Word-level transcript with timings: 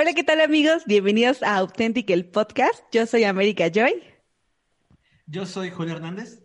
Hola, 0.00 0.14
¿qué 0.14 0.24
tal 0.24 0.40
amigos? 0.40 0.84
Bienvenidos 0.86 1.42
a 1.42 1.56
Authentic 1.56 2.08
el 2.08 2.24
podcast. 2.24 2.82
Yo 2.90 3.04
soy 3.04 3.24
América 3.24 3.68
Joy. 3.70 4.02
Yo 5.26 5.44
soy 5.44 5.68
Julio 5.68 5.96
Hernández. 5.96 6.42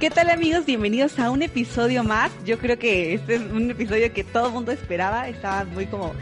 ¿Qué 0.00 0.10
tal 0.10 0.30
amigos? 0.30 0.64
Bienvenidos 0.64 1.18
a 1.18 1.28
un 1.32 1.42
episodio 1.42 2.04
más. 2.04 2.30
Yo 2.44 2.58
creo 2.58 2.78
que 2.78 3.14
este 3.14 3.34
es 3.34 3.40
un 3.40 3.68
episodio 3.68 4.12
que 4.12 4.22
todo 4.22 4.46
el 4.46 4.52
mundo 4.52 4.70
esperaba. 4.70 5.28
Estaban 5.28 5.74
muy 5.74 5.86
como 5.86 6.14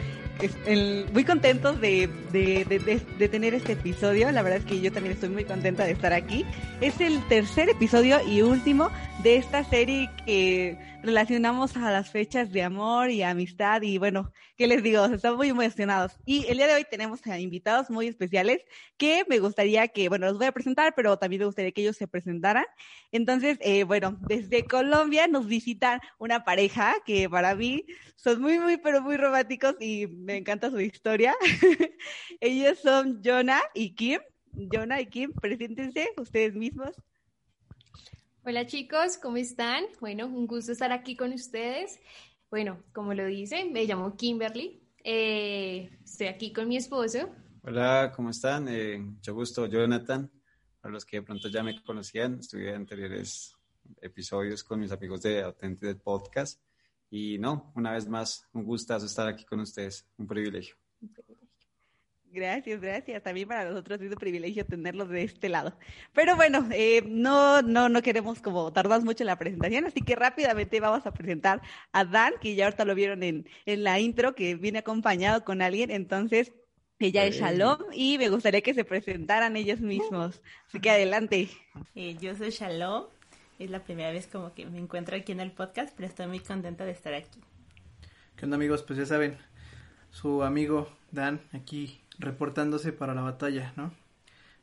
muy 1.11 1.23
contentos 1.23 1.79
de, 1.81 2.07
de, 2.31 2.65
de, 2.65 3.01
de, 3.17 3.29
tener 3.29 3.53
este 3.53 3.73
episodio. 3.73 4.31
La 4.31 4.41
verdad 4.41 4.59
es 4.59 4.65
que 4.65 4.79
yo 4.79 4.91
también 4.91 5.13
estoy 5.13 5.29
muy 5.29 5.45
contenta 5.45 5.85
de 5.85 5.91
estar 5.91 6.13
aquí. 6.13 6.45
Es 6.81 6.99
el 7.01 7.25
tercer 7.27 7.69
episodio 7.69 8.19
y 8.27 8.41
último 8.41 8.89
de 9.23 9.37
esta 9.37 9.63
serie 9.63 10.09
que 10.25 10.77
relacionamos 11.03 11.77
a 11.77 11.91
las 11.91 12.09
fechas 12.09 12.51
de 12.51 12.63
amor 12.63 13.09
y 13.09 13.23
amistad 13.23 13.81
y 13.81 13.97
bueno, 13.97 14.31
¿qué 14.57 14.67
les 14.67 14.83
digo? 14.83 15.05
Estamos 15.05 15.37
muy 15.37 15.49
emocionados. 15.49 16.17
Y 16.25 16.45
el 16.47 16.57
día 16.57 16.67
de 16.67 16.75
hoy 16.75 16.85
tenemos 16.89 17.25
a 17.27 17.39
invitados 17.39 17.89
muy 17.89 18.07
especiales 18.07 18.65
que 18.97 19.23
me 19.29 19.39
gustaría 19.39 19.87
que, 19.87 20.09
bueno, 20.09 20.27
los 20.27 20.37
voy 20.37 20.47
a 20.47 20.51
presentar, 20.51 20.93
pero 20.95 21.17
también 21.17 21.41
me 21.41 21.45
gustaría 21.45 21.71
que 21.71 21.81
ellos 21.81 21.97
se 21.97 22.07
presentaran. 22.07 22.65
Entonces, 23.11 23.57
eh, 23.61 23.83
bueno, 23.83 24.17
desde 24.27 24.65
Colombia 24.65 25.27
nos 25.27 25.47
visitan 25.47 25.99
una 26.19 26.43
pareja 26.43 26.95
que 27.05 27.29
para 27.29 27.55
mí 27.55 27.85
son 28.17 28.41
muy, 28.41 28.59
muy, 28.59 28.77
pero 28.77 29.01
muy 29.01 29.15
románticos 29.15 29.75
y 29.79 30.07
me 30.07 30.37
encanta 30.37 30.71
su 30.71 30.79
historia. 30.79 31.35
ellos 32.41 32.79
son 32.79 33.21
Jonah 33.23 33.61
y 33.73 33.93
Kim. 33.93 34.19
Jonah 34.71 34.99
y 34.99 35.05
Kim, 35.05 35.31
preséntense 35.33 36.09
ustedes 36.17 36.55
mismos. 36.55 36.95
Hola 38.43 38.65
chicos, 38.65 39.17
¿cómo 39.17 39.37
están? 39.37 39.85
Bueno, 39.99 40.25
un 40.25 40.47
gusto 40.47 40.71
estar 40.71 40.91
aquí 40.91 41.15
con 41.15 41.31
ustedes. 41.31 41.99
Bueno, 42.49 42.81
como 42.91 43.13
lo 43.13 43.25
dicen, 43.27 43.71
me 43.71 43.85
llamo 43.85 44.15
Kimberly. 44.15 44.81
Eh, 45.03 45.91
estoy 46.03 46.27
aquí 46.27 46.51
con 46.51 46.67
mi 46.67 46.77
esposo. 46.77 47.29
Hola, 47.61 48.11
¿cómo 48.15 48.31
están? 48.31 48.67
Eh, 48.67 48.97
mucho 48.97 49.35
gusto, 49.35 49.67
Jonathan. 49.67 50.31
Para 50.81 50.91
los 50.91 51.05
que 51.05 51.17
de 51.17 51.23
pronto 51.23 51.49
ya 51.49 51.61
me 51.61 51.79
conocían, 51.83 52.39
estuve 52.39 52.69
en 52.69 52.77
anteriores 52.77 53.53
episodios 54.01 54.63
con 54.63 54.79
mis 54.79 54.91
amigos 54.91 55.21
de 55.21 55.43
Authentic 55.43 55.99
Podcast. 56.01 56.66
Y 57.09 57.37
no, 57.37 57.71
una 57.75 57.93
vez 57.93 58.07
más, 58.07 58.47
un 58.53 58.63
gustazo 58.63 59.05
estar 59.05 59.27
aquí 59.27 59.45
con 59.45 59.59
ustedes, 59.59 60.05
un 60.17 60.27
privilegio. 60.27 60.75
Gracias, 62.29 62.81
gracias. 62.81 63.23
También 63.23 63.47
para 63.47 63.65
nosotros 63.65 64.01
es 64.01 64.11
un 64.11 64.17
privilegio 64.17 64.65
tenerlos 64.65 65.09
de 65.09 65.23
este 65.23 65.49
lado. 65.49 65.77
Pero 66.13 66.35
bueno, 66.35 66.67
eh, 66.71 67.01
no, 67.07 67.61
no, 67.61 67.89
no 67.89 68.01
queremos 68.01 68.41
como 68.41 68.71
tardar 68.71 69.01
mucho 69.03 69.23
en 69.23 69.27
la 69.27 69.39
presentación, 69.39 69.85
así 69.85 70.01
que 70.01 70.15
rápidamente 70.15 70.79
vamos 70.79 71.05
a 71.05 71.13
presentar 71.13 71.61
a 71.93 72.05
Dan, 72.05 72.33
que 72.41 72.55
ya 72.55 72.65
ahorita 72.65 72.85
lo 72.85 72.95
vieron 72.95 73.23
en, 73.23 73.47
en 73.65 73.83
la 73.83 73.99
intro, 73.99 74.35
que 74.35 74.55
viene 74.55 74.79
acompañado 74.79 75.43
con 75.45 75.61
alguien. 75.61 75.89
Entonces, 75.89 76.51
ella 76.99 77.25
es 77.25 77.37
Shalom 77.37 77.77
y 77.93 78.17
me 78.17 78.29
gustaría 78.29 78.61
que 78.61 78.73
se 78.73 78.83
presentaran 78.83 79.55
ellos 79.55 79.79
mismos. 79.79 80.41
Así 80.67 80.79
que 80.79 80.89
adelante. 80.89 81.49
Eh, 81.95 82.17
yo 82.19 82.35
soy 82.35 82.49
Shalom. 82.49 83.05
Es 83.59 83.71
la 83.71 83.83
primera 83.83 84.11
vez 84.11 84.27
como 84.27 84.53
que 84.53 84.65
me 84.67 84.77
encuentro 84.77 85.15
aquí 85.15 85.31
en 85.31 85.39
el 85.39 85.51
podcast, 85.51 85.91
pero 85.95 86.07
estoy 86.07 86.27
muy 86.27 86.39
contenta 86.39 86.85
de 86.85 86.91
estar 86.91 87.13
aquí. 87.13 87.41
¿Qué 88.35 88.45
onda 88.45 88.55
amigos? 88.55 88.83
Pues 88.83 88.99
ya 88.99 89.05
saben, 89.05 89.37
su 90.11 90.43
amigo 90.43 90.87
Dan 91.11 91.41
aquí 91.53 92.01
reportándose 92.19 92.91
para 92.93 93.15
la 93.15 93.21
batalla, 93.21 93.73
¿no? 93.75 93.91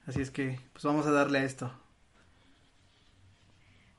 Así 0.06 0.20
es 0.20 0.30
que, 0.30 0.60
pues 0.72 0.84
vamos 0.84 1.06
a 1.06 1.10
darle 1.10 1.38
a 1.38 1.44
esto. 1.44 1.72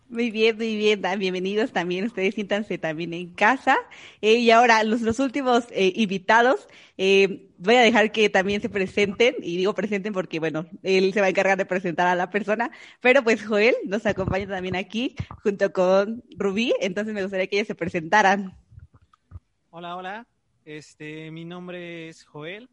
Muy 0.08 0.30
bien, 0.30 0.56
muy 0.56 0.78
bien, 0.78 1.02
bienvenidos 1.18 1.72
también, 1.72 2.06
ustedes 2.06 2.36
siéntanse 2.36 2.78
también 2.78 3.12
en 3.14 3.34
casa. 3.34 3.76
Eh, 4.22 4.36
y 4.36 4.52
ahora, 4.52 4.84
los, 4.84 5.02
los 5.02 5.20
últimos 5.20 5.66
eh, 5.72 5.94
invitados, 5.96 6.68
eh, 6.98 7.50
voy 7.58 7.76
a 7.76 7.82
dejar 7.82 8.12
que 8.12 8.30
también 8.30 8.62
se 8.62 8.70
presenten, 8.70 9.36
y 9.42 9.58
digo 9.58 9.74
presenten 9.74 10.14
porque, 10.14 10.40
bueno, 10.40 10.68
él 10.84 11.12
se 11.12 11.22
va 11.22 11.26
a 11.26 11.30
encargar 11.30 11.58
de 11.58 11.66
presentar 11.66 12.06
a 12.06 12.16
la 12.16 12.30
persona, 12.30 12.70
pero 13.02 13.24
pues 13.24 13.44
Joel 13.44 13.76
nos 13.86 14.06
acompaña 14.06 14.48
también 14.48 14.76
aquí, 14.76 15.16
junto 15.42 15.74
con 15.74 16.24
Rubí, 16.38 16.72
entonces 16.82 17.14
me 17.16 17.24
gustaría 17.24 17.48
que 17.48 17.56
ellos 17.56 17.68
se 17.68 17.76
presentaran. 17.76 18.56
Hola, 19.72 19.96
hola, 19.96 20.28
este, 20.66 21.32
mi 21.32 21.46
nombre 21.46 22.10
es 22.10 22.24
Joel, 22.26 22.70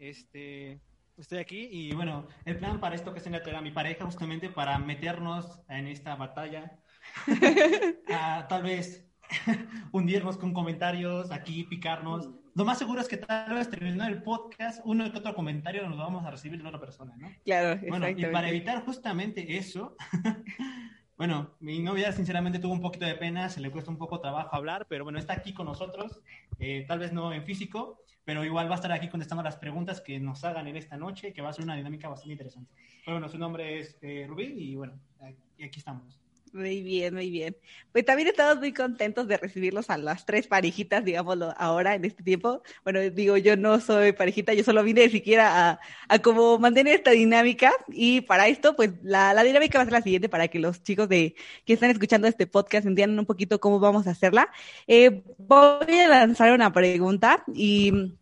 este, 0.00 0.80
estoy 1.16 1.38
aquí 1.38 1.68
y 1.70 1.94
bueno, 1.94 2.26
el 2.44 2.58
plan 2.58 2.80
para 2.80 2.94
esto 2.94 3.12
que 3.12 3.20
se 3.20 3.34
a 3.34 3.60
mi 3.60 3.70
pareja 3.70 4.04
justamente 4.04 4.48
para 4.48 4.78
meternos 4.78 5.60
en 5.68 5.86
esta 5.86 6.16
batalla, 6.16 6.78
tal 8.48 8.62
vez 8.62 9.08
hundirnos 9.92 10.36
con 10.36 10.52
comentarios, 10.52 11.30
aquí 11.30 11.64
picarnos. 11.64 12.30
Lo 12.54 12.64
más 12.64 12.78
seguro 12.78 13.00
es 13.00 13.08
que 13.08 13.16
tal 13.16 13.54
vez 13.54 13.70
terminando 13.70 14.04
el 14.04 14.22
podcast, 14.22 14.80
uno 14.84 15.10
que 15.10 15.18
otro 15.18 15.34
comentario 15.34 15.88
nos 15.88 15.96
lo 15.96 16.04
vamos 16.04 16.24
a 16.24 16.30
recibir 16.30 16.60
de 16.60 16.68
otra 16.68 16.80
persona, 16.80 17.14
¿no? 17.16 17.30
Claro, 17.44 17.80
Bueno, 17.88 18.08
y 18.08 18.26
para 18.26 18.48
evitar 18.48 18.84
justamente 18.84 19.56
eso, 19.56 19.96
bueno, 21.16 21.54
mi 21.60 21.78
novia 21.80 22.12
sinceramente 22.12 22.58
tuvo 22.58 22.74
un 22.74 22.82
poquito 22.82 23.06
de 23.06 23.14
pena, 23.14 23.48
se 23.48 23.60
le 23.60 23.70
cuesta 23.70 23.90
un 23.90 23.98
poco 23.98 24.20
trabajo 24.20 24.54
hablar, 24.54 24.86
pero 24.88 25.04
bueno, 25.04 25.18
está 25.18 25.32
aquí 25.32 25.54
con 25.54 25.66
nosotros, 25.66 26.20
eh, 26.58 26.84
tal 26.86 26.98
vez 26.98 27.12
no 27.12 27.32
en 27.32 27.44
físico, 27.44 28.01
pero 28.24 28.44
igual 28.44 28.68
va 28.68 28.72
a 28.72 28.76
estar 28.76 28.92
aquí 28.92 29.08
contestando 29.08 29.42
las 29.42 29.56
preguntas 29.56 30.00
que 30.00 30.20
nos 30.20 30.44
hagan 30.44 30.66
en 30.68 30.76
esta 30.76 30.96
noche, 30.96 31.32
que 31.32 31.42
va 31.42 31.50
a 31.50 31.52
ser 31.52 31.64
una 31.64 31.76
dinámica 31.76 32.08
bastante 32.08 32.32
interesante. 32.32 32.72
Bueno, 33.06 33.28
su 33.28 33.38
nombre 33.38 33.80
es 33.80 33.98
eh, 34.02 34.26
Rubí 34.28 34.44
y 34.44 34.76
bueno, 34.76 34.94
aquí 35.20 35.78
estamos. 35.78 36.21
Muy 36.52 36.82
bien, 36.82 37.14
muy 37.14 37.30
bien. 37.30 37.56
Pues 37.92 38.04
también 38.04 38.28
estamos 38.28 38.58
muy 38.58 38.74
contentos 38.74 39.26
de 39.26 39.38
recibirlos 39.38 39.88
a 39.88 39.96
las 39.96 40.26
tres 40.26 40.46
parejitas, 40.46 41.02
digámoslo, 41.02 41.54
ahora 41.56 41.94
en 41.94 42.04
este 42.04 42.22
tiempo. 42.22 42.62
Bueno, 42.84 43.00
digo, 43.00 43.38
yo 43.38 43.56
no 43.56 43.80
soy 43.80 44.12
parejita, 44.12 44.52
yo 44.52 44.62
solo 44.62 44.82
vine 44.82 45.08
siquiera 45.08 45.70
a, 45.70 45.80
a 46.08 46.18
como 46.18 46.58
mantener 46.58 46.96
esta 46.96 47.12
dinámica. 47.12 47.72
Y 47.88 48.20
para 48.22 48.48
esto, 48.48 48.76
pues 48.76 48.90
la, 49.02 49.32
la 49.32 49.44
dinámica 49.44 49.78
va 49.78 49.82
a 49.82 49.86
ser 49.86 49.94
la 49.94 50.02
siguiente 50.02 50.28
para 50.28 50.48
que 50.48 50.58
los 50.58 50.82
chicos 50.82 51.08
de 51.08 51.34
que 51.64 51.72
están 51.72 51.90
escuchando 51.90 52.28
este 52.28 52.46
podcast 52.46 52.86
entiendan 52.86 53.18
un 53.18 53.26
poquito 53.26 53.58
cómo 53.58 53.80
vamos 53.80 54.06
a 54.06 54.10
hacerla. 54.10 54.50
Eh, 54.86 55.22
voy 55.38 56.00
a 56.00 56.08
lanzar 56.08 56.52
una 56.52 56.70
pregunta 56.70 57.44
y 57.54 58.12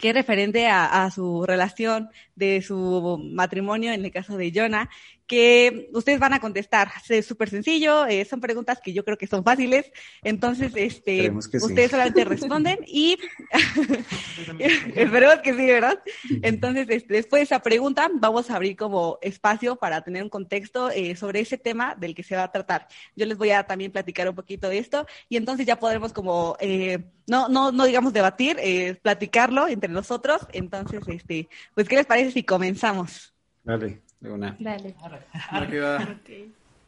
que 0.00 0.08
es 0.10 0.14
referente 0.14 0.66
a, 0.66 1.04
a, 1.04 1.10
su 1.10 1.44
relación 1.46 2.08
de 2.34 2.62
su 2.62 3.20
matrimonio, 3.32 3.92
en 3.92 4.04
el 4.04 4.10
caso 4.10 4.36
de 4.36 4.50
Jonah, 4.54 4.88
que 5.30 5.88
ustedes 5.94 6.18
van 6.18 6.32
a 6.32 6.40
contestar. 6.40 6.90
Es 7.08 7.24
súper 7.24 7.48
sencillo, 7.48 8.04
eh, 8.06 8.24
son 8.24 8.40
preguntas 8.40 8.80
que 8.82 8.92
yo 8.92 9.04
creo 9.04 9.16
que 9.16 9.28
son 9.28 9.44
fáciles. 9.44 9.92
Entonces, 10.24 10.72
este, 10.74 11.30
ustedes 11.30 11.92
solamente 11.92 12.24
responden 12.24 12.80
y 12.84 13.16
esperemos 14.58 15.36
que 15.36 15.54
sí, 15.54 15.66
¿verdad? 15.66 16.02
Entonces, 16.42 16.88
este, 16.90 17.14
después 17.14 17.38
de 17.38 17.44
esa 17.44 17.60
pregunta, 17.60 18.10
vamos 18.12 18.50
a 18.50 18.56
abrir 18.56 18.76
como 18.76 19.20
espacio 19.22 19.76
para 19.76 20.02
tener 20.02 20.24
un 20.24 20.30
contexto 20.30 20.90
eh, 20.90 21.14
sobre 21.14 21.38
ese 21.38 21.58
tema 21.58 21.94
del 21.94 22.12
que 22.12 22.24
se 22.24 22.34
va 22.34 22.42
a 22.42 22.50
tratar. 22.50 22.88
Yo 23.14 23.24
les 23.24 23.38
voy 23.38 23.50
a 23.50 23.62
también 23.62 23.92
platicar 23.92 24.28
un 24.28 24.34
poquito 24.34 24.68
de 24.68 24.78
esto 24.78 25.06
y 25.28 25.36
entonces 25.36 25.64
ya 25.64 25.78
podremos 25.78 26.12
como, 26.12 26.56
eh, 26.58 27.04
no, 27.28 27.48
no, 27.48 27.70
no 27.70 27.84
digamos 27.84 28.12
debatir, 28.12 28.56
eh, 28.58 28.98
platicarlo 29.00 29.68
entre 29.68 29.92
nosotros. 29.92 30.44
Entonces, 30.52 31.02
este, 31.06 31.48
pues, 31.72 31.88
¿qué 31.88 31.94
les 31.94 32.06
parece 32.06 32.32
si 32.32 32.42
comenzamos? 32.42 33.32
Dale 33.62 34.09
de 34.20 34.30
una. 34.30 34.56
Dale. 34.58 34.94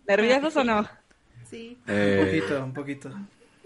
¿Nerviosos 0.06 0.56
o 0.56 0.64
no? 0.64 0.88
Sí. 1.48 1.78
Eh... 1.86 2.18
Un 2.20 2.26
poquito, 2.26 2.64
un 2.64 2.72
poquito. 2.72 3.10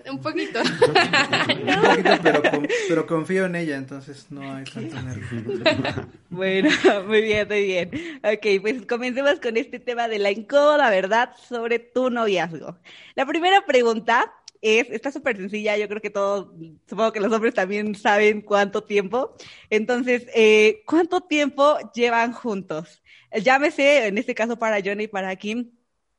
Un 0.08 0.20
poquito. 0.20 0.60
un 0.62 1.82
poquito, 1.82 2.10
pero, 2.22 2.42
pero 2.88 3.06
confío 3.06 3.46
en 3.46 3.56
ella, 3.56 3.76
entonces 3.76 4.26
no 4.30 4.54
hay 4.54 4.64
tanto 4.64 5.02
nervio. 5.02 6.08
bueno, 6.30 6.70
muy 7.06 7.22
bien, 7.22 7.48
muy 7.48 7.64
bien. 7.64 7.90
Ok, 8.22 8.60
pues 8.60 8.86
comencemos 8.86 9.40
con 9.40 9.56
este 9.56 9.80
tema 9.80 10.06
de 10.06 10.20
la 10.20 10.30
incómoda 10.30 10.90
verdad 10.90 11.30
sobre 11.48 11.80
tu 11.80 12.10
noviazgo. 12.10 12.76
La 13.16 13.26
primera 13.26 13.66
pregunta 13.66 14.32
es, 14.60 14.90
está 14.90 15.12
súper 15.12 15.36
sencilla, 15.36 15.76
yo 15.76 15.88
creo 15.88 16.00
que 16.00 16.10
todos, 16.10 16.48
supongo 16.88 17.12
que 17.12 17.20
los 17.20 17.32
hombres 17.32 17.54
también 17.54 17.94
saben 17.94 18.42
cuánto 18.42 18.84
tiempo. 18.84 19.34
Entonces, 19.70 20.26
eh, 20.34 20.82
¿cuánto 20.86 21.20
tiempo 21.22 21.76
llevan 21.94 22.32
juntos? 22.32 23.02
Llámese, 23.32 24.06
en 24.06 24.18
este 24.18 24.34
caso 24.34 24.58
para 24.58 24.80
Johnny 24.84 25.04
y 25.04 25.08
para 25.08 25.34
Kim, 25.36 25.70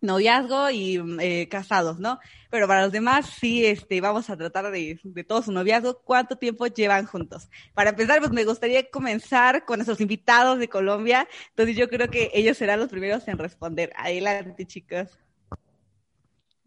noviazgo 0.02 0.70
y 0.70 1.02
eh, 1.20 1.48
casados, 1.50 2.00
¿no? 2.00 2.20
Pero 2.50 2.68
para 2.68 2.84
los 2.84 2.92
demás 2.92 3.26
sí, 3.40 3.66
este, 3.66 4.00
vamos 4.02 4.30
a 4.30 4.38
tratar 4.38 4.72
de, 4.72 5.00
de 5.04 5.24
todo 5.24 5.42
su 5.42 5.52
noviazgo, 5.52 6.02
cuánto 6.04 6.38
tiempo 6.38 6.68
llevan 6.68 7.06
juntos. 7.06 7.50
Para 7.74 7.90
empezar, 7.92 8.20
pues 8.20 8.32
me 8.32 8.46
gustaría 8.46 8.90
comenzar 8.90 9.66
con 9.66 9.80
nuestros 9.80 10.00
invitados 10.02 10.60
de 10.60 10.68
Colombia, 10.68 11.28
entonces 11.50 11.76
yo 11.76 11.90
creo 11.90 12.10
que 12.10 12.30
ellos 12.34 12.58
serán 12.58 12.80
los 12.80 12.90
primeros 12.90 13.28
en 13.28 13.38
responder. 13.38 13.92
Adelante, 13.96 14.66
chicos. 14.66 15.10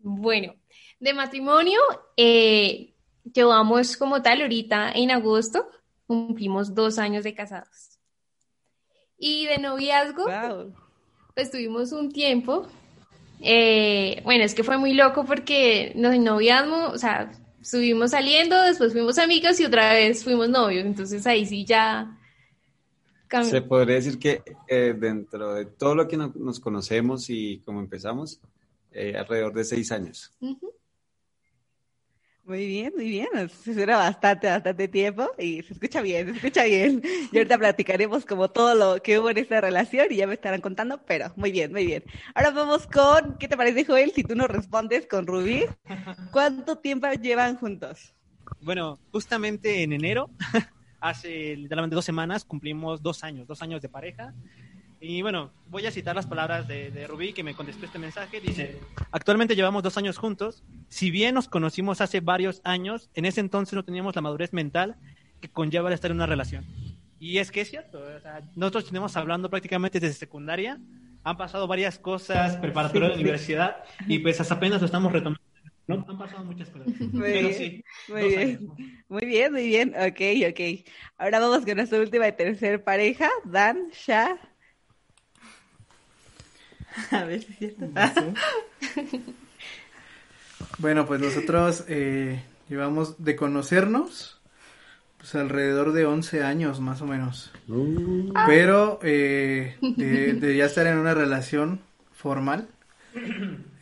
Bueno, 0.03 0.55
de 1.01 1.15
matrimonio, 1.15 1.81
eh, 2.17 2.93
llevamos 3.33 3.97
como 3.97 4.23
tal 4.23 4.43
ahorita 4.43 4.93
en 4.93 5.11
agosto, 5.11 5.69
cumplimos 6.07 6.75
dos 6.75 6.99
años 6.99 7.25
de 7.25 7.35
casados. 7.35 7.99
Y 9.19 9.47
de 9.47 9.59
noviazgo, 9.59 10.25
Wow. 10.27 10.75
pues 11.35 11.51
tuvimos 11.51 11.93
un 11.93 12.11
tiempo. 12.13 12.67
eh, 13.43 14.21
bueno, 14.23 14.45
es 14.45 14.55
que 14.55 14.63
fue 14.63 14.77
muy 14.77 14.93
loco 14.93 15.25
porque 15.25 15.93
nos 15.97 16.15
noviamos, 16.19 16.93
o 16.93 16.99
sea, 16.99 17.33
estuvimos 17.63 18.11
saliendo, 18.11 18.61
después 18.63 18.93
fuimos 18.93 19.17
amigos 19.19 19.59
y 19.61 19.65
otra 19.65 19.95
vez 19.95 20.23
fuimos 20.23 20.51
novios. 20.51 20.85
Entonces 20.85 21.27
ahí 21.27 21.47
sí 21.47 21.65
ya 21.65 22.19
cambió. 23.29 23.51
Se 23.51 23.63
podría 23.63 23.95
decir 23.95 24.19
que 24.19 24.43
eh, 24.69 24.95
dentro 24.95 25.55
de 25.55 25.65
todo 25.65 25.95
lo 25.95 26.07
que 26.07 26.19
no- 26.19 26.35
nos 26.37 26.61
conocemos 26.61 27.31
y 27.31 27.61
cómo 27.65 27.81
empezamos, 27.81 28.41
eh, 28.93 29.17
alrededor 29.17 29.55
de 29.55 29.65
seis 29.65 29.91
años. 29.91 30.33
Ujú. 30.41 30.75
Muy 32.45 32.67
bien, 32.67 32.93
muy 32.97 33.09
bien. 33.09 33.29
Se 33.49 33.75
dura 33.75 33.97
bastante, 33.97 34.49
bastante 34.49 34.89
tiempo 34.89 35.31
y 35.39 35.63
se 35.63 35.75
escucha 35.75 36.01
bien, 36.01 36.31
se 36.31 36.37
escucha 36.37 36.65
bien. 36.65 37.03
Y 37.31 37.37
ahorita 37.37 37.59
platicaremos 37.59 38.25
como 38.25 38.51
todo 38.51 38.75
lo 38.75 39.03
que 39.03 39.19
hubo 39.19 39.31
en 39.31 39.39
esta 39.39 39.61
relación 39.61 40.09
y 40.11 40.17
ya 40.17 40.27
me 40.27 40.35
estarán 40.35 40.61
contando, 40.61 41.01
pero 41.07 41.33
muy 41.37 41.53
bien, 41.53 41.71
muy 41.71 41.87
bien. 41.87 42.03
Ahora 42.35 42.51
vamos 42.51 42.87
con, 42.87 43.37
¿qué 43.39 43.47
te 43.47 43.57
parece, 43.57 43.85
Joel? 43.85 44.13
Si 44.13 44.25
tú 44.25 44.35
nos 44.35 44.49
respondes 44.49 45.07
con 45.07 45.27
Rubí, 45.27 45.65
¿cuánto 46.33 46.79
tiempo 46.79 47.07
llevan 47.13 47.57
juntos? 47.57 48.15
Bueno, 48.61 48.99
justamente 49.13 49.83
en 49.83 49.93
enero, 49.93 50.29
hace 51.01 51.57
literalmente 51.57 51.95
dos 51.95 52.05
semanas, 52.05 52.45
cumplimos 52.45 53.03
dos 53.03 53.23
años, 53.23 53.47
dos 53.47 53.63
años 53.63 53.81
de 53.81 53.89
pareja. 53.89 54.35
Y 55.01 55.23
bueno, 55.23 55.51
voy 55.69 55.87
a 55.87 55.91
citar 55.91 56.15
las 56.15 56.27
palabras 56.27 56.69
de, 56.69 56.91
de 56.91 57.07
Rubí 57.07 57.33
que 57.33 57.43
me 57.43 57.55
contestó 57.55 57.87
este 57.87 57.99
mensaje. 57.99 58.39
Dice, 58.41 58.79
actualmente 59.11 59.57
llevamos 59.57 59.83
dos 59.83 59.97
años 59.97 60.19
juntos. 60.19 60.63
Si 60.89 61.11
bien 61.11 61.35
nos 61.35 61.49
conocimos 61.49 62.03
hace 62.03 62.21
varios 62.21 62.61
años, 62.65 63.09
en 63.15 63.25
ese 63.25 63.41
entonces 63.41 63.75
no 63.75 63.85
teníamos 63.85 64.15
la 64.15 64.21
madurez 64.21 64.53
mental 64.53 64.97
que 65.41 65.49
conlleva 65.49 65.89
el 65.89 65.95
estar 65.95 66.11
en 66.11 66.19
una 66.19 66.27
relación. 66.27 66.67
Y 67.19 67.39
es 67.39 67.51
que 67.51 67.63
es 67.63 67.71
cierto, 67.71 67.99
o 67.99 68.21
sea, 68.21 68.43
nosotros 68.57 68.87
tenemos 68.87 69.17
hablando 69.17 69.49
prácticamente 69.49 70.01
desde 70.01 70.15
secundaria, 70.15 70.79
han 71.23 71.37
pasado 71.37 71.67
varias 71.67 71.99
cosas 71.99 72.57
preparatoria 72.57 73.09
de 73.09 73.15
la 73.15 73.21
universidad 73.21 73.85
y 74.07 74.19
pues 74.19 74.41
hasta 74.41 74.55
apenas 74.55 74.81
lo 74.81 74.87
estamos 74.87 75.13
retomando. 75.13 75.41
¿no? 75.87 76.07
Han 76.09 76.19
pasado 76.19 76.45
muchas 76.45 76.71
cosas. 76.71 76.89
Muy 76.99 77.21
Pero 77.21 77.49
bien, 77.49 77.55
sí, 77.55 77.85
muy 78.09 78.29
bien. 78.29 78.71
Muy 79.09 79.27
bien, 79.27 79.53
muy 79.53 79.67
bien. 79.67 79.95
Ok, 79.97 80.21
ok. 80.51 80.87
Ahora 81.19 81.41
vamos 81.41 81.65
con 81.65 81.77
nuestra 81.77 81.99
última 81.99 82.29
y 82.29 82.33
tercer 82.33 82.85
pareja, 82.85 83.29
Dan, 83.45 83.91
Sha. 83.93 84.39
A 87.11 87.25
ver 87.25 87.43
si 87.43 87.53
es 87.53 87.59
cierto. 87.59 87.87
Bueno, 90.79 91.07
pues 91.07 91.21
nosotros 91.21 91.85
eh, 91.89 92.43
llevamos 92.69 93.23
de 93.23 93.37
conocernos 93.37 94.37
pues 95.19 95.35
alrededor 95.35 95.93
de 95.93 96.07
11 96.07 96.43
años 96.43 96.81
más 96.81 97.03
o 97.03 97.07
menos. 97.07 97.53
Pero 98.47 98.99
eh, 99.03 99.77
de, 99.83 100.33
de 100.33 100.57
ya 100.57 100.65
estar 100.65 100.87
en 100.87 100.97
una 100.97 101.13
relación 101.15 101.81
formal, 102.13 102.69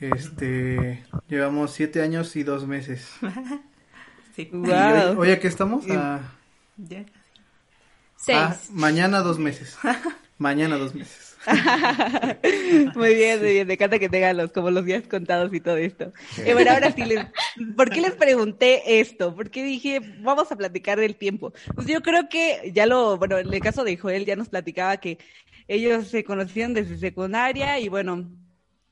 este, 0.00 1.04
llevamos 1.28 1.72
7 1.72 2.02
años 2.02 2.34
y 2.36 2.42
2 2.42 2.66
meses. 2.66 3.08
Sí. 4.36 4.48
Wow. 4.52 4.70
hoy, 4.70 5.16
hoy 5.16 5.30
aquí 5.32 5.48
estamos. 5.48 5.84
Ah, 5.90 6.20
Ya. 6.76 7.04
Seis. 8.14 8.38
ah, 8.38 8.56
mañana 8.70 9.18
dos 9.18 9.40
meses. 9.40 9.76
Mañana 10.38 10.76
dos 10.78 10.94
meses. 10.94 11.27
Muy 12.94 13.14
bien, 13.14 13.40
muy 13.40 13.52
bien. 13.52 13.66
Me 13.66 13.74
encanta 13.74 13.98
que 13.98 14.08
tengan 14.08 14.36
los, 14.36 14.52
como 14.52 14.70
los 14.70 14.84
días 14.84 15.06
contados 15.08 15.52
y 15.54 15.60
todo 15.60 15.76
esto. 15.76 16.12
Eh, 16.44 16.52
bueno, 16.52 16.72
ahora 16.72 16.92
sí, 16.92 17.04
les, 17.04 17.26
¿por 17.76 17.90
qué 17.90 18.00
les 18.00 18.12
pregunté 18.12 19.00
esto? 19.00 19.34
Porque 19.34 19.62
dije, 19.62 20.00
vamos 20.20 20.50
a 20.52 20.56
platicar 20.56 20.98
del 20.98 21.16
tiempo. 21.16 21.52
Pues 21.74 21.86
yo 21.86 22.02
creo 22.02 22.28
que 22.28 22.70
ya 22.74 22.86
lo, 22.86 23.16
bueno, 23.16 23.38
en 23.38 23.52
el 23.52 23.60
caso 23.60 23.84
de 23.84 23.96
Joel 23.96 24.24
ya 24.24 24.36
nos 24.36 24.48
platicaba 24.48 24.96
que 24.98 25.18
ellos 25.66 26.08
se 26.08 26.24
conocían 26.24 26.74
desde 26.74 26.98
secundaria 26.98 27.78
y 27.78 27.88
bueno, 27.88 28.28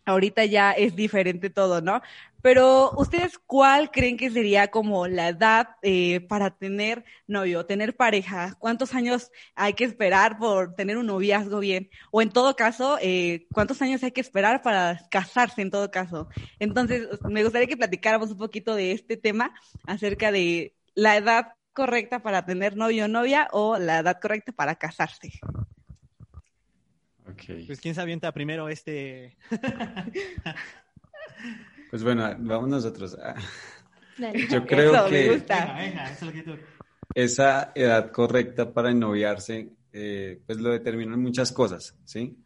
ahorita 0.05 0.45
ya 0.45 0.73
es 0.73 0.95
diferente 0.97 1.51
todo, 1.51 1.81
¿no? 1.81 2.01
Pero 2.47 2.93
ustedes, 2.93 3.41
¿cuál 3.45 3.91
creen 3.91 4.17
que 4.17 4.31
sería 4.31 4.69
como 4.69 5.09
la 5.09 5.31
edad 5.31 5.71
eh, 5.83 6.21
para 6.21 6.57
tener 6.57 7.05
novio, 7.27 7.67
tener 7.67 7.97
pareja? 7.97 8.55
¿Cuántos 8.61 8.95
años 8.95 9.33
hay 9.57 9.73
que 9.73 9.83
esperar 9.83 10.39
por 10.39 10.77
tener 10.77 10.97
un 10.97 11.07
noviazgo 11.07 11.59
bien? 11.59 11.91
O 12.13 12.23
en 12.23 12.31
todo 12.31 12.55
caso, 12.55 12.99
eh, 13.03 13.49
¿cuántos 13.53 13.83
años 13.83 14.05
hay 14.05 14.13
que 14.13 14.21
esperar 14.21 14.63
para 14.63 15.09
casarse 15.11 15.61
en 15.61 15.73
todo 15.73 15.91
caso? 15.91 16.29
Entonces, 16.61 17.09
me 17.29 17.43
gustaría 17.43 17.67
que 17.67 17.77
platicáramos 17.77 18.31
un 18.31 18.39
poquito 18.39 18.77
de 18.77 18.93
este 18.93 19.17
tema 19.17 19.53
acerca 19.85 20.31
de 20.31 20.73
la 20.95 21.17
edad 21.17 21.55
correcta 21.73 22.23
para 22.23 22.47
tener 22.47 22.77
novio 22.77 23.07
o 23.07 23.09
novia 23.09 23.49
o 23.51 23.77
la 23.77 23.99
edad 23.99 24.21
correcta 24.23 24.53
para 24.53 24.77
casarse. 24.77 25.33
Ok. 27.29 27.43
Pues 27.67 27.81
quién 27.81 27.97
se 27.97 28.01
avienta 28.01 28.31
primero 28.31 28.69
este... 28.69 29.37
Pues 31.91 32.03
bueno, 32.03 32.35
vamos 32.39 32.69
nosotros. 32.69 33.17
Ah, 33.23 33.35
Dale. 34.19 34.47
Yo 34.49 34.65
creo 34.67 34.95
Eso, 34.95 35.07
que. 35.09 35.29
Venga, 35.29 35.75
venga, 35.75 36.11
es 36.11 36.21
esa 37.15 37.73
edad 37.75 38.11
correcta 38.11 38.73
para 38.73 38.91
ennoviarse, 38.91 39.71
eh, 39.93 40.41
pues 40.47 40.59
lo 40.59 40.71
determinan 40.71 41.21
muchas 41.21 41.51
cosas, 41.53 41.97
¿sí? 42.05 42.37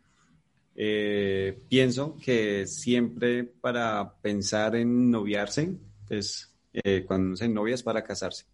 Eh, 0.76 1.60
pienso 1.68 2.16
que 2.16 2.66
siempre 2.66 3.44
para 3.44 4.14
pensar 4.20 4.76
en 4.76 5.10
noviarse, 5.10 5.76
pues 6.06 6.54
eh, 6.72 7.04
cuando 7.06 7.36
se 7.36 7.48
novia 7.48 7.74
es 7.74 7.82
para 7.82 8.04
casarse. 8.04 8.44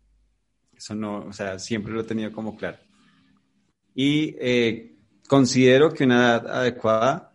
Eso 0.75 0.95
no, 0.95 1.27
o 1.27 1.33
sea, 1.33 1.59
siempre 1.59 1.93
lo 1.93 2.01
he 2.01 2.05
tenido 2.05 2.33
como 2.33 2.57
claro. 2.57 2.79
Y 3.95 4.37
eh, 4.41 4.97
considero 5.29 5.93
que 5.93 6.05
una 6.05 6.17
edad 6.17 6.49
adecuada 6.49 7.33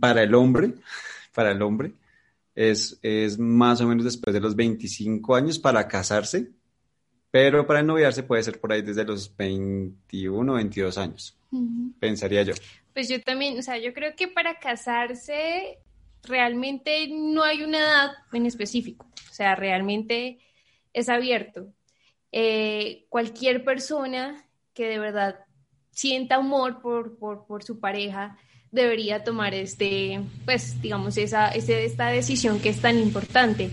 para 0.00 0.22
el 0.22 0.34
hombre, 0.34 0.74
para 1.34 1.52
el 1.52 1.62
hombre, 1.62 1.92
es, 2.56 2.98
es 3.02 3.38
más 3.38 3.80
o 3.82 3.86
menos 3.86 4.04
después 4.04 4.32
de 4.32 4.40
los 4.40 4.56
25 4.56 5.36
años 5.36 5.58
para 5.58 5.86
casarse, 5.86 6.50
pero 7.30 7.66
para 7.66 7.82
noviarse 7.82 8.22
puede 8.22 8.42
ser 8.42 8.58
por 8.58 8.72
ahí 8.72 8.80
desde 8.80 9.04
los 9.04 9.36
21 9.36 10.52
o 10.52 10.56
22 10.56 10.98
años, 10.98 11.38
pensaría 12.00 12.42
yo. 12.42 12.54
Pues 12.94 13.10
yo 13.10 13.20
también, 13.20 13.58
o 13.58 13.62
sea, 13.62 13.76
yo 13.76 13.92
creo 13.92 14.16
que 14.16 14.26
para 14.26 14.58
casarse 14.58 15.78
realmente 16.22 17.08
no 17.10 17.44
hay 17.44 17.62
una 17.62 17.78
edad 17.78 18.10
en 18.32 18.46
específico, 18.46 19.06
o 19.30 19.34
sea, 19.34 19.54
realmente 19.54 20.38
es 20.94 21.10
abierto. 21.10 21.68
Eh, 22.32 23.04
cualquier 23.10 23.64
persona 23.64 24.48
que 24.72 24.88
de 24.88 24.98
verdad 24.98 25.40
sienta 25.90 26.36
amor 26.36 26.80
por, 26.80 27.18
por, 27.18 27.46
por 27.46 27.62
su 27.62 27.80
pareja 27.80 28.38
debería 28.70 29.24
tomar 29.24 29.54
este, 29.54 30.20
pues, 30.44 30.80
digamos, 30.80 31.16
esa, 31.16 31.48
esta 31.48 32.08
decisión 32.08 32.60
que 32.60 32.70
es 32.70 32.80
tan 32.80 32.98
importante. 32.98 33.70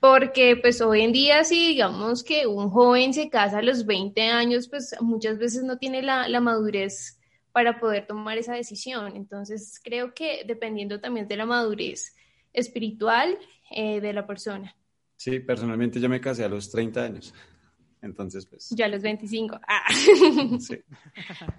Porque 0.00 0.56
pues 0.56 0.80
hoy 0.80 1.02
en 1.02 1.12
día 1.12 1.44
si 1.44 1.68
digamos 1.68 2.24
que 2.24 2.46
un 2.46 2.70
joven 2.70 3.12
se 3.12 3.28
casa 3.28 3.58
a 3.58 3.62
los 3.62 3.84
20 3.84 4.22
años, 4.22 4.66
pues 4.68 4.94
muchas 5.00 5.36
veces 5.36 5.62
no 5.62 5.76
tiene 5.76 6.00
la, 6.00 6.26
la 6.26 6.40
madurez 6.40 7.20
para 7.52 7.78
poder 7.78 8.06
tomar 8.06 8.38
esa 8.38 8.54
decisión. 8.54 9.14
Entonces 9.14 9.78
creo 9.84 10.14
que 10.14 10.44
dependiendo 10.46 11.00
también 11.00 11.28
de 11.28 11.36
la 11.36 11.44
madurez 11.44 12.14
espiritual 12.52 13.38
eh, 13.70 14.00
de 14.00 14.12
la 14.12 14.26
persona. 14.26 14.74
Sí, 15.16 15.38
personalmente 15.38 16.00
yo 16.00 16.08
me 16.08 16.20
casé 16.20 16.44
a 16.44 16.48
los 16.48 16.70
30 16.70 17.04
años, 17.04 17.34
entonces 18.02 18.46
pues... 18.46 18.70
Ya 18.70 18.86
a 18.86 18.88
los 18.88 19.02
25. 19.02 19.60
Ah. 19.66 19.82
sí. 20.60 20.78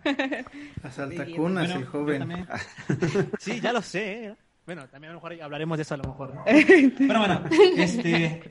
Las 0.83 0.99
altacunas, 0.99 1.67
Bueno, 1.67 1.79
el 1.79 1.85
joven. 1.85 2.47
Sí, 3.39 3.59
ya 3.59 3.73
lo 3.73 3.81
sé. 3.81 4.25
¿eh? 4.25 4.35
Bueno, 4.65 4.87
también 4.89 5.11
a 5.11 5.13
lo 5.15 5.19
mejor 5.21 5.41
hablaremos 5.41 5.77
de 5.77 5.81
eso 5.83 5.93
a 5.95 5.97
lo 5.97 6.03
mejor. 6.05 6.35
¿no? 6.35 6.43
Pero 6.45 7.19
bueno, 7.19 7.43
este, 7.77 8.41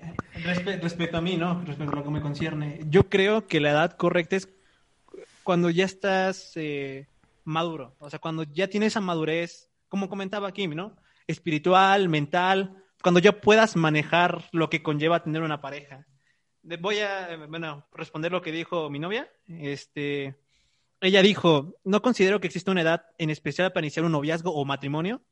respe- 0.44 0.80
respecto 0.80 1.16
a 1.16 1.20
mí, 1.20 1.36
¿no? 1.36 1.62
Respecto 1.64 1.92
a 1.92 1.96
lo 1.96 2.04
que 2.04 2.10
me 2.10 2.20
concierne, 2.20 2.80
yo 2.88 3.08
creo 3.08 3.46
que 3.46 3.60
la 3.60 3.70
edad 3.70 3.96
correcta 3.96 4.36
es 4.36 4.48
cuando 5.44 5.70
ya 5.70 5.84
estás 5.84 6.52
eh, 6.56 7.06
maduro, 7.44 7.94
o 7.98 8.10
sea, 8.10 8.18
cuando 8.18 8.42
ya 8.42 8.68
tienes 8.68 8.88
esa 8.88 9.00
madurez, 9.00 9.70
como 9.88 10.08
comentaba 10.08 10.52
Kim, 10.52 10.74
¿no? 10.74 10.96
Espiritual, 11.26 12.08
mental, 12.08 12.76
cuando 13.02 13.20
ya 13.20 13.40
puedas 13.40 13.76
manejar 13.76 14.44
lo 14.52 14.68
que 14.68 14.82
conlleva 14.82 15.22
tener 15.22 15.42
una 15.42 15.60
pareja. 15.60 16.06
Voy 16.62 16.98
a, 16.98 17.46
bueno, 17.48 17.86
responder 17.92 18.32
lo 18.32 18.42
que 18.42 18.52
dijo 18.52 18.90
mi 18.90 18.98
novia. 18.98 19.30
Este, 19.48 20.36
ella 21.00 21.22
dijo, 21.22 21.74
no 21.84 22.02
considero 22.02 22.40
que 22.40 22.46
exista 22.46 22.70
una 22.70 22.82
edad 22.82 23.06
en 23.16 23.30
especial 23.30 23.72
para 23.72 23.86
iniciar 23.86 24.04
un 24.04 24.12
noviazgo 24.12 24.52
o 24.52 24.64
matrimonio, 24.64 25.22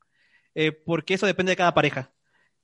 eh, 0.55 0.71
porque 0.71 1.13
eso 1.13 1.27
depende 1.27 1.51
de 1.51 1.57
cada 1.57 1.73
pareja. 1.73 2.11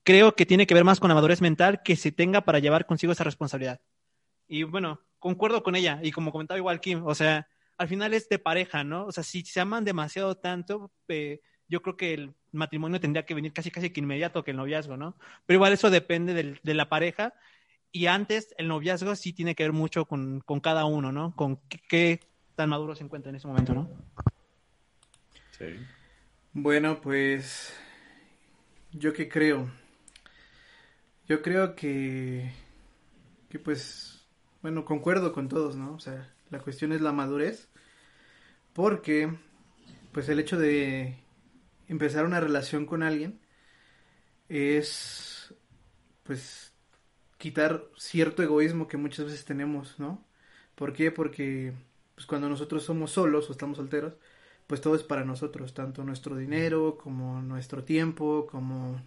Creo 0.03 0.35
que 0.35 0.45
tiene 0.45 0.65
que 0.65 0.73
ver 0.73 0.83
más 0.83 0.99
con 0.99 1.09
la 1.09 1.15
madurez 1.15 1.41
mental 1.41 1.81
que 1.83 1.95
se 1.95 2.11
tenga 2.11 2.41
para 2.41 2.59
llevar 2.59 2.85
consigo 2.85 3.13
esa 3.13 3.23
responsabilidad. 3.23 3.81
Y 4.47 4.63
bueno, 4.63 5.01
concuerdo 5.19 5.61
con 5.61 5.75
ella, 5.75 5.99
y 6.01 6.11
como 6.11 6.31
comentaba 6.31 6.57
igual 6.57 6.81
Kim, 6.81 7.05
o 7.05 7.13
sea, 7.13 7.47
al 7.77 7.87
final 7.87 8.13
es 8.13 8.29
de 8.29 8.39
pareja, 8.39 8.83
¿no? 8.83 9.05
O 9.05 9.11
sea, 9.11 9.23
si 9.23 9.43
se 9.43 9.59
aman 9.59 9.85
demasiado 9.85 10.37
tanto, 10.37 10.91
eh, 11.07 11.41
yo 11.67 11.81
creo 11.81 11.97
que 11.97 12.13
el 12.13 12.33
matrimonio 12.51 12.99
tendría 12.99 13.25
que 13.25 13.33
venir 13.33 13.53
casi 13.53 13.69
casi 13.69 13.91
que 13.91 13.99
inmediato 13.99 14.43
que 14.43 14.51
el 14.51 14.57
noviazgo, 14.57 14.97
¿no? 14.97 15.17
Pero 15.45 15.57
igual 15.57 15.73
eso 15.73 15.89
depende 15.89 16.33
del, 16.33 16.59
de 16.63 16.73
la 16.73 16.89
pareja 16.89 17.33
y 17.95 18.07
antes 18.07 18.53
el 18.57 18.67
noviazgo 18.67 19.15
sí 19.15 19.31
tiene 19.31 19.55
que 19.55 19.63
ver 19.63 19.71
mucho 19.71 20.03
con, 20.03 20.41
con 20.41 20.59
cada 20.59 20.83
uno, 20.83 21.13
¿no? 21.13 21.33
Con 21.33 21.61
qué, 21.69 21.79
qué, 21.87 22.19
tan 22.53 22.67
maduro 22.67 22.93
se 22.93 23.05
encuentra 23.05 23.29
en 23.29 23.37
ese 23.37 23.47
momento, 23.47 23.73
¿no? 23.73 23.89
Sí. 25.57 25.77
Bueno, 26.51 26.99
pues 26.99 27.73
yo 28.91 29.13
qué 29.13 29.29
creo. 29.29 29.71
Yo 31.29 31.41
creo 31.41 31.73
que 31.77 32.51
que 33.47 33.59
pues 33.59 34.27
bueno, 34.61 34.83
concuerdo 34.83 35.31
con 35.31 35.47
todos, 35.47 35.77
¿no? 35.77 35.93
O 35.93 35.99
sea, 36.01 36.33
la 36.49 36.59
cuestión 36.59 36.91
es 36.91 36.99
la 36.99 37.13
madurez 37.13 37.69
porque 38.73 39.33
pues 40.11 40.27
el 40.27 40.41
hecho 40.41 40.57
de 40.57 41.15
empezar 41.87 42.25
una 42.25 42.41
relación 42.41 42.85
con 42.85 43.03
alguien 43.03 43.39
es 44.49 45.53
pues 46.23 46.64
quitar 47.45 47.85
cierto 47.95 48.41
egoísmo 48.41 48.87
que 48.87 48.97
muchas 48.97 49.25
veces 49.25 49.45
tenemos, 49.45 49.99
¿no? 49.99 50.19
¿Por 50.73 50.93
qué? 50.93 51.11
Porque 51.11 51.73
pues 52.15 52.25
cuando 52.25 52.49
nosotros 52.49 52.83
somos 52.83 53.11
solos 53.11 53.47
o 53.47 53.51
estamos 53.51 53.77
solteros, 53.77 54.13
pues 54.65 54.81
todo 54.81 54.95
es 54.95 55.03
para 55.03 55.25
nosotros, 55.25 55.75
tanto 55.75 56.03
nuestro 56.03 56.35
dinero 56.37 56.97
como 56.97 57.43
nuestro 57.43 57.83
tiempo, 57.83 58.47
como 58.49 58.99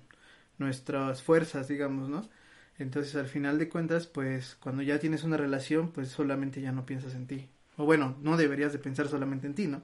nuestras 0.58 1.20
fuerzas, 1.20 1.66
digamos, 1.66 2.08
¿no? 2.08 2.28
Entonces, 2.78 3.16
al 3.16 3.26
final 3.26 3.58
de 3.58 3.68
cuentas, 3.68 4.06
pues 4.06 4.56
cuando 4.60 4.82
ya 4.82 5.00
tienes 5.00 5.24
una 5.24 5.36
relación, 5.36 5.90
pues 5.90 6.08
solamente 6.08 6.60
ya 6.60 6.70
no 6.70 6.86
piensas 6.86 7.14
en 7.16 7.26
ti. 7.26 7.48
O 7.76 7.86
bueno, 7.86 8.16
no 8.22 8.36
deberías 8.36 8.72
de 8.72 8.78
pensar 8.78 9.08
solamente 9.08 9.48
en 9.48 9.54
ti, 9.56 9.66
¿no? 9.66 9.82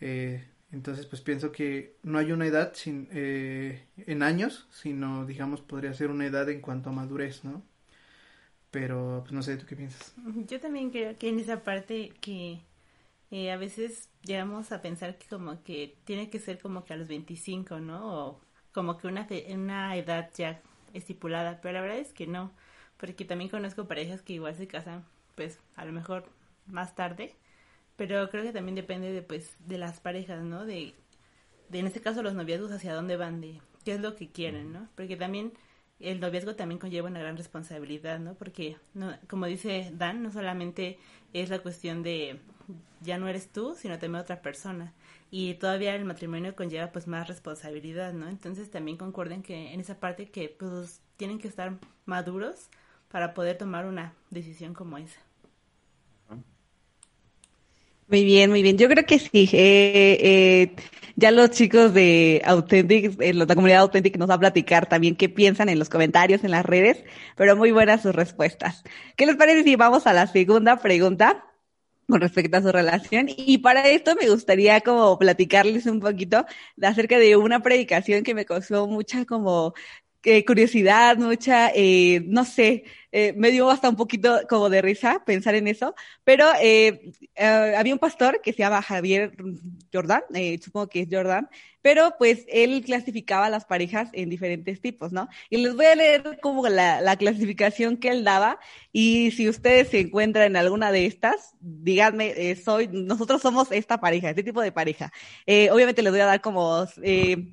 Eh, 0.00 0.42
entonces, 0.70 1.06
pues 1.06 1.22
pienso 1.22 1.50
que 1.50 1.96
no 2.02 2.18
hay 2.18 2.32
una 2.32 2.46
edad 2.46 2.72
sin, 2.74 3.08
eh, 3.12 3.86
en 3.96 4.22
años, 4.22 4.66
sino, 4.70 5.24
digamos, 5.24 5.60
podría 5.62 5.94
ser 5.94 6.10
una 6.10 6.26
edad 6.26 6.48
en 6.50 6.60
cuanto 6.60 6.90
a 6.90 6.92
madurez, 6.92 7.44
¿no? 7.44 7.62
Pero, 8.70 9.20
pues 9.22 9.32
no 9.32 9.42
sé, 9.42 9.56
¿tú 9.56 9.66
qué 9.66 9.76
piensas? 9.76 10.14
Yo 10.46 10.60
también 10.60 10.90
creo 10.90 11.16
que 11.16 11.28
en 11.28 11.40
esa 11.40 11.64
parte 11.64 12.12
que 12.20 12.60
eh, 13.30 13.50
a 13.50 13.56
veces 13.56 14.10
llegamos 14.22 14.72
a 14.72 14.82
pensar 14.82 15.18
que 15.18 15.26
como 15.26 15.62
que 15.62 15.96
tiene 16.04 16.30
que 16.30 16.38
ser 16.38 16.58
como 16.60 16.84
que 16.84 16.92
a 16.94 16.96
los 16.96 17.08
25, 17.08 17.80
¿no? 17.80 18.26
O 18.28 18.40
como 18.72 18.98
que 18.98 19.08
una, 19.08 19.26
una 19.50 19.96
edad 19.96 20.30
ya 20.36 20.60
estipulada, 20.94 21.60
pero 21.62 21.74
la 21.74 21.80
verdad 21.80 21.98
es 21.98 22.12
que 22.12 22.26
no, 22.26 22.52
porque 22.98 23.24
también 23.24 23.50
conozco 23.50 23.88
parejas 23.88 24.22
que 24.22 24.34
igual 24.34 24.54
se 24.56 24.66
casan, 24.66 25.04
pues 25.34 25.58
a 25.76 25.84
lo 25.84 25.92
mejor 25.92 26.26
más 26.66 26.94
tarde, 26.94 27.34
pero 27.98 28.30
creo 28.30 28.44
que 28.44 28.52
también 28.52 28.76
depende 28.76 29.12
de 29.12 29.22
pues 29.22 29.56
de 29.58 29.76
las 29.76 29.98
parejas, 30.00 30.42
¿no? 30.44 30.64
De, 30.64 30.94
de 31.68 31.78
en 31.80 31.86
este 31.88 32.00
caso 32.00 32.22
los 32.22 32.32
noviazgos 32.32 32.70
hacia 32.70 32.94
dónde 32.94 33.16
van, 33.16 33.40
de 33.40 33.60
qué 33.84 33.94
es 33.94 34.00
lo 34.00 34.14
que 34.14 34.30
quieren, 34.30 34.72
¿no? 34.72 34.88
Porque 34.94 35.16
también 35.16 35.52
el 35.98 36.20
noviazgo 36.20 36.54
también 36.54 36.78
conlleva 36.78 37.08
una 37.08 37.18
gran 37.18 37.36
responsabilidad, 37.36 38.20
¿no? 38.20 38.34
Porque, 38.34 38.76
no, 38.94 39.12
como 39.28 39.46
dice 39.46 39.90
Dan, 39.92 40.22
no 40.22 40.30
solamente 40.30 40.96
es 41.32 41.50
la 41.50 41.58
cuestión 41.58 42.04
de 42.04 42.38
ya 43.00 43.18
no 43.18 43.26
eres 43.28 43.50
tú, 43.50 43.74
sino 43.74 43.98
también 43.98 44.22
otra 44.22 44.42
persona. 44.42 44.94
Y 45.32 45.54
todavía 45.54 45.96
el 45.96 46.04
matrimonio 46.04 46.54
conlleva 46.54 46.92
pues 46.92 47.08
más 47.08 47.26
responsabilidad, 47.26 48.12
¿no? 48.12 48.28
Entonces 48.28 48.70
también 48.70 48.96
concuerden 48.96 49.42
que 49.42 49.72
en 49.72 49.80
esa 49.80 49.98
parte 49.98 50.30
que 50.30 50.54
pues 50.56 51.00
tienen 51.16 51.40
que 51.40 51.48
estar 51.48 51.76
maduros 52.06 52.68
para 53.10 53.34
poder 53.34 53.58
tomar 53.58 53.86
una 53.86 54.14
decisión 54.30 54.72
como 54.72 54.98
esa. 54.98 55.20
Muy 58.08 58.24
bien, 58.24 58.50
muy 58.50 58.62
bien. 58.62 58.78
Yo 58.78 58.88
creo 58.88 59.04
que 59.04 59.18
sí. 59.18 59.48
Eh, 59.52 60.18
eh, 60.22 60.76
ya 61.16 61.30
los 61.30 61.50
chicos 61.50 61.92
de 61.92 62.40
Authentic, 62.46 63.20
eh, 63.20 63.34
la 63.34 63.46
comunidad 63.46 63.80
Authentic 63.80 64.16
nos 64.16 64.30
va 64.30 64.34
a 64.34 64.38
platicar 64.38 64.86
también 64.88 65.14
qué 65.16 65.28
piensan 65.28 65.68
en 65.68 65.78
los 65.78 65.88
comentarios, 65.90 66.42
en 66.44 66.52
las 66.52 66.64
redes, 66.64 67.04
pero 67.36 67.56
muy 67.56 67.70
buenas 67.70 68.02
sus 68.02 68.14
respuestas. 68.14 68.82
¿Qué 69.16 69.26
les 69.26 69.36
parece 69.36 69.62
si 69.64 69.76
vamos 69.76 70.06
a 70.06 70.12
la 70.12 70.26
segunda 70.26 70.76
pregunta? 70.78 71.44
con 72.08 72.20
respecto 72.22 72.56
a 72.56 72.62
su 72.62 72.72
relación. 72.72 73.26
Y 73.28 73.58
para 73.58 73.86
esto 73.88 74.14
me 74.20 74.30
gustaría 74.30 74.80
como 74.80 75.18
platicarles 75.18 75.86
un 75.86 76.00
poquito 76.00 76.46
acerca 76.82 77.18
de 77.18 77.36
una 77.36 77.60
predicación 77.62 78.24
que 78.24 78.34
me 78.34 78.46
causó 78.46 78.86
mucha 78.86 79.26
como 79.26 79.74
eh, 80.24 80.44
curiosidad, 80.44 81.16
mucha, 81.16 81.70
eh, 81.74 82.20
no 82.26 82.44
sé, 82.44 82.84
eh, 83.12 83.32
me 83.36 83.50
dio 83.50 83.70
hasta 83.70 83.88
un 83.88 83.96
poquito 83.96 84.40
como 84.48 84.68
de 84.68 84.82
risa 84.82 85.22
pensar 85.24 85.54
en 85.54 85.68
eso, 85.68 85.94
pero 86.24 86.46
eh, 86.60 87.12
eh, 87.36 87.74
había 87.76 87.94
un 87.94 87.98
pastor 87.98 88.40
que 88.42 88.52
se 88.52 88.58
llama 88.58 88.82
Javier 88.82 89.32
Jordan, 89.92 90.22
eh, 90.34 90.58
supongo 90.62 90.88
que 90.88 91.00
es 91.02 91.08
Jordan, 91.10 91.48
pero 91.80 92.14
pues 92.18 92.44
él 92.48 92.82
clasificaba 92.84 93.48
las 93.48 93.64
parejas 93.64 94.10
en 94.12 94.28
diferentes 94.28 94.80
tipos, 94.80 95.12
¿no? 95.12 95.28
Y 95.48 95.58
les 95.58 95.74
voy 95.74 95.86
a 95.86 95.94
leer 95.94 96.38
como 96.42 96.68
la, 96.68 97.00
la 97.00 97.16
clasificación 97.16 97.96
que 97.96 98.10
él 98.10 98.24
daba 98.24 98.58
y 98.92 99.30
si 99.30 99.48
ustedes 99.48 99.88
se 99.88 100.00
encuentran 100.00 100.46
en 100.46 100.56
alguna 100.56 100.92
de 100.92 101.06
estas, 101.06 101.54
díganme, 101.60 102.56
soy, 102.56 102.88
nosotros 102.88 103.40
somos 103.40 103.72
esta 103.72 103.98
pareja, 104.00 104.30
este 104.30 104.42
tipo 104.42 104.60
de 104.60 104.72
pareja. 104.72 105.12
Obviamente 105.70 106.02
les 106.02 106.12
voy 106.12 106.20
a 106.20 106.26
dar 106.26 106.40
como 106.40 106.86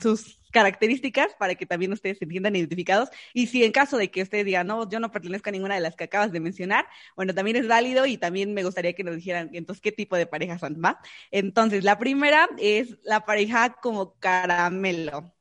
sus 0.01 0.39
características 0.55 1.33
para 1.37 1.55
que 1.55 1.65
también 1.65 1.91
ustedes 1.91 2.17
se 2.17 2.23
entiendan 2.23 2.55
identificados. 2.55 3.09
Y 3.33 3.47
si 3.47 3.65
en 3.65 3.73
caso 3.73 3.97
de 3.97 4.09
que 4.09 4.21
ustedes 4.21 4.45
digan, 4.45 4.67
no, 4.67 4.89
yo 4.89 5.01
no 5.01 5.11
pertenezco 5.11 5.49
a 5.49 5.51
ninguna 5.51 5.75
de 5.75 5.81
las 5.81 5.97
que 5.97 6.05
acabas 6.05 6.31
de 6.31 6.39
mencionar, 6.39 6.87
bueno, 7.17 7.33
también 7.33 7.57
es 7.57 7.67
válido 7.67 8.05
y 8.05 8.17
también 8.17 8.53
me 8.53 8.63
gustaría 8.63 8.93
que 8.93 9.03
nos 9.03 9.17
dijeran, 9.17 9.49
entonces, 9.51 9.81
¿qué 9.81 9.91
tipo 9.91 10.15
de 10.15 10.27
pareja 10.27 10.57
son? 10.57 10.81
¿va? 10.81 11.01
Entonces, 11.29 11.83
la 11.83 11.99
primera 11.99 12.47
es 12.57 12.97
la 13.03 13.25
pareja 13.25 13.75
como 13.81 14.17
caramelo 14.19 15.34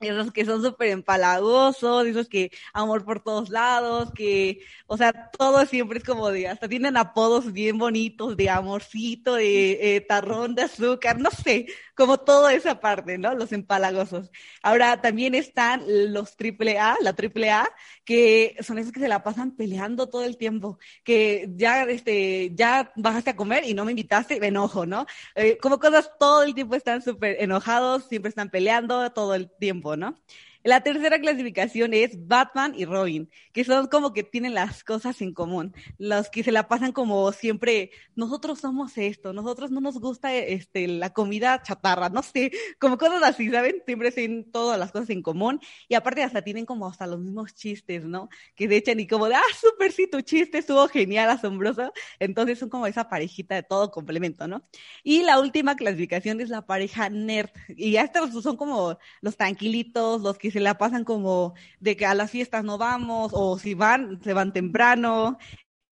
esos 0.00 0.32
que 0.32 0.44
son 0.44 0.62
súper 0.62 0.88
empalagosos, 0.88 2.06
esos 2.06 2.28
que 2.28 2.50
amor 2.72 3.04
por 3.04 3.22
todos 3.22 3.48
lados, 3.50 4.12
que, 4.14 4.60
o 4.86 4.96
sea, 4.96 5.30
todo 5.30 5.64
siempre 5.66 5.98
es 5.98 6.04
como 6.04 6.30
de, 6.30 6.48
hasta 6.48 6.68
tienen 6.68 6.96
apodos 6.96 7.52
bien 7.52 7.78
bonitos 7.78 8.36
de 8.36 8.50
amorcito, 8.50 9.34
de 9.34 9.96
eh, 9.96 10.00
tarrón 10.02 10.54
de 10.54 10.62
azúcar, 10.62 11.18
no 11.18 11.30
sé, 11.30 11.66
como 11.94 12.18
toda 12.18 12.52
esa 12.54 12.80
parte, 12.80 13.16
¿no? 13.18 13.34
Los 13.34 13.52
empalagosos. 13.52 14.30
Ahora 14.62 15.00
también 15.00 15.34
están 15.34 15.82
los 16.12 16.36
triple 16.36 16.78
A, 16.78 16.96
la 17.00 17.14
triple 17.14 17.50
A, 17.50 17.68
que 18.04 18.56
son 18.60 18.78
esos 18.78 18.92
que 18.92 19.00
se 19.00 19.08
la 19.08 19.22
pasan 19.22 19.56
peleando 19.56 20.08
todo 20.08 20.24
el 20.24 20.36
tiempo, 20.36 20.78
que 21.04 21.48
ya, 21.56 21.84
este, 21.84 22.52
ya 22.54 22.92
bajaste 22.96 23.30
a 23.30 23.36
comer 23.36 23.64
y 23.64 23.74
no 23.74 23.84
me 23.84 23.92
invitaste, 23.92 24.40
me 24.40 24.48
enojo, 24.48 24.86
¿no? 24.86 25.06
Eh, 25.34 25.58
como 25.58 25.78
cosas 25.78 26.10
todo 26.18 26.42
el 26.42 26.54
tiempo 26.54 26.74
están 26.74 27.02
súper 27.02 27.36
enojados, 27.40 28.04
siempre 28.08 28.28
están 28.28 28.50
peleando 28.50 29.10
todo 29.12 29.34
el 29.34 29.50
tiempo, 29.50 29.85
¿no? 29.94 30.18
La 30.66 30.80
tercera 30.80 31.20
clasificación 31.20 31.94
es 31.94 32.26
Batman 32.26 32.74
y 32.76 32.86
Robin, 32.86 33.30
que 33.52 33.62
son 33.62 33.86
como 33.86 34.12
que 34.12 34.24
tienen 34.24 34.52
las 34.52 34.82
cosas 34.82 35.22
en 35.22 35.32
común, 35.32 35.72
los 35.96 36.28
que 36.28 36.42
se 36.42 36.50
la 36.50 36.66
pasan 36.66 36.90
como 36.90 37.30
siempre, 37.30 37.92
nosotros 38.16 38.58
somos 38.58 38.98
esto, 38.98 39.32
nosotros 39.32 39.70
no 39.70 39.80
nos 39.80 40.00
gusta 40.00 40.34
este 40.34 40.88
la 40.88 41.10
comida 41.12 41.62
chatarra, 41.62 42.08
no 42.08 42.20
sé, 42.24 42.50
como 42.80 42.98
cosas 42.98 43.22
así, 43.22 43.48
¿saben? 43.48 43.80
Siempre 43.86 44.10
tienen 44.10 44.50
todas 44.50 44.76
las 44.76 44.90
cosas 44.90 45.10
en 45.10 45.22
común 45.22 45.60
y 45.86 45.94
aparte 45.94 46.24
hasta 46.24 46.42
tienen 46.42 46.66
como 46.66 46.88
hasta 46.88 47.06
los 47.06 47.20
mismos 47.20 47.54
chistes, 47.54 48.04
¿no? 48.04 48.28
Que 48.56 48.66
se 48.66 48.74
echan 48.74 48.98
y 48.98 49.06
como 49.06 49.28
de, 49.28 49.36
ah, 49.36 49.42
súper, 49.60 49.92
sí, 49.92 50.08
tu 50.10 50.20
chiste 50.20 50.58
estuvo 50.58 50.88
genial, 50.88 51.30
asombroso, 51.30 51.92
entonces 52.18 52.58
son 52.58 52.70
como 52.70 52.88
esa 52.88 53.08
parejita 53.08 53.54
de 53.54 53.62
todo 53.62 53.92
complemento, 53.92 54.48
¿no? 54.48 54.66
Y 55.04 55.22
la 55.22 55.38
última 55.38 55.76
clasificación 55.76 56.40
es 56.40 56.48
la 56.48 56.66
pareja 56.66 57.08
nerd, 57.08 57.50
y 57.68 57.92
ya 57.92 58.02
estos 58.02 58.42
son 58.42 58.56
como 58.56 58.98
los 59.20 59.36
tranquilitos, 59.36 60.22
los 60.22 60.36
que 60.36 60.55
se 60.56 60.60
la 60.60 60.78
pasan 60.78 61.04
como 61.04 61.52
de 61.80 61.98
que 61.98 62.06
a 62.06 62.14
las 62.14 62.30
fiestas 62.30 62.64
no 62.64 62.78
vamos, 62.78 63.32
o 63.34 63.58
si 63.58 63.74
van, 63.74 64.22
se 64.22 64.32
van 64.32 64.54
temprano, 64.54 65.36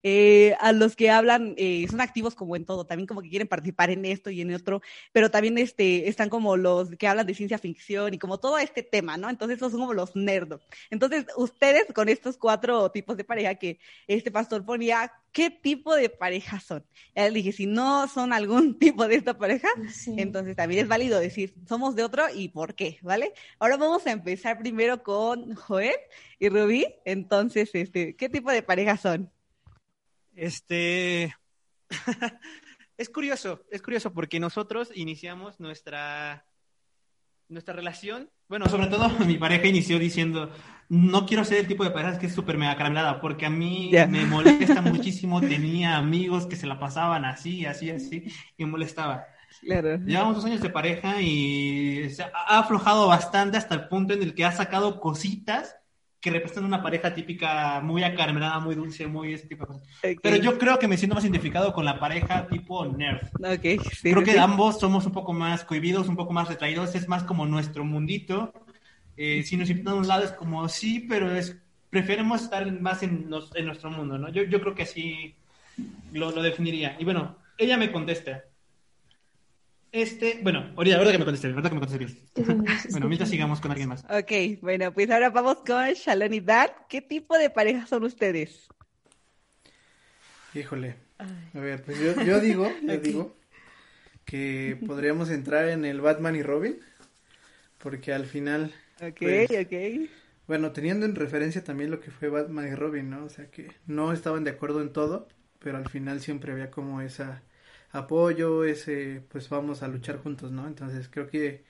eh, 0.04 0.56
a 0.60 0.72
los 0.72 0.96
que 0.96 1.10
hablan, 1.10 1.54
eh, 1.58 1.86
son 1.90 2.02
activos 2.02 2.36
como 2.36 2.56
en 2.56 2.66
todo, 2.66 2.86
también 2.86 3.08
como 3.08 3.22
que 3.22 3.30
quieren 3.30 3.48
participar 3.48 3.90
en 3.92 4.06
esto 4.06 4.30
y 4.30 4.42
en 4.42 4.54
otro, 4.54 4.82
pero 5.12 5.30
también 5.30 5.58
este, 5.58 6.10
están 6.10 6.30
como 6.30 6.58
los 6.58 6.90
que 6.92 7.08
hablan 7.08 7.28
de 7.28 7.36
ciencia 7.36 7.58
ficción 7.58 8.14
y 8.14 8.20
como 8.20 8.40
todo 8.40 8.58
este 8.58 8.84
tema, 8.84 9.18
¿no? 9.18 9.30
Entonces 9.30 9.58
esos 9.58 9.72
son 9.72 9.82
como 9.82 9.94
los 9.94 10.16
nerdos. 10.16 10.62
Entonces 10.90 11.26
ustedes 11.38 11.86
con 11.94 12.10
estos 12.10 12.38
cuatro 12.38 12.90
tipos 12.92 13.18
de 13.18 13.24
pareja 13.24 13.56
que 13.56 13.80
este 14.08 14.32
pastor 14.32 14.66
ponía, 14.66 15.12
¿qué 15.32 15.50
tipo 15.50 15.96
de 15.96 16.10
pareja 16.10 16.60
son? 16.60 16.84
Y 17.16 17.22
él 17.22 17.34
dije, 17.34 17.52
si 17.52 17.66
no 17.66 18.08
son 18.08 18.34
algún 18.34 18.80
tipo 18.80 19.08
de 19.08 19.16
esta 19.16 19.38
pareja, 19.38 19.70
sí. 19.90 20.16
entonces 20.18 20.56
también 20.56 20.82
es 20.82 20.88
válido 20.88 21.20
decir, 21.20 21.54
somos 21.68 21.96
de 21.96 22.04
otro 22.04 22.24
y 22.34 22.50
por 22.50 22.76
qué, 22.76 22.98
¿vale? 23.02 23.34
Ahora 23.60 23.78
vamos 23.78 24.06
a 24.08 24.12
empezar 24.12 24.58
primero 24.60 25.04
con 25.04 25.56
Joel 25.56 25.96
y 26.40 26.50
Rubí. 26.50 26.86
Entonces, 27.06 27.70
este, 27.74 28.16
¿qué 28.16 28.30
tipo 28.30 28.52
de 28.52 28.64
pareja 28.64 28.98
son? 28.98 29.32
Este. 30.36 31.36
es 32.98 33.10
curioso, 33.10 33.64
es 33.70 33.82
curioso 33.82 34.14
porque 34.14 34.40
nosotros 34.40 34.92
iniciamos 34.96 35.60
nuestra, 35.60 36.46
nuestra 37.50 37.74
relación. 37.74 38.30
Bueno, 38.48 38.68
sobre 38.70 38.88
todo 38.88 39.10
mi 39.26 39.38
pareja 39.38 39.68
inició 39.68 40.00
diciendo: 40.00 40.52
No 40.90 41.26
quiero 41.26 41.44
ser 41.44 41.60
el 41.60 41.68
tipo 41.68 41.84
de 41.84 41.92
pareja 41.92 42.20
que 42.20 42.28
es 42.28 42.34
súper 42.34 42.58
mega 42.58 42.76
caramelada, 42.76 43.20
porque 43.20 43.46
a 43.46 43.50
mí 43.50 43.90
yeah. 43.92 44.08
me 44.08 44.26
molesta 44.26 44.82
muchísimo. 44.82 45.42
Tenía 45.42 45.98
amigos 45.98 46.46
que 46.46 46.56
se 46.56 46.68
la 46.68 46.80
pasaban 46.80 47.26
así, 47.26 47.66
así, 47.66 47.90
así, 47.90 48.26
y 48.58 48.66
me 48.66 48.72
molestaba. 48.72 49.26
Claro. 49.60 49.98
Llevamos 49.98 50.36
dos 50.36 50.46
años 50.46 50.62
de 50.62 50.70
pareja 50.70 51.22
y 51.22 52.10
se 52.10 52.24
ha 52.24 52.60
aflojado 52.60 53.08
bastante 53.08 53.58
hasta 53.58 53.76
el 53.76 53.90
punto 53.90 54.14
en 54.14 54.24
el 54.24 54.34
que 54.34 54.46
ha 54.46 54.52
sacado 54.54 55.02
cositas 55.02 55.81
que 56.22 56.32
representan 56.32 56.66
una 56.66 56.84
pareja 56.84 57.14
típica 57.14 57.82
muy 57.82 58.04
acarmenada, 58.04 58.60
muy 58.60 58.76
dulce, 58.76 59.08
muy 59.08 59.34
ese 59.34 59.48
tipo 59.48 59.64
de 59.66 59.68
cosas. 59.70 59.84
Pero 60.22 60.38
yo 60.38 60.58
creo 60.58 60.80
que 60.80 60.88
me 60.88 60.98
siento 60.98 61.16
más 61.16 61.24
identificado 61.24 61.74
con 61.74 61.86
la 61.86 62.00
pareja 62.00 62.48
tipo 62.48 62.86
nerd. 62.86 63.28
Ok, 63.44 63.64
sí, 63.92 64.10
Creo 64.10 64.24
que 64.24 64.32
sí. 64.32 64.38
ambos 64.38 64.80
somos 64.80 65.06
un 65.06 65.14
poco 65.14 65.34
más 65.34 65.64
cohibidos, 65.66 66.08
un 66.08 66.16
poco 66.16 66.34
más 66.34 66.48
retraídos, 66.48 66.96
es 66.96 67.08
más 67.08 67.24
como 67.24 67.46
nuestro 67.46 67.84
mundito. 67.84 68.54
Eh, 69.18 69.44
si 69.44 69.58
nos 69.58 69.70
invitan 69.70 69.94
a 69.96 69.98
un 69.98 70.08
lado 70.08 70.24
es 70.24 70.32
como 70.32 70.68
sí, 70.70 71.06
pero 71.10 71.34
es 71.36 71.58
preferimos 71.90 72.44
estar 72.44 72.72
más 72.82 73.04
en, 73.04 73.30
nos- 73.30 73.54
en 73.56 73.66
nuestro 73.66 73.90
mundo, 73.92 74.18
¿no? 74.18 74.30
Yo, 74.30 74.44
yo 74.44 74.62
creo 74.62 74.76
que 74.76 74.84
así 74.84 75.36
lo, 76.12 76.32
lo 76.32 76.42
definiría. 76.42 76.96
Y 77.00 77.06
bueno, 77.06 77.38
ella 77.58 77.78
me 77.78 77.92
contesta. 77.92 78.44
Este, 79.92 80.40
bueno, 80.42 80.72
ahorita, 80.78 80.96
ahorita 80.98 81.12
que 81.12 81.18
me 81.20 81.26
conteste, 81.26 81.48
ahorita 81.48 81.70
que 81.70 81.76
me 81.76 81.82
conteste 81.82 82.06
bien. 82.06 82.82
Bueno, 82.92 83.08
mientras 83.08 83.30
sigamos 83.30 83.60
con 83.60 83.72
alguien 83.72 83.90
más. 83.90 84.04
Ok, 84.10 84.62
bueno, 84.62 84.94
pues 84.94 85.10
ahora 85.10 85.30
vamos 85.30 85.58
con 85.66 85.86
Shalon 85.94 86.34
y 86.34 86.40
Dan. 86.40 86.70
¿Qué 86.90 87.02
tipo 87.02 87.38
de 87.38 87.50
pareja 87.50 87.86
son 87.88 88.04
ustedes? 88.04 88.68
Híjole. 90.54 90.96
A 91.54 91.60
ver, 91.60 91.84
pues 91.84 91.98
yo, 92.00 92.24
yo 92.26 92.40
digo, 92.40 92.70
yo 92.88 93.00
digo 93.00 93.36
que 94.26 94.82
podríamos 94.86 95.30
entrar 95.32 95.70
en 95.70 95.86
el 95.86 96.02
Batman 96.02 96.36
y 96.36 96.44
Robin, 96.44 96.80
porque 97.78 98.14
al 98.14 98.26
final, 98.26 98.74
Ok, 99.02 99.18
Pues- 99.20 99.52
ok. 99.52 99.74
bueno, 100.48 100.72
teniendo 100.74 101.06
en 101.06 101.16
referencia 101.16 101.64
también 101.64 101.92
lo 101.92 102.00
que 102.00 102.12
fue 102.12 102.30
Batman 102.30 102.68
y 102.68 102.76
Robin, 102.76 103.10
¿no? 103.10 103.26
O 103.26 103.30
sea, 103.30 103.50
que 103.50 103.72
no 103.88 104.12
estaban 104.14 104.44
de 104.44 104.52
acuerdo 104.52 104.82
en 104.82 104.92
todo, 104.94 105.28
pero 105.60 105.78
al 105.78 105.90
final 105.90 106.20
siempre 106.22 106.52
había 106.52 106.72
como 106.72 107.02
esa 107.02 107.42
apoyo, 107.92 108.64
ese, 108.64 109.24
pues 109.30 109.50
vamos 109.50 109.84
a 109.84 109.88
luchar 109.88 110.18
juntos, 110.20 110.52
¿no? 110.52 110.68
Entonces 110.68 111.10
creo 111.10 111.28
que, 111.30 111.64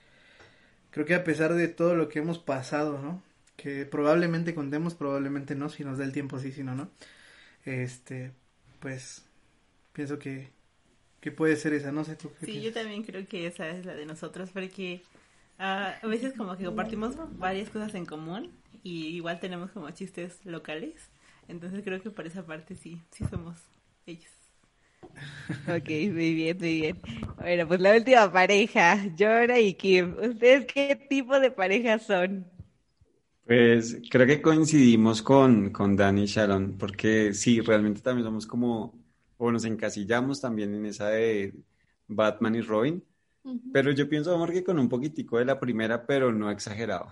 creo 0.90 1.06
que 1.06 1.14
a 1.14 1.24
pesar 1.24 1.54
de 1.54 1.68
todo 1.68 1.94
lo 1.94 2.08
que 2.08 2.20
hemos 2.20 2.38
pasado, 2.38 3.00
¿no? 3.00 3.22
Que 3.56 3.86
probablemente 3.86 4.54
contemos, 4.54 4.94
probablemente 4.94 5.54
no, 5.54 5.68
si 5.68 5.84
nos 5.84 5.98
da 5.98 6.04
el 6.04 6.12
tiempo, 6.12 6.38
sí, 6.38 6.52
si 6.52 6.62
no, 6.64 6.74
¿no? 6.74 6.90
Este, 7.64 8.32
pues, 8.80 9.24
pienso 9.92 10.18
que, 10.18 10.50
que 11.20 11.32
puede 11.32 11.56
ser 11.56 11.74
esa, 11.74 11.92
no 11.92 12.04
sé 12.04 12.16
tú 12.16 12.32
qué 12.40 12.46
Sí, 12.46 12.60
yo 12.62 12.72
también 12.72 13.04
creo 13.04 13.26
que 13.28 13.46
esa 13.46 13.68
es 13.68 13.86
la 13.86 13.94
de 13.94 14.06
nosotros, 14.06 14.50
porque 14.52 15.02
ah, 15.58 15.96
a 16.02 16.06
veces 16.06 16.34
como 16.34 16.56
que 16.56 16.64
compartimos 16.64 17.16
varias 17.38 17.70
cosas 17.70 17.94
en 17.94 18.06
común 18.06 18.52
y 18.82 19.08
igual 19.08 19.40
tenemos 19.40 19.70
como 19.70 19.90
chistes 19.90 20.44
locales, 20.44 21.10
entonces 21.48 21.82
creo 21.84 22.02
que 22.02 22.10
por 22.10 22.26
esa 22.26 22.44
parte 22.46 22.76
sí, 22.76 23.00
sí 23.10 23.24
somos 23.30 23.58
ellos. 24.06 24.41
Ok, 25.66 25.88
muy 26.12 26.34
bien, 26.34 26.58
muy 26.58 26.80
bien. 26.80 27.00
Bueno, 27.36 27.68
pues 27.68 27.80
la 27.80 27.94
última 27.94 28.32
pareja, 28.32 28.98
Jonah 29.18 29.58
y 29.60 29.74
Kim. 29.74 30.16
¿Ustedes 30.18 30.66
qué 30.66 30.96
tipo 31.08 31.38
de 31.40 31.50
pareja 31.50 31.98
son? 31.98 32.46
Pues 33.44 34.00
creo 34.08 34.26
que 34.26 34.40
coincidimos 34.40 35.20
con, 35.22 35.70
con 35.70 35.96
Dani 35.96 36.22
y 36.24 36.26
Sharon, 36.26 36.78
porque 36.78 37.34
sí, 37.34 37.60
realmente 37.60 38.00
también 38.00 38.24
somos 38.24 38.46
como, 38.46 38.94
o 39.36 39.50
nos 39.50 39.64
encasillamos 39.64 40.40
también 40.40 40.74
en 40.74 40.86
esa 40.86 41.08
de 41.08 41.52
Batman 42.06 42.54
y 42.54 42.60
Robin, 42.62 43.04
pero 43.72 43.90
yo 43.92 44.08
pienso, 44.08 44.34
amor, 44.34 44.52
que 44.52 44.62
con 44.64 44.78
un 44.78 44.88
poquitico 44.88 45.38
de 45.38 45.44
la 45.44 45.58
primera, 45.58 46.06
pero 46.06 46.32
no 46.32 46.50
exagerado. 46.50 47.08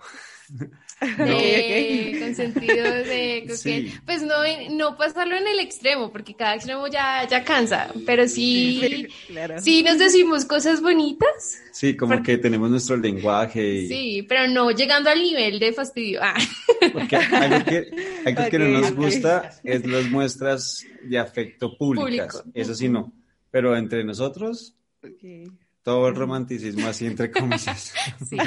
Eh, 1.17 2.19
con 2.19 2.35
sentido 2.35 2.83
de 2.85 3.51
Sí. 3.55 3.91
pues 4.05 4.21
no, 4.21 4.35
no 4.71 4.95
pasarlo 4.97 5.35
en 5.35 5.47
el 5.47 5.59
extremo, 5.59 6.11
porque 6.11 6.35
cada 6.35 6.53
extremo 6.55 6.87
ya, 6.87 7.27
ya 7.27 7.43
cansa, 7.43 7.91
pero 8.05 8.27
sí, 8.27 9.07
claro. 9.27 9.59
sí 9.61 9.81
nos 9.81 9.97
decimos 9.97 10.45
cosas 10.45 10.81
bonitas, 10.81 11.57
Sí, 11.71 11.95
como 11.97 12.13
Porque- 12.15 12.33
que 12.33 12.37
tenemos 12.37 12.69
nuestro 12.69 12.97
lenguaje 12.97 13.65
y 13.75 13.87
sí, 13.87 14.25
pero 14.29 14.47
no 14.47 14.69
llegando 14.71 15.09
al 15.09 15.19
nivel 15.23 15.57
de 15.57 15.73
fastidio. 15.73 16.19
Ah. 16.21 16.35
porque 16.93 17.15
algo 17.15 17.65
que, 17.65 17.91
algo 18.25 18.49
que 18.51 18.59
no 18.59 18.67
nos 18.81 18.93
gusta 18.93 19.49
es 19.63 19.85
las 19.87 20.07
muestras 20.09 20.85
de 21.03 21.17
afecto 21.17 21.75
públicas, 21.77 22.35
Público. 22.41 22.51
eso 22.53 22.75
sí 22.75 22.89
no, 22.89 23.11
pero 23.49 23.75
entre 23.75 24.03
nosotros 24.03 24.75
Ok. 25.03 25.49
Todo 25.83 26.07
el 26.07 26.15
romanticismo 26.15 26.87
así 26.87 27.07
entre 27.07 27.31
comillas. 27.31 27.93
Sí. 28.29 28.37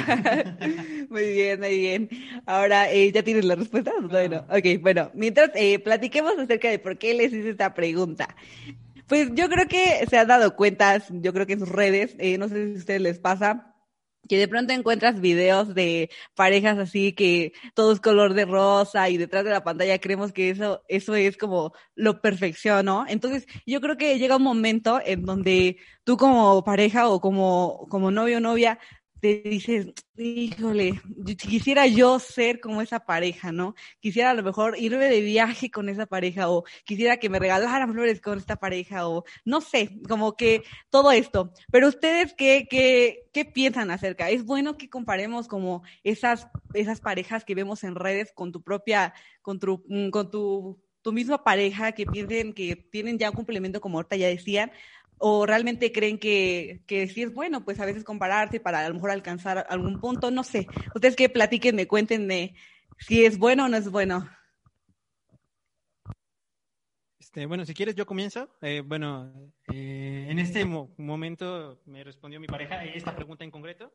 Muy 1.09 1.33
bien, 1.33 1.59
muy 1.59 1.77
bien. 1.77 2.09
Ahora, 2.45 2.91
eh, 2.91 3.11
¿ya 3.11 3.23
tienes 3.23 3.45
la 3.45 3.55
respuesta? 3.55 3.91
Bueno, 4.01 4.45
ok, 4.49 4.81
bueno, 4.81 5.11
mientras 5.13 5.51
eh, 5.53 5.79
platiquemos 5.79 6.37
acerca 6.37 6.69
de 6.69 6.79
por 6.79 6.97
qué 6.97 7.13
les 7.13 7.31
hice 7.31 7.49
esta 7.49 7.73
pregunta. 7.73 8.35
Pues 9.07 9.29
yo 9.33 9.47
creo 9.49 9.67
que 9.67 10.05
se 10.09 10.17
han 10.17 10.27
dado 10.27 10.55
cuenta, 10.55 11.01
yo 11.09 11.33
creo 11.33 11.45
que 11.45 11.53
en 11.53 11.59
sus 11.59 11.69
redes, 11.69 12.15
eh, 12.17 12.37
no 12.37 12.47
sé 12.49 12.67
si 12.69 12.73
a 12.73 12.77
ustedes 12.77 13.01
les 13.01 13.19
pasa, 13.19 13.74
que 14.27 14.37
de 14.37 14.47
pronto 14.47 14.73
encuentras 14.73 15.19
videos 15.21 15.73
de 15.73 16.09
parejas 16.35 16.77
así 16.77 17.13
que 17.13 17.53
todo 17.73 17.91
es 17.91 17.99
color 17.99 18.33
de 18.33 18.45
rosa 18.45 19.09
y 19.09 19.17
detrás 19.17 19.43
de 19.43 19.51
la 19.51 19.63
pantalla 19.63 19.99
creemos 19.99 20.31
que 20.31 20.49
eso, 20.49 20.83
eso 20.87 21.15
es 21.15 21.37
como 21.37 21.73
lo 21.95 22.21
perfección. 22.21 22.87
Entonces, 23.07 23.45
yo 23.65 23.81
creo 23.81 23.97
que 23.97 24.17
llega 24.17 24.37
un 24.37 24.43
momento 24.43 24.99
en 25.03 25.23
donde 25.23 25.77
tú 26.03 26.17
como 26.17 26.63
pareja 26.63 27.09
o 27.09 27.19
como, 27.21 27.87
como 27.89 28.11
novio 28.11 28.37
o 28.37 28.41
novia 28.41 28.79
te 29.25 29.49
dices, 29.49 29.87
híjole, 30.17 31.01
quisiera 31.35 31.87
yo 31.87 32.19
ser 32.19 32.59
como 32.59 32.83
esa 32.83 32.99
pareja, 32.99 33.51
¿no? 33.51 33.73
Quisiera 33.99 34.29
a 34.29 34.33
lo 34.35 34.43
mejor 34.43 34.75
irme 34.77 35.05
de 35.05 35.21
viaje 35.21 35.71
con 35.71 35.89
esa 35.89 36.05
pareja 36.05 36.51
o 36.51 36.63
quisiera 36.83 37.17
que 37.17 37.27
me 37.27 37.39
regalaran 37.39 37.91
flores 37.91 38.21
con 38.21 38.37
esta 38.37 38.57
pareja 38.57 39.07
o 39.07 39.23
no 39.43 39.61
sé, 39.61 39.97
como 40.07 40.35
que 40.35 40.61
todo 40.91 41.11
esto. 41.11 41.51
Pero 41.71 41.87
ustedes, 41.87 42.35
¿qué, 42.35 42.67
qué, 42.69 43.27
qué 43.33 43.45
piensan 43.45 43.89
acerca? 43.89 44.29
¿Es 44.29 44.45
bueno 44.45 44.77
que 44.77 44.91
comparemos 44.91 45.47
como 45.47 45.81
esas, 46.03 46.47
esas 46.75 47.01
parejas 47.01 47.43
que 47.43 47.55
vemos 47.55 47.83
en 47.83 47.95
redes 47.95 48.31
con 48.31 48.51
tu 48.51 48.61
propia, 48.61 49.15
con 49.41 49.57
tu, 49.57 49.83
mm, 49.87 50.11
con 50.11 50.29
tu, 50.29 50.79
tu 51.01 51.13
misma 51.13 51.43
pareja, 51.43 51.93
que 51.93 52.05
piensen 52.05 52.53
que 52.53 52.75
tienen 52.75 53.17
ya 53.17 53.31
un 53.31 53.35
complemento 53.35 53.81
como 53.81 53.97
ahorita 53.97 54.17
ya 54.17 54.27
decían? 54.27 54.71
¿O 55.17 55.45
realmente 55.45 55.91
creen 55.91 56.19
que, 56.19 56.81
que 56.87 57.07
sí 57.07 57.23
es 57.23 57.33
bueno, 57.33 57.63
pues 57.63 57.79
a 57.79 57.85
veces 57.85 58.03
compararse 58.03 58.59
para 58.59 58.85
a 58.85 58.89
lo 58.89 58.95
mejor 58.95 59.11
alcanzar 59.11 59.65
algún 59.69 59.99
punto? 59.99 60.29
No 60.31 60.43
sé. 60.43 60.67
Ustedes 60.93 61.15
que 61.15 61.29
platiquenme, 61.29 61.87
cuéntenme 61.87 62.55
si 62.99 63.25
es 63.25 63.37
bueno 63.37 63.65
o 63.65 63.67
no 63.69 63.77
es 63.77 63.89
bueno. 63.89 64.29
Este, 67.19 67.45
bueno, 67.45 67.65
si 67.65 67.73
quieres 67.73 67.95
yo 67.95 68.05
comienzo. 68.05 68.49
Eh, 68.61 68.81
bueno, 68.85 69.51
eh, 69.67 70.27
en 70.29 70.39
este 70.39 70.65
mo- 70.65 70.93
momento 70.97 71.81
me 71.85 72.03
respondió 72.03 72.39
mi 72.39 72.47
pareja 72.47 72.83
esta 72.83 73.15
pregunta 73.15 73.43
en 73.43 73.51
concreto 73.51 73.93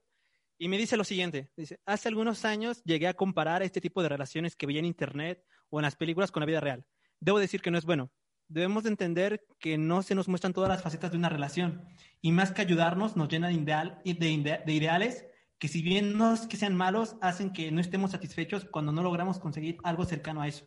y 0.58 0.68
me 0.68 0.78
dice 0.78 0.96
lo 0.96 1.04
siguiente. 1.04 1.50
Dice, 1.56 1.80
hace 1.86 2.08
algunos 2.08 2.44
años 2.44 2.82
llegué 2.84 3.06
a 3.08 3.14
comparar 3.14 3.62
este 3.62 3.80
tipo 3.80 4.02
de 4.02 4.08
relaciones 4.08 4.56
que 4.56 4.66
veía 4.66 4.80
en 4.80 4.86
internet 4.86 5.44
o 5.68 5.78
en 5.78 5.84
las 5.84 5.96
películas 5.96 6.32
con 6.32 6.40
la 6.40 6.46
vida 6.46 6.60
real. 6.60 6.84
Debo 7.20 7.38
decir 7.38 7.60
que 7.62 7.70
no 7.70 7.78
es 7.78 7.84
bueno. 7.84 8.10
Debemos 8.50 8.82
de 8.82 8.90
entender 8.90 9.46
que 9.58 9.78
no 9.78 10.02
se 10.02 10.14
nos 10.14 10.28
muestran 10.28 10.52
todas 10.52 10.68
las 10.68 10.82
facetas 10.82 11.12
de 11.12 11.16
una 11.16 11.28
relación 11.28 11.84
y 12.20 12.32
más 12.32 12.50
que 12.52 12.62
ayudarnos 12.62 13.16
nos 13.16 13.28
llenan 13.28 13.54
de, 13.54 13.60
ideal- 13.62 14.02
de 14.04 14.62
de 14.66 14.72
ideales 14.74 15.24
que 15.58 15.68
si 15.68 15.82
bien 15.82 16.18
no 16.18 16.34
es 16.34 16.46
que 16.46 16.56
sean 16.56 16.74
malos, 16.74 17.16
hacen 17.20 17.52
que 17.52 17.70
no 17.70 17.80
estemos 17.80 18.10
satisfechos 18.10 18.64
cuando 18.64 18.92
no 18.92 19.02
logramos 19.02 19.38
conseguir 19.38 19.78
algo 19.84 20.04
cercano 20.04 20.42
a 20.42 20.48
eso. 20.48 20.66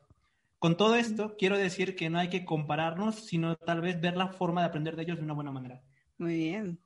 Con 0.60 0.78
todo 0.78 0.96
esto, 0.96 1.36
quiero 1.38 1.58
decir 1.58 1.96
que 1.96 2.10
no 2.10 2.20
hay 2.20 2.30
que 2.30 2.46
compararnos, 2.46 3.16
sino 3.26 3.56
tal 3.58 3.82
vez 3.82 4.00
ver 4.00 4.16
la 4.16 4.30
forma 4.30 4.62
de 4.62 4.68
aprender 4.68 4.96
de 4.96 5.04
ellos 5.04 5.18
de 5.18 5.24
una 5.24 5.34
buena 5.34 5.52
manera. 5.52 5.82
Muy 6.18 6.36
bien. 6.36 6.80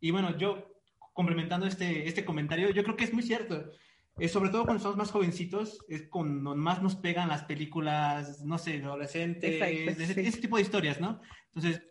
Y 0.00 0.10
bueno, 0.10 0.36
yo, 0.36 0.74
complementando 1.14 1.66
este, 1.66 2.06
este 2.06 2.24
comentario, 2.24 2.70
yo 2.70 2.82
creo 2.84 2.96
que 2.96 3.04
es 3.04 3.14
muy 3.14 3.22
cierto. 3.22 3.70
Eh, 4.18 4.28
sobre 4.28 4.50
todo 4.50 4.64
cuando 4.64 4.82
somos 4.82 4.96
más 4.96 5.10
jovencitos, 5.10 5.84
es 5.88 6.08
cuando 6.08 6.54
más 6.56 6.82
nos 6.82 6.96
pegan 6.96 7.28
las 7.28 7.44
películas, 7.44 8.44
no 8.44 8.58
sé, 8.58 8.82
adolescentes, 8.82 9.54
Exacto, 9.54 10.02
ese, 10.02 10.14
sí. 10.14 10.20
ese 10.26 10.40
tipo 10.40 10.56
de 10.56 10.62
historias, 10.62 11.00
¿no? 11.00 11.20
Entonces, 11.54 11.82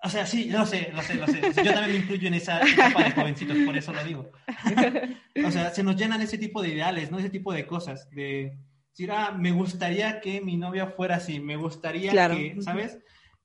o 0.00 0.08
sea, 0.08 0.26
sí, 0.26 0.48
lo 0.48 0.64
sé, 0.64 0.92
lo 0.94 1.02
sé, 1.02 1.14
lo 1.14 1.26
sé. 1.26 1.44
O 1.44 1.52
sea, 1.52 1.64
yo 1.64 1.74
también 1.74 1.96
me 1.98 2.04
incluyo 2.04 2.28
en 2.28 2.34
esa 2.34 2.60
etapa 2.62 3.02
de 3.02 3.10
jovencitos, 3.10 3.56
por 3.66 3.76
eso 3.76 3.92
lo 3.92 4.04
digo. 4.04 4.30
o 5.44 5.50
sea, 5.50 5.70
se 5.70 5.82
nos 5.82 5.96
llenan 5.96 6.20
ese 6.22 6.38
tipo 6.38 6.62
de 6.62 6.68
ideales, 6.68 7.10
¿no? 7.10 7.18
Ese 7.18 7.30
tipo 7.30 7.52
de 7.52 7.66
cosas, 7.66 8.08
de 8.10 8.56
decir, 8.90 9.10
ah, 9.10 9.32
me 9.36 9.50
gustaría 9.50 10.20
que 10.20 10.40
mi 10.40 10.56
novia 10.56 10.86
fuera 10.86 11.16
así, 11.16 11.40
me 11.40 11.56
gustaría 11.56 12.12
Claro. 12.12 12.36
que, 12.36 12.56
¿sabes? 12.62 12.98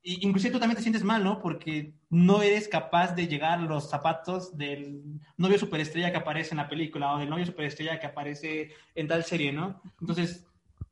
Inclusive 0.03 0.53
tú 0.53 0.59
también 0.59 0.75
te 0.75 0.81
sientes 0.81 1.03
mal, 1.03 1.23
¿no? 1.23 1.41
Porque 1.41 1.93
no 2.09 2.41
eres 2.41 2.67
capaz 2.67 3.15
de 3.15 3.27
llegar 3.27 3.59
a 3.59 3.61
los 3.61 3.89
zapatos 3.89 4.57
del 4.57 5.01
novio 5.37 5.57
superestrella 5.57 6.11
que 6.11 6.17
aparece 6.17 6.51
en 6.51 6.57
la 6.57 6.67
película 6.67 7.13
o 7.13 7.19
del 7.19 7.29
novio 7.29 7.45
superestrella 7.45 7.99
que 7.99 8.07
aparece 8.07 8.71
en 8.95 9.07
tal 9.07 9.23
serie, 9.23 9.53
¿no? 9.53 9.81
Entonces, 10.01 10.45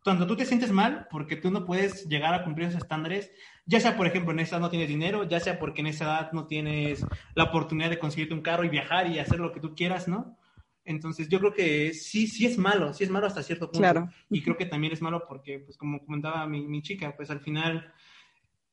cuando 0.04 0.26
tú 0.26 0.36
te 0.36 0.45
sientes 0.45 0.71
mal 0.71 1.08
porque 1.12 1.36
tú 1.36 1.52
no 1.52 1.65
puedes 1.65 2.08
llegar 2.08 2.34
a 2.34 2.43
cumplir 2.43 2.69
esos 2.69 2.82
estándares, 2.82 3.32
ya 3.65 3.80
sea, 3.80 3.97
por 3.97 4.08
ejemplo, 4.08 4.32
en 4.32 4.39
esa 4.39 4.56
edad 4.56 4.62
no 4.62 4.69
tienes 4.69 4.88
dinero, 4.88 5.26
ya 5.26 5.39
sea 5.39 5.60
porque 5.60 5.82
en 5.82 5.88
esa 5.88 6.06
edad 6.06 6.32
no 6.32 6.47
tienes 6.47 7.06
la 7.36 7.43
oportunidad 7.45 7.89
de 7.89 8.00
conseguirte 8.00 8.34
un 8.34 8.41
carro 8.41 8.63
y 8.63 8.69
viajar 8.69 9.08
y 9.08 9.19
hacer 9.19 9.39
lo 9.39 9.52
que 9.52 9.60
tú 9.60 9.76
quieras, 9.76 10.08
¿no? 10.08 10.38
Entonces, 10.84 11.30
yo 11.30 11.39
creo 11.39 11.54
que 11.54 11.93
sí, 11.93 12.28
sí 12.28 12.45
es 12.45 12.58
malo, 12.58 12.93
sí 12.93 13.04
es 13.04 13.10
malo 13.10 13.28
hasta 13.28 13.43
cierto 13.43 13.67
punto. 13.67 13.80
Claro. 13.80 14.10
Y 14.30 14.41
creo 14.41 14.58
que 14.58 14.65
también 14.65 14.93
es 14.93 15.02
malo 15.02 15.26
porque, 15.28 15.60
pues, 15.60 15.78
como 15.78 16.04
comentaba 16.04 16.47
mi, 16.47 16.65
mi 16.65 16.82
chica, 16.82 17.13
pues 17.15 17.30
al 17.30 17.41
final 17.41 17.93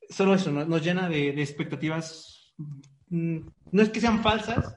solo 0.08 0.34
eso 0.34 0.50
¿no? 0.50 0.64
nos 0.64 0.82
llena 0.82 1.08
de, 1.08 1.32
de 1.32 1.42
expectativas 1.42 2.54
mm, 3.08 3.38
no 3.72 3.82
es 3.82 3.90
que 3.90 4.00
sean 4.00 4.22
falsas, 4.22 4.74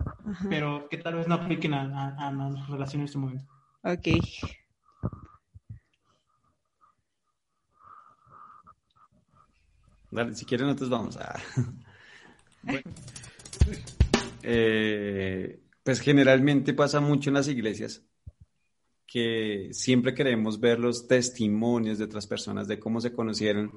pero 0.50 0.88
que 0.90 0.98
tal 0.98 1.16
vez 1.16 1.28
no 1.28 1.36
apliquen 1.36 1.74
a, 1.74 2.16
a, 2.28 2.32
las 2.32 2.68
relaciones 2.68 2.94
en 2.94 3.06
este 3.06 3.18
momento. 3.18 3.46
Ok. 3.84 4.08
Dale, 10.12 10.36
si 10.36 10.46
quieren, 10.46 10.68
nosotros 10.68 10.90
vamos 10.90 11.18
a. 11.18 11.40
Eh, 14.44 15.62
pues 15.84 16.00
generalmente 16.00 16.74
pasa 16.74 17.00
mucho 17.00 17.30
en 17.30 17.36
las 17.36 17.48
iglesias 17.48 18.04
que 19.06 19.70
siempre 19.72 20.16
queremos 20.16 20.60
ver 20.60 20.80
los 20.80 21.08
testimonios 21.08 22.00
de 22.00 22.06
otras 22.06 22.26
personas 22.26 22.68
de 22.68 22.80
cómo 22.80 23.02
se 23.02 23.14
conocieron, 23.14 23.72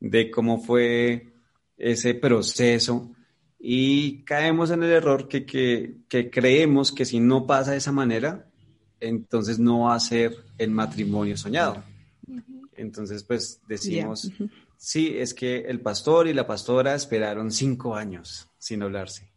de 0.00 0.30
cómo 0.30 0.58
fue 0.58 1.32
ese 1.76 2.14
proceso 2.14 3.10
y 3.58 4.22
caemos 4.24 4.70
en 4.70 4.82
el 4.82 4.90
error 4.90 5.28
que, 5.28 5.44
que, 5.44 6.30
creemos 6.30 6.92
que 6.92 7.04
si 7.04 7.18
no 7.18 7.46
pasa 7.46 7.72
de 7.72 7.78
esa 7.78 7.92
manera, 7.92 8.46
entonces 9.00 9.58
no 9.58 9.80
va 9.80 9.94
a 9.94 10.00
ser 10.00 10.36
el 10.58 10.70
matrimonio 10.70 11.36
soñado. 11.36 11.82
Entonces, 12.76 13.24
pues 13.24 13.60
decimos, 13.66 14.30
sí, 14.76 15.14
es 15.16 15.34
que 15.34 15.60
el 15.62 15.80
pastor 15.80 16.28
y 16.28 16.34
la 16.34 16.46
pastora 16.46 16.94
esperaron 16.94 17.50
cinco 17.50 17.96
años 17.96 18.48
sin 18.58 18.82
hablarse. 18.82 19.28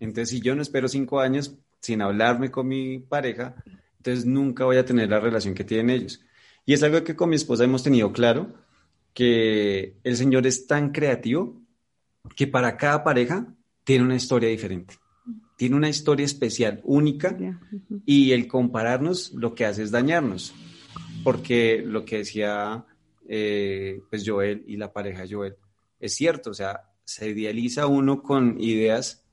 Entonces, 0.00 0.30
si 0.30 0.40
yo 0.40 0.54
no 0.54 0.62
espero 0.62 0.88
cinco 0.88 1.20
años 1.20 1.54
sin 1.80 2.00
hablarme 2.00 2.50
con 2.50 2.68
mi 2.68 2.98
pareja, 3.00 3.54
entonces 3.98 4.24
nunca 4.24 4.64
voy 4.64 4.78
a 4.78 4.84
tener 4.84 5.10
la 5.10 5.20
relación 5.20 5.54
que 5.54 5.64
tienen 5.64 5.90
ellos. 5.90 6.22
Y 6.64 6.72
es 6.72 6.82
algo 6.82 7.04
que 7.04 7.14
con 7.14 7.28
mi 7.28 7.36
esposa 7.36 7.64
hemos 7.64 7.82
tenido 7.82 8.12
claro, 8.12 8.54
que 9.12 9.96
el 10.02 10.16
Señor 10.16 10.46
es 10.46 10.66
tan 10.66 10.90
creativo 10.90 11.60
que 12.36 12.46
para 12.46 12.76
cada 12.76 13.04
pareja 13.04 13.54
tiene 13.84 14.04
una 14.04 14.16
historia 14.16 14.48
diferente. 14.48 14.94
Tiene 15.56 15.76
una 15.76 15.88
historia 15.88 16.26
especial, 16.26 16.80
única, 16.84 17.36
y 18.04 18.32
el 18.32 18.48
compararnos 18.48 19.32
lo 19.32 19.54
que 19.54 19.64
hace 19.64 19.82
es 19.82 19.90
dañarnos. 19.90 20.54
Porque 21.22 21.82
lo 21.86 22.04
que 22.04 22.18
decía 22.18 22.84
eh, 23.28 24.02
pues 24.10 24.24
Joel 24.26 24.64
y 24.66 24.76
la 24.76 24.92
pareja 24.92 25.24
Joel 25.28 25.56
es 26.00 26.14
cierto, 26.14 26.50
o 26.50 26.54
sea, 26.54 26.90
se 27.04 27.30
idealiza 27.30 27.86
uno 27.86 28.22
con 28.22 28.60
ideas 28.60 29.24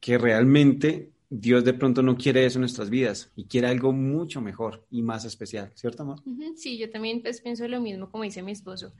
que 0.00 0.18
realmente 0.18 1.10
Dios 1.32 1.64
de 1.64 1.74
pronto 1.74 2.02
no 2.02 2.16
quiere 2.16 2.44
eso 2.44 2.58
en 2.58 2.62
nuestras 2.62 2.90
vidas 2.90 3.30
y 3.36 3.44
quiere 3.44 3.68
algo 3.68 3.92
mucho 3.92 4.40
mejor 4.40 4.84
y 4.90 5.00
más 5.00 5.24
especial, 5.24 5.70
¿cierto, 5.76 6.02
amor? 6.02 6.18
Sí, 6.56 6.76
yo 6.76 6.90
también 6.90 7.22
pues, 7.22 7.40
pienso 7.40 7.68
lo 7.68 7.80
mismo 7.80 8.10
como 8.10 8.24
dice 8.24 8.42
mi 8.42 8.50
esposo. 8.50 8.92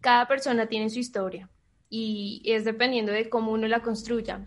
Cada 0.00 0.28
persona 0.28 0.68
tiene 0.68 0.88
su 0.90 1.00
historia 1.00 1.50
y 1.90 2.40
es 2.44 2.64
dependiendo 2.64 3.10
de 3.10 3.28
cómo 3.28 3.50
uno 3.50 3.66
la 3.66 3.82
construya. 3.82 4.46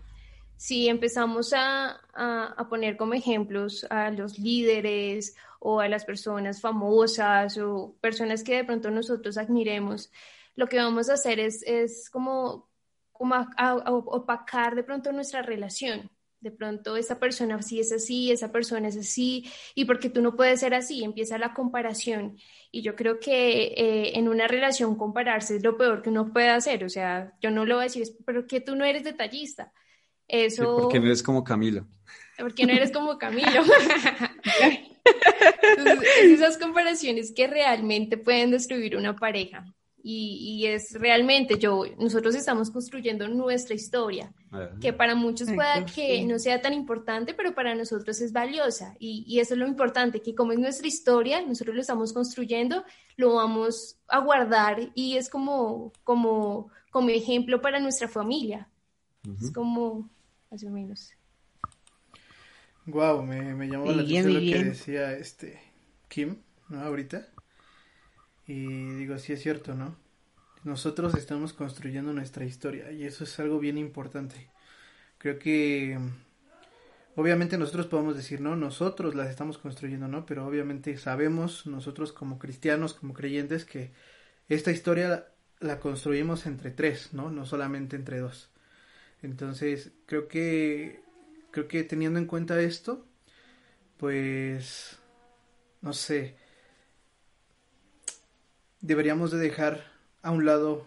Si 0.56 0.88
empezamos 0.88 1.52
a, 1.52 2.00
a, 2.14 2.68
poner 2.70 2.96
como 2.96 3.12
ejemplos 3.12 3.86
a 3.90 4.10
los 4.10 4.38
líderes 4.38 5.36
o 5.58 5.80
a 5.80 5.88
las 5.88 6.06
personas 6.06 6.62
famosas 6.62 7.58
o 7.58 7.96
personas 8.00 8.42
que 8.42 8.56
de 8.56 8.64
pronto 8.64 8.90
nosotros 8.90 9.36
admiremos, 9.36 10.10
lo 10.56 10.68
que 10.68 10.78
vamos 10.78 11.10
a 11.10 11.14
hacer 11.14 11.38
es, 11.38 11.62
es 11.66 12.08
como, 12.08 12.70
como 13.12 13.34
opacar 13.86 14.74
de 14.74 14.84
pronto 14.84 15.12
nuestra 15.12 15.42
relación. 15.42 16.10
De 16.40 16.50
pronto 16.50 16.96
esa 16.96 17.18
persona 17.18 17.60
sí 17.62 17.80
es 17.80 17.92
así, 17.92 18.30
esa 18.30 18.50
persona 18.50 18.88
es 18.88 18.96
así, 18.96 19.50
y 19.74 19.84
porque 19.84 20.08
tú 20.08 20.22
no 20.22 20.36
puedes 20.36 20.60
ser 20.60 20.74
así, 20.74 21.04
empieza 21.04 21.36
la 21.36 21.52
comparación. 21.52 22.38
Y 22.70 22.82
yo 22.82 22.96
creo 22.96 23.20
que 23.20 23.74
eh, 23.76 24.18
en 24.18 24.28
una 24.28 24.48
relación 24.48 24.96
compararse 24.96 25.56
es 25.56 25.62
lo 25.62 25.76
peor 25.76 26.02
que 26.02 26.08
uno 26.08 26.32
puede 26.32 26.48
hacer. 26.48 26.84
O 26.84 26.88
sea, 26.88 27.34
yo 27.40 27.50
no 27.50 27.66
lo 27.66 27.74
voy 27.74 27.82
a 27.82 27.84
decir, 27.84 28.06
pero 28.24 28.46
que 28.46 28.60
tú 28.60 28.74
no 28.74 28.84
eres 28.84 29.04
detallista. 29.04 29.72
Eso... 30.26 30.78
porque 30.82 31.00
no 31.00 31.06
eres 31.06 31.22
como 31.22 31.44
Camilo. 31.44 31.86
Porque 32.38 32.64
no 32.64 32.72
eres 32.72 32.92
como 32.92 33.18
Camilo. 33.18 33.62
esas 36.22 36.58
comparaciones 36.58 37.32
que 37.34 37.46
realmente 37.46 38.16
pueden 38.16 38.50
destruir 38.50 38.96
una 38.96 39.16
pareja. 39.16 39.64
Y, 40.02 40.64
es 40.66 40.94
realmente 40.94 41.58
yo, 41.58 41.84
nosotros 41.98 42.34
estamos 42.34 42.70
construyendo 42.70 43.28
nuestra 43.28 43.74
historia, 43.74 44.32
que 44.80 44.92
para 44.92 45.14
muchos 45.14 45.48
pueda 45.52 45.86
que 45.86 46.24
no 46.24 46.38
sea 46.38 46.60
tan 46.60 46.72
importante, 46.72 47.34
pero 47.34 47.54
para 47.54 47.74
nosotros 47.74 48.20
es 48.20 48.32
valiosa. 48.32 48.96
Y, 48.98 49.24
y, 49.26 49.38
eso 49.38 49.54
es 49.54 49.60
lo 49.60 49.66
importante, 49.66 50.22
que 50.22 50.34
como 50.34 50.52
es 50.52 50.58
nuestra 50.58 50.88
historia, 50.88 51.40
nosotros 51.40 51.74
lo 51.76 51.80
estamos 51.80 52.12
construyendo, 52.12 52.84
lo 53.16 53.34
vamos 53.34 53.98
a 54.08 54.18
guardar 54.18 54.90
y 54.94 55.16
es 55.16 55.28
como, 55.28 55.92
como, 56.02 56.70
como 56.90 57.10
ejemplo 57.10 57.60
para 57.60 57.78
nuestra 57.78 58.08
familia. 58.08 58.68
Es 59.40 59.52
como, 59.52 60.08
más 60.50 60.64
o 60.64 60.70
menos. 60.70 61.12
Wow, 62.86 63.22
me, 63.22 63.54
me 63.54 63.68
llamó 63.68 63.86
la 63.86 64.02
atención 64.02 64.34
lo 64.34 64.40
que 64.40 64.64
decía 64.64 65.12
este 65.12 65.60
Kim, 66.08 66.38
¿no? 66.68 66.80
Ahorita. 66.80 67.28
Y 68.46 68.66
digo, 68.94 69.18
sí 69.18 69.32
es 69.32 69.42
cierto, 69.42 69.74
¿no? 69.74 69.94
Nosotros 70.62 71.14
estamos 71.14 71.52
construyendo 71.54 72.12
nuestra 72.12 72.44
historia 72.44 72.92
y 72.92 73.04
eso 73.04 73.24
es 73.24 73.40
algo 73.40 73.58
bien 73.58 73.78
importante. 73.78 74.50
Creo 75.16 75.38
que 75.38 75.98
obviamente 77.16 77.56
nosotros 77.56 77.86
podemos 77.86 78.16
decir, 78.16 78.40
no, 78.40 78.56
nosotros 78.56 79.14
las 79.14 79.30
estamos 79.30 79.56
construyendo, 79.56 80.06
¿no? 80.06 80.26
Pero 80.26 80.46
obviamente 80.46 80.96
sabemos 80.98 81.66
nosotros 81.66 82.12
como 82.12 82.38
cristianos, 82.38 82.92
como 82.94 83.14
creyentes, 83.14 83.64
que 83.64 83.92
esta 84.48 84.70
historia 84.70 85.28
la 85.60 85.80
construimos 85.80 86.46
entre 86.46 86.70
tres, 86.70 87.12
¿no? 87.12 87.30
No 87.30 87.46
solamente 87.46 87.96
entre 87.96 88.18
dos. 88.18 88.50
Entonces, 89.22 89.92
creo 90.06 90.28
que 90.28 91.02
creo 91.50 91.68
que 91.68 91.84
teniendo 91.84 92.18
en 92.18 92.26
cuenta 92.26 92.60
esto, 92.60 93.06
pues 93.96 94.98
no 95.82 95.92
sé, 95.92 96.36
deberíamos 98.80 99.30
de 99.30 99.38
dejar 99.38 99.89
a 100.22 100.30
un 100.30 100.44
lado 100.44 100.86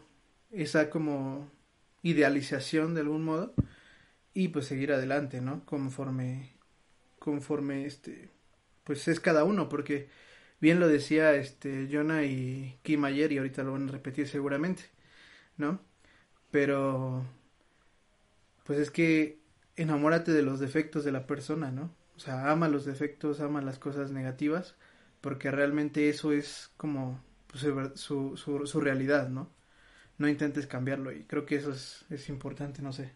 esa 0.51 0.89
como 0.89 1.49
idealización 2.03 2.93
de 2.93 3.01
algún 3.01 3.23
modo 3.23 3.53
y 4.33 4.49
pues 4.49 4.65
seguir 4.65 4.91
adelante, 4.93 5.41
¿no? 5.41 5.65
Conforme 5.65 6.53
conforme 7.19 7.85
este 7.85 8.29
pues 8.83 9.07
es 9.07 9.19
cada 9.19 9.45
uno 9.45 9.69
porque 9.69 10.09
bien 10.59 10.79
lo 10.79 10.87
decía 10.87 11.35
este 11.35 11.87
Jonah 11.91 12.23
y 12.25 12.77
Kim 12.83 13.05
ayer 13.05 13.31
y 13.31 13.37
ahorita 13.37 13.63
lo 13.63 13.73
van 13.73 13.89
a 13.89 13.91
repetir 13.91 14.27
seguramente, 14.27 14.83
¿no? 15.57 15.79
Pero 16.51 17.25
pues 18.65 18.79
es 18.79 18.91
que 18.91 19.39
enamórate 19.75 20.31
de 20.31 20.43
los 20.43 20.59
defectos 20.59 21.03
de 21.03 21.11
la 21.11 21.27
persona, 21.27 21.71
¿no? 21.71 21.93
O 22.15 22.19
sea, 22.19 22.51
ama 22.51 22.67
los 22.67 22.85
defectos, 22.85 23.39
ama 23.39 23.61
las 23.61 23.79
cosas 23.79 24.11
negativas, 24.11 24.75
porque 25.21 25.51
realmente 25.51 26.09
eso 26.09 26.31
es 26.31 26.71
como 26.77 27.21
su, 27.53 28.37
su, 28.37 28.67
su, 28.67 28.81
realidad, 28.81 29.29
¿no? 29.29 29.49
No 30.17 30.27
intentes 30.27 30.67
cambiarlo 30.67 31.11
y 31.11 31.23
creo 31.23 31.45
que 31.45 31.55
eso 31.55 31.71
es, 31.71 32.05
es 32.09 32.29
importante, 32.29 32.81
no 32.81 32.93
sé. 32.93 33.11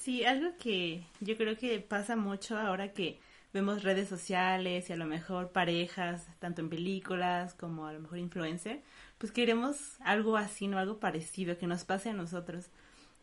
Sí, 0.00 0.24
algo 0.24 0.56
que 0.58 1.04
yo 1.20 1.36
creo 1.36 1.56
que 1.56 1.80
pasa 1.80 2.16
mucho 2.16 2.58
ahora 2.58 2.92
que 2.92 3.18
vemos 3.52 3.82
redes 3.82 4.08
sociales 4.08 4.88
y 4.88 4.92
a 4.92 4.96
lo 4.96 5.06
mejor 5.06 5.50
parejas, 5.52 6.26
tanto 6.38 6.60
en 6.60 6.68
películas 6.70 7.54
como 7.54 7.86
a 7.86 7.92
lo 7.92 8.00
mejor 8.00 8.18
influencer, 8.18 8.82
pues 9.18 9.32
queremos 9.32 9.96
algo 10.00 10.36
así, 10.36 10.68
¿no? 10.68 10.78
Algo 10.78 11.00
parecido, 11.00 11.58
que 11.58 11.66
nos 11.66 11.84
pase 11.84 12.10
a 12.10 12.14
nosotros. 12.14 12.66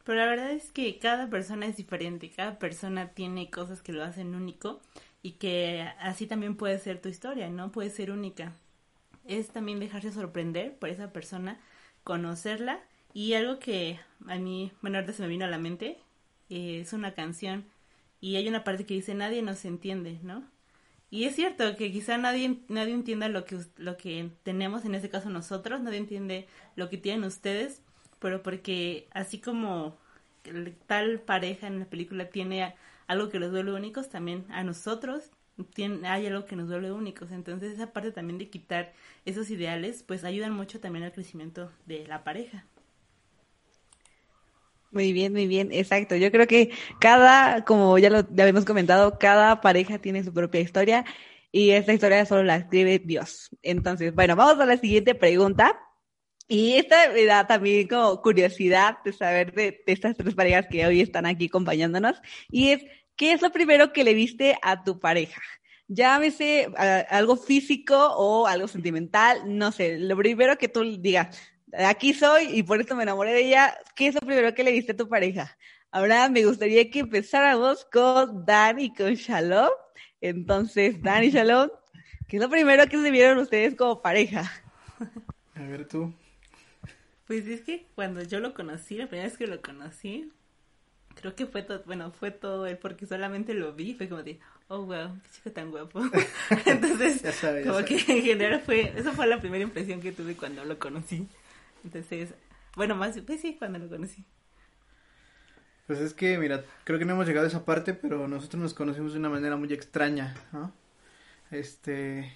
Pero 0.03 0.19
la 0.19 0.25
verdad 0.25 0.51
es 0.51 0.71
que 0.71 0.99
cada 0.99 1.29
persona 1.29 1.65
es 1.67 1.77
diferente, 1.77 2.31
cada 2.31 2.59
persona 2.59 3.09
tiene 3.09 3.49
cosas 3.49 3.81
que 3.81 3.93
lo 3.93 4.03
hacen 4.03 4.35
único 4.35 4.81
y 5.21 5.33
que 5.33 5.81
así 5.99 6.27
también 6.27 6.55
puede 6.55 6.79
ser 6.79 7.01
tu 7.01 7.09
historia, 7.09 7.49
¿no? 7.49 7.71
Puede 7.71 7.89
ser 7.89 8.11
única 8.11 8.53
es 9.27 9.49
también 9.49 9.79
dejarse 9.79 10.11
sorprender 10.11 10.77
por 10.77 10.89
esa 10.89 11.11
persona, 11.11 11.59
conocerla 12.03 12.79
y 13.13 13.33
algo 13.33 13.59
que 13.59 13.99
a 14.27 14.35
mí, 14.37 14.71
bueno, 14.81 14.97
ahorita 14.97 15.13
se 15.13 15.21
me 15.23 15.27
vino 15.27 15.45
a 15.45 15.49
la 15.49 15.57
mente, 15.57 15.97
eh, 16.49 16.81
es 16.81 16.93
una 16.93 17.13
canción 17.13 17.65
y 18.21 18.35
hay 18.35 18.47
una 18.47 18.63
parte 18.63 18.85
que 18.85 18.93
dice 18.93 19.13
nadie 19.13 19.41
nos 19.41 19.65
entiende, 19.65 20.19
¿no? 20.23 20.43
Y 21.09 21.23
es 21.25 21.35
cierto 21.35 21.75
que 21.77 21.91
quizá 21.91 22.17
nadie, 22.17 22.59
nadie 22.67 22.93
entienda 22.93 23.29
lo 23.29 23.45
que, 23.45 23.59
lo 23.77 23.95
que 23.97 24.29
tenemos, 24.43 24.83
en 24.85 24.95
este 24.95 25.09
caso 25.09 25.29
nosotros, 25.29 25.81
nadie 25.81 25.99
entiende 25.99 26.47
lo 26.75 26.89
que 26.89 26.97
tienen 26.97 27.23
ustedes, 27.23 27.81
pero 28.19 28.43
porque 28.43 29.07
así 29.11 29.39
como 29.39 29.95
tal 30.85 31.19
pareja 31.21 31.67
en 31.67 31.79
la 31.79 31.85
película 31.85 32.29
tiene 32.29 32.75
algo 33.07 33.29
que 33.29 33.39
los 33.39 33.51
duele 33.51 33.73
únicos, 33.73 34.09
también 34.09 34.45
a 34.49 34.63
nosotros 34.63 35.31
hay 36.05 36.27
algo 36.27 36.45
que 36.45 36.55
nos 36.55 36.67
duele 36.67 36.91
únicos. 36.91 37.31
Entonces 37.31 37.73
esa 37.73 37.93
parte 37.93 38.11
también 38.11 38.37
de 38.37 38.49
quitar 38.49 38.93
esos 39.25 39.49
ideales, 39.49 40.03
pues 40.03 40.23
ayudan 40.23 40.53
mucho 40.53 40.79
también 40.79 41.05
al 41.05 41.11
crecimiento 41.11 41.71
de 41.85 42.05
la 42.07 42.23
pareja. 42.23 42.65
Muy 44.91 45.11
bien, 45.11 45.33
muy 45.33 45.47
bien, 45.47 45.69
exacto. 45.71 46.15
Yo 46.15 46.31
creo 46.31 46.47
que 46.47 46.71
cada, 46.99 47.65
como 47.65 47.97
ya 47.97 48.09
lo 48.09 48.19
habíamos 48.19 48.65
comentado, 48.65 49.19
cada 49.19 49.61
pareja 49.61 49.99
tiene 49.99 50.23
su 50.23 50.33
propia 50.33 50.61
historia 50.61 51.05
y 51.51 51.71
esta 51.71 51.93
historia 51.93 52.25
solo 52.25 52.43
la 52.43 52.57
escribe 52.57 52.99
Dios. 52.99 53.49
Entonces, 53.63 54.13
bueno, 54.15 54.35
vamos 54.35 54.59
a 54.61 54.65
la 54.65 54.77
siguiente 54.77 55.15
pregunta. 55.15 55.79
Y 56.49 56.75
esta 56.75 57.11
me 57.11 57.25
da 57.25 57.45
también 57.45 57.87
como 57.89 58.21
curiosidad 58.21 58.97
de 59.03 59.11
saber 59.11 59.53
de, 59.53 59.83
estas 59.85 60.15
tres 60.15 60.33
parejas 60.33 60.67
que 60.71 60.85
hoy 60.85 61.01
están 61.01 61.25
aquí 61.25 61.47
acompañándonos. 61.47 62.21
Y 62.49 62.69
es, 62.69 62.85
¿qué 63.17 63.33
es 63.33 63.41
lo 63.41 63.51
primero 63.51 63.91
que 63.91 64.05
le 64.05 64.13
viste 64.13 64.57
a 64.61 64.83
tu 64.83 64.99
pareja? 64.99 65.41
Llámese 65.89 66.69
algo 67.09 67.35
físico 67.35 67.97
o 68.15 68.47
algo 68.47 68.67
sentimental, 68.67 69.41
no 69.45 69.71
sé, 69.71 69.97
lo 69.97 70.15
primero 70.15 70.57
que 70.57 70.69
tú 70.69 70.99
digas, 70.99 71.37
aquí 71.73 72.13
soy 72.13 72.47
y 72.57 72.63
por 72.63 72.79
esto 72.79 72.95
me 72.95 73.03
enamoré 73.03 73.33
de 73.33 73.47
ella, 73.47 73.77
¿qué 73.95 74.07
es 74.07 74.15
lo 74.15 74.21
primero 74.21 74.53
que 74.53 74.63
le 74.63 74.71
viste 74.71 74.93
a 74.93 74.97
tu 74.97 75.09
pareja? 75.09 75.57
Ahora 75.91 76.29
me 76.29 76.45
gustaría 76.45 76.89
que 76.91 76.99
empezáramos 76.99 77.85
con 77.85 78.45
Dan 78.45 78.79
y 78.79 78.93
con 78.93 79.13
Shalom. 79.13 79.69
Entonces, 80.19 81.01
Dan 81.01 81.23
y 81.23 81.31
Shalom, 81.31 81.69
¿qué 82.27 82.37
es 82.37 82.43
lo 82.43 82.49
primero 82.49 82.85
que 82.87 83.01
se 83.01 83.09
vieron 83.09 83.37
ustedes 83.37 83.73
como 83.75 84.01
pareja? 84.01 84.51
A 85.55 85.61
ver 85.61 85.87
tú. 85.87 86.13
Pues 87.25 87.47
es 87.47 87.61
que 87.61 87.87
cuando 87.95 88.21
yo 88.21 88.41
lo 88.41 88.53
conocí, 88.53 88.95
la 88.95 89.07
primera 89.07 89.29
vez 89.29 89.37
que 89.37 89.47
lo 89.47 89.61
conocí, 89.61 90.31
creo 91.19 91.35
que 91.35 91.45
fue 91.45 91.63
todo, 91.63 91.83
bueno, 91.85 92.11
fue 92.11 92.31
todo 92.31 92.65
él 92.67 92.77
porque 92.77 93.05
solamente 93.05 93.53
lo 93.53 93.73
vi, 93.73 93.93
fue 93.93 94.07
como 94.07 94.23
de, 94.23 94.39
oh 94.67 94.83
wow, 94.85 95.19
qué 95.23 95.29
chico 95.31 95.51
tan 95.51 95.71
guapo. 95.71 96.01
Entonces, 96.65 97.21
como 97.65 97.83
que 97.85 97.95
en 97.95 98.23
general 98.23 98.61
fue, 98.61 98.93
esa 98.97 99.11
fue 99.11 99.27
la 99.27 99.39
primera 99.39 99.63
impresión 99.63 100.01
que 100.01 100.11
tuve 100.11 100.35
cuando 100.35 100.63
lo 100.65 100.79
conocí. 100.79 101.27
Entonces, 101.83 102.33
bueno, 102.75 102.95
más, 102.95 103.19
pues 103.25 103.41
sí, 103.41 103.55
cuando 103.57 103.79
lo 103.79 103.89
conocí. 103.89 104.23
Pues 105.87 105.99
es 105.99 106.13
que, 106.13 106.37
mira, 106.37 106.63
creo 106.83 106.99
que 106.99 107.05
no 107.05 107.13
hemos 107.13 107.27
llegado 107.27 107.45
a 107.45 107.49
esa 107.49 107.65
parte, 107.65 107.93
pero 107.93 108.27
nosotros 108.27 108.61
nos 108.61 108.73
conocimos 108.73 109.13
de 109.13 109.19
una 109.19 109.29
manera 109.29 109.55
muy 109.55 109.71
extraña, 109.71 110.35
¿no? 110.51 110.73
Este, 111.49 112.33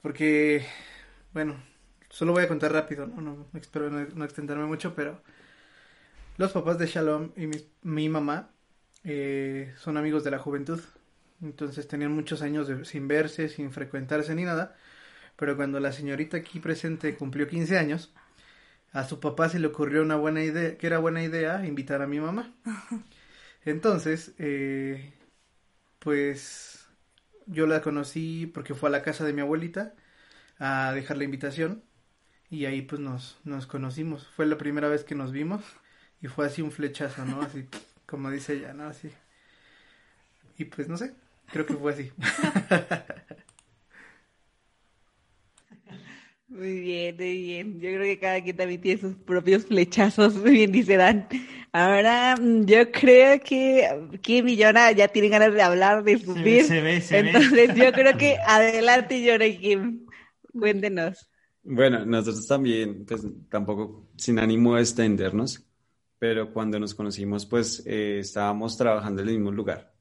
porque, 0.00 0.64
bueno, 1.34 1.56
Solo 2.16 2.32
voy 2.32 2.44
a 2.44 2.48
contar 2.48 2.72
rápido, 2.72 3.06
no, 3.06 3.20
no 3.20 3.46
espero 3.60 3.90
no, 3.90 4.24
extenderme 4.24 4.64
mucho, 4.64 4.94
pero 4.94 5.20
los 6.36 6.52
papás 6.52 6.78
de 6.78 6.86
Shalom 6.86 7.30
y 7.36 7.48
mi, 7.82 8.08
mamá 8.08 8.50
eh, 9.04 9.74
son 9.78 9.96
amigos 9.96 10.24
de 10.24 10.30
la 10.30 10.38
juventud. 10.38 10.80
Entonces 11.42 11.88
tenían 11.88 12.12
muchos 12.12 12.42
años 12.42 12.70
sin 12.88 13.08
verse, 13.08 13.48
sin 13.48 13.72
frecuentarse 13.72 14.34
ni 14.34 14.44
nada. 14.44 14.76
Pero 15.36 15.56
cuando 15.56 15.80
la 15.80 15.92
señorita 15.92 16.38
aquí 16.38 16.60
presente 16.60 17.14
cumplió 17.16 17.46
15 17.46 17.78
años, 17.78 18.12
a 18.92 19.04
su 19.04 19.20
papá 19.20 19.48
se 19.48 19.58
le 19.58 19.66
ocurrió 19.68 20.02
una 20.02 20.16
buena 20.16 20.42
idea, 20.42 20.78
que 20.78 20.86
era 20.86 20.98
buena 20.98 21.22
idea 21.22 21.64
invitar 21.66 22.02
a 22.02 22.06
mi 22.06 22.20
mamá. 22.20 22.54
Entonces, 23.64 24.34
eh, 24.38 25.12
pues 25.98 26.86
yo 27.46 27.66
la 27.66 27.82
conocí 27.82 28.46
porque 28.46 28.74
fue 28.74 28.88
a 28.88 28.92
la 28.92 29.02
casa 29.02 29.24
de 29.24 29.32
mi 29.32 29.40
abuelita 29.42 29.94
a 30.58 30.92
dejar 30.92 31.18
la 31.18 31.24
invitación 31.24 31.82
y 32.50 32.66
ahí 32.66 32.82
pues 32.82 33.00
nos, 33.00 33.38
nos 33.44 33.66
conocimos. 33.66 34.26
Fue 34.36 34.46
la 34.46 34.58
primera 34.58 34.88
vez 34.88 35.04
que 35.04 35.14
nos 35.14 35.32
vimos 35.32 35.64
y 36.20 36.28
fue 36.28 36.46
así 36.46 36.62
un 36.62 36.72
flechazo, 36.72 37.24
¿no? 37.24 37.42
Así 37.42 37.66
como 38.06 38.30
dice 38.30 38.54
ella, 38.54 38.72
¿no? 38.72 38.84
Así. 38.84 39.10
Y 40.58 40.64
pues 40.64 40.88
no 40.88 40.96
sé, 40.96 41.12
creo 41.52 41.66
que 41.66 41.74
fue 41.74 41.92
así. 41.92 42.12
Muy 46.48 46.80
bien, 46.80 47.16
muy 47.16 47.42
bien. 47.42 47.80
Yo 47.80 47.90
creo 47.90 48.02
que 48.02 48.18
cada 48.20 48.40
quien 48.40 48.56
también 48.56 48.80
tiene 48.80 49.00
sus 49.00 49.16
propios 49.16 49.66
flechazos, 49.66 50.36
muy 50.36 50.50
bien 50.52 50.72
dice 50.72 50.96
Dan. 50.96 51.26
Ahora, 51.72 52.36
mm, 52.36 52.64
yo 52.64 52.90
creo 52.92 53.40
que 53.40 54.08
Kim 54.22 54.46
y 54.48 54.62
Jonah 54.62 54.92
ya 54.92 55.08
tienen 55.08 55.32
ganas 55.32 55.52
de 55.52 55.60
hablar, 55.60 56.04
de 56.04 56.18
subir. 56.18 56.64
Se 56.64 56.80
ve, 56.80 57.00
se 57.00 57.20
ve, 57.20 57.28
Entonces, 57.30 57.74
yo 57.74 57.92
creo 57.92 58.16
que 58.16 58.36
adelante, 58.46 59.26
Jonah 59.28 59.46
y 59.46 59.58
Kim. 59.58 60.06
Cuéntenos. 60.52 61.28
Bueno, 61.64 62.06
nosotros 62.06 62.46
también, 62.46 63.04
pues 63.04 63.26
tampoco 63.50 64.08
sin 64.16 64.38
ánimo 64.38 64.76
de 64.76 64.82
extendernos, 64.82 65.65
pero 66.18 66.52
cuando 66.52 66.78
nos 66.78 66.94
conocimos, 66.94 67.46
pues 67.46 67.82
eh, 67.86 68.18
estábamos 68.20 68.76
trabajando 68.76 69.22
en 69.22 69.28
el 69.28 69.34
mismo 69.34 69.50
lugar. 69.50 69.92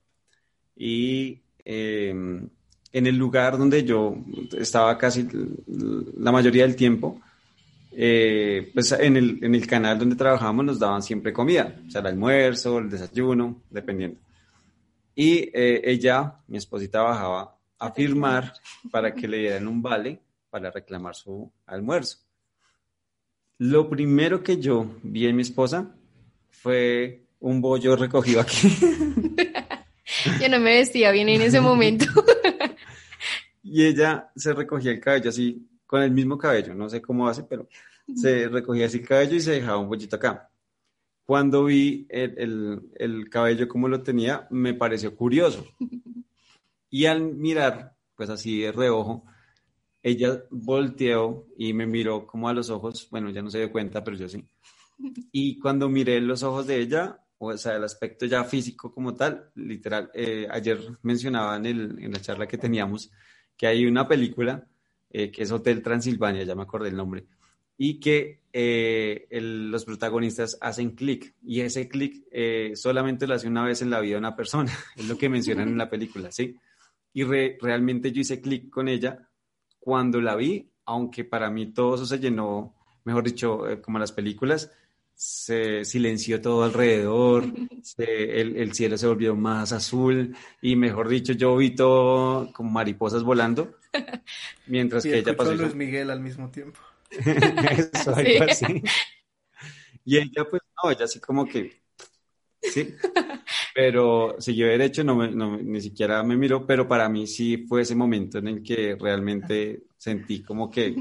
Y 0.76 1.42
em, 1.64 2.50
en 2.92 3.08
el 3.08 3.18
lugar 3.18 3.58
donde 3.58 3.84
yo 3.84 4.16
estaba 4.58 4.98
casi 4.98 5.28
la 6.18 6.32
mayoría 6.32 6.64
del 6.64 6.76
tiempo, 6.76 7.22
eh, 7.92 8.72
pues 8.74 8.92
en 8.92 9.18
el, 9.18 9.40
en 9.44 9.56
el 9.56 9.68
canal 9.68 9.98
donde 9.98 10.16
trabajábamos 10.16 10.66
nos 10.66 10.80
daban 10.80 11.02
siempre 11.02 11.32
comida, 11.32 11.76
o 11.88 11.92
sea, 11.92 12.02
el 12.02 12.08
almuerzo, 12.08 12.80
el 12.80 12.90
desayuno, 12.90 13.62
dependiendo. 13.70 14.20
Y 15.16 15.50
eh, 15.54 15.82
ella, 15.84 16.36
mi 16.48 16.58
esposita, 16.58 17.02
bajaba 17.02 17.58
a 17.80 17.92
firmar 17.92 18.54
para 18.92 19.14
que 19.14 19.28
le 19.28 19.38
dieran 19.40 19.68
un 19.68 19.82
vale 19.82 20.20
para 20.50 20.72
reclamar 20.72 21.16
su 21.16 21.50
almuerzo. 21.66 22.20
Lo 23.58 23.90
primero 23.90 24.44
que 24.44 24.58
yo 24.58 24.86
vi 25.04 25.28
en 25.28 25.38
mi 25.38 25.42
esposa 25.42 25.95
fue 26.66 27.28
un 27.42 27.62
bollo 27.62 27.96
recogido 27.96 28.42
aquí. 28.42 28.70
yo 30.42 30.50
no 30.50 30.58
me 30.58 30.78
vestía 30.78 31.12
bien 31.12 31.30
en 31.30 31.42
ese 31.42 31.62
momento. 31.62 32.08
y 33.62 33.86
ella 33.86 34.32
se 34.36 34.52
recogía 34.52 34.90
el 34.90 35.00
cabello 35.00 35.30
así, 35.30 35.70
con 35.86 36.02
el 36.02 36.10
mismo 36.10 36.40
cabello, 36.40 36.74
no 36.74 36.90
sé 36.90 37.04
cómo 37.04 37.28
hace, 37.28 37.44
pero 37.44 37.70
se 38.16 38.48
recogía 38.48 38.88
así 38.88 38.98
el 38.98 39.08
cabello 39.08 39.36
y 39.36 39.42
se 39.42 39.52
dejaba 39.52 39.78
un 39.78 39.90
bollito 39.90 40.16
acá. 40.16 40.50
Cuando 41.24 41.66
vi 41.66 42.08
el, 42.10 42.82
el 42.96 43.30
cabello 43.30 43.68
como 43.68 43.88
lo 43.88 44.02
tenía, 44.02 44.48
me 44.50 44.74
pareció 44.74 45.16
curioso. 45.16 45.64
Y 46.90 47.06
al 47.06 47.22
mirar, 47.22 47.96
pues 48.16 48.32
así 48.32 48.62
de 48.62 48.72
reojo, 48.72 49.24
ella 50.02 50.42
volteó 50.50 51.46
y 51.60 51.74
me 51.74 51.86
miró 51.86 52.26
como 52.26 52.50
a 52.50 52.54
los 52.54 52.72
ojos, 52.72 53.08
bueno, 53.12 53.30
ya 53.30 53.44
no 53.44 53.52
se 53.52 53.60
dio 53.60 53.72
cuenta, 53.72 54.04
pero 54.04 54.18
yo 54.18 54.28
sí. 54.28 54.44
Y 55.32 55.60
cuando 55.60 55.90
miré 55.90 56.22
los 56.22 56.44
ojos 56.44 56.68
de 56.68 56.80
ella, 56.80 57.20
o 57.38 57.56
sea, 57.58 57.76
el 57.76 57.84
aspecto 57.84 58.26
ya 58.26 58.44
físico 58.44 58.94
como 58.94 59.16
tal, 59.16 59.52
literal, 59.56 60.10
eh, 60.14 60.48
ayer 60.50 60.80
mencionaba 61.04 61.58
en, 61.58 61.66
el, 61.66 62.04
en, 62.04 62.12
la 62.12 62.22
charla 62.22 62.48
que 62.48 62.58
teníamos 62.58 63.12
que 63.58 63.68
hay 63.68 63.86
una 63.86 64.08
película 64.08 64.68
eh, 65.10 65.32
que 65.32 65.44
es 65.44 65.52
Hotel 65.52 65.82
Transilvania, 65.82 66.44
ya 66.44 66.56
me 66.56 66.64
acordé 66.64 66.90
el 66.90 66.98
nombre, 66.98 67.26
y 67.78 68.00
que 68.00 68.42
eh, 68.52 69.28
los 69.32 69.86
protagonistas 69.86 70.58
hacen 70.60 70.92
clic, 70.92 71.36
y 71.42 71.62
ese 71.62 71.88
clic 71.88 72.26
solamente 72.76 73.28
lo 73.28 73.36
hace 73.36 73.48
una 73.48 73.64
vez 73.64 73.82
en 73.82 73.90
la 73.90 74.02
vida 74.02 74.18
una 74.18 74.36
persona, 74.36 74.72
es 74.96 75.08
lo 75.08 75.18
que 75.18 75.30
mencionan 75.30 75.70
en 75.70 75.78
la 75.78 75.90
película, 75.90 76.32
¿sí? 76.32 76.58
Y 77.14 77.24
realmente 77.24 78.12
yo 78.12 78.22
hice 78.22 78.42
clic 78.42 78.70
con 78.70 78.90
ella 78.90 79.30
cuando 79.86 80.20
la 80.20 80.36
vi, 80.36 80.72
aunque 80.86 81.24
para 81.24 81.52
mí 81.52 81.72
todo 81.72 81.94
eso 81.94 82.08
se 82.08 82.18
llenó, 82.18 82.76
mejor 83.04 83.24
dicho, 83.24 83.70
eh, 83.70 83.80
como 83.82 84.00
las 84.00 84.12
películas, 84.12 84.72
se 85.16 85.86
silenció 85.86 86.42
todo 86.42 86.64
alrededor, 86.64 87.46
el, 87.98 88.74
cielo 88.74 88.98
se 88.98 89.08
volvió 89.08 89.36
más 89.36 89.72
azul 89.72 90.36
y 90.62 90.76
mejor 90.76 91.10
dicho, 91.10 91.34
yo 91.34 91.56
vi 91.58 91.76
todo 91.76 92.52
como 92.54 92.70
mariposas 92.70 93.24
volando, 93.24 93.78
mientras 94.68 95.04
que 95.04 95.20
ella 95.20 95.36
pasó... 95.36 95.56
Luis 95.56 95.76
Miguel 95.76 96.10
al 96.12 96.20
mismo 96.20 96.50
tiempo. 96.50 96.80
eso, 97.10 98.16
algo 98.16 98.44
así. 98.50 98.84
Y 100.04 100.18
ella 100.18 100.46
pues, 100.50 100.62
no, 100.84 100.92
ella 100.92 101.06
así 101.06 101.20
como 101.20 101.48
que 101.48 101.86
Sí, 102.72 102.96
pero 103.74 104.36
siguió 104.40 104.68
derecho, 104.68 105.04
no, 105.04 105.28
no, 105.28 105.58
ni 105.58 105.82
siquiera 105.82 106.24
me 106.24 106.36
miró, 106.36 106.66
pero 106.66 106.88
para 106.88 107.10
mí 107.10 107.28
sí 107.28 107.66
fue 107.68 107.82
ese 107.82 107.96
momento 107.96 108.40
en 108.40 108.48
el 108.48 108.64
que 108.64 108.96
realmente 109.00 109.84
sentí 109.98 110.42
como 110.42 110.70
que 110.70 110.96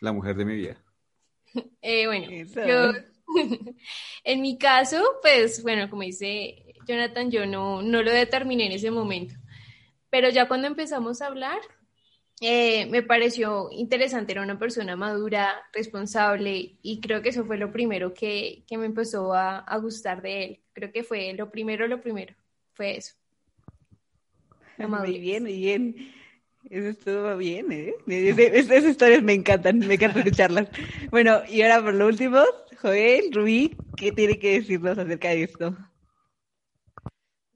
la 0.00 0.12
mujer 0.12 0.36
de 0.36 0.44
mi 0.44 0.56
vida. 0.56 0.82
Eh, 1.80 2.06
bueno, 2.06 2.26
yo, 2.66 2.92
en 4.24 4.40
mi 4.40 4.58
caso, 4.58 5.02
pues 5.22 5.62
bueno, 5.62 5.88
como 5.90 6.02
dice 6.02 6.74
Jonathan, 6.86 7.30
yo 7.30 7.46
no, 7.46 7.82
no 7.82 8.02
lo 8.02 8.10
determiné 8.10 8.66
en 8.66 8.72
ese 8.72 8.90
momento, 8.90 9.34
pero 10.10 10.28
ya 10.30 10.48
cuando 10.48 10.66
empezamos 10.66 11.20
a 11.20 11.26
hablar, 11.26 11.58
eh, 12.40 12.86
me 12.86 13.02
pareció 13.02 13.68
interesante, 13.72 14.32
era 14.32 14.42
una 14.42 14.58
persona 14.58 14.94
madura, 14.94 15.54
responsable 15.72 16.76
y 16.82 17.00
creo 17.00 17.22
que 17.22 17.30
eso 17.30 17.46
fue 17.46 17.56
lo 17.56 17.72
primero 17.72 18.12
que, 18.12 18.62
que 18.66 18.76
me 18.76 18.84
empezó 18.84 19.32
a, 19.32 19.58
a, 19.58 19.78
gustar 19.78 20.20
de 20.20 20.44
él. 20.44 20.60
Creo 20.74 20.92
que 20.92 21.02
fue 21.02 21.32
lo 21.32 21.50
primero, 21.50 21.88
lo 21.88 22.00
primero, 22.00 22.34
fue 22.74 22.98
eso. 22.98 23.14
muy 24.78 25.18
bien, 25.18 25.44
muy 25.44 25.56
bien. 25.56 26.12
Eso 26.68 26.88
estuvo 26.88 27.36
bien, 27.36 27.70
¿eh? 27.70 27.94
Esas 28.06 28.84
historias 28.84 29.22
me 29.22 29.34
encantan, 29.34 29.78
me 29.78 29.94
encanta 29.94 30.18
escucharlas. 30.18 30.68
Bueno, 31.10 31.40
y 31.48 31.62
ahora 31.62 31.82
por 31.82 31.94
lo 31.94 32.06
último, 32.06 32.42
Joel, 32.80 33.32
Rubí, 33.32 33.76
¿qué 33.96 34.12
tiene 34.12 34.38
que 34.38 34.60
decirnos 34.60 34.98
acerca 34.98 35.28
de 35.28 35.42
esto? 35.42 35.76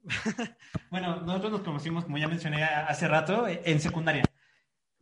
bueno, 0.89 1.21
nosotros 1.21 1.51
nos 1.51 1.61
conocimos, 1.61 2.05
como 2.05 2.17
ya 2.17 2.27
mencioné 2.27 2.63
hace 2.63 3.07
rato, 3.07 3.47
en 3.47 3.79
secundaria. 3.79 4.23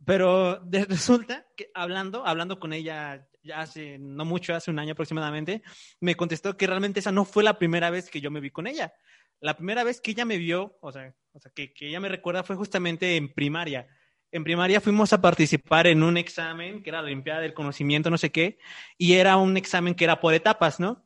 Pero 0.04 0.62
resulta 0.70 1.46
que 1.56 1.70
hablando, 1.74 2.26
hablando 2.26 2.58
con 2.58 2.72
ella 2.72 3.26
ya 3.42 3.60
hace 3.60 3.98
no 3.98 4.24
mucho, 4.24 4.54
hace 4.54 4.70
un 4.70 4.78
año 4.78 4.92
aproximadamente, 4.92 5.62
me 6.00 6.14
contestó 6.14 6.56
que 6.56 6.66
realmente 6.66 7.00
esa 7.00 7.12
no 7.12 7.24
fue 7.24 7.42
la 7.42 7.58
primera 7.58 7.90
vez 7.90 8.10
que 8.10 8.20
yo 8.20 8.30
me 8.30 8.40
vi 8.40 8.50
con 8.50 8.66
ella. 8.66 8.92
La 9.40 9.56
primera 9.56 9.84
vez 9.84 10.00
que 10.00 10.10
ella 10.10 10.24
me 10.24 10.36
vio, 10.36 10.78
o 10.82 10.92
sea, 10.92 11.14
que, 11.54 11.72
que 11.72 11.88
ella 11.88 12.00
me 12.00 12.08
recuerda 12.08 12.42
fue 12.42 12.56
justamente 12.56 13.16
en 13.16 13.32
primaria. 13.32 13.86
En 14.32 14.44
primaria 14.44 14.80
fuimos 14.80 15.12
a 15.12 15.20
participar 15.20 15.86
en 15.86 16.02
un 16.02 16.16
examen 16.16 16.82
que 16.82 16.90
era 16.90 17.00
la 17.00 17.06
Olimpiada 17.06 17.40
del 17.40 17.54
Conocimiento, 17.54 18.10
no 18.10 18.18
sé 18.18 18.30
qué, 18.30 18.58
y 18.96 19.14
era 19.14 19.36
un 19.36 19.56
examen 19.56 19.94
que 19.94 20.04
era 20.04 20.20
por 20.20 20.34
etapas, 20.34 20.80
¿no? 20.80 21.04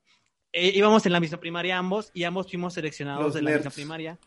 Eh, 0.53 0.73
íbamos 0.75 1.05
en 1.07 1.13
la 1.13 1.21
misma 1.21 1.39
primaria 1.39 1.79
ambos 1.79 2.11
y 2.15 2.25
ambos 2.25 2.49
fuimos 2.49 2.75
seleccionados 2.75 3.25
Los 3.25 3.35
de 3.35 3.43
la 3.43 3.51
misma 3.57 3.71
primaria. 3.71 4.19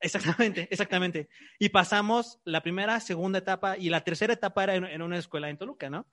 Exactamente, 0.00 0.68
exactamente. 0.70 1.28
Y 1.58 1.68
pasamos 1.70 2.40
la 2.44 2.62
primera, 2.62 3.00
segunda 3.00 3.38
etapa 3.38 3.76
y 3.78 3.88
la 3.88 4.02
tercera 4.02 4.32
etapa 4.32 4.64
era 4.64 4.74
en, 4.74 4.84
en 4.84 5.02
una 5.02 5.18
escuela 5.18 5.48
en 5.48 5.56
Toluca, 5.56 5.88
¿no? 5.88 6.06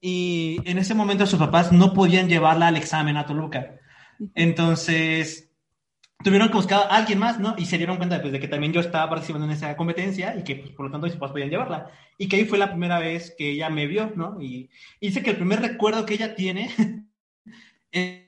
Y 0.00 0.58
en 0.64 0.78
ese 0.78 0.94
momento 0.94 1.26
sus 1.26 1.38
papás 1.38 1.72
no 1.72 1.92
podían 1.94 2.28
llevarla 2.28 2.68
al 2.68 2.76
examen 2.76 3.16
a 3.16 3.26
Toluca. 3.26 3.80
Entonces, 4.34 5.50
tuvieron 6.22 6.48
que 6.48 6.54
buscar 6.54 6.80
a 6.80 6.96
alguien 6.96 7.18
más, 7.18 7.38
¿no? 7.38 7.54
Y 7.58 7.66
se 7.66 7.78
dieron 7.78 7.96
cuenta 7.96 8.20
pues, 8.20 8.32
de 8.32 8.40
que 8.40 8.48
también 8.48 8.72
yo 8.72 8.80
estaba 8.80 9.08
participando 9.08 9.46
en 9.46 9.52
esa 9.52 9.76
competencia 9.76 10.36
y 10.36 10.44
que, 10.44 10.56
pues, 10.56 10.70
por 10.72 10.86
lo 10.86 10.92
tanto, 10.92 11.06
sus 11.06 11.16
papás 11.16 11.32
podían 11.32 11.50
llevarla. 11.50 11.90
Y 12.18 12.28
que 12.28 12.36
ahí 12.36 12.44
fue 12.44 12.58
la 12.58 12.70
primera 12.70 12.98
vez 12.98 13.34
que 13.36 13.50
ella 13.50 13.70
me 13.70 13.86
vio, 13.86 14.12
¿no? 14.16 14.40
Y 14.40 14.70
dice 15.00 15.22
que 15.22 15.30
el 15.30 15.36
primer 15.36 15.60
recuerdo 15.60 16.06
que 16.06 16.14
ella 16.14 16.34
tiene 16.34 16.70
es 17.92 18.26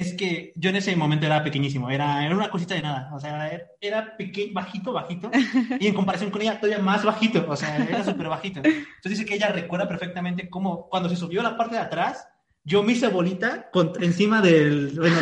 es 0.00 0.14
que 0.14 0.54
yo 0.56 0.70
en 0.70 0.76
ese 0.76 0.96
momento 0.96 1.26
era 1.26 1.44
pequeñísimo, 1.44 1.90
era, 1.90 2.24
era 2.24 2.34
una 2.34 2.48
cosita 2.48 2.74
de 2.74 2.80
nada, 2.80 3.10
o 3.14 3.20
sea, 3.20 3.48
era, 3.48 3.66
era 3.82 4.16
pequeño, 4.16 4.54
bajito, 4.54 4.94
bajito, 4.94 5.30
y 5.78 5.86
en 5.86 5.94
comparación 5.94 6.30
con 6.30 6.40
ella 6.40 6.58
todavía 6.58 6.82
más 6.82 7.04
bajito, 7.04 7.44
o 7.46 7.54
sea, 7.54 7.76
era 7.76 8.02
súper 8.02 8.28
bajito. 8.28 8.62
Entonces 8.64 9.10
dice 9.10 9.26
que 9.26 9.34
ella 9.34 9.52
recuerda 9.52 9.86
perfectamente 9.86 10.48
cómo 10.48 10.88
cuando 10.88 11.10
se 11.10 11.16
subió 11.16 11.40
a 11.40 11.44
la 11.44 11.58
parte 11.58 11.74
de 11.74 11.82
atrás, 11.82 12.26
yo 12.64 12.82
me 12.82 12.92
hice 12.92 13.08
bolita 13.08 13.70
con- 13.70 13.92
encima 14.02 14.40
del, 14.40 14.92
bueno, 14.96 15.16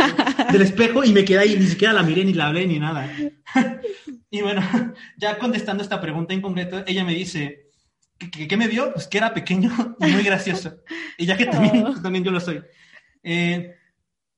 del 0.53 0.63
espejo 0.63 1.05
y 1.05 1.13
me 1.13 1.25
quedé 1.25 1.39
ahí, 1.41 1.57
ni 1.59 1.67
siquiera 1.67 1.93
la 1.95 2.03
miré, 2.03 2.25
ni 2.25 2.35
la 2.35 2.49
hablé, 2.49 2.67
ni 2.67 2.79
nada. 2.79 3.11
y 4.31 4.43
bueno, 4.43 4.63
ya 5.17 5.39
contestando 5.39 5.83
esta 5.83 6.01
pregunta 6.01 6.35
en 6.35 6.41
concreto, 6.43 6.83
ella 6.87 7.05
me 7.05 7.15
dice, 7.15 7.71
¿qué, 8.19 8.49
qué- 8.49 8.57
me 8.57 8.69
vio? 8.69 8.93
Pues 8.93 9.07
que 9.07 9.19
era 9.19 9.33
pequeño 9.35 9.71
y 10.01 10.07
muy 10.07 10.23
gracioso. 10.23 10.79
Y 11.17 11.27
ya 11.27 11.37
que 11.37 11.47
también, 11.47 11.85
Oh. 11.87 11.91
pues, 11.93 12.03
también 12.03 12.25
yo 12.25 12.31
lo 12.31 12.41
soy. 12.41 12.61
Eh, 13.23 13.75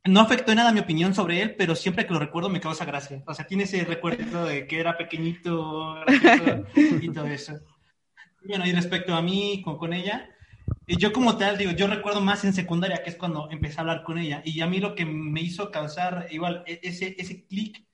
no 0.04 0.20
afectó 0.20 0.52
en 0.52 0.56
nada 0.56 0.72
mi 0.72 0.80
opinión 0.80 1.14
sobre 1.14 1.42
él, 1.42 1.54
pero 1.56 1.74
siempre 1.76 2.06
que 2.06 2.12
lo 2.14 2.18
recuerdo 2.18 2.48
me 2.48 2.60
causa 2.60 2.84
gracia. 2.86 3.22
O 3.26 3.34
sea, 3.34 3.46
tiene 3.46 3.64
ese 3.64 3.84
recuerdo 3.84 4.44
de 4.46 4.66
que 4.66 4.80
era 4.80 4.96
pequeñito 4.96 5.94
gracioso, 6.06 6.66
y 7.02 7.08
todo 7.10 7.26
eso. 7.26 7.58
Bueno, 8.46 8.66
y 8.66 8.72
respecto 8.72 9.14
a 9.14 9.20
mí 9.20 9.60
con, 9.62 9.76
con 9.76 9.92
ella, 9.92 10.30
eh, 10.92 10.96
yo 10.98 11.12
como 11.12 11.36
tal, 11.36 11.56
digo, 11.58 11.72
yo 11.72 11.86
recuerdo 11.86 12.20
más 12.20 12.44
en 12.44 12.52
secundaria, 12.52 13.02
que 13.02 13.10
es 13.10 13.16
cuando 13.16 13.48
empecé 13.50 13.78
a 13.78 13.80
hablar 13.82 14.02
con 14.04 14.18
ella. 14.18 14.42
Y 14.44 14.60
a 14.60 14.66
mí 14.66 14.78
lo 14.80 14.94
que 14.94 15.04
me 15.04 15.40
hizo 15.40 15.70
causar 15.70 16.26
igual 16.30 16.62
e- 16.66 16.80
ese, 16.82 17.14
ese 17.18 17.46
clic 17.46 17.84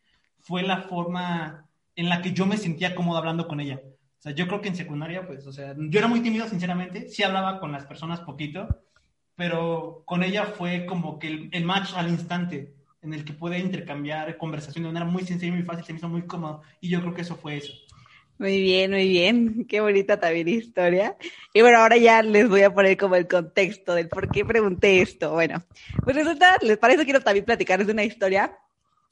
fue 0.40 0.62
la 0.62 0.82
forma 0.82 1.68
en 1.94 2.08
la 2.08 2.22
que 2.22 2.32
yo 2.32 2.46
me 2.46 2.56
sentía 2.56 2.94
cómodo 2.94 3.18
hablando 3.18 3.48
con 3.48 3.60
ella. 3.60 3.80
O 4.18 4.22
sea, 4.22 4.32
yo 4.32 4.46
creo 4.48 4.60
que 4.60 4.68
en 4.68 4.76
secundaria, 4.76 5.26
pues, 5.26 5.46
o 5.46 5.52
sea, 5.52 5.74
yo 5.78 5.98
era 5.98 6.08
muy 6.08 6.20
tímido, 6.20 6.48
sinceramente. 6.48 7.08
Sí 7.08 7.22
hablaba 7.22 7.60
con 7.60 7.72
las 7.72 7.86
personas 7.86 8.20
poquito, 8.20 8.68
pero 9.34 10.02
con 10.06 10.22
ella 10.22 10.46
fue 10.46 10.86
como 10.86 11.18
que 11.18 11.28
el, 11.28 11.48
el 11.52 11.64
match 11.64 11.92
al 11.94 12.08
instante 12.10 12.74
en 13.02 13.14
el 13.14 13.24
que 13.24 13.34
pude 13.34 13.58
intercambiar 13.58 14.36
conversación 14.38 14.84
de 14.84 14.88
manera 14.92 15.06
muy 15.10 15.24
sencilla 15.24 15.52
y 15.52 15.56
muy 15.56 15.64
fácil, 15.64 15.84
se 15.84 15.92
me 15.92 15.98
hizo 15.98 16.08
muy 16.08 16.26
cómodo. 16.26 16.62
Y 16.80 16.88
yo 16.88 17.00
creo 17.00 17.14
que 17.14 17.22
eso 17.22 17.36
fue 17.36 17.56
eso. 17.58 17.72
Muy 18.38 18.60
bien, 18.60 18.90
muy 18.90 19.08
bien. 19.08 19.66
Qué 19.66 19.80
bonita 19.80 20.20
también 20.20 20.48
historia. 20.48 21.16
Y 21.54 21.62
bueno, 21.62 21.78
ahora 21.78 21.96
ya 21.96 22.22
les 22.22 22.48
voy 22.48 22.62
a 22.62 22.74
poner 22.74 22.96
como 22.98 23.16
el 23.16 23.26
contexto 23.26 23.94
del 23.94 24.08
por 24.08 24.30
qué 24.30 24.44
pregunté 24.44 25.00
esto. 25.00 25.32
Bueno, 25.32 25.64
pues 26.04 26.16
resulta, 26.16 26.58
les 26.60 26.76
parece 26.76 27.04
quiero 27.04 27.20
también 27.22 27.46
platicarles 27.46 27.88
una 27.88 28.04
historia 28.04 28.58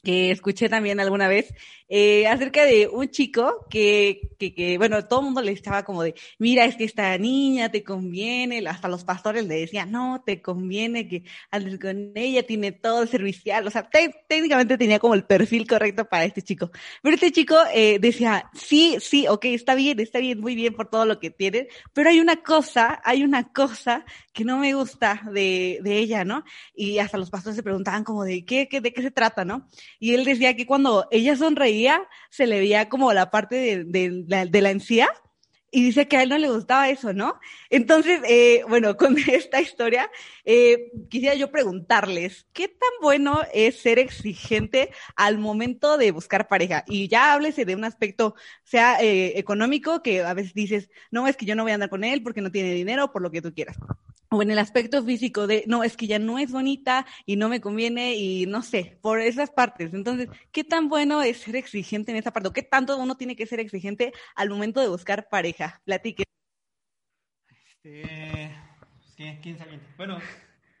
que 0.05 0.31
escuché 0.31 0.69
también 0.69 1.01
alguna 1.01 1.27
vez 1.27 1.53
eh, 1.89 2.27
acerca 2.27 2.63
de 2.65 2.87
un 2.87 3.09
chico 3.09 3.65
que, 3.69 4.31
que, 4.39 4.55
que, 4.55 4.77
bueno, 4.77 5.05
todo 5.07 5.19
el 5.19 5.25
mundo 5.25 5.41
le 5.41 5.51
estaba 5.51 5.83
como 5.83 6.03
de, 6.03 6.15
mira, 6.39 6.65
es 6.65 6.75
que 6.77 6.83
esta 6.85 7.17
niña 7.17 7.69
te 7.69 7.83
conviene, 7.83 8.65
hasta 8.67 8.87
los 8.87 9.03
pastores 9.03 9.45
le 9.45 9.55
decían, 9.55 9.91
no, 9.91 10.23
te 10.25 10.41
conviene 10.41 11.07
que 11.07 11.23
andes 11.51 11.79
con 11.79 12.11
ella, 12.15 12.43
tiene 12.43 12.71
todo 12.71 13.03
el 13.03 13.09
servicial, 13.09 13.67
o 13.67 13.71
sea, 13.71 13.89
te- 13.89 14.15
técnicamente 14.27 14.77
tenía 14.77 14.99
como 14.99 15.13
el 15.13 15.25
perfil 15.25 15.67
correcto 15.67 16.05
para 16.05 16.25
este 16.25 16.41
chico. 16.41 16.71
Pero 17.01 17.15
este 17.15 17.31
chico 17.31 17.55
eh, 17.73 17.99
decía, 17.99 18.49
sí, 18.53 18.97
sí, 18.99 19.27
ok, 19.27 19.45
está 19.45 19.75
bien, 19.75 19.99
está 19.99 20.19
bien, 20.19 20.39
muy 20.39 20.55
bien 20.55 20.73
por 20.75 20.89
todo 20.89 21.05
lo 21.05 21.19
que 21.19 21.29
tiene, 21.31 21.67
pero 21.93 22.09
hay 22.09 22.19
una 22.19 22.37
cosa, 22.37 23.01
hay 23.03 23.23
una 23.23 23.51
cosa 23.51 24.05
que 24.33 24.43
no 24.43 24.57
me 24.57 24.73
gusta 24.73 25.21
de, 25.31 25.79
de 25.81 25.97
ella, 25.97 26.25
¿no? 26.25 26.43
Y 26.75 26.99
hasta 26.99 27.17
los 27.17 27.29
pastores 27.29 27.55
se 27.55 27.63
preguntaban 27.63 28.03
como 28.03 28.23
de 28.23 28.43
qué, 28.45 28.67
qué, 28.67 28.81
de 28.81 28.91
qué 28.93 29.01
se 29.01 29.11
trata, 29.11 29.45
¿no? 29.45 29.67
Y 30.05 30.13
él 30.13 30.23
decía 30.23 30.55
que 30.55 30.67
cuando 30.67 31.07
ella 31.09 31.35
sonreía, 31.35 32.07
se 32.29 32.45
le 32.45 32.59
veía 32.59 32.89
como 32.89 33.11
la 33.11 33.31
parte 33.31 33.83
de, 33.83 34.23
la, 34.27 34.45
de 34.45 34.61
la 34.61 34.69
encía. 34.69 35.09
Y 35.75 35.83
dice 35.83 36.07
que 36.07 36.15
a 36.15 36.23
él 36.23 36.29
no 36.29 36.37
le 36.37 36.49
gustaba 36.49 36.87
eso, 36.87 37.11
¿no? 37.11 37.37
Entonces, 37.69 38.21
eh, 38.29 38.63
bueno, 38.69 38.95
con 38.97 39.17
esta 39.17 39.59
historia, 39.59 40.09
eh, 40.45 40.89
quisiera 41.09 41.35
yo 41.35 41.51
preguntarles, 41.51 42.47
¿qué 42.53 42.69
tan 42.69 42.89
bueno 43.01 43.41
es 43.53 43.81
ser 43.81 43.99
exigente 43.99 44.91
al 45.17 45.37
momento 45.37 45.97
de 45.97 46.11
buscar 46.11 46.47
pareja? 46.47 46.85
Y 46.87 47.09
ya 47.09 47.33
háblese 47.33 47.65
de 47.65 47.75
un 47.75 47.83
aspecto, 47.83 48.35
sea 48.63 49.01
eh, 49.01 49.37
económico, 49.37 50.01
que 50.01 50.23
a 50.23 50.33
veces 50.33 50.53
dices, 50.53 50.89
no, 51.11 51.27
es 51.27 51.35
que 51.35 51.45
yo 51.45 51.55
no 51.55 51.63
voy 51.63 51.73
a 51.73 51.75
andar 51.75 51.89
con 51.89 52.05
él 52.05 52.23
porque 52.23 52.39
no 52.39 52.51
tiene 52.51 52.71
dinero, 52.71 53.11
por 53.11 53.21
lo 53.21 53.29
que 53.29 53.41
tú 53.41 53.53
quieras 53.53 53.75
o 54.35 54.41
en 54.41 54.51
el 54.51 54.59
aspecto 54.59 55.03
físico 55.03 55.47
de, 55.47 55.63
no, 55.67 55.83
es 55.83 55.97
que 55.97 56.07
ya 56.07 56.19
no 56.19 56.39
es 56.39 56.51
bonita 56.51 57.05
y 57.25 57.35
no 57.35 57.49
me 57.49 57.61
conviene 57.61 58.15
y 58.15 58.45
no 58.45 58.61
sé, 58.61 58.97
por 59.01 59.19
esas 59.19 59.51
partes. 59.51 59.93
Entonces, 59.93 60.29
¿qué 60.51 60.63
tan 60.63 60.89
bueno 60.89 61.21
es 61.21 61.37
ser 61.37 61.55
exigente 61.55 62.11
en 62.11 62.17
esa 62.17 62.31
parte? 62.31 62.49
¿O 62.49 62.53
qué 62.53 62.63
tanto 62.63 62.97
uno 62.97 63.15
tiene 63.15 63.35
que 63.35 63.45
ser 63.45 63.59
exigente 63.59 64.13
al 64.35 64.49
momento 64.49 64.81
de 64.81 64.87
buscar 64.87 65.29
pareja? 65.29 65.64
Platique. 65.83 66.23
Este, 67.47 68.55
¿quién, 69.15 69.41
quién 69.41 69.57
sabe? 69.57 69.79
Bueno, 69.97 70.19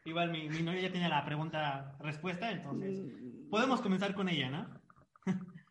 igual 0.05 0.31
mi, 0.31 0.49
mi 0.49 0.61
novia 0.61 0.81
ya 0.81 0.91
tiene 0.91 1.09
la 1.09 1.25
pregunta 1.25 1.97
respuesta, 1.99 2.51
entonces 2.51 3.01
podemos 3.49 3.81
comenzar 3.81 4.13
con 4.15 4.29
ella, 4.29 4.49
¿no? 4.49 4.81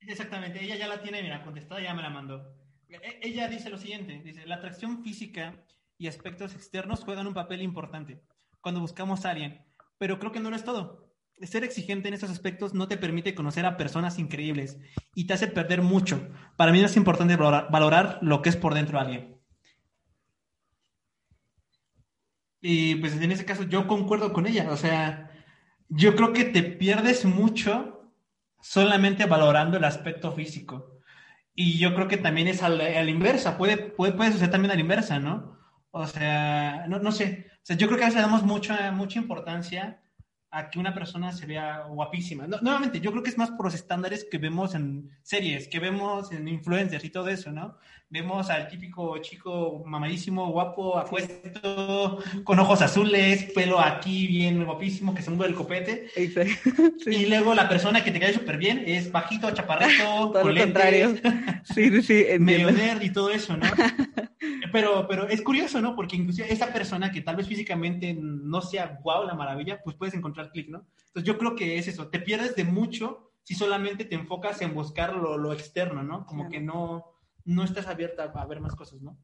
Exactamente, 0.00 0.62
ella 0.62 0.76
ya 0.76 0.88
la 0.88 1.00
tiene, 1.02 1.22
mira, 1.22 1.42
contestada, 1.42 1.80
ya 1.80 1.94
me 1.94 2.02
la 2.02 2.10
mandó. 2.10 2.54
E- 2.88 3.20
Ella 3.22 3.48
dice 3.48 3.70
lo 3.70 3.78
siguiente, 3.78 4.20
dice, 4.22 4.46
la 4.46 4.56
atracción 4.56 5.02
física 5.02 5.64
y 5.98 6.06
aspectos 6.08 6.54
externos 6.54 7.04
juegan 7.04 7.26
un 7.26 7.34
papel 7.34 7.62
importante 7.62 8.20
cuando 8.60 8.80
buscamos 8.80 9.24
a 9.24 9.30
alguien, 9.30 9.64
pero 9.98 10.18
creo 10.18 10.32
que 10.32 10.40
no 10.40 10.50
lo 10.50 10.56
es 10.56 10.64
todo. 10.64 11.03
Ser 11.42 11.64
exigente 11.64 12.08
en 12.08 12.14
esos 12.14 12.30
aspectos 12.30 12.74
no 12.74 12.88
te 12.88 12.96
permite 12.96 13.34
conocer 13.34 13.66
a 13.66 13.76
personas 13.76 14.18
increíbles 14.18 14.78
y 15.14 15.26
te 15.26 15.34
hace 15.34 15.48
perder 15.48 15.82
mucho. 15.82 16.30
Para 16.56 16.72
mí 16.72 16.80
es 16.80 16.96
importante 16.96 17.36
valorar, 17.36 17.68
valorar 17.70 18.18
lo 18.22 18.40
que 18.40 18.48
es 18.48 18.56
por 18.56 18.74
dentro 18.74 18.98
de 18.98 19.04
alguien. 19.04 19.34
Y 22.60 22.94
pues 22.94 23.14
en 23.20 23.30
ese 23.30 23.44
caso 23.44 23.64
yo 23.64 23.86
concuerdo 23.86 24.32
con 24.32 24.46
ella, 24.46 24.70
o 24.70 24.76
sea, 24.76 25.30
yo 25.88 26.16
creo 26.16 26.32
que 26.32 26.44
te 26.44 26.62
pierdes 26.62 27.26
mucho 27.26 28.10
solamente 28.62 29.26
valorando 29.26 29.76
el 29.76 29.84
aspecto 29.84 30.32
físico. 30.32 31.00
Y 31.54 31.78
yo 31.78 31.94
creo 31.94 32.08
que 32.08 32.16
también 32.16 32.48
es 32.48 32.62
a 32.62 32.68
la, 32.70 33.04
inversa, 33.04 33.58
puede, 33.58 33.76
puede, 33.76 34.12
puede 34.12 34.32
suceder 34.32 34.50
también 34.50 34.72
a 34.72 34.74
la 34.74 34.80
inversa, 34.80 35.18
¿no? 35.18 35.58
O 35.90 36.06
sea, 36.06 36.86
no, 36.88 36.98
no 36.98 37.12
sé, 37.12 37.46
o 37.50 37.66
sea, 37.66 37.76
yo 37.76 37.86
creo 37.86 37.98
que 37.98 38.04
a 38.04 38.08
veces 38.08 38.22
damos 38.22 38.42
mucha, 38.42 38.90
mucha 38.92 39.18
importancia 39.18 40.02
a 40.54 40.70
que 40.70 40.78
una 40.78 40.94
persona 40.94 41.32
se 41.32 41.46
vea 41.46 41.82
guapísima. 41.88 42.46
No, 42.46 42.60
nuevamente, 42.60 43.00
yo 43.00 43.10
creo 43.10 43.24
que 43.24 43.30
es 43.30 43.36
más 43.36 43.50
por 43.50 43.66
los 43.66 43.74
estándares 43.74 44.24
que 44.30 44.38
vemos 44.38 44.76
en 44.76 45.10
series, 45.22 45.66
que 45.66 45.80
vemos 45.80 46.30
en 46.30 46.46
influencers 46.46 47.04
y 47.04 47.10
todo 47.10 47.28
eso, 47.28 47.50
¿no? 47.50 47.76
Vemos 48.08 48.48
al 48.50 48.68
típico 48.68 49.18
chico 49.18 49.82
mamadísimo, 49.84 50.52
guapo, 50.52 50.96
apuesto, 50.96 52.18
con 52.44 52.60
ojos 52.60 52.82
azules, 52.82 53.50
pelo 53.52 53.80
aquí 53.80 54.28
bien 54.28 54.64
guapísimo, 54.64 55.12
que 55.12 55.22
se 55.22 55.30
mueve 55.30 55.50
el 55.50 55.56
copete. 55.56 56.06
Exacto. 56.14 56.70
Y 57.10 57.26
luego 57.26 57.54
la 57.54 57.68
persona 57.68 58.04
que 58.04 58.12
te 58.12 58.20
cae 58.20 58.32
súper 58.32 58.56
bien 58.56 58.84
es 58.86 59.10
bajito, 59.10 59.50
chaparrito, 59.50 60.30
Todo 60.32 60.52
lo 60.52 60.60
contrario. 60.60 61.16
Sí, 61.64 61.90
sí, 61.90 62.02
sí. 62.02 62.38
medio 62.38 62.70
nerd 62.70 63.02
y 63.02 63.10
todo 63.10 63.30
eso, 63.30 63.56
¿no? 63.56 63.66
Pero, 64.74 65.06
pero 65.08 65.28
es 65.28 65.40
curioso, 65.40 65.80
¿no? 65.80 65.94
Porque 65.94 66.16
inclusive 66.16 66.52
esa 66.52 66.72
persona 66.72 67.10
que 67.10 67.20
tal 67.20 67.36
vez 67.36 67.46
físicamente 67.46 68.12
no 68.18 68.60
sea 68.60 68.98
guau, 69.02 69.24
la 69.24 69.34
maravilla, 69.34 69.80
pues 69.82 69.96
puedes 69.96 70.14
encontrar 70.14 70.43
clic, 70.50 70.68
¿no? 70.68 70.86
Entonces 71.06 71.24
yo 71.24 71.38
creo 71.38 71.54
que 71.54 71.78
es 71.78 71.88
eso, 71.88 72.08
te 72.08 72.20
pierdes 72.20 72.56
de 72.56 72.64
mucho 72.64 73.32
si 73.42 73.54
solamente 73.54 74.04
te 74.04 74.14
enfocas 74.14 74.62
en 74.62 74.74
buscar 74.74 75.14
lo, 75.14 75.36
lo 75.36 75.52
externo, 75.52 76.02
¿no? 76.02 76.26
Como 76.26 76.44
Claro. 76.44 76.50
que 76.50 76.60
no, 76.60 77.04
no 77.44 77.64
estás 77.64 77.86
abierta 77.86 78.24
a 78.24 78.46
ver 78.46 78.60
más 78.60 78.74
cosas, 78.74 79.00
¿no? 79.02 79.16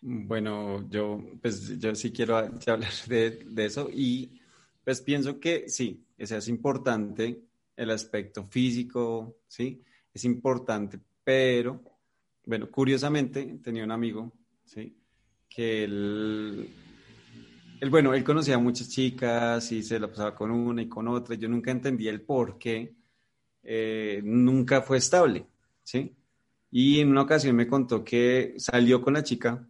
Bueno, 0.00 0.88
yo 0.88 1.20
pues 1.42 1.78
yo 1.78 1.94
sí 1.94 2.12
quiero 2.12 2.36
hablar 2.36 2.92
de, 3.08 3.30
de 3.30 3.64
eso 3.64 3.88
y 3.92 4.40
pues 4.84 5.00
pienso 5.00 5.40
que 5.40 5.68
sí, 5.68 6.04
es 6.16 6.48
importante 6.48 7.42
el 7.76 7.90
aspecto 7.90 8.44
físico, 8.46 9.38
sí, 9.46 9.82
es 10.12 10.24
importante, 10.24 10.98
pero 11.22 11.82
bueno, 12.44 12.70
curiosamente 12.70 13.58
tenía 13.62 13.84
un 13.84 13.90
amigo, 13.90 14.32
sí, 14.64 14.96
que 15.48 15.84
él, 15.84 16.68
él, 17.80 17.90
bueno, 17.90 18.14
él 18.14 18.24
conocía 18.24 18.56
a 18.56 18.58
muchas 18.58 18.88
chicas 18.88 19.70
y 19.72 19.82
se 19.82 19.98
la 19.98 20.08
pasaba 20.08 20.34
con 20.34 20.50
una 20.50 20.82
y 20.82 20.88
con 20.88 21.08
otra, 21.08 21.34
yo 21.36 21.48
nunca 21.48 21.70
entendía 21.70 22.10
el 22.10 22.22
por 22.22 22.58
qué 22.58 22.94
eh, 23.62 24.20
nunca 24.24 24.82
fue 24.82 24.98
estable, 24.98 25.46
sí. 25.82 26.14
Y 26.70 27.00
en 27.00 27.10
una 27.10 27.22
ocasión 27.22 27.56
me 27.56 27.66
contó 27.66 28.04
que 28.04 28.54
salió 28.58 29.02
con 29.02 29.14
la 29.14 29.22
chica, 29.22 29.66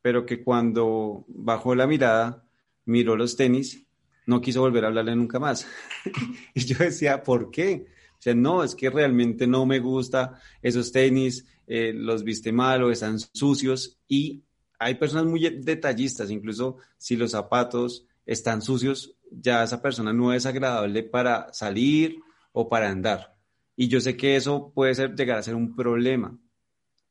pero 0.00 0.26
que 0.26 0.42
cuando 0.42 1.24
bajó 1.28 1.74
la 1.74 1.86
mirada, 1.86 2.44
miró 2.84 3.16
los 3.16 3.36
tenis, 3.36 3.86
no 4.26 4.40
quiso 4.40 4.60
volver 4.60 4.84
a 4.84 4.88
hablarle 4.88 5.16
nunca 5.16 5.38
más. 5.38 5.66
y 6.54 6.60
yo 6.64 6.78
decía, 6.78 7.22
¿por 7.22 7.50
qué? 7.50 7.86
O 8.18 8.22
sea, 8.22 8.34
no, 8.34 8.62
es 8.62 8.74
que 8.74 8.90
realmente 8.90 9.46
no 9.46 9.66
me 9.66 9.80
gusta 9.80 10.40
esos 10.62 10.92
tenis, 10.92 11.46
eh, 11.66 11.92
los 11.94 12.24
viste 12.24 12.52
mal 12.52 12.82
o 12.82 12.90
están 12.90 13.18
sucios. 13.18 13.98
Y 14.08 14.42
hay 14.84 14.94
personas 14.94 15.26
muy 15.26 15.40
detallistas, 15.48 16.30
incluso 16.30 16.76
si 16.98 17.16
los 17.16 17.30
zapatos 17.30 18.06
están 18.26 18.62
sucios, 18.62 19.16
ya 19.30 19.62
esa 19.62 19.80
persona 19.80 20.12
no 20.12 20.32
es 20.32 20.46
agradable 20.46 21.02
para 21.02 21.52
salir 21.52 22.18
o 22.52 22.68
para 22.68 22.90
andar. 22.90 23.36
Y 23.76 23.88
yo 23.88 24.00
sé 24.00 24.16
que 24.16 24.36
eso 24.36 24.72
puede 24.74 24.94
ser, 24.94 25.14
llegar 25.14 25.38
a 25.38 25.42
ser 25.42 25.54
un 25.54 25.74
problema. 25.74 26.38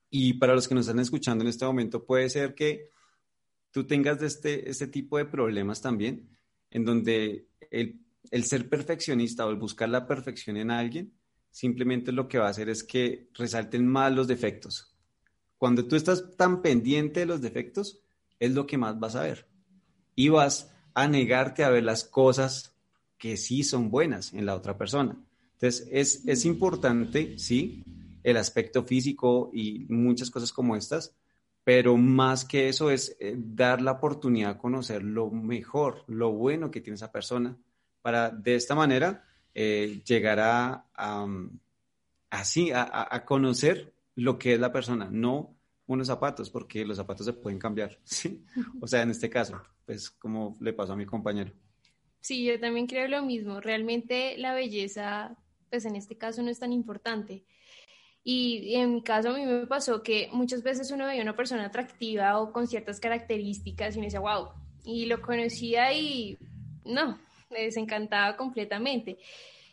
Y 0.09 0.33
para 0.33 0.53
los 0.53 0.67
que 0.67 0.75
nos 0.75 0.87
están 0.87 0.99
escuchando 0.99 1.43
en 1.43 1.49
este 1.49 1.65
momento, 1.65 2.05
puede 2.05 2.29
ser 2.29 2.53
que 2.53 2.89
tú 3.71 3.85
tengas 3.85 4.21
este, 4.21 4.69
este 4.69 4.87
tipo 4.87 5.17
de 5.17 5.25
problemas 5.25 5.81
también, 5.81 6.29
en 6.69 6.85
donde 6.85 7.47
el, 7.71 7.99
el 8.29 8.43
ser 8.43 8.69
perfeccionista 8.69 9.45
o 9.45 9.49
el 9.49 9.55
buscar 9.55 9.89
la 9.89 10.05
perfección 10.05 10.57
en 10.57 10.71
alguien, 10.71 11.13
simplemente 11.49 12.11
lo 12.11 12.27
que 12.27 12.37
va 12.37 12.47
a 12.47 12.51
hacer 12.51 12.69
es 12.69 12.83
que 12.83 13.29
resalten 13.33 13.87
más 13.87 14.13
los 14.13 14.27
defectos. 14.27 14.90
Cuando 15.61 15.85
tú 15.85 15.95
estás 15.95 16.35
tan 16.37 16.63
pendiente 16.63 17.19
de 17.19 17.27
los 17.27 17.39
defectos, 17.39 18.01
es 18.39 18.51
lo 18.51 18.65
que 18.65 18.79
más 18.79 18.99
vas 18.99 19.15
a 19.15 19.21
ver. 19.21 19.45
Y 20.15 20.29
vas 20.29 20.71
a 20.95 21.07
negarte 21.07 21.63
a 21.63 21.69
ver 21.69 21.83
las 21.83 22.03
cosas 22.03 22.75
que 23.19 23.37
sí 23.37 23.61
son 23.61 23.91
buenas 23.91 24.33
en 24.33 24.47
la 24.47 24.55
otra 24.55 24.75
persona. 24.75 25.23
Entonces, 25.53 25.87
es, 25.91 26.27
es 26.27 26.45
importante, 26.45 27.37
sí, 27.37 27.83
el 28.23 28.37
aspecto 28.37 28.83
físico 28.85 29.51
y 29.53 29.85
muchas 29.87 30.31
cosas 30.31 30.51
como 30.51 30.75
estas, 30.75 31.15
pero 31.63 31.95
más 31.95 32.43
que 32.43 32.67
eso 32.67 32.89
es 32.89 33.15
eh, 33.19 33.35
dar 33.37 33.83
la 33.83 33.91
oportunidad 33.91 34.55
de 34.55 34.59
conocer 34.59 35.03
lo 35.03 35.29
mejor, 35.29 36.05
lo 36.07 36.31
bueno 36.31 36.71
que 36.71 36.81
tiene 36.81 36.95
esa 36.95 37.11
persona, 37.11 37.55
para 38.01 38.31
de 38.31 38.55
esta 38.55 38.73
manera 38.73 39.25
eh, 39.53 40.01
llegar 40.07 40.39
a, 40.39 40.87
así, 42.31 42.71
a, 42.71 43.07
a, 43.11 43.25
conocer 43.25 43.90
lo 44.15 44.37
que 44.37 44.53
es 44.53 44.59
la 44.59 44.71
persona, 44.71 45.09
no 45.11 45.57
unos 45.87 46.07
zapatos, 46.07 46.49
porque 46.49 46.85
los 46.85 46.97
zapatos 46.97 47.25
se 47.25 47.33
pueden 47.33 47.59
cambiar, 47.59 47.99
¿sí? 48.03 48.43
O 48.79 48.87
sea, 48.87 49.01
en 49.01 49.11
este 49.11 49.29
caso, 49.29 49.61
pues 49.85 50.09
como 50.09 50.57
le 50.61 50.73
pasó 50.73 50.93
a 50.93 50.95
mi 50.95 51.05
compañero. 51.05 51.51
Sí, 52.21 52.45
yo 52.45 52.59
también 52.59 52.87
creo 52.87 53.07
lo 53.07 53.23
mismo. 53.23 53.59
Realmente 53.59 54.37
la 54.37 54.53
belleza, 54.53 55.35
pues 55.69 55.85
en 55.85 55.95
este 55.95 56.17
caso 56.17 56.43
no 56.43 56.49
es 56.49 56.59
tan 56.59 56.71
importante. 56.71 57.43
Y 58.23 58.75
en 58.75 58.93
mi 58.93 59.01
caso 59.01 59.29
a 59.29 59.33
mí 59.33 59.43
me 59.45 59.65
pasó 59.65 60.03
que 60.03 60.29
muchas 60.31 60.61
veces 60.61 60.91
uno 60.91 61.07
veía 61.07 61.23
una 61.23 61.35
persona 61.35 61.65
atractiva 61.65 62.39
o 62.39 62.53
con 62.53 62.67
ciertas 62.67 62.99
características 62.99 63.95
y 63.95 63.99
me 63.99 64.05
decía, 64.05 64.19
wow, 64.19 64.49
y 64.83 65.07
lo 65.07 65.21
conocía 65.21 65.91
y 65.91 66.37
no, 66.85 67.19
me 67.49 67.63
desencantaba 67.63 68.37
completamente. 68.37 69.17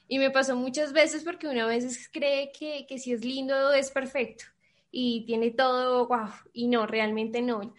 Y 0.08 0.18
me 0.18 0.30
pasó 0.30 0.56
muchas 0.56 0.92
veces 0.92 1.22
porque 1.22 1.46
uno 1.46 1.64
a 1.64 1.66
veces 1.66 2.08
cree 2.10 2.50
que, 2.50 2.86
que 2.88 2.98
si 2.98 3.12
es 3.12 3.24
lindo 3.24 3.72
es 3.72 3.90
perfecto 3.90 4.44
y 4.90 5.24
tiene 5.26 5.50
todo, 5.50 6.08
wow, 6.08 6.30
y 6.52 6.68
no, 6.68 6.86
realmente 6.86 7.42
no. 7.42 7.74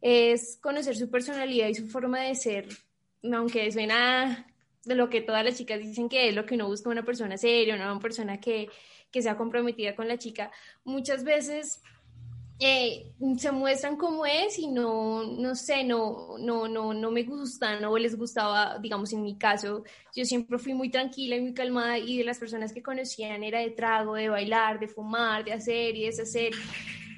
Es 0.00 0.58
conocer 0.60 0.96
su 0.96 1.10
personalidad 1.10 1.68
y 1.68 1.74
su 1.74 1.88
forma 1.88 2.20
de 2.20 2.34
ser, 2.34 2.68
aunque 3.32 3.70
suena 3.72 4.46
de 4.84 4.94
lo 4.94 5.08
que 5.08 5.20
todas 5.20 5.44
las 5.44 5.56
chicas 5.56 5.80
dicen 5.80 6.08
que 6.08 6.28
es 6.28 6.34
lo 6.34 6.44
que 6.44 6.56
uno 6.56 6.66
busca 6.66 6.90
una 6.90 7.04
persona 7.04 7.38
seria, 7.38 7.74
una 7.74 7.98
persona 8.00 8.40
que, 8.40 8.68
que 9.10 9.22
sea 9.22 9.36
comprometida 9.36 9.94
con 9.94 10.08
la 10.08 10.18
chica, 10.18 10.50
muchas 10.84 11.24
veces 11.24 11.82
eh, 12.64 13.12
se 13.38 13.52
muestran 13.52 13.96
como 13.96 14.26
es 14.26 14.58
y 14.58 14.66
no, 14.66 15.24
no 15.24 15.54
sé, 15.54 15.84
no, 15.84 16.36
no, 16.38 16.68
no, 16.68 16.92
no 16.94 17.10
me 17.10 17.22
gustan 17.22 17.84
o 17.84 17.96
les 17.98 18.16
gustaba, 18.16 18.78
digamos, 18.78 19.12
en 19.12 19.22
mi 19.22 19.36
caso, 19.36 19.84
yo 20.14 20.24
siempre 20.24 20.58
fui 20.58 20.74
muy 20.74 20.90
tranquila 20.90 21.36
y 21.36 21.40
muy 21.40 21.54
calmada 21.54 21.98
y 21.98 22.18
de 22.18 22.24
las 22.24 22.38
personas 22.38 22.72
que 22.72 22.82
conocían 22.82 23.42
era 23.42 23.60
de 23.60 23.70
trago, 23.70 24.14
de 24.14 24.28
bailar, 24.28 24.80
de 24.80 24.88
fumar, 24.88 25.44
de 25.44 25.52
hacer 25.52 25.96
y 25.96 26.06
deshacer. 26.06 26.52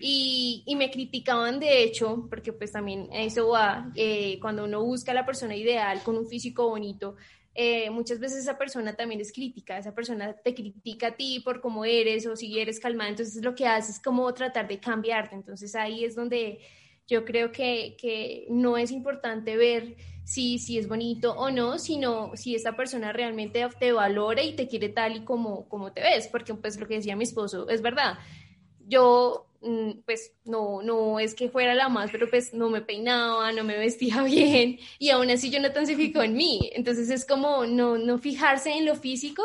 Y, 0.01 0.63
y 0.67 0.77
me 0.77 0.91
criticaban 0.91 1.59
de 1.61 1.83
hecho, 1.83 2.27
porque 2.29 2.53
pues 2.53 2.73
también 2.73 3.09
eso 3.13 3.49
va, 3.49 3.91
eh, 3.95 4.39
cuando 4.41 4.65
uno 4.65 4.83
busca 4.85 5.13
a 5.13 5.15
la 5.15 5.25
persona 5.25 5.57
ideal 5.57 6.03
con 6.03 6.19
un 6.19 6.27
físico 6.27 6.69
bonito, 6.69 7.17
eh, 7.55 7.89
muchas 7.91 8.19
veces 8.19 8.39
esa 8.41 8.59
persona 8.59 8.95
también 8.97 9.21
es 9.21 9.33
crítica, 9.33 9.79
esa 9.79 9.95
persona 9.95 10.35
te 10.35 10.55
critica 10.55 11.09
a 11.09 11.17
ti 11.17 11.41
por 11.41 11.61
cómo 11.61 11.85
eres 11.85 12.27
o 12.27 12.35
si 12.35 12.59
eres 12.59 12.81
calmada, 12.81 13.11
entonces 13.11 13.43
lo 13.45 13.55
que 13.55 13.67
haces 13.67 13.97
es 13.97 14.03
como 14.03 14.33
tratar 14.35 14.67
de 14.67 14.81
cambiarte, 14.81 15.37
entonces 15.37 15.75
ahí 15.75 16.05
es 16.05 16.17
donde 16.17 16.59
yo 17.07 17.25
creo 17.25 17.53
que, 17.53 17.97
que 18.01 18.47
no 18.49 18.77
es 18.77 18.91
importante 18.91 19.57
ver 19.57 19.97
si, 20.25 20.59
si 20.59 20.79
es 20.79 20.89
bonito 20.89 21.33
o 21.35 21.51
no, 21.51 21.79
sino 21.79 22.35
si 22.35 22.55
esta 22.55 22.77
persona 22.77 23.13
realmente 23.13 23.65
te 23.79 23.93
valora 23.93 24.43
y 24.43 24.57
te 24.57 24.67
quiere 24.67 24.89
tal 24.89 25.17
y 25.17 25.25
como, 25.25 25.69
como 25.69 25.93
te 25.93 26.01
ves, 26.01 26.29
porque 26.29 26.55
pues 26.55 26.81
lo 26.81 26.89
que 26.89 26.95
decía 26.95 27.15
mi 27.15 27.25
esposo 27.25 27.69
es 27.69 27.83
verdad, 27.83 28.19
yo 28.87 29.47
pues 30.05 30.33
no, 30.45 30.83
no 30.83 31.19
es 31.19 31.35
que 31.35 31.49
fuera 31.49 31.75
la 31.75 31.89
más, 31.89 32.11
pero 32.11 32.29
pues 32.29 32.55
no 32.55 32.71
me 32.71 32.81
peinaba, 32.81 33.53
no 33.53 33.65
me 33.65 33.79
vestía 33.79 34.23
bien 34.25 34.79
y 34.99 35.11
aún 35.11 35.31
así 35.31 35.51
yo 35.51 35.61
no 35.61 35.73
tan 35.73 35.87
se 35.87 35.97
fijó 35.97 36.23
en 36.23 36.35
mí. 36.35 36.71
Entonces 36.75 37.11
es 37.11 37.27
como 37.27 37.67
no, 37.67 37.99
no 37.99 38.19
fijarse 38.19 38.73
en 38.73 38.87
lo 38.87 38.95
físico, 38.95 39.43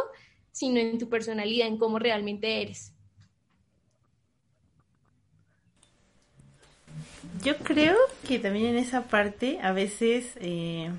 sino 0.51 0.79
en 0.79 0.97
tu 0.97 1.09
personalidad, 1.09 1.67
en 1.67 1.77
cómo 1.77 1.99
realmente 1.99 2.61
eres. 2.61 2.93
Yo 7.43 7.57
creo 7.57 7.95
que 8.27 8.39
también 8.39 8.65
en 8.67 8.77
esa 8.77 9.07
parte 9.07 9.59
a 9.61 9.71
veces 9.71 10.33
eh, 10.41 10.91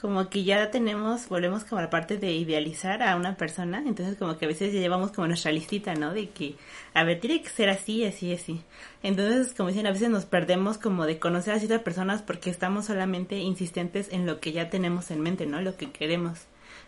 como 0.00 0.28
que 0.28 0.44
ya 0.44 0.70
tenemos, 0.70 1.28
volvemos 1.28 1.64
como 1.64 1.78
a 1.78 1.82
la 1.82 1.90
parte 1.90 2.18
de 2.18 2.32
idealizar 2.32 3.02
a 3.02 3.16
una 3.16 3.36
persona, 3.36 3.82
entonces 3.86 4.16
como 4.16 4.36
que 4.38 4.44
a 4.44 4.48
veces 4.48 4.72
ya 4.72 4.80
llevamos 4.80 5.12
como 5.12 5.26
nuestra 5.26 5.52
listita, 5.52 5.94
¿no? 5.94 6.12
De 6.12 6.30
que, 6.30 6.56
a 6.94 7.04
ver, 7.04 7.20
tiene 7.20 7.42
que 7.42 7.48
ser 7.48 7.68
así, 7.68 8.04
así, 8.04 8.32
así. 8.32 8.62
Entonces, 9.02 9.54
como 9.54 9.70
dicen, 9.70 9.86
a 9.86 9.92
veces 9.92 10.10
nos 10.10 10.26
perdemos 10.26 10.78
como 10.78 11.06
de 11.06 11.18
conocer 11.18 11.54
a 11.54 11.58
ciertas 11.58 11.82
personas 11.82 12.22
porque 12.22 12.50
estamos 12.50 12.86
solamente 12.86 13.38
insistentes 13.38 14.08
en 14.12 14.26
lo 14.26 14.40
que 14.40 14.52
ya 14.52 14.70
tenemos 14.70 15.10
en 15.10 15.20
mente, 15.20 15.46
¿no? 15.46 15.60
Lo 15.60 15.76
que 15.76 15.90
queremos. 15.90 16.40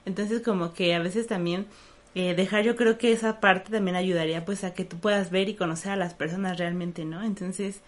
Entonces, 0.05 0.43
como 0.43 0.73
que 0.75 0.95
a 0.95 1.01
veces 1.01 1.27
también 1.27 1.67
eh, 2.15 2.35
dejar, 2.35 2.65
yo 2.65 2.77
creo 2.77 2.99
que 2.99 3.13
esa 3.13 3.41
parte 3.41 3.71
también 3.71 3.97
ayudaría 3.97 4.45
pues 4.45 4.65
a 4.65 4.75
que 4.75 4.85
tú 4.85 4.99
puedas 4.99 5.31
ver 5.31 5.49
y 5.49 5.55
conocer 5.55 5.93
a 5.93 5.97
las 5.97 6.15
personas 6.15 6.59
realmente, 6.59 7.05
¿no? 7.05 7.23
Entonces, 7.23 7.81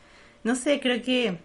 no 0.44 0.54
sé, 0.56 0.80
creo 0.80 1.02
que 1.02 1.38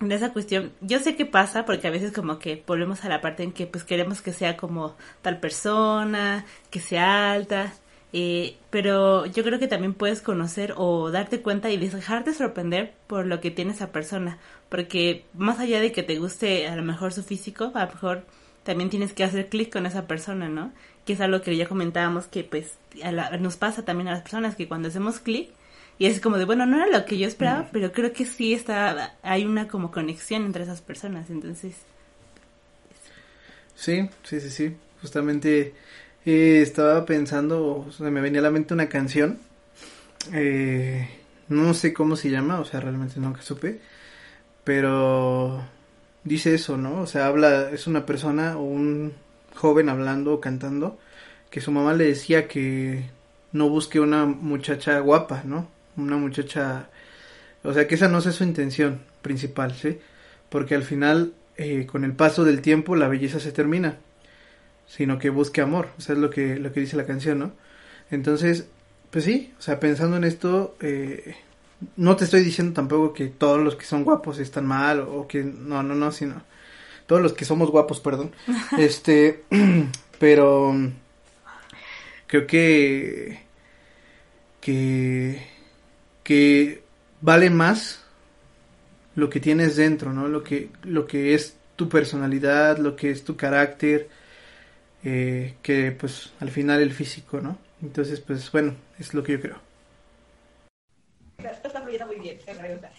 de 0.00 0.14
esa 0.14 0.32
cuestión, 0.32 0.72
yo 0.80 1.00
sé 1.00 1.16
qué 1.16 1.26
pasa 1.26 1.64
porque 1.64 1.88
a 1.88 1.90
veces 1.90 2.12
como 2.12 2.38
que 2.38 2.62
volvemos 2.66 3.04
a 3.04 3.08
la 3.08 3.20
parte 3.20 3.42
en 3.42 3.52
que 3.52 3.66
pues 3.66 3.84
queremos 3.84 4.22
que 4.22 4.32
sea 4.32 4.56
como 4.56 4.96
tal 5.22 5.40
persona, 5.40 6.44
que 6.70 6.80
sea 6.80 7.32
alta, 7.32 7.72
eh, 8.12 8.56
pero 8.70 9.26
yo 9.26 9.44
creo 9.44 9.58
que 9.58 9.68
también 9.68 9.94
puedes 9.94 10.22
conocer 10.22 10.74
o 10.76 11.10
darte 11.10 11.42
cuenta 11.42 11.70
y 11.70 11.76
dejarte 11.76 12.32
sorprender 12.32 12.94
por 13.06 13.26
lo 13.26 13.40
que 13.40 13.50
tiene 13.50 13.72
esa 13.72 13.92
persona, 13.92 14.38
porque 14.68 15.24
más 15.34 15.58
allá 15.58 15.80
de 15.80 15.92
que 15.92 16.02
te 16.02 16.18
guste 16.18 16.68
a 16.68 16.76
lo 16.76 16.82
mejor 16.82 17.12
su 17.12 17.22
físico, 17.22 17.72
a 17.74 17.84
lo 17.84 17.92
mejor 17.92 18.24
también 18.62 18.90
tienes 18.90 19.12
que 19.12 19.24
hacer 19.24 19.48
clic 19.48 19.72
con 19.72 19.86
esa 19.86 20.06
persona, 20.06 20.48
¿no? 20.48 20.72
Que 21.04 21.14
es 21.14 21.20
algo 21.20 21.42
que 21.42 21.56
ya 21.56 21.66
comentábamos 21.66 22.26
que 22.26 22.44
pues 22.44 22.78
nos 23.40 23.56
pasa 23.56 23.84
también 23.84 24.08
a 24.08 24.12
las 24.12 24.22
personas 24.22 24.56
que 24.56 24.68
cuando 24.68 24.88
hacemos 24.88 25.20
clic 25.20 25.50
y 25.98 26.06
es 26.06 26.20
como 26.20 26.38
de, 26.38 26.44
bueno, 26.44 26.64
no 26.66 26.76
era 26.76 26.86
lo 26.86 27.04
que 27.04 27.18
yo 27.18 27.26
esperaba, 27.26 27.68
pero 27.72 27.92
creo 27.92 28.12
que 28.12 28.24
sí 28.24 28.54
está, 28.54 29.16
hay 29.22 29.44
una 29.44 29.68
como 29.68 29.90
conexión 29.90 30.44
entre 30.44 30.62
esas 30.62 30.80
personas, 30.80 31.28
entonces. 31.30 31.74
Sí, 33.74 34.08
sí, 34.22 34.40
sí, 34.40 34.50
sí. 34.50 34.76
Justamente 35.00 35.74
eh, 36.24 36.60
estaba 36.62 37.04
pensando, 37.04 37.84
o 37.88 37.92
sea, 37.92 38.10
me 38.10 38.20
venía 38.20 38.40
a 38.40 38.44
la 38.44 38.50
mente 38.50 38.74
una 38.74 38.88
canción. 38.88 39.38
Eh, 40.32 41.08
no 41.48 41.74
sé 41.74 41.92
cómo 41.92 42.16
se 42.16 42.30
llama, 42.30 42.60
o 42.60 42.64
sea, 42.64 42.80
realmente 42.80 43.20
nunca 43.20 43.42
supe. 43.42 43.80
Pero 44.64 45.64
dice 46.24 46.54
eso, 46.54 46.76
¿no? 46.76 47.00
O 47.00 47.06
sea, 47.06 47.26
habla, 47.26 47.70
es 47.70 47.86
una 47.86 48.06
persona 48.06 48.56
o 48.58 48.62
un 48.62 49.14
joven 49.54 49.88
hablando 49.88 50.34
o 50.34 50.40
cantando 50.40 50.98
que 51.50 51.60
su 51.60 51.72
mamá 51.72 51.94
le 51.94 52.04
decía 52.04 52.48
que 52.48 53.10
no 53.52 53.68
busque 53.68 54.00
una 54.00 54.26
muchacha 54.26 54.98
guapa, 55.00 55.42
¿no? 55.44 55.68
Una 55.98 56.16
muchacha, 56.16 56.88
o 57.62 57.72
sea, 57.72 57.86
que 57.86 57.94
esa 57.94 58.08
no 58.08 58.20
sea 58.20 58.32
su 58.32 58.44
intención 58.44 59.00
principal, 59.22 59.74
¿sí? 59.74 59.98
Porque 60.48 60.74
al 60.74 60.82
final, 60.82 61.32
eh, 61.56 61.86
con 61.86 62.04
el 62.04 62.12
paso 62.12 62.44
del 62.44 62.62
tiempo, 62.62 62.96
la 62.96 63.08
belleza 63.08 63.40
se 63.40 63.52
termina, 63.52 63.98
sino 64.86 65.18
que 65.18 65.30
busque 65.30 65.60
amor, 65.60 65.90
o 65.98 66.00
sea, 66.00 66.14
es 66.14 66.20
lo 66.20 66.30
que, 66.30 66.58
lo 66.58 66.72
que 66.72 66.80
dice 66.80 66.96
la 66.96 67.06
canción, 67.06 67.38
¿no? 67.38 67.52
Entonces, 68.10 68.66
pues 69.10 69.24
sí, 69.24 69.52
o 69.58 69.62
sea, 69.62 69.80
pensando 69.80 70.16
en 70.16 70.24
esto, 70.24 70.76
eh, 70.80 71.36
no 71.96 72.16
te 72.16 72.24
estoy 72.24 72.42
diciendo 72.42 72.74
tampoco 72.74 73.12
que 73.12 73.26
todos 73.26 73.60
los 73.60 73.76
que 73.76 73.84
son 73.84 74.04
guapos 74.04 74.38
están 74.38 74.66
mal 74.66 75.00
o 75.00 75.26
que 75.28 75.42
no, 75.44 75.82
no, 75.82 75.94
no, 75.94 76.12
sino 76.12 76.42
todos 77.06 77.22
los 77.22 77.32
que 77.32 77.44
somos 77.44 77.70
guapos, 77.70 78.00
perdón. 78.00 78.32
este, 78.78 79.44
pero 80.18 80.74
creo 82.26 82.46
que 82.46 83.48
que 84.60 85.42
que 86.28 86.82
vale 87.22 87.48
más 87.48 88.04
lo 89.14 89.30
que 89.30 89.40
tienes 89.40 89.76
dentro, 89.76 90.12
¿no? 90.12 90.28
Lo 90.28 90.44
que, 90.44 90.68
lo 90.82 91.06
que 91.06 91.32
es 91.32 91.56
tu 91.74 91.88
personalidad, 91.88 92.76
lo 92.76 92.94
que 92.94 93.10
es 93.10 93.24
tu 93.24 93.34
carácter, 93.34 94.10
eh, 95.02 95.54
que 95.62 95.90
pues 95.92 96.34
al 96.40 96.50
final 96.50 96.82
el 96.82 96.92
físico, 96.92 97.40
¿no? 97.40 97.56
Entonces, 97.80 98.20
pues 98.20 98.52
bueno, 98.52 98.76
es 98.98 99.14
lo 99.14 99.22
que 99.22 99.32
yo 99.32 99.40
creo. 99.40 99.58
Está 101.38 101.80
fluyendo 101.80 102.08
muy 102.08 102.16
bien, 102.16 102.38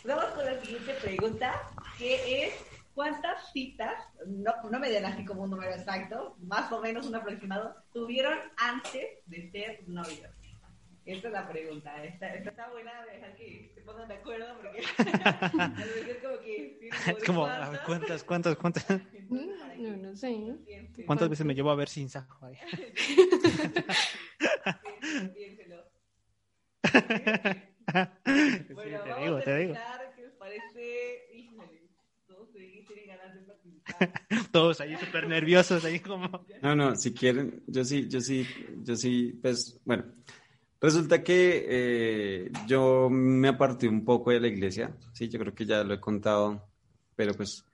Vamos 0.06 0.26
con 0.34 0.46
la 0.46 0.60
siguiente 0.62 0.94
pregunta, 1.00 1.54
que 2.00 2.46
es 2.48 2.54
¿cuántas 2.96 3.52
citas, 3.54 3.94
no, 4.26 4.54
no 4.72 4.80
me 4.80 4.90
den 4.90 5.06
así 5.06 5.24
como 5.24 5.44
un 5.44 5.52
número 5.52 5.72
exacto, 5.72 6.36
más 6.40 6.72
o 6.72 6.82
menos 6.82 7.06
un 7.06 7.14
aproximado, 7.14 7.76
tuvieron 7.94 8.40
antes 8.58 9.06
de 9.28 9.52
ser 9.52 9.84
novios? 9.86 10.32
Esta 11.10 11.28
es 11.28 11.34
la 11.34 11.50
pregunta. 11.50 12.04
Esta, 12.04 12.36
esta 12.36 12.50
está 12.52 12.70
buena 12.70 13.04
de 13.04 13.14
dejar 13.14 13.36
que 13.36 13.72
se 13.74 13.82
pongan 13.82 14.08
de 14.08 14.14
acuerdo 14.14 14.46
porque 14.62 14.80
es 16.12 16.18
como 16.22 16.40
que... 16.40 16.90
Es 17.18 17.24
como, 17.24 17.48
¿cuántas, 17.86 18.24
cuántas, 18.24 18.56
cuántas? 18.58 18.86
No, 19.30 19.98
no 19.98 20.16
sé. 20.16 20.56
¿Cuántas 21.06 21.30
veces 21.30 21.46
me 21.46 21.56
llevo 21.56 21.72
a 21.72 21.76
ver 21.76 21.90
sin 21.90 22.10
sajo 22.10 22.46
ahí? 22.46 22.58
Piénselo. 25.34 25.84
Bueno, 28.74 29.02
te 29.04 29.22
digo, 29.24 29.40
te 29.42 29.58
digo. 29.58 29.74
¿Qué 30.16 30.22
les 30.22 30.34
parece? 30.34 31.28
Híjole, 31.34 31.90
todos 32.28 32.52
tienen 32.52 33.08
ganas 33.08 33.34
de 33.34 33.42
participar. 33.42 34.52
Todos 34.52 34.82
ahí 34.82 34.96
súper 34.98 35.28
nerviosos, 35.28 35.86
ahí 35.86 36.00
como... 36.00 36.46
No, 36.62 36.76
no, 36.76 36.96
si 36.96 37.14
quieren, 37.14 37.64
yo 37.68 37.84
sí, 37.84 38.08
yo 38.08 38.20
sí, 38.22 38.48
yo 38.84 38.96
sí, 38.96 39.40
pues, 39.42 39.80
bueno, 39.86 40.06
Resulta 40.82 41.22
que 41.22 41.66
eh, 41.68 42.52
yo 42.66 43.10
me 43.10 43.50
aparté 43.50 43.90
un 43.90 44.06
poco 44.06 44.32
de 44.32 44.40
la 44.40 44.48
iglesia, 44.48 44.96
sí, 45.12 45.28
yo 45.28 45.38
creo 45.38 45.54
que 45.54 45.66
ya 45.66 45.84
lo 45.84 45.94
he 45.94 46.00
contado, 46.00 46.70
pero 47.18 47.34
pues 47.34 47.66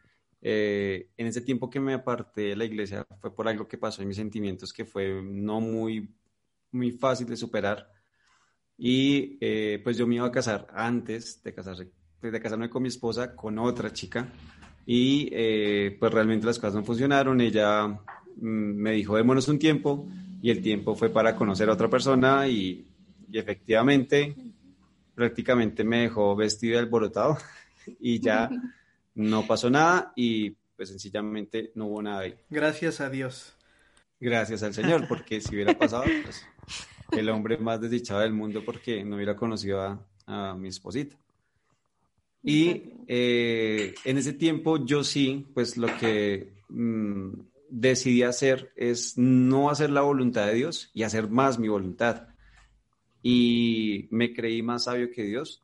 eh, 0.42 1.10
en 1.16 1.28
ese 1.28 1.42
tiempo 1.42 1.70
que 1.70 1.80
me 1.80 1.94
aparté 1.94 2.42
de 2.42 2.56
la 2.56 2.66
iglesia 2.66 3.06
fue 3.22 3.36
por 3.36 3.48
algo 3.48 3.68
que 3.68 3.78
pasó 3.78 4.02
en 4.02 4.08
mis 4.08 4.18
sentimientos 4.18 4.74
que 4.74 4.86
fue 4.86 5.22
no 5.24 5.62
muy, 5.62 6.10
muy 6.72 6.92
fácil 6.92 7.28
de 7.28 7.38
superar. 7.38 7.92
Y 8.78 9.38
eh, 9.40 9.80
pues 9.84 9.98
yo 9.98 10.08
me 10.08 10.16
iba 10.16 10.26
a 10.26 10.32
casar 10.32 10.68
antes 10.74 11.44
de, 11.44 11.54
casarse, 11.54 11.92
de 12.22 12.42
casarme 12.42 12.70
con 12.72 12.82
mi 12.82 12.90
esposa, 12.90 13.36
con 13.36 13.60
otra 13.60 13.94
chica, 13.94 14.34
y 14.88 15.30
pues 16.00 16.12
realmente 16.12 16.48
las 16.48 16.58
cosas 16.58 16.76
no 16.76 16.84
funcionaron. 16.84 17.40
Ella 17.40 17.88
mm, 17.88 18.00
me 18.42 18.94
dijo, 18.94 19.16
démonos 19.16 19.48
un 19.48 19.60
tiempo, 19.60 20.08
y 20.42 20.50
el 20.50 20.62
tiempo 20.62 20.96
fue 20.96 21.10
para 21.10 21.36
conocer 21.36 21.70
a 21.70 21.74
otra 21.74 21.90
persona 21.90 22.48
y 22.48 22.86
y 23.36 23.38
efectivamente 23.38 24.34
prácticamente 25.14 25.84
me 25.84 26.04
dejó 26.04 26.38
vestido 26.38 26.76
y 26.76 26.78
alborotado 26.78 27.38
y 28.00 28.22
ya 28.22 28.50
no 29.14 29.46
pasó 29.46 29.70
nada 29.70 30.14
y 30.16 30.52
pues 30.78 30.88
sencillamente 30.88 31.74
no 31.76 31.88
hubo 31.88 32.02
nada 32.02 32.22
ahí. 32.22 32.36
Gracias 32.50 33.02
a 33.02 33.10
Dios. 33.10 33.54
Gracias 34.22 34.64
al 34.64 34.74
Señor, 34.74 35.06
porque 35.10 35.42
si 35.42 35.54
hubiera 35.54 35.78
pasado, 35.78 36.06
pues, 36.24 36.46
el 37.12 37.28
hombre 37.28 37.58
más 37.58 37.82
desdichado 37.82 38.22
del 38.22 38.32
mundo 38.32 38.64
porque 38.64 39.04
no 39.04 39.18
hubiera 39.18 39.36
conocido 39.36 40.00
a, 40.28 40.56
mi 40.56 40.70
esposita. 40.70 41.18
Y 42.42 42.84
eh, 43.08 43.96
en 44.06 44.18
ese 44.18 44.32
tiempo 44.32 44.86
yo 44.86 45.04
sí, 45.04 45.46
pues 45.54 45.76
lo 45.76 45.88
que 45.98 46.54
mm, 46.70 47.32
decidí 47.70 48.24
hacer 48.24 48.72
es 48.78 49.18
no 49.18 49.70
hacer 49.70 49.90
la 49.90 50.02
voluntad 50.02 50.48
de 50.48 50.54
Dios 50.54 50.90
y 50.94 51.04
hacer 51.04 51.30
más 51.30 51.60
mi 51.60 51.68
voluntad 51.68 52.30
y 53.28 54.08
me 54.12 54.36
creí 54.36 54.62
más 54.62 54.84
sabio 54.84 55.10
que 55.10 55.24
Dios 55.24 55.64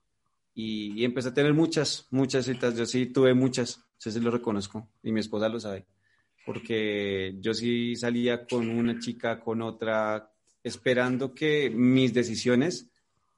y, 0.55 1.05
empecé 1.05 1.29
a 1.29 1.33
tener 1.35 1.53
muchas, 1.53 2.07
muchas 2.09 2.45
citas. 2.45 2.75
Yo 2.75 2.87
sí 2.87 3.05
tuve 3.05 3.35
muchas, 3.35 3.85
yo 3.99 4.09
sí 4.09 4.19
lo 4.19 4.31
reconozco 4.31 4.89
y 5.03 5.11
mi 5.11 5.19
esposa 5.19 5.47
lo 5.47 5.59
sabe, 5.59 5.85
porque 6.43 7.35
yo 7.39 7.53
sí 7.53 7.95
salía 7.95 8.47
con 8.47 8.67
una 8.67 8.97
chica, 8.97 9.39
con 9.39 9.61
otra, 9.61 10.33
esperando 10.63 11.35
que 11.35 11.69
mis 11.69 12.15
decisiones 12.15 12.89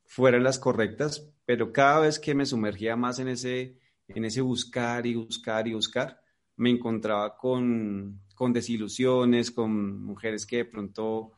fueran 0.05 0.45
las 0.45 0.57
correctas, 0.57 1.29
pero 1.45 1.73
cada 1.73 1.99
vez 1.99 2.17
que 2.17 2.33
me 2.33 2.45
sumergía 2.45 2.95
más 2.95 3.19
en 3.19 3.27
ese, 3.27 3.77
en 4.07 4.23
ese 4.23 4.39
buscar 4.39 5.05
y 5.05 5.15
buscar 5.15 5.67
y 5.67 5.73
buscar, 5.73 6.21
me 6.55 6.69
encontraba 6.69 7.35
con, 7.35 8.21
con 8.35 8.53
desilusiones, 8.53 9.51
con 9.51 10.01
mujeres 10.01 10.45
que 10.45 10.57
de 10.57 10.65
pronto 10.65 11.33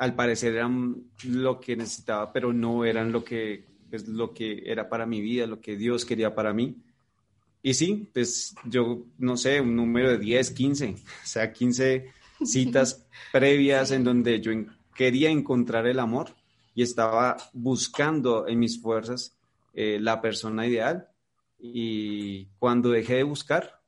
al 0.00 0.14
parecer 0.14 0.54
eran 0.54 0.96
lo 1.24 1.60
que 1.60 1.76
necesitaba, 1.76 2.32
pero 2.32 2.54
no 2.54 2.86
eran 2.86 3.12
lo 3.12 3.22
que, 3.22 3.66
pues, 3.90 4.08
lo 4.08 4.32
que 4.32 4.62
era 4.64 4.88
para 4.88 5.04
mi 5.04 5.20
vida, 5.20 5.46
lo 5.46 5.60
que 5.60 5.76
Dios 5.76 6.06
quería 6.06 6.34
para 6.34 6.54
mí. 6.54 6.74
Y 7.62 7.74
sí, 7.74 8.08
pues 8.10 8.54
yo 8.64 9.04
no 9.18 9.36
sé, 9.36 9.60
un 9.60 9.76
número 9.76 10.08
de 10.12 10.18
10, 10.18 10.52
15, 10.52 10.88
o 10.94 11.26
sea, 11.26 11.52
15 11.52 12.14
citas 12.42 13.06
previas 13.32 13.90
en 13.90 14.02
donde 14.02 14.40
yo 14.40 14.52
quería 14.94 15.28
encontrar 15.28 15.86
el 15.86 15.98
amor 15.98 16.34
y 16.74 16.82
estaba 16.82 17.36
buscando 17.52 18.48
en 18.48 18.58
mis 18.58 18.80
fuerzas 18.80 19.36
eh, 19.74 19.98
la 20.00 20.22
persona 20.22 20.66
ideal. 20.66 21.08
Y 21.58 22.46
cuando 22.58 22.88
dejé 22.88 23.16
de 23.16 23.22
buscar, 23.24 23.82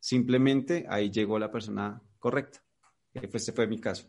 simplemente 0.00 0.86
ahí 0.88 1.08
llegó 1.08 1.38
la 1.38 1.52
persona 1.52 2.02
correcta. 2.18 2.60
Ese 3.14 3.52
fue 3.52 3.68
mi 3.68 3.78
caso. 3.78 4.08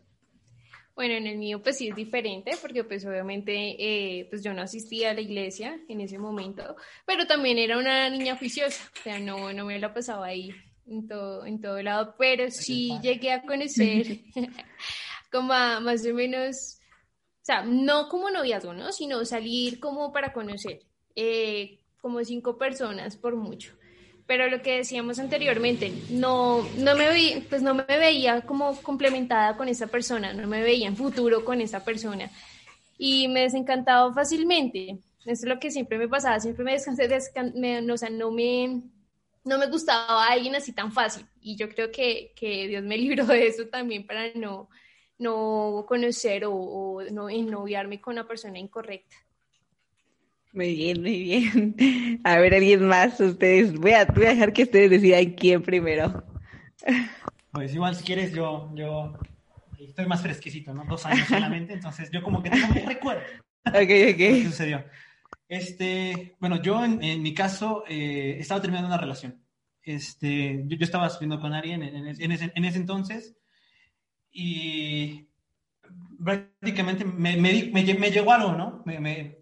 Bueno, 0.98 1.14
en 1.14 1.28
el 1.28 1.38
mío 1.38 1.62
pues 1.62 1.78
sí 1.78 1.90
es 1.90 1.94
diferente 1.94 2.58
porque 2.60 2.82
pues 2.82 3.06
obviamente 3.06 3.52
eh, 3.78 4.26
pues 4.30 4.42
yo 4.42 4.52
no 4.52 4.62
asistía 4.62 5.12
a 5.12 5.14
la 5.14 5.20
iglesia 5.20 5.80
en 5.88 6.00
ese 6.00 6.18
momento, 6.18 6.74
pero 7.06 7.24
también 7.24 7.56
era 7.56 7.78
una 7.78 8.10
niña 8.10 8.36
juiciosa, 8.36 8.90
o 8.98 9.02
sea, 9.04 9.20
no, 9.20 9.52
no 9.52 9.64
me 9.64 9.78
la 9.78 9.94
pasaba 9.94 10.26
ahí 10.26 10.50
en 10.88 11.06
todo, 11.06 11.46
en 11.46 11.60
todo 11.60 11.80
lado, 11.82 12.16
pero 12.18 12.50
sí 12.50 12.98
llegué 13.00 13.30
a 13.30 13.42
conocer 13.42 14.22
como 15.30 15.46
más 15.50 16.04
o 16.04 16.14
menos, 16.14 16.80
o 17.42 17.44
sea, 17.44 17.62
no 17.62 18.08
como 18.08 18.28
noviazgo, 18.30 18.74
¿no? 18.74 18.90
Sino 18.90 19.24
salir 19.24 19.78
como 19.78 20.12
para 20.12 20.32
conocer, 20.32 20.80
eh, 21.14 21.78
como 22.00 22.24
cinco 22.24 22.58
personas 22.58 23.16
por 23.16 23.36
mucho 23.36 23.77
pero 24.28 24.46
lo 24.50 24.60
que 24.60 24.76
decíamos 24.76 25.18
anteriormente, 25.18 25.90
no, 26.10 26.62
no, 26.76 26.94
me 26.96 27.14
vi, 27.14 27.46
pues 27.48 27.62
no 27.62 27.74
me 27.74 27.84
veía 27.84 28.42
como 28.42 28.76
complementada 28.82 29.56
con 29.56 29.68
esa 29.68 29.86
persona, 29.86 30.34
no 30.34 30.46
me 30.46 30.62
veía 30.62 30.86
en 30.86 30.98
futuro 30.98 31.46
con 31.46 31.62
esa 31.62 31.82
persona 31.82 32.30
y 32.98 33.26
me 33.28 33.40
desencantaba 33.40 34.12
fácilmente. 34.12 34.98
Eso 35.20 35.30
es 35.30 35.44
lo 35.44 35.58
que 35.58 35.70
siempre 35.70 35.96
me 35.96 36.08
pasaba, 36.08 36.38
siempre 36.40 36.62
me 36.62 36.72
descansé, 36.72 37.08
o 37.10 37.96
sea, 37.96 38.10
no 38.10 38.30
me, 38.30 38.82
no 39.44 39.58
me 39.58 39.66
gustaba 39.66 40.26
a 40.26 40.32
alguien 40.32 40.54
así 40.54 40.74
tan 40.74 40.92
fácil 40.92 41.24
y 41.40 41.56
yo 41.56 41.70
creo 41.70 41.90
que, 41.90 42.34
que 42.36 42.68
Dios 42.68 42.84
me 42.84 42.98
libró 42.98 43.24
de 43.24 43.46
eso 43.46 43.68
también 43.68 44.06
para 44.06 44.30
no, 44.34 44.68
no 45.16 45.86
conocer 45.88 46.44
o, 46.44 46.52
o 46.52 47.02
no 47.04 47.30
ennoviarme 47.30 47.98
con 47.98 48.12
una 48.12 48.28
persona 48.28 48.58
incorrecta. 48.58 49.16
Muy 50.58 50.74
bien, 50.74 51.02
muy 51.02 51.22
bien. 51.22 52.20
A 52.24 52.38
ver, 52.40 52.52
alguien 52.52 52.88
más, 52.88 53.20
ustedes, 53.20 53.72
voy 53.74 53.92
a, 53.92 54.06
voy 54.06 54.24
a 54.24 54.30
dejar 54.30 54.52
que 54.52 54.64
ustedes 54.64 54.90
decidan 54.90 55.26
quién 55.34 55.62
primero. 55.62 56.24
Pues 57.52 57.72
igual 57.72 57.94
si 57.94 58.02
quieres 58.02 58.32
yo, 58.32 58.68
yo 58.74 59.16
estoy 59.78 60.06
más 60.06 60.20
fresquecito, 60.20 60.74
¿no? 60.74 60.84
Dos 60.84 61.06
años 61.06 61.28
solamente, 61.28 61.74
entonces 61.74 62.10
yo 62.10 62.24
como 62.24 62.42
que 62.42 62.50
tengo 62.50 62.74
mi 62.74 62.80
recuerdo. 62.80 63.22
Ok, 63.66 63.74
ok. 63.74 64.16
¿Qué 64.16 64.44
sucedió? 64.46 64.84
Este, 65.48 66.34
bueno, 66.40 66.60
yo 66.60 66.84
en, 66.84 67.22
mi 67.22 67.34
caso 67.34 67.84
eh, 67.86 68.38
estaba 68.40 68.60
terminando 68.60 68.88
una 68.88 68.98
relación. 68.98 69.40
Este, 69.80 70.64
yo, 70.66 70.76
yo 70.76 70.84
estaba 70.84 71.08
saliendo 71.08 71.38
con 71.38 71.52
alguien 71.52 71.84
en, 71.84 71.94
en, 71.94 72.32
ese, 72.32 72.50
en, 72.52 72.64
ese, 72.64 72.78
entonces 72.78 73.36
y 74.32 75.28
prácticamente 76.24 77.04
me, 77.04 77.36
me, 77.36 77.70
me, 77.72 77.94
me 77.94 78.10
llegó 78.10 78.32
algo, 78.32 78.52
¿no? 78.52 78.82
Me, 78.86 79.37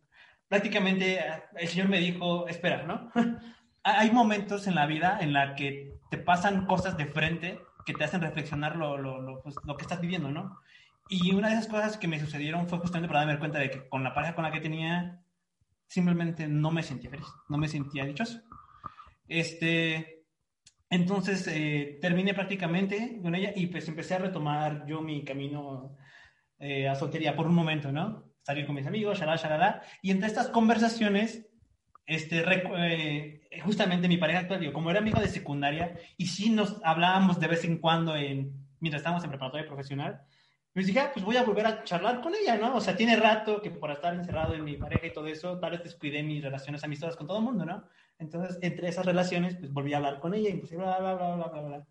prácticamente 0.49 1.20
el 1.57 1.68
Señor 1.68 1.88
me 1.88 1.99
dijo, 1.99 2.49
espera, 2.49 2.84
¿no? 2.84 3.11
Hay 3.82 4.11
momentos 4.11 4.66
en 4.66 4.74
la 4.74 4.86
vida 4.86 5.18
en 5.20 5.32
la 5.32 5.55
que 5.55 5.94
te 6.11 6.18
pasan 6.18 6.66
cosas 6.66 6.97
de 6.97 7.07
frente 7.07 7.61
que 7.84 7.94
te 7.94 8.05
hacen 8.05 8.20
reflexionar 8.20 8.76
lo, 8.76 8.99
lo, 8.99 9.22
lo, 9.22 9.42
pues, 9.42 9.55
lo, 9.64 9.76
que 9.76 9.82
estás 9.82 10.01
viviendo, 10.01 10.30
¿no? 10.30 10.59
Y 11.09 11.32
una 11.32 11.49
de 11.49 11.55
esas 11.55 11.68
cosas 11.68 11.97
que 11.97 12.09
me 12.09 12.18
sucedieron 12.18 12.68
fue 12.68 12.78
justamente 12.78 13.07
para 13.07 13.20
darme 13.20 13.38
cuenta 13.38 13.61
de 13.61 13.70
que 13.70 13.88
con 13.88 14.03
la 14.03 14.12
pareja 14.12 14.34
con 14.34 14.42
la 14.42 14.51
que 14.51 14.61
tenía, 14.61 15.22
simplemente 15.86 16.49
no 16.49 16.72
me 16.72 16.82
sentía 16.82 17.11
feliz, 17.11 17.28
no 17.49 17.59
me 17.59 17.68
sentía 17.68 18.05
dichoso. 18.05 18.40
Este, 19.28 20.24
entonces 20.90 21.47
eh, 21.47 21.99
terminé 22.01 22.34
prácticamente 22.34 23.20
con 23.22 23.36
ella 23.36 23.53
y 23.55 23.68
pues 23.68 23.86
empecé 23.86 24.14
a 24.14 24.18
retomar 24.18 24.84
yo 24.86 25.01
mi 25.01 25.24
camino 25.24 25.97
eh, 26.59 26.88
a 26.88 26.97
soltería 26.97 27.36
por 27.36 27.47
un 27.47 27.55
momento, 27.55 27.92
¿no? 27.92 28.26
Salir 28.47 28.64
con 28.64 28.76
mis 28.76 28.86
amigos, 28.86 29.18
shalala, 29.18 29.42
shalala. 29.42 29.82
Y 30.03 30.12
entre 30.12 30.28
estas 30.28 30.49
conversaciones, 30.49 31.49
este, 32.07 32.44
eh, 32.47 33.61
justamente 33.64 34.07
mi 34.07 34.18
pareja 34.18 34.40
actual, 34.40 34.61
digo, 34.61 34.72
como 34.72 34.90
era 34.90 35.01
amigo 35.01 35.20
de 35.20 35.26
secundaria, 35.26 35.99
y 36.16 36.26
sí 36.26 36.51
nos 36.51 36.80
hablábamos 36.84 37.40
de 37.40 37.49
vez 37.49 37.64
en 37.64 37.78
cuando 37.78 38.14
en, 38.14 38.53
mientras 38.78 39.01
estábamos 39.01 39.24
en 39.24 39.30
preparatoria 39.30 39.66
profesional, 39.66 40.20
Pues 40.72 40.86
dije, 40.86 41.01
ah, 41.01 41.11
pues 41.12 41.24
voy 41.24 41.38
a 41.38 41.42
volver 41.42 41.66
a 41.66 41.82
charlar 41.84 42.20
con 42.20 42.34
ella, 42.34 42.57
¿no? 42.59 42.76
O 42.76 42.80
sea, 42.80 42.94
tiene 42.94 43.16
rato 43.16 43.62
que 43.62 43.70
por 43.70 43.90
estar 43.90 44.14
encerrado 44.14 44.55
en 44.55 44.62
mi 44.62 44.76
pareja 44.76 45.07
y 45.07 45.12
todo 45.12 45.26
eso, 45.26 45.59
tal 45.59 45.70
vez 45.70 45.82
descuidé 45.82 46.22
mis 46.22 46.44
relaciones 46.44 46.84
amistosas 46.84 47.16
con 47.16 47.26
todo 47.26 47.38
el 47.38 47.44
mundo, 47.44 47.64
¿no? 47.64 47.82
Entonces, 48.18 48.59
entre 48.62 48.88
esas 48.88 49.07
relaciones, 49.07 49.57
pues 49.57 49.72
volví 49.72 49.94
a 49.94 49.97
hablar 49.97 50.20
con 50.20 50.34
ella 50.34 50.51
y 50.51 50.59
pues 50.59 50.70
bla, 50.72 50.99
bla, 50.99 51.14
bla, 51.14 51.34
bla, 51.36 51.49
bla, 51.49 51.62
bla. 51.62 51.86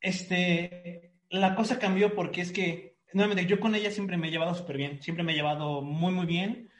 Este, 0.00 1.14
la 1.30 1.54
cosa 1.54 1.78
cambió 1.78 2.14
porque 2.14 2.42
es 2.42 2.52
que, 2.52 2.95
nuevamente, 3.16 3.46
yo 3.46 3.58
con 3.58 3.74
ella 3.74 3.90
siempre 3.90 4.18
me 4.18 4.28
he 4.28 4.30
llevado 4.30 4.54
súper 4.54 4.76
bien, 4.76 5.02
siempre 5.02 5.24
me 5.24 5.32
he 5.32 5.34
llevado 5.34 5.80
muy, 5.80 6.12
muy 6.12 6.26
bien 6.26 6.70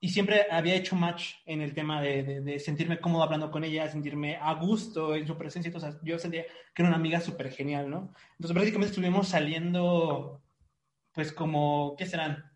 y 0.00 0.08
siempre 0.08 0.46
había 0.50 0.74
hecho 0.74 0.96
match 0.96 1.34
en 1.46 1.60
el 1.60 1.74
tema 1.74 2.02
de, 2.02 2.40
de, 2.40 2.58
sentirme 2.58 2.98
cómodo 2.98 3.22
hablando 3.22 3.52
con 3.52 3.62
ella, 3.62 3.88
sentirme 3.88 4.36
a 4.36 4.52
gusto 4.54 5.14
en 5.14 5.28
su 5.28 5.38
presencia. 5.38 5.68
Entonces, 5.68 6.00
yo 6.02 6.18
sentía 6.18 6.42
que 6.74 6.82
era 6.82 6.88
una 6.88 6.98
amiga 6.98 7.20
súper 7.20 7.52
genial, 7.52 7.88
¿no? 7.88 8.12
Entonces, 8.32 8.52
prácticamente 8.52 8.90
estuvimos 8.90 9.28
saliendo, 9.28 10.42
pues 11.12 11.32
como, 11.32 11.94
¿qué 11.96 12.04
serán? 12.04 12.50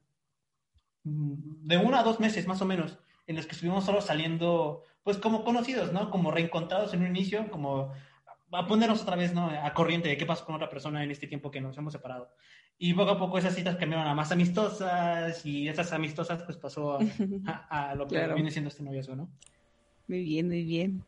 De 1.04 1.78
uno 1.78 1.96
a 1.98 2.02
dos 2.02 2.18
meses 2.18 2.48
más 2.48 2.60
o 2.62 2.66
menos, 2.66 2.98
en 3.28 3.36
los 3.36 3.46
que 3.46 3.52
estuvimos 3.52 3.84
solo 3.84 4.00
saliendo, 4.00 4.82
pues 5.04 5.18
como 5.18 5.44
conocidos, 5.44 5.92
¿no? 5.92 6.10
Como 6.10 6.32
reencontrados 6.32 6.94
en 6.94 7.02
un 7.02 7.06
inicio, 7.06 7.48
como 7.48 7.92
a 8.52 8.66
ponernos 8.66 9.02
otra 9.02 9.14
vez, 9.14 9.32
¿no? 9.32 9.50
A 9.50 9.72
corriente 9.72 10.08
de 10.08 10.16
qué 10.16 10.26
pasó 10.26 10.44
con 10.44 10.56
otra 10.56 10.68
persona 10.68 11.04
en 11.04 11.12
este 11.12 11.28
tiempo 11.28 11.52
que 11.52 11.60
nos 11.60 11.78
hemos 11.78 11.92
separado. 11.92 12.34
Y 12.82 12.94
poco 12.94 13.10
a 13.10 13.18
poco 13.18 13.36
esas 13.36 13.54
citas 13.54 13.76
cambiaron 13.76 14.06
a 14.06 14.14
más 14.14 14.32
amistosas 14.32 15.44
y 15.44 15.68
esas 15.68 15.92
amistosas 15.92 16.42
pues 16.44 16.56
pasó 16.56 16.98
a, 17.44 17.94
lo 17.94 18.08
que 18.08 18.26
viene 18.28 18.50
siendo 18.50 18.70
este 18.70 18.82
noviazgo, 18.82 19.14
¿no? 19.16 19.28
Muy 20.08 20.24
bien, 20.24 20.48
muy 20.48 20.64
bien. 20.64 21.04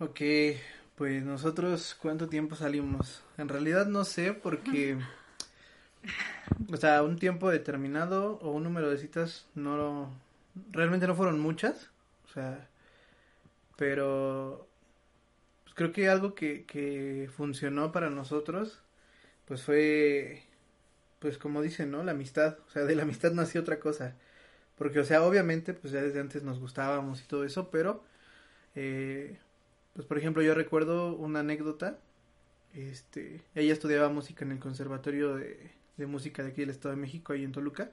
Ok, 0.00 0.20
pues 0.96 1.22
nosotros 1.22 1.96
cuánto 2.02 2.28
tiempo 2.28 2.56
salimos. 2.56 3.22
En 3.38 3.48
realidad 3.48 3.86
no 3.86 4.04
sé 4.04 4.32
porque, 4.32 4.98
o 6.72 6.76
sea, 6.76 7.04
un 7.04 7.16
tiempo 7.16 7.50
determinado 7.50 8.40
o 8.42 8.50
un 8.50 8.64
número 8.64 8.90
de 8.90 8.98
citas 8.98 9.46
no, 9.54 10.10
realmente 10.72 11.06
no 11.06 11.14
fueron 11.14 11.38
muchas, 11.38 11.88
o 12.28 12.32
sea, 12.32 12.66
pero 13.76 14.66
pues 15.62 15.76
creo 15.76 15.92
que 15.92 16.08
algo 16.08 16.34
que, 16.34 16.64
que 16.64 17.30
funcionó 17.32 17.92
para 17.92 18.10
nosotros 18.10 18.80
pues 19.46 19.62
fue, 19.62 20.44
pues 21.20 21.38
como 21.38 21.62
dicen, 21.62 21.90
¿no? 21.90 22.02
La 22.04 22.12
amistad, 22.12 22.58
o 22.66 22.70
sea, 22.70 22.84
de 22.84 22.94
la 22.96 23.02
amistad 23.02 23.32
nació 23.32 23.60
otra 23.62 23.80
cosa. 23.80 24.16
Porque, 24.76 25.00
o 25.00 25.04
sea, 25.04 25.22
obviamente, 25.24 25.74
pues 25.74 25.92
ya 25.92 26.02
desde 26.02 26.20
antes 26.20 26.42
nos 26.42 26.58
gustábamos 26.60 27.22
y 27.22 27.26
todo 27.26 27.44
eso, 27.44 27.70
pero, 27.70 28.04
eh, 28.74 29.38
pues 29.94 30.06
por 30.06 30.18
ejemplo, 30.18 30.42
yo 30.42 30.54
recuerdo 30.54 31.14
una 31.16 31.40
anécdota, 31.40 31.98
este, 32.74 33.42
ella 33.54 33.72
estudiaba 33.72 34.08
música 34.08 34.44
en 34.44 34.52
el 34.52 34.58
Conservatorio 34.58 35.36
de, 35.36 35.70
de 35.96 36.06
Música 36.06 36.42
de 36.42 36.50
aquí 36.50 36.62
del 36.62 36.70
Estado 36.70 36.94
de 36.94 37.00
México, 37.00 37.32
ahí 37.32 37.44
en 37.44 37.52
Toluca, 37.52 37.90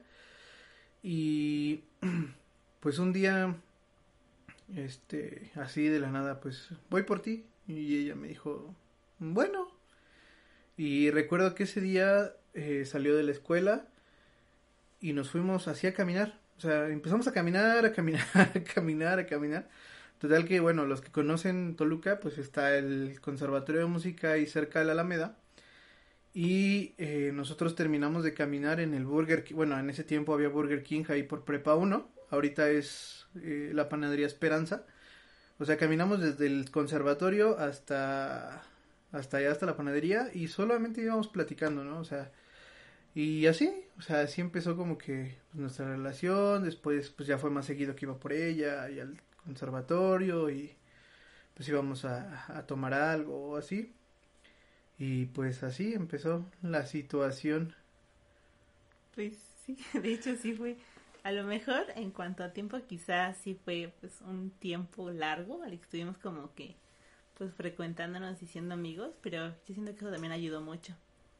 y 1.02 1.84
pues 2.80 2.98
un 2.98 3.12
día, 3.12 3.56
este, 4.74 5.52
así 5.54 5.88
de 5.88 6.00
la 6.00 6.10
nada, 6.10 6.40
pues 6.40 6.70
voy 6.90 7.04
por 7.04 7.20
ti, 7.22 7.46
y 7.68 7.98
ella 7.98 8.16
me 8.16 8.28
dijo, 8.28 8.74
bueno, 9.18 9.68
y 10.76 11.10
recuerdo 11.10 11.54
que 11.54 11.64
ese 11.64 11.80
día 11.80 12.32
eh, 12.54 12.84
salió 12.86 13.16
de 13.16 13.22
la 13.22 13.32
escuela 13.32 13.86
y 15.00 15.12
nos 15.12 15.30
fuimos 15.30 15.68
así 15.68 15.86
a 15.86 15.94
caminar. 15.94 16.38
O 16.58 16.60
sea, 16.60 16.88
empezamos 16.88 17.26
a 17.26 17.32
caminar, 17.32 17.84
a 17.84 17.92
caminar, 17.92 18.24
a 18.34 18.64
caminar, 18.64 19.18
a 19.18 19.26
caminar. 19.26 19.68
Total 20.18 20.46
que, 20.46 20.60
bueno, 20.60 20.86
los 20.86 21.00
que 21.00 21.10
conocen 21.10 21.74
Toluca, 21.74 22.20
pues 22.20 22.38
está 22.38 22.76
el 22.76 23.20
Conservatorio 23.20 23.80
de 23.80 23.88
Música 23.88 24.32
ahí 24.32 24.46
cerca 24.46 24.78
de 24.78 24.84
la 24.84 24.92
Alameda. 24.92 25.36
Y 26.34 26.94
eh, 26.98 27.32
nosotros 27.34 27.74
terminamos 27.74 28.24
de 28.24 28.32
caminar 28.32 28.80
en 28.80 28.94
el 28.94 29.04
Burger 29.04 29.44
King. 29.44 29.56
Bueno, 29.56 29.78
en 29.78 29.90
ese 29.90 30.04
tiempo 30.04 30.32
había 30.32 30.48
Burger 30.48 30.82
King 30.82 31.04
ahí 31.08 31.24
por 31.24 31.44
Prepa 31.44 31.74
1. 31.74 32.08
Ahorita 32.30 32.70
es 32.70 33.26
eh, 33.42 33.72
la 33.74 33.88
panadería 33.88 34.26
Esperanza. 34.26 34.86
O 35.58 35.64
sea, 35.64 35.76
caminamos 35.76 36.20
desde 36.20 36.46
el 36.46 36.70
conservatorio 36.70 37.58
hasta 37.58 38.62
hasta 39.12 39.38
allá, 39.38 39.52
hasta 39.52 39.66
la 39.66 39.76
panadería, 39.76 40.30
y 40.32 40.48
solamente 40.48 41.02
íbamos 41.02 41.28
platicando, 41.28 41.84
¿no? 41.84 41.98
O 41.98 42.04
sea, 42.04 42.30
y 43.14 43.46
así, 43.46 43.70
o 43.98 44.02
sea, 44.02 44.20
así 44.22 44.40
empezó 44.40 44.76
como 44.76 44.96
que 44.98 45.36
pues, 45.50 45.60
nuestra 45.60 45.86
relación, 45.86 46.64
después 46.64 47.10
pues 47.10 47.28
ya 47.28 47.38
fue 47.38 47.50
más 47.50 47.66
seguido 47.66 47.94
que 47.94 48.06
iba 48.06 48.18
por 48.18 48.32
ella 48.32 48.88
y 48.90 49.00
al 49.00 49.20
conservatorio 49.44 50.50
y 50.50 50.74
pues 51.54 51.68
íbamos 51.68 52.04
a, 52.04 52.46
a 52.56 52.66
tomar 52.66 52.94
algo 52.94 53.50
o 53.50 53.56
así. 53.56 53.92
Y 54.98 55.26
pues 55.26 55.62
así 55.62 55.94
empezó 55.94 56.46
la 56.62 56.86
situación. 56.86 57.74
Pues 59.14 59.36
sí, 59.66 59.76
de 60.00 60.14
hecho 60.14 60.34
sí 60.36 60.54
fue, 60.54 60.76
a 61.22 61.32
lo 61.32 61.44
mejor 61.44 61.84
en 61.96 62.10
cuanto 62.10 62.44
a 62.44 62.52
tiempo 62.52 62.78
quizás 62.88 63.36
sí 63.38 63.58
fue 63.64 63.92
pues 64.00 64.20
un 64.22 64.50
tiempo 64.50 65.10
largo, 65.10 65.62
al 65.62 65.70
que 65.70 65.84
estuvimos 65.84 66.16
como 66.18 66.54
que 66.54 66.76
pues 67.42 67.54
frecuentándonos 67.54 68.40
y 68.40 68.46
siendo 68.46 68.74
amigos, 68.74 69.16
pero 69.20 69.48
yo 69.66 69.74
siento 69.74 69.90
que 69.90 69.98
eso 69.98 70.12
también 70.12 70.32
ayudó 70.32 70.60
mucho. 70.60 70.94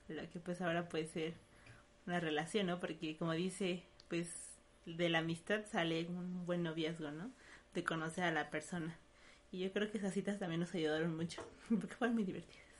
Lo 0.08 0.28
que 0.30 0.40
pues 0.40 0.60
ahora 0.60 0.88
puede 0.88 1.06
ser 1.06 1.34
una 2.08 2.18
relación, 2.18 2.66
¿no? 2.66 2.80
Porque 2.80 3.16
como 3.16 3.34
dice, 3.34 3.84
pues 4.08 4.28
de 4.84 5.08
la 5.08 5.18
amistad 5.18 5.64
sale 5.70 6.06
un 6.08 6.44
buen 6.44 6.64
noviazgo, 6.64 7.12
¿no? 7.12 7.30
De 7.72 7.84
conocer 7.84 8.24
a 8.24 8.32
la 8.32 8.50
persona. 8.50 8.98
Y 9.52 9.60
yo 9.60 9.72
creo 9.72 9.92
que 9.92 9.98
esas 9.98 10.12
citas 10.12 10.40
también 10.40 10.58
nos 10.58 10.74
ayudaron 10.74 11.14
mucho, 11.14 11.46
porque 11.68 11.94
fueron 11.94 12.16
muy 12.16 12.24
divertidas. 12.24 12.71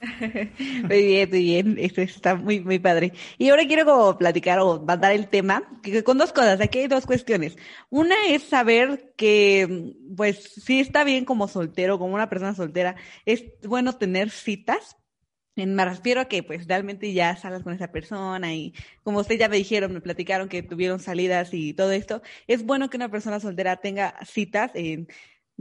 muy 0.88 1.02
bien, 1.06 1.28
muy 1.30 1.42
bien. 1.42 1.76
Esto 1.78 2.00
está 2.00 2.34
muy, 2.34 2.60
muy 2.60 2.78
padre. 2.78 3.12
Y 3.38 3.50
ahora 3.50 3.66
quiero 3.66 4.16
platicar 4.18 4.58
o 4.60 4.80
mandar 4.82 5.12
el 5.12 5.28
tema 5.28 5.62
con 6.04 6.16
dos 6.18 6.32
cosas. 6.32 6.60
Aquí 6.60 6.78
hay 6.80 6.86
dos 6.88 7.06
cuestiones. 7.06 7.56
Una 7.90 8.14
es 8.28 8.44
saber 8.44 9.12
que, 9.16 9.94
pues, 10.16 10.38
sí 10.64 10.80
está 10.80 11.04
bien 11.04 11.24
como 11.24 11.48
soltero, 11.48 11.98
como 11.98 12.14
una 12.14 12.30
persona 12.30 12.54
soltera, 12.54 12.96
es 13.26 13.44
bueno 13.62 13.92
tener 13.92 14.30
citas. 14.30 14.96
Me 15.56 15.84
refiero 15.84 16.22
a 16.22 16.24
que, 16.26 16.42
pues, 16.42 16.66
realmente 16.66 17.12
ya 17.12 17.36
salgas 17.36 17.62
con 17.62 17.74
esa 17.74 17.92
persona 17.92 18.54
y, 18.54 18.72
como 19.02 19.18
ustedes 19.20 19.40
ya 19.40 19.48
me 19.50 19.56
dijeron, 19.58 19.92
me 19.92 20.00
platicaron 20.00 20.48
que 20.48 20.62
tuvieron 20.62 21.00
salidas 21.00 21.52
y 21.52 21.74
todo 21.74 21.92
esto. 21.92 22.22
Es 22.46 22.64
bueno 22.64 22.88
que 22.88 22.96
una 22.96 23.10
persona 23.10 23.40
soltera 23.40 23.76
tenga 23.76 24.14
citas 24.24 24.70
en 24.74 25.08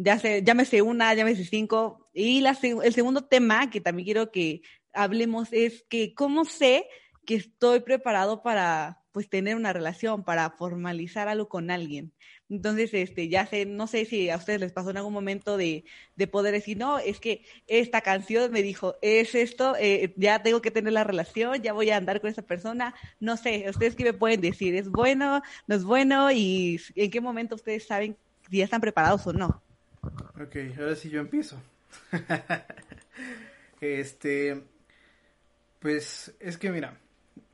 ya 0.02 0.18
sé, 0.18 0.44
llámese 0.44 0.82
una, 0.82 1.14
llámese 1.14 1.44
cinco. 1.44 2.10
Y 2.14 2.42
la, 2.42 2.58
el 2.62 2.94
segundo 2.94 3.26
tema 3.26 3.70
que 3.70 3.82
también 3.82 4.06
quiero 4.06 4.32
que 4.32 4.62
hablemos 4.94 5.50
es 5.52 5.84
que 5.90 6.14
cómo 6.14 6.46
sé 6.46 6.88
que 7.26 7.36
estoy 7.36 7.82
preparado 7.82 8.42
para 8.42 9.04
pues 9.12 9.30
tener 9.30 9.56
una 9.56 9.74
relación, 9.74 10.24
para 10.24 10.52
formalizar 10.52 11.28
algo 11.28 11.50
con 11.50 11.70
alguien. 11.70 12.14
Entonces, 12.48 12.94
este, 12.94 13.28
ya 13.28 13.46
sé, 13.46 13.66
no 13.66 13.88
sé 13.88 14.06
si 14.06 14.30
a 14.30 14.38
ustedes 14.38 14.62
les 14.62 14.72
pasó 14.72 14.92
en 14.92 14.98
algún 14.98 15.14
momento 15.14 15.58
de, 15.58 15.84
de 16.16 16.28
poder 16.28 16.54
decir, 16.54 16.78
no, 16.78 16.98
es 17.00 17.20
que 17.20 17.44
esta 17.68 18.02
canción 18.02 18.52
me 18.52 18.64
dijo, 18.64 18.96
es 19.02 19.36
esto, 19.36 19.76
eh, 19.80 20.14
ya 20.16 20.42
tengo 20.42 20.62
que 20.62 20.72
tener 20.72 20.94
la 20.94 21.04
relación, 21.04 21.62
ya 21.62 21.74
voy 21.74 21.90
a 21.90 21.98
andar 21.98 22.22
con 22.22 22.30
esa 22.30 22.44
persona. 22.44 22.96
No 23.20 23.36
sé, 23.36 23.66
ustedes 23.70 23.96
qué 23.96 24.06
me 24.06 24.14
pueden 24.14 24.42
decir, 24.42 24.76
¿es 24.76 24.90
bueno, 24.90 25.42
no 25.68 25.76
es 25.76 25.84
bueno? 25.84 26.32
¿Y 26.32 26.80
en 26.96 27.12
qué 27.12 27.20
momento 27.20 27.56
ustedes 27.56 27.86
saben 27.86 28.16
si 28.50 28.58
ya 28.58 28.64
están 28.64 28.82
preparados 28.82 29.28
o 29.28 29.34
no? 29.34 29.62
Ok, 30.02 30.56
ahora 30.78 30.96
sí 30.96 31.10
yo 31.10 31.20
empiezo. 31.20 31.62
este, 33.82 34.64
pues 35.80 36.36
es 36.40 36.58
que 36.58 36.72
mira, 36.72 36.98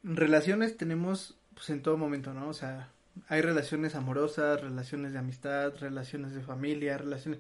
relaciones 0.04 0.78
tenemos 0.78 1.38
pues 1.54 1.70
en 1.70 1.82
todo 1.82 1.98
momento, 1.98 2.34
¿no? 2.34 2.50
O 2.50 2.54
sea, 2.54 2.92
hay 3.28 3.42
relaciones 3.42 3.96
amorosas, 3.96 4.62
relaciones 4.62 5.14
de 5.14 5.20
amistad, 5.20 5.74
relaciones 5.80 6.34
de 6.34 6.42
familia, 6.42 6.98
relaciones, 6.98 7.40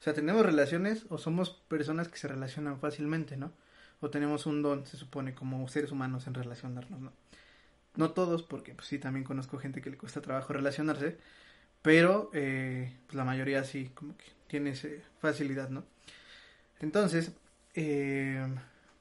o 0.00 0.02
sea, 0.02 0.14
tenemos 0.14 0.46
relaciones 0.46 1.04
o 1.08 1.18
somos 1.18 1.50
personas 1.50 2.08
que 2.08 2.18
se 2.18 2.28
relacionan 2.28 2.78
fácilmente, 2.78 3.36
¿no? 3.36 3.52
O 4.00 4.10
tenemos 4.10 4.46
un 4.46 4.62
don, 4.62 4.86
se 4.86 4.96
supone, 4.96 5.34
como 5.34 5.66
seres 5.68 5.90
humanos 5.90 6.26
en 6.26 6.34
relacionarnos, 6.34 7.00
¿no? 7.00 7.12
No 7.96 8.10
todos, 8.12 8.42
porque 8.42 8.74
pues 8.74 8.88
sí, 8.88 8.98
también 8.98 9.24
conozco 9.24 9.58
gente 9.58 9.80
que 9.80 9.90
le 9.90 9.96
cuesta 9.96 10.20
trabajo 10.20 10.52
relacionarse, 10.52 11.18
pero 11.82 12.30
eh, 12.34 12.94
pues 13.06 13.16
la 13.16 13.24
mayoría 13.24 13.64
sí, 13.64 13.90
como 13.94 14.16
que 14.16 14.35
tiene 14.46 14.70
esa 14.70 14.88
facilidad, 15.20 15.70
¿no? 15.70 15.84
Entonces, 16.80 17.32
eh, 17.74 18.46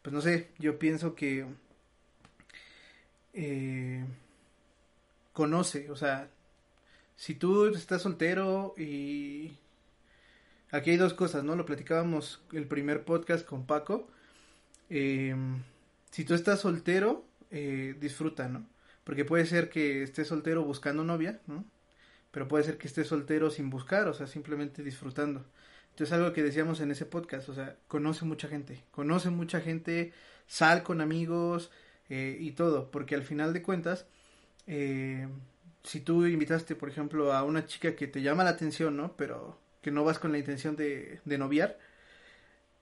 pues 0.02 0.14
no 0.14 0.22
sé, 0.22 0.50
yo 0.60 0.80
pienso 0.80 1.16
que 1.16 1.46
eh, 3.34 4.06
conoce, 5.34 5.90
o 5.92 5.96
sea, 5.96 6.30
si 7.16 7.36
tú 7.36 7.68
estás 7.68 8.02
soltero 8.02 8.74
y 8.78 9.58
aquí 10.72 10.92
hay 10.92 10.98
dos 10.98 11.14
cosas, 11.14 11.44
¿no? 11.44 11.56
Lo 11.56 11.66
platicábamos 11.66 12.42
el 12.54 12.68
primer 12.68 13.06
podcast 13.06 13.46
con 13.46 13.66
Paco. 13.66 14.10
Eh, 14.90 15.36
si 16.12 16.26
tú 16.26 16.34
estás 16.34 16.62
soltero, 16.62 17.26
disfruta, 18.00 18.50
¿no? 18.50 18.68
Porque 19.06 19.24
puede 19.24 19.46
ser 19.46 19.70
que 19.70 20.04
estés 20.04 20.28
soltero 20.28 20.64
buscando 20.64 21.06
novia, 21.06 21.40
¿no? 21.48 21.64
Pero 22.36 22.50
puede 22.50 22.66
ser 22.66 22.78
que 22.78 22.88
estés 22.88 23.08
soltero 23.08 23.50
sin 23.50 23.70
buscar, 23.70 24.10
o 24.10 24.14
sea, 24.14 24.28
simplemente 24.28 24.84
disfrutando. 24.84 25.46
Entonces 25.92 26.12
algo 26.12 26.34
que 26.34 26.44
decíamos 26.44 26.82
en 26.82 26.92
ese 26.92 27.06
podcast, 27.06 27.48
o 27.48 27.54
sea, 27.54 27.78
conoce 27.88 28.26
mucha 28.26 28.50
gente, 28.50 28.84
conoce 28.92 29.30
mucha 29.30 29.62
gente, 29.62 30.12
sal 30.46 30.84
con 30.84 31.00
amigos 31.00 31.72
eh, 32.10 32.36
y 32.38 32.52
todo, 32.52 32.92
porque 32.92 33.16
al 33.16 33.24
final 33.24 33.54
de 33.54 33.62
cuentas, 33.62 34.06
eh, 34.68 35.30
si 35.84 36.02
tú 36.02 36.26
invitaste, 36.26 36.76
por 36.76 36.90
ejemplo, 36.90 37.32
a 37.32 37.44
una 37.44 37.68
chica 37.68 37.96
que 37.96 38.06
te 38.06 38.22
llama 38.22 38.44
la 38.44 38.50
atención, 38.50 38.98
¿no? 38.98 39.16
Pero 39.16 39.58
que 39.82 39.92
no 39.92 40.04
vas 40.04 40.20
con 40.20 40.34
la 40.34 40.38
intención 40.38 40.76
de, 40.76 41.22
de 41.24 41.38
noviar, 41.38 41.80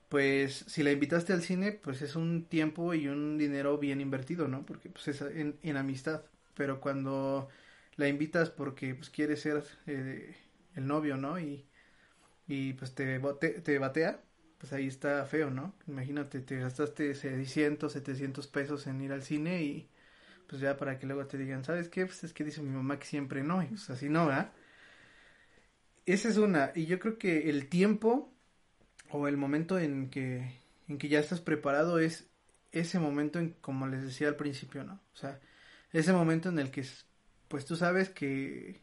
pues 0.10 0.66
si 0.68 0.82
la 0.82 0.92
invitaste 0.92 1.32
al 1.32 1.44
cine, 1.44 1.74
pues 1.74 2.02
es 2.02 2.16
un 2.16 2.46
tiempo 2.46 2.96
y 2.96 3.08
un 3.08 3.38
dinero 3.38 3.78
bien 3.78 4.02
invertido, 4.02 4.48
¿no? 4.48 4.66
Porque 4.66 4.90
pues 4.90 5.10
es 5.10 5.22
en, 5.22 5.78
amistad. 5.78 6.24
Pero 6.56 6.82
cuando 6.82 7.50
la 7.96 8.08
invitas 8.08 8.50
porque 8.50 8.96
pues 8.96 9.10
quieres 9.10 9.42
ser 9.42 9.64
eh, 9.88 10.36
el 10.76 10.88
novio, 10.88 11.18
¿no? 11.18 11.40
Y, 11.40 11.66
y 12.48 12.74
pues 12.74 12.94
te, 12.96 13.20
te 13.20 13.80
batea, 13.80 14.22
pues 14.58 14.74
ahí 14.74 14.88
está 14.88 15.26
feo, 15.26 15.50
¿no? 15.50 15.76
Imagínate, 15.88 16.40
te 16.42 16.60
gastaste 16.60 17.14
600, 17.16 17.92
700 17.92 18.48
pesos 18.48 18.88
en 18.88 19.02
ir 19.02 19.12
al 19.12 19.24
cine 19.24 19.64
y 19.64 19.90
pues 20.48 20.62
ya 20.62 20.78
para 20.78 21.00
que 21.00 21.06
luego 21.06 21.26
te 21.26 21.38
digan, 21.38 21.64
¿sabes 21.64 21.90
qué? 21.90 22.06
Pues 22.06 22.24
es 22.24 22.34
que 22.34 22.44
dice 22.44 22.62
mi 22.62 22.70
mamá 22.70 23.00
que 23.00 23.06
siempre 23.06 23.44
no, 23.44 23.64
y 23.64 23.68
pues 23.68 23.90
así 23.90 24.10
no, 24.10 24.28
¿verdad? 24.28 24.52
Esa 26.06 26.30
es 26.30 26.38
una, 26.38 26.72
y 26.76 26.86
yo 26.86 27.00
creo 27.00 27.18
que 27.18 27.50
el 27.50 27.70
tiempo 27.70 28.34
o 29.10 29.28
el 29.28 29.38
momento 29.38 29.80
en 29.80 30.10
que, 30.10 30.60
en 30.88 30.98
que 30.98 31.08
ya 31.08 31.20
estás 31.20 31.40
preparado 31.40 32.00
es 32.00 32.28
ese 32.72 33.00
momento 33.00 33.40
en, 33.40 33.52
como 33.62 33.88
les 33.88 34.04
decía 34.04 34.28
al 34.28 34.36
principio, 34.36 34.84
¿no? 34.84 35.02
O 35.14 35.16
sea, 35.16 35.40
ese 35.92 36.12
momento 36.12 36.50
en 36.50 36.60
el 36.60 36.72
que, 36.72 36.86
pues 37.54 37.66
tú 37.68 37.76
sabes 37.76 38.10
que, 38.10 38.82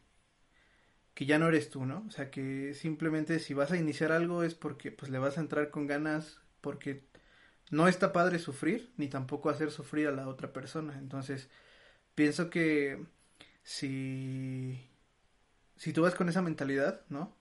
que 1.15 1.27
ya 1.27 1.41
no 1.41 1.49
eres 1.49 1.71
tú, 1.71 1.87
¿no? 1.87 2.05
O 2.07 2.11
sea, 2.13 2.31
que 2.31 2.73
simplemente 2.75 3.41
si 3.41 3.53
vas 3.53 3.73
a 3.73 3.77
iniciar 3.77 4.13
algo 4.13 4.45
es 4.45 4.55
porque, 4.55 4.93
pues 4.93 5.11
le 5.11 5.19
vas 5.19 5.39
a 5.39 5.41
entrar 5.41 5.71
con 5.71 5.89
ganas, 5.89 6.39
porque 6.61 7.05
no 7.71 7.89
está 7.89 8.13
padre 8.13 8.39
sufrir, 8.39 8.93
ni 8.97 9.09
tampoco 9.09 9.51
hacer 9.51 9.73
sufrir 9.73 10.07
a 10.07 10.13
la 10.13 10.29
otra 10.29 10.53
persona. 10.53 10.97
Entonces, 11.01 11.51
pienso 12.15 12.49
que 12.51 13.05
si, 13.65 14.81
si 15.77 15.93
tú 15.93 16.03
vas 16.03 16.15
con 16.15 16.29
esa 16.29 16.43
mentalidad, 16.43 17.03
¿no? 17.09 17.37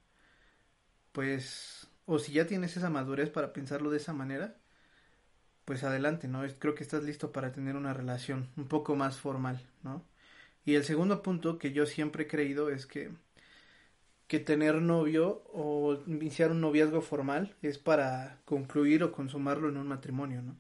Pues 1.11 1.88
o 2.05 2.17
si 2.19 2.32
ya 2.34 2.47
tienes 2.47 2.75
esa 2.75 2.89
madurez 2.89 3.30
para 3.30 3.53
pensarlo 3.53 3.91
de 3.91 3.97
esa 3.97 4.13
manera, 4.13 4.57
pues 5.65 5.84
adelante, 5.84 6.27
¿no? 6.27 6.41
Creo 6.59 6.75
que 6.75 6.84
estás 6.84 7.03
listo 7.03 7.32
para 7.32 7.51
tener 7.51 7.75
una 7.75 7.93
relación 7.93 8.49
un 8.57 8.67
poco 8.67 8.95
más 8.95 9.17
formal, 9.19 9.61
¿no? 9.84 10.03
Y 10.70 10.76
el 10.76 10.84
segundo 10.84 11.24
punto 11.24 11.57
que 11.57 11.72
yo 11.72 11.88
siempre 11.88 12.26
he 12.26 12.28
creído 12.28 12.70
es 12.70 12.86
que, 12.86 13.09
que 14.28 14.39
tener 14.39 14.76
novio 14.76 15.41
o 15.51 15.97
iniciar 16.05 16.51
un 16.51 16.61
noviazgo 16.61 17.01
formal 17.01 17.55
es 17.63 17.80
para 17.80 18.38
concluir 18.45 19.03
o 19.03 19.11
consumarlo 19.11 19.67
en 19.67 19.78
un 19.78 19.88
matrimonio, 19.88 20.43
¿no? 20.43 20.55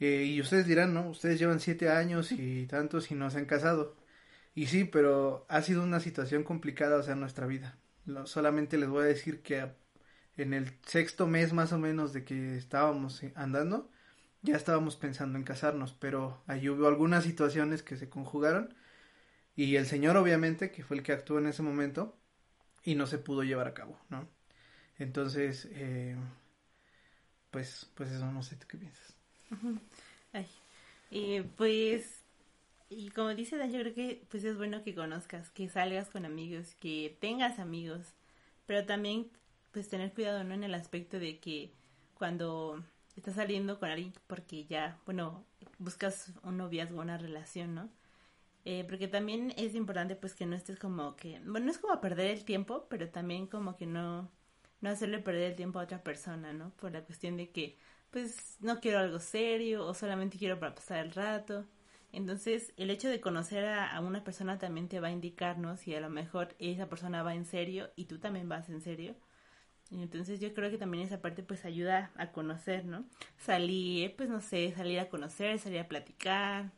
Eh, 0.00 0.24
y 0.24 0.40
ustedes 0.40 0.66
dirán, 0.66 0.92
¿no? 0.92 1.08
Ustedes 1.08 1.38
llevan 1.38 1.60
siete 1.60 1.88
años 1.88 2.32
y 2.32 2.66
tantos 2.66 3.12
y 3.12 3.14
no 3.14 3.30
se 3.30 3.38
han 3.38 3.44
casado. 3.44 3.94
Y 4.56 4.66
sí, 4.66 4.82
pero 4.82 5.46
ha 5.48 5.62
sido 5.62 5.84
una 5.84 6.00
situación 6.00 6.42
complicada, 6.42 6.96
o 6.96 7.02
sea, 7.04 7.12
en 7.14 7.20
nuestra 7.20 7.46
vida. 7.46 7.78
solamente 8.24 8.76
les 8.76 8.88
voy 8.88 9.04
a 9.04 9.06
decir 9.06 9.40
que 9.40 9.70
en 10.36 10.52
el 10.52 10.72
sexto 10.84 11.28
mes 11.28 11.52
más 11.52 11.72
o 11.72 11.78
menos 11.78 12.12
de 12.12 12.24
que 12.24 12.56
estábamos 12.56 13.22
andando, 13.36 13.88
ya 14.42 14.56
estábamos 14.56 14.96
pensando 14.96 15.38
en 15.38 15.44
casarnos, 15.44 15.92
pero 15.92 16.42
ahí 16.48 16.68
hubo 16.68 16.88
algunas 16.88 17.22
situaciones 17.22 17.84
que 17.84 17.96
se 17.96 18.08
conjugaron 18.08 18.74
y 19.64 19.76
el 19.76 19.86
señor 19.86 20.16
obviamente, 20.16 20.70
que 20.70 20.82
fue 20.82 20.96
el 20.96 21.02
que 21.02 21.12
actuó 21.12 21.38
en 21.38 21.46
ese 21.46 21.62
momento, 21.62 22.16
y 22.82 22.94
no 22.94 23.06
se 23.06 23.18
pudo 23.18 23.42
llevar 23.42 23.68
a 23.68 23.74
cabo, 23.74 23.98
¿no? 24.08 24.26
Entonces, 24.98 25.68
eh, 25.72 26.16
pues, 27.50 27.90
pues 27.94 28.10
eso, 28.10 28.30
no 28.32 28.42
sé, 28.42 28.56
¿tú 28.56 28.66
qué 28.66 28.78
piensas? 28.78 29.14
Ay, 30.32 31.42
pues, 31.56 32.22
y 32.88 33.10
como 33.10 33.34
dice 33.34 33.58
Dan, 33.58 33.70
yo 33.70 33.80
creo 33.80 33.94
que 33.94 34.22
pues 34.30 34.44
es 34.44 34.56
bueno 34.56 34.82
que 34.82 34.94
conozcas, 34.94 35.50
que 35.50 35.68
salgas 35.68 36.08
con 36.08 36.24
amigos, 36.24 36.74
que 36.80 37.16
tengas 37.20 37.58
amigos, 37.58 38.14
pero 38.64 38.86
también 38.86 39.28
pues 39.72 39.88
tener 39.90 40.12
cuidado, 40.12 40.42
¿no? 40.42 40.54
En 40.54 40.64
el 40.64 40.74
aspecto 40.74 41.18
de 41.18 41.38
que 41.38 41.70
cuando 42.14 42.82
estás 43.14 43.34
saliendo 43.34 43.78
con 43.78 43.90
alguien 43.90 44.14
porque 44.26 44.64
ya, 44.64 44.98
bueno, 45.04 45.44
buscas 45.78 46.32
un 46.44 46.56
noviazgo, 46.56 47.00
una 47.00 47.18
relación, 47.18 47.74
¿no? 47.74 47.90
Eh, 48.64 48.84
porque 48.88 49.08
también 49.08 49.54
es 49.56 49.74
importante 49.74 50.16
pues 50.16 50.34
que 50.34 50.46
no 50.46 50.54
estés 50.56 50.78
como 50.78 51.16
que, 51.16 51.40
bueno, 51.46 51.66
no 51.66 51.72
es 51.72 51.78
como 51.78 52.00
perder 52.00 52.26
el 52.30 52.44
tiempo, 52.44 52.86
pero 52.90 53.08
también 53.10 53.46
como 53.46 53.76
que 53.76 53.86
no, 53.86 54.30
no 54.80 54.90
hacerle 54.90 55.18
perder 55.20 55.50
el 55.50 55.56
tiempo 55.56 55.80
a 55.80 55.84
otra 55.84 56.02
persona, 56.02 56.52
¿no? 56.52 56.70
Por 56.76 56.92
la 56.92 57.04
cuestión 57.04 57.36
de 57.36 57.50
que, 57.50 57.78
pues, 58.10 58.56
no 58.60 58.80
quiero 58.80 58.98
algo 58.98 59.18
serio 59.20 59.86
o 59.86 59.94
solamente 59.94 60.38
quiero 60.38 60.58
para 60.60 60.74
pasar 60.74 60.98
el 61.06 61.12
rato. 61.12 61.66
Entonces, 62.12 62.72
el 62.76 62.90
hecho 62.90 63.08
de 63.08 63.20
conocer 63.20 63.64
a, 63.64 63.94
a, 63.94 64.00
una 64.00 64.24
persona 64.24 64.58
también 64.58 64.88
te 64.88 65.00
va 65.00 65.08
a 65.08 65.12
indicar, 65.12 65.58
¿no? 65.58 65.76
Si 65.76 65.94
a 65.94 66.00
lo 66.00 66.10
mejor 66.10 66.54
esa 66.58 66.88
persona 66.88 67.22
va 67.22 67.34
en 67.34 67.44
serio 67.46 67.90
y 67.96 68.06
tú 68.06 68.18
también 68.18 68.48
vas 68.48 68.68
en 68.68 68.80
serio 68.80 69.16
entonces 69.90 70.38
yo 70.40 70.54
creo 70.54 70.70
que 70.70 70.78
también 70.78 71.04
esa 71.04 71.20
parte 71.20 71.42
pues 71.42 71.64
ayuda 71.64 72.12
a 72.16 72.30
conocer, 72.30 72.84
¿no? 72.84 73.04
Salir, 73.38 74.14
pues 74.16 74.28
no 74.28 74.40
sé, 74.40 74.72
salir 74.76 75.00
a 75.00 75.08
conocer, 75.08 75.58
salir 75.58 75.80
a 75.80 75.88
platicar. 75.88 76.70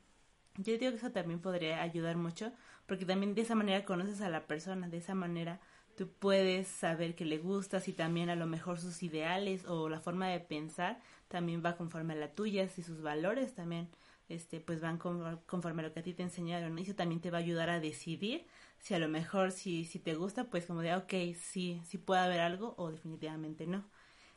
Yo 0.59 0.76
digo 0.76 0.90
que 0.90 0.98
eso 0.98 1.11
también 1.12 1.40
podría 1.40 1.82
ayudar 1.82 2.16
mucho, 2.16 2.53
porque 2.86 3.07
también 3.07 3.34
de 3.34 3.40
esa 3.42 3.55
manera 3.55 3.84
conoces 3.84 4.20
a 4.20 4.28
la 4.28 4.46
persona, 4.46 4.88
de 4.88 4.98
esa 4.98 5.14
manera 5.14 5.61
tú 5.96 6.09
puedes 6.09 6.68
saber 6.68 7.14
que 7.14 7.24
le 7.24 7.38
gustas 7.38 7.88
y 7.88 7.92
también 7.92 8.28
a 8.30 8.36
lo 8.36 8.46
mejor 8.46 8.78
sus 8.78 9.03
ideales 9.03 9.66
o 9.66 9.88
la 9.88 10.00
forma 10.00 10.28
de 10.28 10.40
pensar 10.40 11.00
también 11.28 11.62
va 11.64 11.76
conforme 11.76 12.12
a 12.14 12.16
la 12.16 12.34
tuya, 12.34 12.64
y 12.64 12.82
sus 12.82 13.00
valores 13.03 13.55
también 13.55 13.88
este 14.28 14.61
pues 14.61 14.80
van 14.80 14.98
conforme 14.98 15.82
a 15.82 15.86
lo 15.86 15.92
que 15.92 16.00
a 16.00 16.03
ti 16.03 16.12
te 16.14 16.22
enseñaron, 16.22 16.78
y 16.78 16.82
eso 16.82 16.94
también 16.94 17.20
te 17.20 17.30
va 17.30 17.38
a 17.38 17.40
ayudar 17.40 17.70
a 17.70 17.80
decidir 17.80 18.46
si 18.78 18.94
a 18.94 18.98
lo 18.98 19.09
mejor 19.09 19.53
si, 19.53 19.84
si 19.84 19.98
te 19.98 20.14
gusta, 20.14 20.44
pues 20.44 20.66
como 20.66 20.82
de, 20.82 20.94
ok, 20.94 21.12
sí, 21.40 21.80
sí 21.84 21.98
puede 21.98 22.20
haber 22.22 22.40
algo 22.40 22.74
o 22.76 22.90
definitivamente 22.90 23.66
no. 23.66 23.84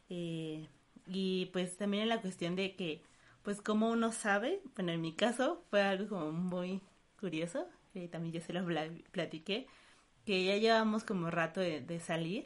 Eh, 0.09 0.67
y 1.07 1.47
pues 1.47 1.77
también 1.77 2.03
en 2.03 2.09
la 2.09 2.21
cuestión 2.21 2.55
de 2.55 2.75
que, 2.75 3.01
pues 3.45 3.61
como 3.61 3.89
uno 3.91 4.11
sabe, 4.11 4.61
bueno, 4.75 4.91
en 4.91 5.01
mi 5.01 5.13
caso 5.13 5.63
fue 5.69 5.83
algo 5.83 6.09
como 6.09 6.31
muy 6.31 6.81
curioso, 7.19 7.67
que 7.93 8.07
también 8.07 8.33
ya 8.33 8.41
se 8.41 8.53
lo 8.53 8.65
platiqué, 9.11 9.67
que 10.25 10.43
ya 10.45 10.57
llevamos 10.57 11.03
como 11.03 11.29
rato 11.31 11.61
de, 11.61 11.99
salir, 11.99 12.45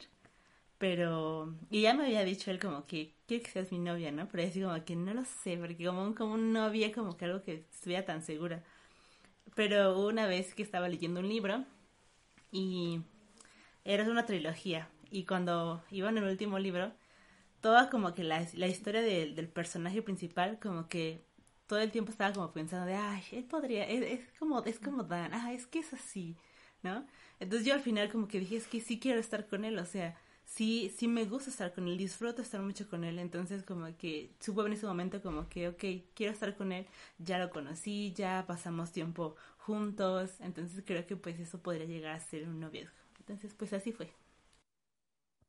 pero, 0.78 1.54
y 1.70 1.82
ya 1.82 1.94
me 1.94 2.04
había 2.04 2.24
dicho 2.24 2.50
él 2.50 2.60
como 2.60 2.86
que 2.86 3.14
quiero 3.26 3.44
que 3.44 3.50
seas 3.50 3.72
mi 3.72 3.78
novia, 3.78 4.12
¿no? 4.12 4.28
Pero 4.28 4.44
así 4.48 4.60
como 4.62 4.84
que 4.84 4.96
no 4.96 5.14
lo 5.14 5.24
sé, 5.24 5.56
porque 5.58 5.86
como, 5.86 6.14
como 6.14 6.36
no 6.36 6.62
había 6.62 6.92
como 6.92 7.16
que 7.16 7.24
algo 7.26 7.42
que 7.42 7.64
estuviera 7.72 8.04
tan 8.04 8.22
segura. 8.22 8.62
Pero 9.54 9.98
una 10.06 10.26
vez 10.26 10.54
que 10.54 10.62
estaba 10.62 10.88
leyendo 10.88 11.20
un 11.20 11.28
libro, 11.28 11.64
y 12.52 13.00
era 13.84 14.04
una 14.04 14.26
trilogía. 14.26 14.88
Y 15.10 15.24
cuando 15.24 15.82
iban 15.90 16.18
en 16.18 16.24
el 16.24 16.30
último 16.30 16.58
libro, 16.58 16.92
toda 17.60 17.90
como 17.90 18.14
que 18.14 18.24
la, 18.24 18.46
la 18.54 18.66
historia 18.68 19.02
del 19.02 19.48
personaje 19.48 20.02
principal, 20.02 20.58
como 20.60 20.88
que 20.88 21.24
todo 21.66 21.80
el 21.80 21.90
tiempo 21.90 22.10
estaba 22.10 22.32
como 22.34 22.52
pensando 22.52 22.86
de, 22.86 22.94
ay, 22.94 23.22
él 23.32 23.44
podría, 23.44 23.84
es, 23.88 24.20
como, 24.38 24.62
es 24.64 24.78
como 24.80 25.04
Dan, 25.04 25.32
ah, 25.34 25.52
es 25.52 25.66
que 25.66 25.80
es 25.80 25.92
así, 25.92 26.36
¿no? 26.82 27.06
Entonces 27.38 27.66
yo 27.66 27.74
al 27.74 27.80
final 27.80 28.10
como 28.10 28.28
que 28.28 28.40
dije, 28.40 28.56
es 28.56 28.66
que 28.66 28.80
sí 28.80 28.98
quiero 28.98 29.20
estar 29.20 29.46
con 29.46 29.64
él, 29.64 29.78
o 29.78 29.84
sea, 29.86 30.16
sí, 30.44 30.92
sí 30.96 31.08
me 31.08 31.24
gusta 31.24 31.50
estar 31.50 31.72
con 31.74 31.86
él, 31.88 31.96
disfruto 31.98 32.42
estar 32.42 32.60
mucho 32.62 32.88
con 32.88 33.04
él, 33.04 33.18
entonces 33.18 33.62
como 33.62 33.96
que 33.96 34.34
supo 34.40 34.66
en 34.66 34.72
ese 34.74 34.86
momento 34.86 35.22
como 35.22 35.48
que, 35.48 35.68
ok, 35.68 35.84
quiero 36.14 36.32
estar 36.32 36.56
con 36.56 36.72
él, 36.72 36.86
ya 37.18 37.38
lo 37.38 37.50
conocí, 37.50 38.12
ya 38.14 38.44
pasamos 38.46 38.92
tiempo 38.92 39.36
juntos, 39.58 40.32
entonces 40.40 40.82
creo 40.86 41.06
que 41.06 41.16
pues 41.16 41.38
eso 41.40 41.60
podría 41.62 41.86
llegar 41.86 42.12
a 42.16 42.20
ser 42.20 42.48
un 42.48 42.60
noviazgo. 42.60 42.92
Entonces 43.20 43.54
pues 43.54 43.72
así 43.72 43.92
fue. 43.92 44.10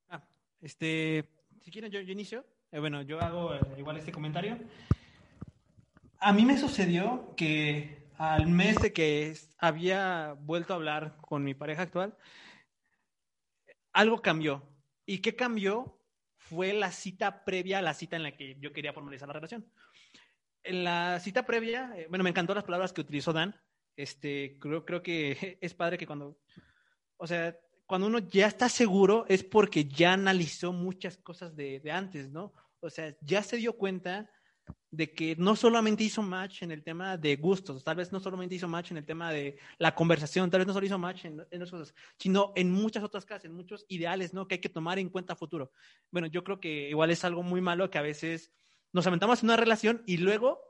Ah, 0.10 0.24
este, 0.62 1.28
si 1.62 1.72
quieren 1.72 1.92
yo, 1.92 2.00
inicio, 2.00 2.46
eh, 2.72 2.80
bueno, 2.80 3.02
yo 3.02 3.22
hago 3.22 3.56
eh, 3.56 3.60
igual 3.78 3.98
este 3.98 4.12
comentario. 4.12 4.58
A 6.20 6.34
mí 6.34 6.46
me 6.46 6.58
sucedió 6.58 7.34
que 7.36 8.08
al 8.18 8.48
mes 8.48 8.82
de 8.82 8.94
que 8.94 9.36
había 9.58 10.36
vuelto 10.40 10.74
a 10.74 10.76
hablar 10.76 11.18
con 11.22 11.44
mi 11.44 11.54
pareja 11.54 11.84
actual, 11.84 12.16
algo 13.94 14.22
cambió. 14.22 14.68
¿Y 15.06 15.20
qué 15.20 15.36
cambió? 15.36 15.98
Fue 16.38 16.74
la 16.74 16.92
cita 16.92 17.44
previa 17.46 17.80
a 17.80 17.82
la 17.82 17.94
cita 17.94 18.16
en 18.16 18.24
la 18.24 18.36
que 18.36 18.58
yo 18.60 18.74
quería 18.74 18.94
formalizar 18.94 19.28
la 19.28 19.34
relación. 19.34 19.66
En 20.64 20.84
la 20.84 21.20
cita 21.20 21.46
previa, 21.46 21.94
eh, 21.96 22.08
bueno, 22.10 22.24
me 22.24 22.30
encantó 22.30 22.54
las 22.54 22.64
palabras 22.64 22.94
que 22.94 23.02
utilizó 23.02 23.34
Dan, 23.34 23.60
este, 23.96 24.58
creo, 24.60 24.86
creo 24.86 25.02
que 25.02 25.58
es 25.62 25.74
padre 25.74 25.98
que 25.98 26.08
cuando, 26.08 26.40
o 27.18 27.28
sea, 27.28 27.58
cuando 27.92 28.08
uno 28.08 28.20
ya 28.20 28.48
está 28.48 28.70
seguro 28.70 29.26
es 29.28 29.44
porque 29.44 29.84
ya 29.84 30.14
analizó 30.14 30.72
muchas 30.72 31.18
cosas 31.18 31.58
de, 31.58 31.82
de 31.82 31.92
antes, 31.92 32.32
¿no? 32.32 32.54
O 32.80 32.90
sea, 32.90 33.14
ya 33.20 33.44
se 33.44 33.58
dio 33.58 33.76
cuenta 33.76 34.32
de 34.92 35.12
que 35.12 35.36
no 35.36 35.58
solamente 35.58 36.06
hizo 36.06 36.22
match 36.22 36.64
en 36.64 36.72
el 36.72 36.86
tema 36.86 37.18
de 37.18 37.36
gustos, 37.36 37.84
tal 37.84 37.98
vez 37.98 38.14
no 38.14 38.22
solamente 38.22 38.56
hizo 38.56 38.70
match 38.70 38.92
en 38.92 38.98
el 39.00 39.06
tema 39.06 39.34
de 39.34 39.58
la 39.78 39.94
conversación, 39.94 40.50
tal 40.50 40.62
vez 40.62 40.68
no 40.68 40.74
solo 40.74 40.86
hizo 40.86 40.98
match 40.98 41.26
en, 41.26 41.46
en 41.52 41.62
otras 41.62 41.72
cosas, 41.72 41.96
sino 42.18 42.54
en 42.56 42.72
muchas 42.72 43.04
otras 43.04 43.26
cosas, 43.26 43.44
en 43.44 43.56
muchos 43.56 43.86
ideales, 43.90 44.34
¿no? 44.34 44.48
Que 44.48 44.56
hay 44.56 44.62
que 44.62 44.70
tomar 44.70 44.98
en 44.98 45.10
cuenta 45.10 45.34
a 45.34 45.36
futuro. 45.36 45.74
Bueno, 46.12 46.28
yo 46.28 46.46
creo 46.46 46.62
que 46.62 46.90
igual 46.92 47.12
es 47.12 47.26
algo 47.26 47.44
muy 47.44 47.60
malo 47.60 47.90
que 47.90 47.98
a 47.98 48.04
veces 48.04 48.54
nos 48.94 49.06
aventamos 49.06 49.44
en 49.44 49.50
una 49.50 49.58
relación 49.58 50.02
y 50.06 50.16
luego 50.16 50.62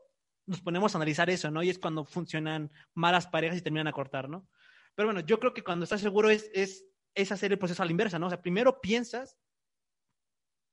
nos 0.47 0.59
ponemos 0.61 0.95
a 0.95 0.97
analizar 0.97 1.29
eso, 1.29 1.51
¿no? 1.51 1.61
Y 1.61 1.69
es 1.69 1.77
cuando 1.77 2.03
funcionan 2.03 2.71
malas 2.95 3.27
parejas 3.27 3.59
y 3.59 3.61
terminan 3.61 3.89
a 3.89 3.91
cortar, 3.91 4.27
¿no? 4.27 4.47
Pero 4.95 5.07
bueno, 5.07 5.19
yo 5.21 5.39
creo 5.39 5.53
que 5.53 5.63
cuando 5.63 5.83
estás 5.83 6.01
seguro 6.01 6.29
es, 6.29 6.49
es, 6.53 6.85
es 7.15 7.31
hacer 7.31 7.51
el 7.51 7.59
proceso 7.59 7.81
a 7.83 7.85
la 7.85 7.91
inversa, 7.91 8.19
¿no? 8.19 8.27
O 8.27 8.29
sea, 8.29 8.41
primero 8.41 8.81
piensas, 8.81 9.37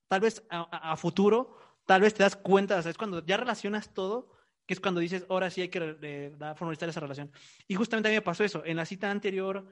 tal 0.09 0.21
vez 0.21 0.45
a, 0.51 0.97
futuro, 0.97 1.59
tal 1.87 2.03
vez 2.03 2.15
te 2.15 2.23
das 2.23 2.37
cuenta, 2.37 2.79
o 2.79 2.83
sea, 2.83 2.91
es 2.91 2.99
cuando 2.99 3.25
ya 3.25 3.37
relacionas 3.37 3.93
todo, 3.93 4.33
que 4.67 4.75
es 4.75 4.81
cuando 4.81 5.01
dices, 5.01 5.25
ahora 5.29 5.51
sí 5.51 5.63
hay 5.63 5.69
que 5.69 6.35
formalizar 6.57 6.89
esa 6.89 7.01
relación. 7.01 7.33
Y 7.67 7.75
justamente 7.75 8.09
a 8.09 8.11
mí 8.11 8.17
me 8.17 8.23
pasó 8.23 8.45
eso. 8.45 8.63
En 8.65 8.77
la 8.77 8.85
cita 8.85 9.11
anterior, 9.11 9.67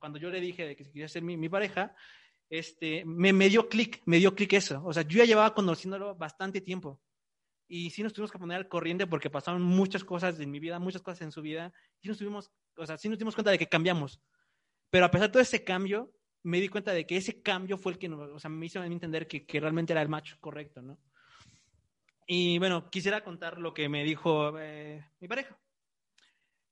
cuando 0.00 0.18
yo 0.18 0.30
le 0.30 0.40
dije 0.40 0.66
de 0.66 0.76
que 0.76 0.84
quería 0.84 1.08
ser 1.08 1.22
mi, 1.22 1.48
pareja, 1.48 1.94
este, 2.50 3.04
me, 3.04 3.32
me 3.32 3.48
dio 3.48 3.68
clic, 3.68 4.02
me 4.06 4.18
dio 4.18 4.34
clic 4.34 4.52
eso. 4.54 4.82
O 4.84 4.92
sea, 4.92 5.04
yo 5.04 5.18
ya 5.18 5.24
llevaba 5.24 5.54
conociéndolo 5.54 6.16
bastante 6.16 6.60
tiempo. 6.60 7.00
Y 7.68 7.90
sí 7.90 8.02
nos 8.02 8.12
tuvimos 8.12 8.30
que 8.30 8.38
poner 8.38 8.56
al 8.58 8.68
corriente 8.68 9.06
porque 9.06 9.30
pasaron 9.30 9.62
muchas 9.62 10.04
cosas 10.04 10.38
en 10.38 10.50
mi 10.50 10.60
vida, 10.60 10.78
muchas 10.78 11.02
cosas 11.02 11.22
en 11.22 11.32
su 11.32 11.40
vida. 11.40 11.72
Y 12.02 12.08
nos 12.08 12.18
tuvimos, 12.18 12.50
o 12.76 12.86
sea, 12.86 12.98
sí 12.98 13.08
nos 13.08 13.18
dimos 13.18 13.34
cuenta 13.34 13.50
de 13.50 13.58
que 13.58 13.68
cambiamos. 13.68 14.20
Pero 14.94 15.06
a 15.06 15.10
pesar 15.10 15.26
de 15.26 15.32
todo 15.32 15.42
ese 15.42 15.64
cambio, 15.64 16.14
me 16.44 16.60
di 16.60 16.68
cuenta 16.68 16.92
de 16.92 17.04
que 17.04 17.16
ese 17.16 17.42
cambio 17.42 17.76
fue 17.76 17.90
el 17.90 17.98
que 17.98 18.08
o 18.08 18.38
sea, 18.38 18.48
me 18.48 18.66
hizo 18.66 18.80
entender 18.84 19.26
que, 19.26 19.44
que 19.44 19.58
realmente 19.58 19.92
era 19.92 20.00
el 20.00 20.08
match 20.08 20.34
correcto, 20.38 20.82
¿no? 20.82 21.00
Y 22.28 22.60
bueno, 22.60 22.88
quisiera 22.90 23.24
contar 23.24 23.58
lo 23.58 23.74
que 23.74 23.88
me 23.88 24.04
dijo 24.04 24.56
eh, 24.56 25.04
mi 25.18 25.26
pareja. 25.26 25.58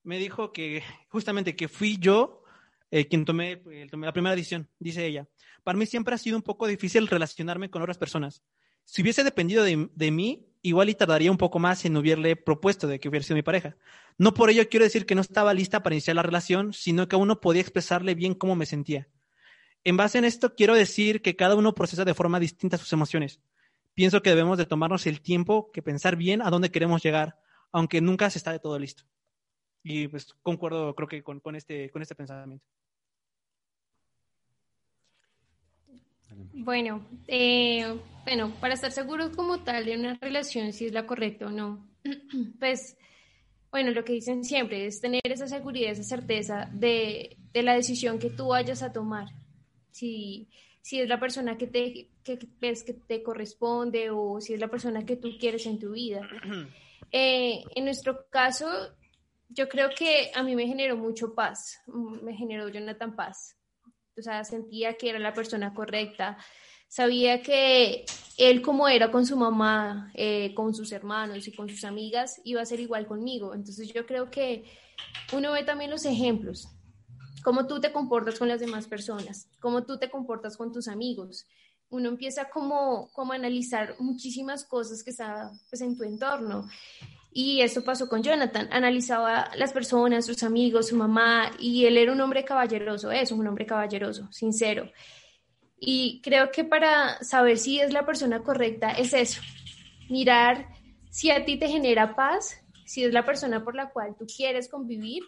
Me 0.03 0.19
dijo 0.19 0.53
que 0.53 0.81
justamente 1.09 1.53
que 1.57 1.67
fui 1.67 1.97
yo 1.99 2.43
eh, 2.91 3.09
quien 3.09 3.25
tomé, 3.25 3.61
eh, 3.69 3.87
tomé, 3.91 4.05
la 4.05 4.13
primera 4.13 4.37
decisión, 4.37 4.69
dice 4.79 5.05
ella. 5.05 5.27
Para 5.65 5.77
mí 5.77 5.85
siempre 5.85 6.15
ha 6.15 6.17
sido 6.17 6.37
un 6.37 6.43
poco 6.43 6.65
difícil 6.65 7.09
relacionarme 7.09 7.69
con 7.69 7.81
otras 7.81 7.97
personas. 7.97 8.41
Si 8.85 9.01
hubiese 9.01 9.25
dependido 9.25 9.65
de, 9.65 9.89
de 9.93 10.11
mí, 10.11 10.47
igual 10.63 10.89
y 10.89 10.95
tardaría 10.95 11.29
un 11.29 11.37
poco 11.37 11.59
más 11.59 11.85
en 11.85 11.95
hubiera 11.95 12.35
propuesto 12.35 12.87
de 12.87 12.99
que 12.99 13.09
hubiera 13.09 13.23
sido 13.23 13.35
mi 13.35 13.43
pareja. 13.43 13.75
No 14.17 14.33
por 14.33 14.49
ello 14.49 14.67
quiero 14.67 14.85
decir 14.85 15.05
que 15.05 15.13
no 15.13 15.21
estaba 15.21 15.53
lista 15.53 15.83
para 15.83 15.93
iniciar 15.93 16.15
la 16.15 16.23
relación, 16.23 16.73
sino 16.73 17.07
que 17.07 17.15
aún 17.15 17.27
no 17.27 17.39
podía 17.39 17.61
expresarle 17.61 18.15
bien 18.15 18.33
cómo 18.33 18.55
me 18.55 18.65
sentía. 18.65 19.07
En 19.83 19.97
base 19.97 20.17
en 20.17 20.25
esto, 20.25 20.55
quiero 20.55 20.73
decir 20.73 21.21
que 21.21 21.35
cada 21.35 21.55
uno 21.55 21.75
procesa 21.75 22.05
de 22.05 22.15
forma 22.15 22.39
distinta 22.39 22.77
sus 22.77 22.91
emociones 22.93 23.39
pienso 23.93 24.21
que 24.21 24.29
debemos 24.29 24.57
de 24.57 24.65
tomarnos 24.65 25.07
el 25.07 25.21
tiempo 25.21 25.71
que 25.71 25.81
pensar 25.81 26.15
bien 26.15 26.41
a 26.41 26.49
dónde 26.49 26.71
queremos 26.71 27.03
llegar, 27.03 27.39
aunque 27.71 28.01
nunca 28.01 28.29
se 28.29 28.37
está 28.37 28.51
de 28.51 28.59
todo 28.59 28.79
listo. 28.79 29.03
Y 29.83 30.07
pues 30.07 30.33
concuerdo, 30.41 30.95
creo 30.95 31.07
que 31.07 31.23
con, 31.23 31.39
con 31.39 31.55
este, 31.55 31.89
con 31.91 32.01
este 32.01 32.15
pensamiento. 32.15 32.65
Bueno, 36.51 37.07
eh, 37.27 37.99
bueno, 38.25 38.53
para 38.59 38.73
estar 38.73 38.91
seguros 38.91 39.35
como 39.35 39.63
tal 39.63 39.85
de 39.85 39.97
una 39.97 40.17
relación, 40.21 40.73
si 40.73 40.85
es 40.85 40.93
la 40.93 41.05
correcta 41.05 41.47
o 41.47 41.51
no, 41.51 41.87
pues, 42.59 42.97
bueno, 43.71 43.91
lo 43.91 44.03
que 44.03 44.13
dicen 44.13 44.43
siempre 44.43 44.85
es 44.85 45.01
tener 45.01 45.21
esa 45.25 45.47
seguridad, 45.47 45.91
esa 45.91 46.03
certeza 46.03 46.69
de, 46.73 47.37
de 47.53 47.63
la 47.63 47.75
decisión 47.75 48.19
que 48.19 48.29
tú 48.29 48.49
vayas 48.49 48.83
a 48.83 48.91
tomar. 48.91 49.27
Si, 49.91 50.49
si 50.81 50.99
es 50.99 51.07
la 51.07 51.19
persona 51.19 51.57
que 51.57 51.67
te 51.67 52.09
que 52.23 52.39
ves 52.59 52.83
que 52.83 52.93
te 52.93 53.21
corresponde 53.21 54.09
o 54.09 54.39
si 54.39 54.53
es 54.53 54.59
la 54.59 54.69
persona 54.69 55.05
que 55.05 55.17
tú 55.17 55.29
quieres 55.39 55.65
en 55.65 55.79
tu 55.79 55.91
vida. 55.91 56.21
Eh, 57.15 57.63
en 57.75 57.85
nuestro 57.85 58.27
caso, 58.31 58.65
yo 59.47 59.69
creo 59.69 59.89
que 59.95 60.31
a 60.33 60.41
mí 60.41 60.55
me 60.55 60.65
generó 60.65 60.97
mucho 60.97 61.35
paz, 61.35 61.79
me 61.85 62.35
generó 62.35 62.69
Jonathan 62.69 63.15
paz. 63.15 63.55
O 64.17 64.21
sea, 64.21 64.43
sentía 64.43 64.93
que 64.95 65.09
era 65.09 65.19
la 65.19 65.33
persona 65.33 65.73
correcta, 65.73 66.37
sabía 66.87 67.41
que 67.41 68.05
él 68.37 68.61
como 68.61 68.87
era 68.87 69.11
con 69.11 69.25
su 69.25 69.35
mamá, 69.35 70.11
eh, 70.13 70.53
con 70.53 70.73
sus 70.73 70.91
hermanos 70.91 71.47
y 71.47 71.55
con 71.55 71.69
sus 71.69 71.83
amigas, 71.83 72.39
iba 72.43 72.61
a 72.61 72.65
ser 72.65 72.79
igual 72.79 73.07
conmigo. 73.07 73.55
Entonces 73.55 73.91
yo 73.91 74.05
creo 74.05 74.29
que 74.29 74.63
uno 75.33 75.51
ve 75.51 75.63
también 75.63 75.89
los 75.89 76.05
ejemplos 76.05 76.69
cómo 77.43 77.67
tú 77.67 77.79
te 77.79 77.91
comportas 77.91 78.39
con 78.39 78.47
las 78.47 78.61
demás 78.61 78.87
personas, 78.87 79.47
cómo 79.59 79.83
tú 79.83 79.99
te 79.99 80.09
comportas 80.09 80.57
con 80.57 80.71
tus 80.71 80.87
amigos. 80.87 81.45
Uno 81.89 82.09
empieza 82.09 82.49
como, 82.49 83.11
como 83.11 83.33
a 83.33 83.35
analizar 83.35 83.95
muchísimas 83.99 84.63
cosas 84.65 85.03
que 85.03 85.11
están 85.11 85.59
pues, 85.69 85.81
en 85.81 85.95
tu 85.95 86.03
entorno. 86.03 86.67
Y 87.35 87.61
eso 87.61 87.83
pasó 87.83 88.07
con 88.07 88.21
Jonathan. 88.21 88.69
Analizaba 88.71 89.49
las 89.55 89.73
personas, 89.73 90.25
sus 90.25 90.43
amigos, 90.43 90.89
su 90.89 90.95
mamá, 90.95 91.51
y 91.57 91.85
él 91.85 91.97
era 91.97 92.11
un 92.11 92.21
hombre 92.21 92.45
caballeroso, 92.45 93.11
es 93.11 93.31
un 93.31 93.47
hombre 93.47 93.65
caballeroso, 93.65 94.31
sincero. 94.31 94.91
Y 95.79 96.21
creo 96.21 96.51
que 96.51 96.63
para 96.63 97.21
saber 97.23 97.57
si 97.57 97.79
es 97.79 97.91
la 97.91 98.05
persona 98.05 98.43
correcta 98.43 98.91
es 98.91 99.13
eso, 99.13 99.41
mirar 100.09 100.69
si 101.09 101.31
a 101.31 101.43
ti 101.43 101.57
te 101.57 101.67
genera 101.67 102.15
paz, 102.15 102.63
si 102.85 103.03
es 103.03 103.11
la 103.11 103.25
persona 103.25 103.63
por 103.63 103.75
la 103.75 103.89
cual 103.89 104.15
tú 104.17 104.25
quieres 104.25 104.69
convivir 104.69 105.23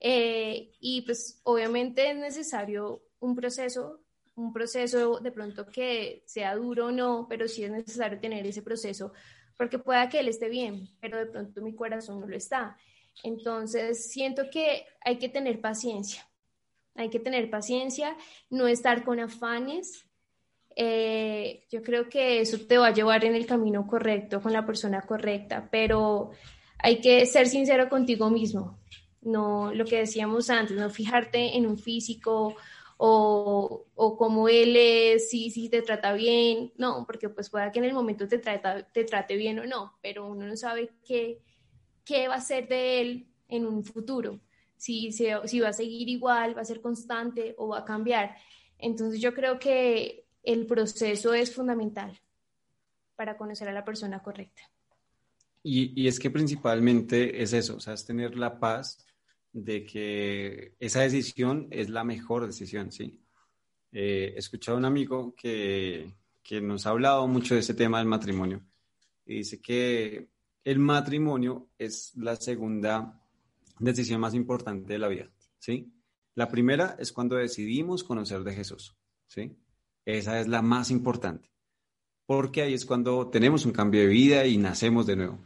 eh, 0.00 0.72
y 0.80 1.02
pues 1.02 1.40
obviamente 1.44 2.10
es 2.10 2.16
necesario 2.16 3.02
un 3.20 3.34
proceso, 3.34 4.00
un 4.34 4.52
proceso 4.52 5.18
de 5.20 5.32
pronto 5.32 5.66
que 5.66 6.24
sea 6.26 6.56
duro 6.56 6.86
o 6.86 6.90
no, 6.90 7.26
pero 7.28 7.48
sí 7.48 7.64
es 7.64 7.70
necesario 7.70 8.18
tener 8.18 8.46
ese 8.46 8.62
proceso 8.62 9.12
porque 9.56 9.78
pueda 9.78 10.08
que 10.08 10.20
él 10.20 10.28
esté 10.28 10.48
bien, 10.48 10.88
pero 11.00 11.18
de 11.18 11.26
pronto 11.26 11.62
mi 11.62 11.74
corazón 11.74 12.20
no 12.20 12.26
lo 12.26 12.36
está. 12.36 12.76
Entonces 13.22 14.10
siento 14.10 14.50
que 14.50 14.86
hay 15.04 15.18
que 15.18 15.28
tener 15.28 15.60
paciencia, 15.60 16.28
hay 16.94 17.10
que 17.10 17.20
tener 17.20 17.50
paciencia, 17.50 18.16
no 18.50 18.66
estar 18.66 19.04
con 19.04 19.20
afanes. 19.20 20.06
Eh, 20.76 21.64
yo 21.70 21.82
creo 21.82 22.08
que 22.08 22.40
eso 22.40 22.58
te 22.66 22.78
va 22.78 22.88
a 22.88 22.94
llevar 22.94 23.24
en 23.24 23.34
el 23.34 23.46
camino 23.46 23.86
correcto, 23.86 24.42
con 24.42 24.52
la 24.52 24.66
persona 24.66 25.02
correcta, 25.02 25.68
pero 25.70 26.30
hay 26.78 27.00
que 27.00 27.24
ser 27.26 27.46
sincero 27.46 27.88
contigo 27.88 28.28
mismo 28.30 28.78
no 29.24 29.72
lo 29.72 29.84
que 29.84 29.98
decíamos 29.98 30.50
antes, 30.50 30.76
no 30.76 30.90
fijarte 30.90 31.56
en 31.56 31.66
un 31.66 31.78
físico 31.78 32.54
o, 33.06 33.86
o 33.94 34.16
como 34.16 34.48
él 34.48 34.76
es, 34.78 35.28
si, 35.28 35.50
si 35.50 35.68
te 35.68 35.82
trata 35.82 36.14
bien, 36.14 36.72
no, 36.78 37.04
porque 37.04 37.28
pues 37.28 37.50
pueda 37.50 37.70
que 37.70 37.78
en 37.78 37.84
el 37.84 37.92
momento 37.92 38.26
te, 38.26 38.38
trata, 38.38 38.82
te 38.82 39.04
trate 39.04 39.36
bien 39.36 39.58
o 39.58 39.66
no, 39.66 39.98
pero 40.00 40.26
uno 40.26 40.46
no 40.46 40.56
sabe 40.56 40.90
qué, 41.06 41.42
qué 42.02 42.28
va 42.28 42.36
a 42.36 42.40
ser 42.40 42.66
de 42.66 43.02
él 43.02 43.26
en 43.48 43.66
un 43.66 43.84
futuro, 43.84 44.40
si, 44.78 45.12
si 45.12 45.60
va 45.60 45.68
a 45.68 45.72
seguir 45.74 46.08
igual, 46.08 46.56
va 46.56 46.62
a 46.62 46.64
ser 46.64 46.80
constante 46.80 47.54
o 47.58 47.68
va 47.68 47.80
a 47.80 47.84
cambiar. 47.84 48.36
Entonces 48.78 49.20
yo 49.20 49.34
creo 49.34 49.58
que 49.58 50.24
el 50.42 50.64
proceso 50.64 51.34
es 51.34 51.54
fundamental 51.54 52.18
para 53.16 53.36
conocer 53.36 53.68
a 53.68 53.72
la 53.72 53.84
persona 53.84 54.22
correcta. 54.22 54.62
Y, 55.62 55.92
y, 56.02 56.08
es 56.08 56.18
que 56.18 56.30
principalmente 56.30 57.42
es 57.42 57.52
eso, 57.52 57.76
o 57.76 57.80
sea, 57.80 57.92
es 57.92 58.06
tener 58.06 58.36
la 58.36 58.58
paz 58.58 59.04
de 59.54 59.86
que 59.86 60.74
esa 60.80 61.00
decisión 61.00 61.68
es 61.70 61.88
la 61.88 62.02
mejor 62.02 62.44
decisión, 62.44 62.90
¿sí? 62.90 63.20
Eh, 63.92 64.32
he 64.34 64.38
escuchado 64.38 64.76
a 64.76 64.80
un 64.80 64.84
amigo 64.84 65.32
que, 65.36 66.12
que 66.42 66.60
nos 66.60 66.86
ha 66.86 66.90
hablado 66.90 67.26
mucho 67.28 67.54
de 67.54 67.60
ese 67.60 67.74
tema 67.74 67.98
del 67.98 68.08
matrimonio 68.08 68.60
y 69.24 69.36
dice 69.36 69.62
que 69.62 70.28
el 70.64 70.80
matrimonio 70.80 71.68
es 71.78 72.12
la 72.16 72.34
segunda 72.34 73.22
decisión 73.78 74.20
más 74.20 74.34
importante 74.34 74.92
de 74.92 74.98
la 74.98 75.08
vida, 75.08 75.30
¿sí? 75.58 75.92
La 76.34 76.48
primera 76.48 76.96
es 76.98 77.12
cuando 77.12 77.36
decidimos 77.36 78.02
conocer 78.02 78.42
de 78.42 78.54
Jesús, 78.54 78.96
¿sí? 79.28 79.56
Esa 80.04 80.40
es 80.40 80.48
la 80.48 80.62
más 80.62 80.90
importante, 80.90 81.48
porque 82.26 82.62
ahí 82.62 82.74
es 82.74 82.84
cuando 82.84 83.28
tenemos 83.28 83.64
un 83.66 83.72
cambio 83.72 84.00
de 84.00 84.08
vida 84.08 84.46
y 84.46 84.58
nacemos 84.58 85.06
de 85.06 85.14
nuevo. 85.14 85.38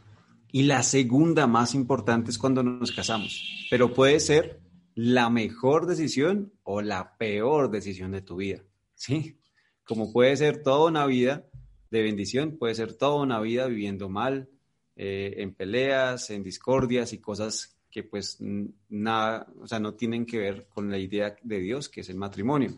Y 0.51 0.63
la 0.63 0.83
segunda 0.83 1.47
más 1.47 1.75
importante 1.75 2.31
es 2.31 2.37
cuando 2.37 2.63
nos 2.63 2.91
casamos, 2.91 3.67
pero 3.69 3.93
puede 3.93 4.19
ser 4.19 4.61
la 4.95 5.29
mejor 5.29 5.85
decisión 5.85 6.51
o 6.63 6.81
la 6.81 7.17
peor 7.17 7.69
decisión 7.69 8.11
de 8.11 8.21
tu 8.21 8.37
vida, 8.37 8.63
¿sí? 8.95 9.37
Como 9.83 10.11
puede 10.11 10.35
ser 10.37 10.63
toda 10.63 10.89
una 10.89 11.05
vida 11.05 11.45
de 11.91 12.01
bendición, 12.01 12.57
puede 12.57 12.75
ser 12.75 12.93
toda 12.93 13.21
una 13.21 13.39
vida 13.39 13.67
viviendo 13.67 14.09
mal, 14.09 14.49
eh, 14.95 15.35
en 15.37 15.53
peleas, 15.53 16.29
en 16.29 16.43
discordias 16.43 17.13
y 17.13 17.19
cosas 17.19 17.77
que 17.89 18.03
pues 18.03 18.37
nada, 18.89 19.47
o 19.59 19.67
sea, 19.67 19.79
no 19.79 19.93
tienen 19.93 20.25
que 20.25 20.39
ver 20.39 20.67
con 20.67 20.91
la 20.91 20.97
idea 20.97 21.35
de 21.41 21.59
Dios, 21.59 21.89
que 21.89 22.01
es 22.01 22.09
el 22.09 22.17
matrimonio. 22.17 22.69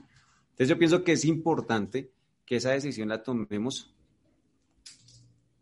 Entonces 0.51 0.69
yo 0.69 0.78
pienso 0.78 1.03
que 1.03 1.13
es 1.13 1.26
importante 1.26 2.11
que 2.45 2.57
esa 2.57 2.72
decisión 2.72 3.09
la 3.09 3.24
tomemos 3.24 3.93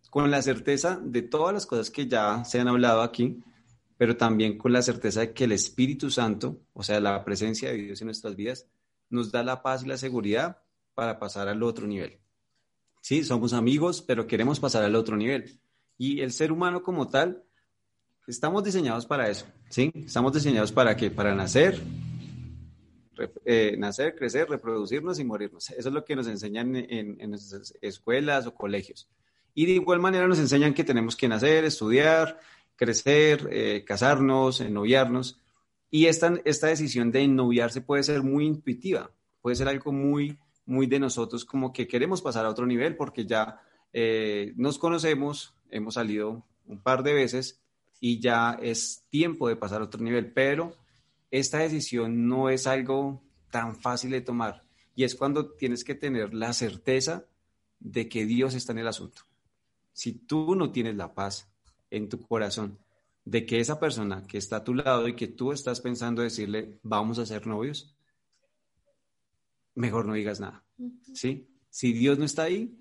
con 0.09 0.31
la 0.31 0.41
certeza 0.41 0.99
de 1.01 1.21
todas 1.21 1.53
las 1.53 1.65
cosas 1.65 1.91
que 1.91 2.07
ya 2.07 2.43
se 2.43 2.59
han 2.59 2.67
hablado 2.67 3.01
aquí, 3.01 3.43
pero 3.97 4.17
también 4.17 4.57
con 4.57 4.73
la 4.73 4.81
certeza 4.81 5.21
de 5.21 5.33
que 5.33 5.43
el 5.43 5.51
Espíritu 5.51 6.09
Santo, 6.09 6.61
o 6.73 6.83
sea, 6.83 6.99
la 6.99 7.23
presencia 7.23 7.69
de 7.69 7.77
Dios 7.77 8.01
en 8.01 8.07
nuestras 8.07 8.35
vidas, 8.35 8.65
nos 9.09 9.31
da 9.31 9.43
la 9.43 9.61
paz 9.61 9.83
y 9.83 9.87
la 9.87 9.97
seguridad 9.97 10.61
para 10.95 11.19
pasar 11.19 11.47
al 11.47 11.63
otro 11.63 11.85
nivel. 11.85 12.19
Sí, 13.01 13.23
somos 13.23 13.53
amigos, 13.53 14.01
pero 14.01 14.27
queremos 14.27 14.59
pasar 14.59 14.83
al 14.83 14.95
otro 14.95 15.15
nivel. 15.15 15.59
Y 15.97 16.21
el 16.21 16.31
ser 16.31 16.51
humano 16.51 16.81
como 16.81 17.07
tal, 17.07 17.43
estamos 18.27 18.63
diseñados 18.63 19.05
para 19.05 19.29
eso, 19.29 19.45
¿sí? 19.69 19.91
Estamos 19.95 20.33
diseñados 20.33 20.71
para 20.71 20.95
qué? 20.95 21.11
Para 21.11 21.35
nacer, 21.35 21.81
eh, 23.45 23.75
nacer, 23.77 24.15
crecer, 24.15 24.49
reproducirnos 24.49 25.19
y 25.19 25.23
morirnos. 25.23 25.69
Eso 25.71 25.89
es 25.89 25.93
lo 25.93 26.05
que 26.05 26.15
nos 26.15 26.27
enseñan 26.27 26.75
en, 26.75 27.19
en 27.19 27.29
nuestras 27.29 27.73
escuelas 27.81 28.47
o 28.47 28.53
colegios. 28.53 29.09
Y 29.59 29.65
de 29.65 29.73
igual 29.73 29.99
manera 29.99 30.25
nos 30.25 30.39
enseñan 30.39 30.73
que 30.73 30.85
tenemos 30.85 31.17
que 31.17 31.27
nacer, 31.27 31.65
estudiar, 31.65 32.39
crecer, 32.77 33.49
eh, 33.51 33.83
casarnos, 33.85 34.61
noviarnos. 34.61 35.37
Y 35.91 36.05
esta, 36.05 36.39
esta 36.45 36.67
decisión 36.67 37.11
de 37.11 37.27
noviarse 37.27 37.81
puede 37.81 38.03
ser 38.03 38.23
muy 38.23 38.45
intuitiva, 38.45 39.11
puede 39.41 39.57
ser 39.57 39.67
algo 39.67 39.91
muy, 39.91 40.39
muy 40.65 40.87
de 40.87 41.01
nosotros, 41.01 41.43
como 41.43 41.73
que 41.73 41.89
queremos 41.89 42.21
pasar 42.21 42.45
a 42.45 42.49
otro 42.49 42.65
nivel 42.65 42.95
porque 42.95 43.25
ya 43.25 43.59
eh, 43.91 44.53
nos 44.55 44.79
conocemos, 44.79 45.53
hemos 45.69 45.95
salido 45.95 46.45
un 46.65 46.81
par 46.81 47.03
de 47.03 47.13
veces 47.13 47.59
y 47.99 48.21
ya 48.21 48.57
es 48.61 49.03
tiempo 49.09 49.49
de 49.49 49.57
pasar 49.57 49.81
a 49.81 49.85
otro 49.87 50.01
nivel, 50.01 50.31
pero 50.31 50.73
esta 51.31 51.57
decisión 51.57 52.29
no 52.29 52.49
es 52.49 52.65
algo 52.65 53.21
tan 53.51 53.75
fácil 53.75 54.11
de 54.11 54.21
tomar 54.21 54.63
y 54.95 55.03
es 55.03 55.15
cuando 55.15 55.51
tienes 55.51 55.83
que 55.83 55.95
tener 55.95 56.33
la 56.33 56.53
certeza 56.53 57.25
de 57.81 58.07
que 58.07 58.25
Dios 58.25 58.53
está 58.53 58.71
en 58.71 58.79
el 58.79 58.87
asunto. 58.87 59.23
Si 59.93 60.13
tú 60.13 60.55
no 60.55 60.71
tienes 60.71 60.95
la 60.95 61.13
paz 61.13 61.51
en 61.89 62.09
tu 62.09 62.19
corazón 62.21 62.79
de 63.25 63.45
que 63.45 63.59
esa 63.59 63.79
persona 63.79 64.25
que 64.25 64.37
está 64.37 64.57
a 64.57 64.63
tu 64.63 64.73
lado 64.73 65.07
y 65.07 65.15
que 65.15 65.27
tú 65.27 65.51
estás 65.51 65.81
pensando 65.81 66.21
decirle, 66.21 66.79
vamos 66.83 67.19
a 67.19 67.25
ser 67.25 67.45
novios, 67.45 67.95
mejor 69.75 70.05
no 70.05 70.13
digas 70.13 70.39
nada. 70.39 70.63
¿Sí? 71.13 71.47
Si 71.69 71.93
Dios 71.93 72.17
no 72.17 72.25
está 72.25 72.43
ahí, 72.43 72.77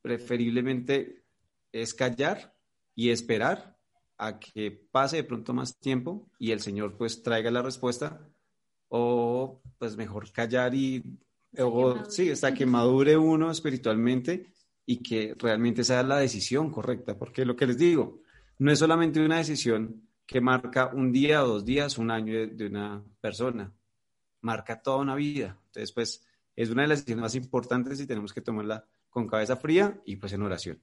preferiblemente 0.00 1.24
es 1.72 1.94
callar 1.94 2.54
y 2.94 3.10
esperar 3.10 3.76
a 4.18 4.38
que 4.38 4.70
pase 4.70 5.16
de 5.16 5.24
pronto 5.24 5.52
más 5.52 5.78
tiempo 5.78 6.30
y 6.38 6.52
el 6.52 6.60
Señor 6.60 6.96
pues 6.96 7.22
traiga 7.22 7.50
la 7.50 7.62
respuesta 7.62 8.28
o 8.88 9.60
pues 9.78 9.96
mejor 9.96 10.30
callar 10.30 10.74
y 10.74 11.18
o, 11.58 12.04
sí, 12.08 12.30
hasta 12.30 12.54
que 12.54 12.64
madure 12.64 13.16
uno 13.16 13.50
espiritualmente 13.50 14.51
y 14.84 15.02
que 15.02 15.34
realmente 15.38 15.84
sea 15.84 16.02
la 16.02 16.18
decisión 16.18 16.70
correcta, 16.70 17.16
porque 17.16 17.44
lo 17.44 17.56
que 17.56 17.66
les 17.66 17.78
digo, 17.78 18.20
no 18.58 18.70
es 18.70 18.78
solamente 18.78 19.24
una 19.24 19.38
decisión 19.38 20.02
que 20.26 20.40
marca 20.40 20.90
un 20.92 21.12
día, 21.12 21.40
dos 21.40 21.64
días, 21.64 21.98
un 21.98 22.10
año 22.10 22.46
de, 22.46 22.66
una 22.66 23.02
persona, 23.20 23.72
marca 24.40 24.80
toda 24.80 24.98
una 24.98 25.14
vida. 25.14 25.58
Entonces, 25.66 25.92
pues 25.92 26.26
es 26.56 26.70
una 26.70 26.82
de 26.82 26.88
las 26.88 26.98
decisiones 26.98 27.22
más 27.22 27.34
importantes 27.34 28.00
y 28.00 28.06
tenemos 28.06 28.32
que 28.32 28.40
tomarla 28.40 28.84
con 29.10 29.26
cabeza 29.26 29.56
fría 29.56 30.00
y 30.06 30.16
pues 30.16 30.32
en 30.32 30.42
oración. 30.42 30.78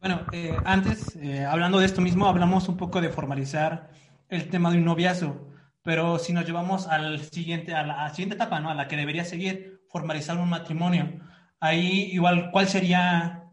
Bueno, 0.00 0.26
eh, 0.32 0.56
antes, 0.64 1.16
eh, 1.16 1.44
hablando 1.44 1.78
de 1.78 1.86
esto 1.86 2.00
mismo, 2.00 2.26
hablamos 2.26 2.68
un 2.68 2.76
poco 2.76 3.00
de 3.00 3.08
formalizar 3.08 3.90
el 4.28 4.48
tema 4.48 4.70
de 4.70 4.78
un 4.78 4.84
noviazgo, 4.84 5.48
pero 5.82 6.18
si 6.18 6.32
nos 6.32 6.46
llevamos 6.46 6.86
al 6.88 7.20
siguiente, 7.20 7.74
a 7.74 7.84
la, 7.84 8.08
siguiente 8.10 8.36
etapa, 8.36 8.60
¿no? 8.60 8.70
A 8.70 8.74
la 8.74 8.88
que 8.88 8.96
debería 8.96 9.24
seguir, 9.24 9.80
formalizar 9.88 10.36
un 10.38 10.48
matrimonio. 10.48 11.20
Ahí 11.62 12.10
igual, 12.12 12.50
¿cuál 12.50 12.66
sería, 12.66 13.44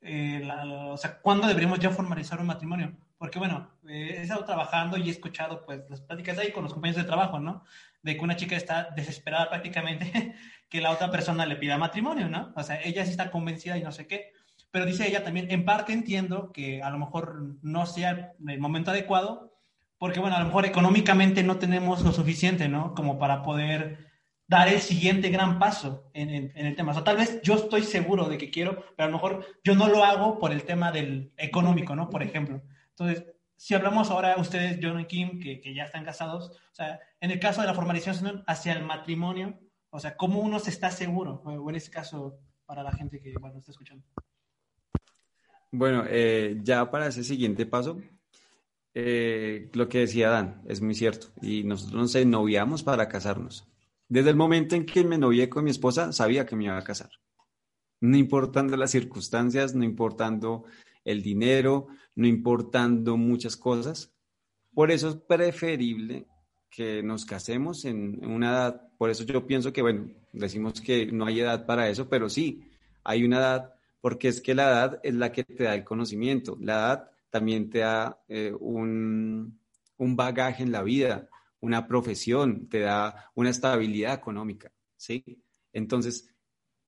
eh, 0.00 0.42
o 0.90 0.96
sea, 0.96 1.20
cuándo 1.20 1.46
deberíamos 1.46 1.78
ya 1.78 1.90
formalizar 1.90 2.40
un 2.40 2.46
matrimonio? 2.46 2.96
Porque 3.16 3.38
bueno, 3.38 3.70
he 3.88 4.20
estado 4.22 4.44
trabajando 4.44 4.96
y 4.96 5.08
he 5.08 5.12
escuchado 5.12 5.64
pues 5.64 5.88
las 5.88 6.00
pláticas 6.00 6.38
ahí 6.38 6.50
con 6.50 6.64
los 6.64 6.72
compañeros 6.72 7.02
de 7.02 7.08
trabajo, 7.08 7.38
¿no? 7.38 7.64
De 8.02 8.16
que 8.16 8.24
una 8.24 8.36
chica 8.36 8.56
está 8.56 8.90
desesperada 8.96 9.48
prácticamente 9.48 10.34
que 10.68 10.80
la 10.80 10.90
otra 10.90 11.10
persona 11.10 11.46
le 11.46 11.56
pida 11.56 11.78
matrimonio, 11.78 12.28
¿no? 12.28 12.52
O 12.56 12.62
sea, 12.64 12.82
ella 12.82 13.04
sí 13.04 13.12
está 13.12 13.30
convencida 13.30 13.78
y 13.78 13.84
no 13.84 13.92
sé 13.92 14.08
qué 14.08 14.32
pero 14.72 14.86
dice 14.86 15.06
ella 15.06 15.22
también, 15.22 15.50
en 15.50 15.66
parte 15.66 15.92
entiendo 15.92 16.50
que 16.50 16.82
a 16.82 16.90
lo 16.90 16.98
mejor 16.98 17.56
no 17.60 17.84
sea 17.84 18.32
el 18.48 18.58
momento 18.58 18.90
adecuado, 18.90 19.52
porque 19.98 20.18
bueno, 20.18 20.34
a 20.34 20.40
lo 20.40 20.46
mejor 20.46 20.64
económicamente 20.64 21.42
no 21.42 21.58
tenemos 21.58 22.02
lo 22.02 22.10
suficiente, 22.10 22.68
¿no? 22.68 22.94
Como 22.94 23.18
para 23.18 23.42
poder 23.42 24.11
dar 24.52 24.68
el 24.68 24.80
siguiente 24.82 25.30
gran 25.30 25.58
paso 25.58 26.10
en, 26.12 26.52
el 26.54 26.76
tema. 26.76 26.92
O 26.92 26.94
sea, 26.94 27.04
tal 27.04 27.16
vez 27.16 27.40
yo 27.42 27.54
estoy 27.54 27.82
seguro 27.82 28.28
de 28.28 28.36
que 28.36 28.50
quiero, 28.50 28.84
pero 28.94 29.08
a 29.08 29.10
lo 29.10 29.16
mejor 29.16 29.46
yo 29.64 29.74
no 29.74 29.88
lo 29.88 30.04
hago 30.04 30.38
por 30.38 30.52
el 30.52 30.64
tema 30.64 30.92
del 30.92 31.32
económico, 31.38 31.96
¿no? 31.96 32.10
Por 32.10 32.22
ejemplo. 32.22 32.60
Entonces, 32.90 33.24
si 33.56 33.74
hablamos 33.74 34.10
ahora 34.10 34.36
ustedes, 34.36 34.78
John 34.82 35.00
y 35.00 35.06
Kim, 35.06 35.40
que, 35.40 35.60
que 35.60 35.74
ya 35.74 35.84
están 35.84 36.04
casados, 36.04 36.50
o 36.50 36.74
sea, 36.74 37.00
en 37.20 37.30
el 37.30 37.40
caso 37.40 37.62
de 37.62 37.66
la 37.66 37.74
formalización 37.74 38.44
hacia 38.46 38.74
el 38.74 38.84
matrimonio, 38.84 39.58
o 39.88 39.98
sea, 39.98 40.16
¿cómo 40.16 40.40
uno 40.40 40.58
se 40.58 40.68
está 40.68 40.90
seguro? 40.90 41.42
O 41.46 41.70
en 41.70 41.76
este 41.76 41.90
caso, 41.90 42.38
para 42.66 42.82
la 42.82 42.92
gente 42.92 43.20
que, 43.20 43.32
bueno, 43.40 43.58
está 43.58 43.70
escuchando. 43.70 44.04
Bueno, 45.70 46.04
eh, 46.06 46.58
ya 46.62 46.90
para 46.90 47.06
ese 47.06 47.24
siguiente 47.24 47.64
paso, 47.64 47.98
eh, 48.92 49.70
lo 49.72 49.88
que 49.88 50.00
decía 50.00 50.28
Dan 50.28 50.60
es 50.66 50.82
muy 50.82 50.94
cierto. 50.94 51.28
Y 51.40 51.64
nosotros 51.64 52.14
nos 52.14 52.26
noviamos 52.26 52.82
para 52.82 53.08
casarnos. 53.08 53.71
Desde 54.12 54.28
el 54.28 54.36
momento 54.36 54.76
en 54.76 54.84
que 54.84 55.04
me 55.04 55.16
novié 55.16 55.48
con 55.48 55.64
mi 55.64 55.70
esposa, 55.70 56.12
sabía 56.12 56.44
que 56.44 56.54
me 56.54 56.64
iba 56.64 56.76
a 56.76 56.84
casar. 56.84 57.08
No 57.98 58.18
importando 58.18 58.76
las 58.76 58.90
circunstancias, 58.90 59.74
no 59.74 59.84
importando 59.84 60.64
el 61.02 61.22
dinero, 61.22 61.86
no 62.14 62.26
importando 62.26 63.16
muchas 63.16 63.56
cosas. 63.56 64.12
Por 64.74 64.90
eso 64.90 65.08
es 65.08 65.16
preferible 65.16 66.26
que 66.68 67.02
nos 67.02 67.24
casemos 67.24 67.86
en 67.86 68.22
una 68.26 68.50
edad. 68.50 68.82
Por 68.98 69.08
eso 69.08 69.24
yo 69.24 69.46
pienso 69.46 69.72
que, 69.72 69.80
bueno, 69.80 70.10
decimos 70.34 70.82
que 70.82 71.06
no 71.06 71.24
hay 71.24 71.40
edad 71.40 71.64
para 71.64 71.88
eso, 71.88 72.10
pero 72.10 72.28
sí, 72.28 72.70
hay 73.04 73.24
una 73.24 73.38
edad 73.38 73.72
porque 74.02 74.28
es 74.28 74.42
que 74.42 74.54
la 74.54 74.64
edad 74.64 75.00
es 75.02 75.14
la 75.14 75.32
que 75.32 75.42
te 75.42 75.64
da 75.64 75.74
el 75.74 75.84
conocimiento, 75.84 76.58
la 76.60 76.74
edad 76.74 77.10
también 77.30 77.70
te 77.70 77.78
da 77.78 78.22
eh, 78.28 78.52
un, 78.60 79.58
bagaje 79.96 80.64
en 80.64 80.70
la 80.70 80.82
vida, 80.82 81.30
una 81.62 81.86
profesión, 81.86 82.68
te 82.68 82.80
da 82.80 83.30
una 83.34 83.50
estabilidad 83.50 84.14
económica, 84.14 84.70
¿sí? 84.96 85.24
Entonces, 85.72 86.28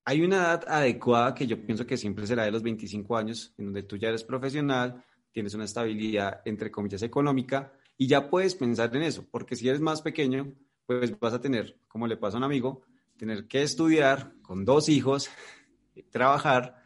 hay 0.04 0.20
una 0.20 0.36
edad 0.36 0.64
adecuada 0.68 1.34
que 1.34 1.46
yo 1.46 1.64
pienso 1.64 1.86
que 1.86 1.96
siempre 1.96 2.26
será 2.26 2.44
de 2.44 2.50
los 2.50 2.62
25 2.62 3.16
años, 3.16 3.54
en 3.56 3.66
donde 3.66 3.84
tú 3.84 3.96
ya 3.96 4.08
eres 4.08 4.24
profesional, 4.24 5.02
tienes 5.32 5.54
una 5.54 5.64
estabilidad, 5.64 6.42
entre 6.44 6.70
comillas, 6.70 7.02
económica, 7.02 7.72
y 7.96 8.08
ya 8.08 8.28
puedes 8.28 8.56
pensar 8.56 8.94
en 8.96 9.02
eso, 9.02 9.24
porque 9.30 9.56
si 9.56 9.68
eres 9.68 9.80
más 9.80 10.02
pequeño, 10.02 10.52
pues 10.86 11.18
vas 11.18 11.34
a 11.34 11.40
tener, 11.40 11.78
como 11.88 12.06
le 12.08 12.16
pasa 12.16 12.36
a 12.36 12.38
un 12.38 12.44
amigo, 12.44 12.82
tener 13.16 13.46
que 13.46 13.62
estudiar 13.62 14.34
con 14.42 14.64
dos 14.64 14.88
hijos, 14.88 15.30
trabajar, 16.10 16.82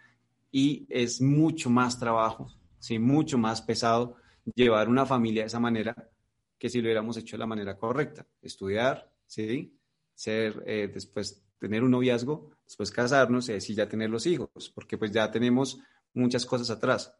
y 0.52 0.86
es 0.90 1.22
mucho 1.22 1.70
más 1.70 1.98
trabajo, 1.98 2.52
¿sí? 2.78 2.98
mucho 2.98 3.38
más 3.38 3.62
pesado 3.62 4.16
llevar 4.54 4.88
una 4.88 5.06
familia 5.06 5.42
de 5.42 5.48
esa 5.48 5.60
manera 5.60 6.10
que 6.58 6.68
si 6.68 6.80
lo 6.80 6.86
hubiéramos 6.86 7.16
hecho 7.16 7.36
de 7.36 7.40
la 7.40 7.46
manera 7.46 7.76
correcta. 7.76 8.26
Estudiar, 8.42 9.10
¿sí? 9.26 9.78
Ser, 10.14 10.62
eh, 10.66 10.90
después 10.92 11.44
tener 11.58 11.82
un 11.82 11.90
noviazgo, 11.90 12.50
después 12.64 12.90
casarnos 12.90 13.48
y 13.48 13.52
así 13.52 13.74
ya 13.74 13.88
tener 13.88 14.10
los 14.10 14.26
hijos, 14.26 14.70
porque 14.74 14.98
pues 14.98 15.10
ya 15.10 15.30
tenemos 15.30 15.80
muchas 16.14 16.46
cosas 16.46 16.70
atrás. 16.70 17.14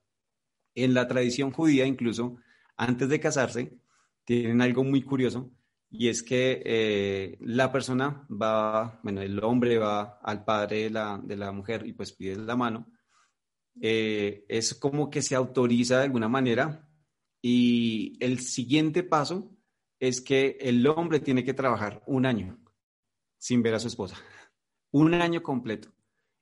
En 0.74 0.95
la 0.95 1.07
tradición 1.09 1.51
judía, 1.51 1.86
incluso, 1.86 2.36
antes 2.76 3.09
de 3.09 3.20
casarse, 3.20 3.78
tienen 4.24 4.61
algo 4.61 4.84
muy 4.84 5.03
curioso 5.03 5.51
y 5.91 6.09
es 6.09 6.22
que 6.22 6.62
eh, 6.64 7.39
la 7.41 7.72
persona 7.72 8.26
va, 8.30 9.01
bueno, 9.03 9.22
el 9.22 9.43
hombre 9.43 9.78
va 9.78 10.18
al 10.22 10.45
padre 10.45 10.84
de 10.84 10.91
la, 10.91 11.20
de 11.22 11.36
la 11.36 11.51
mujer 11.51 11.86
y 11.86 11.95
pues 11.95 12.12
pide 12.12 12.36
la 12.36 12.57
mano 12.57 12.86
eh, 13.80 14.45
es 14.49 14.74
como 14.74 15.09
que 15.09 15.22
se 15.22 15.36
autoriza 15.36 15.99
de 15.99 16.05
alguna 16.05 16.28
manera 16.28 16.88
y 17.41 18.16
el 18.20 18.41
siguiente 18.41 19.03
paso 19.03 19.51
es 20.01 20.20
que 20.20 20.59
el 20.61 20.86
hombre 20.86 21.20
tiene 21.20 21.45
que 21.45 21.55
trabajar 21.55 22.03
un 22.07 22.26
año 22.26 22.59
sin 23.36 23.62
ver 23.62 23.74
a 23.74 23.80
su 23.80 23.89
esposa, 23.89 24.16
un 24.91 25.14
año 25.14 25.43
completo, 25.43 25.93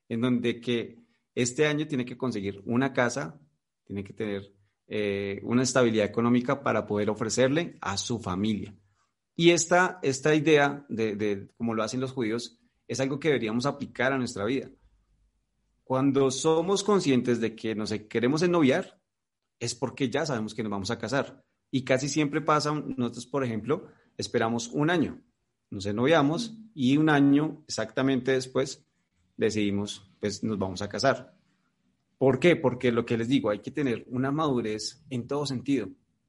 en 0.09 0.21
donde 0.21 0.61
que 0.61 0.99
este 1.35 1.67
año 1.67 1.87
tiene 1.87 2.05
que 2.05 2.17
conseguir 2.17 2.63
una 2.65 2.93
casa, 2.93 3.39
tiene 3.85 4.03
que 4.03 4.13
tener 4.13 4.55
eh, 4.89 5.41
una 5.43 5.63
estabilidad 5.63 6.07
económica 6.07 6.63
para 6.63 6.87
poder 6.87 7.11
ofrecerle 7.11 7.77
a 7.81 7.97
su 7.97 8.19
familia. 8.19 8.75
Y 9.35 9.51
esta, 9.51 9.99
esta 10.03 10.35
idea 10.35 10.87
de, 10.89 11.15
de, 11.15 11.49
como 11.57 11.75
lo 11.75 11.83
hacen 11.83 12.01
los 12.01 12.13
judíos, 12.13 12.59
es 12.89 13.01
algo 13.01 13.19
que 13.19 13.29
deberíamos 13.29 13.67
aplicar 13.67 14.13
a 14.13 14.19
nuestra 14.19 14.45
vida. 14.45 14.71
Cuando 15.85 16.31
somos 16.31 16.83
conscientes 16.83 17.41
de 17.41 17.55
que 17.55 17.75
nos 17.75 17.93
queremos 18.09 18.43
ennoviar, 18.43 18.99
es 19.59 19.75
porque 19.75 20.11
ya 20.11 20.27
sabemos 20.27 20.55
que 20.55 20.63
nos 20.63 20.71
vamos 20.71 20.91
a 20.91 20.99
casar. 20.99 21.43
Y 21.71 21.85
casi 21.85 22.09
siempre 22.09 22.41
pasa, 22.41 22.73
nosotros, 22.73 23.27
por 23.27 23.45
ejemplo, 23.45 23.89
esperamos 24.17 24.69
un 24.69 24.91
año, 24.91 25.21
nos 25.71 25.87
ennoviamos 25.87 26.57
y 26.75 26.97
un 26.97 27.11
año 27.11 27.65
exactamente 27.67 28.33
después 28.33 28.87
decidimos, 29.37 30.11
pues 30.21 30.43
nos 30.43 30.59
vamos 30.59 30.83
a 30.83 30.89
casar. 30.89 31.37
¿Por 32.19 32.39
qué? 32.39 32.57
Porque 32.57 32.93
lo 32.93 33.05
que 33.05 33.19
les 33.19 33.29
digo, 33.29 33.51
hay 33.51 33.59
que 33.59 33.71
tener 33.71 34.07
una 34.09 34.31
madurez 34.31 35.05
en 35.11 35.27
todo 35.27 35.45
sentido, 35.45 35.89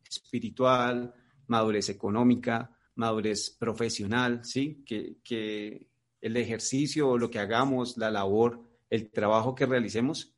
espiritual, 0.10 1.14
madurez 1.48 1.90
económica, 1.90 2.76
madurez 2.96 3.52
profesional, 3.52 4.44
¿sí? 4.44 4.84
Que, 4.86 5.18
que 5.24 5.88
el 6.20 6.36
ejercicio 6.36 7.18
lo 7.18 7.30
que 7.30 7.40
hagamos, 7.40 7.98
la 7.98 8.12
labor, 8.12 8.64
el 8.90 9.10
trabajo 9.12 9.56
que 9.56 9.66
realicemos 9.66 10.34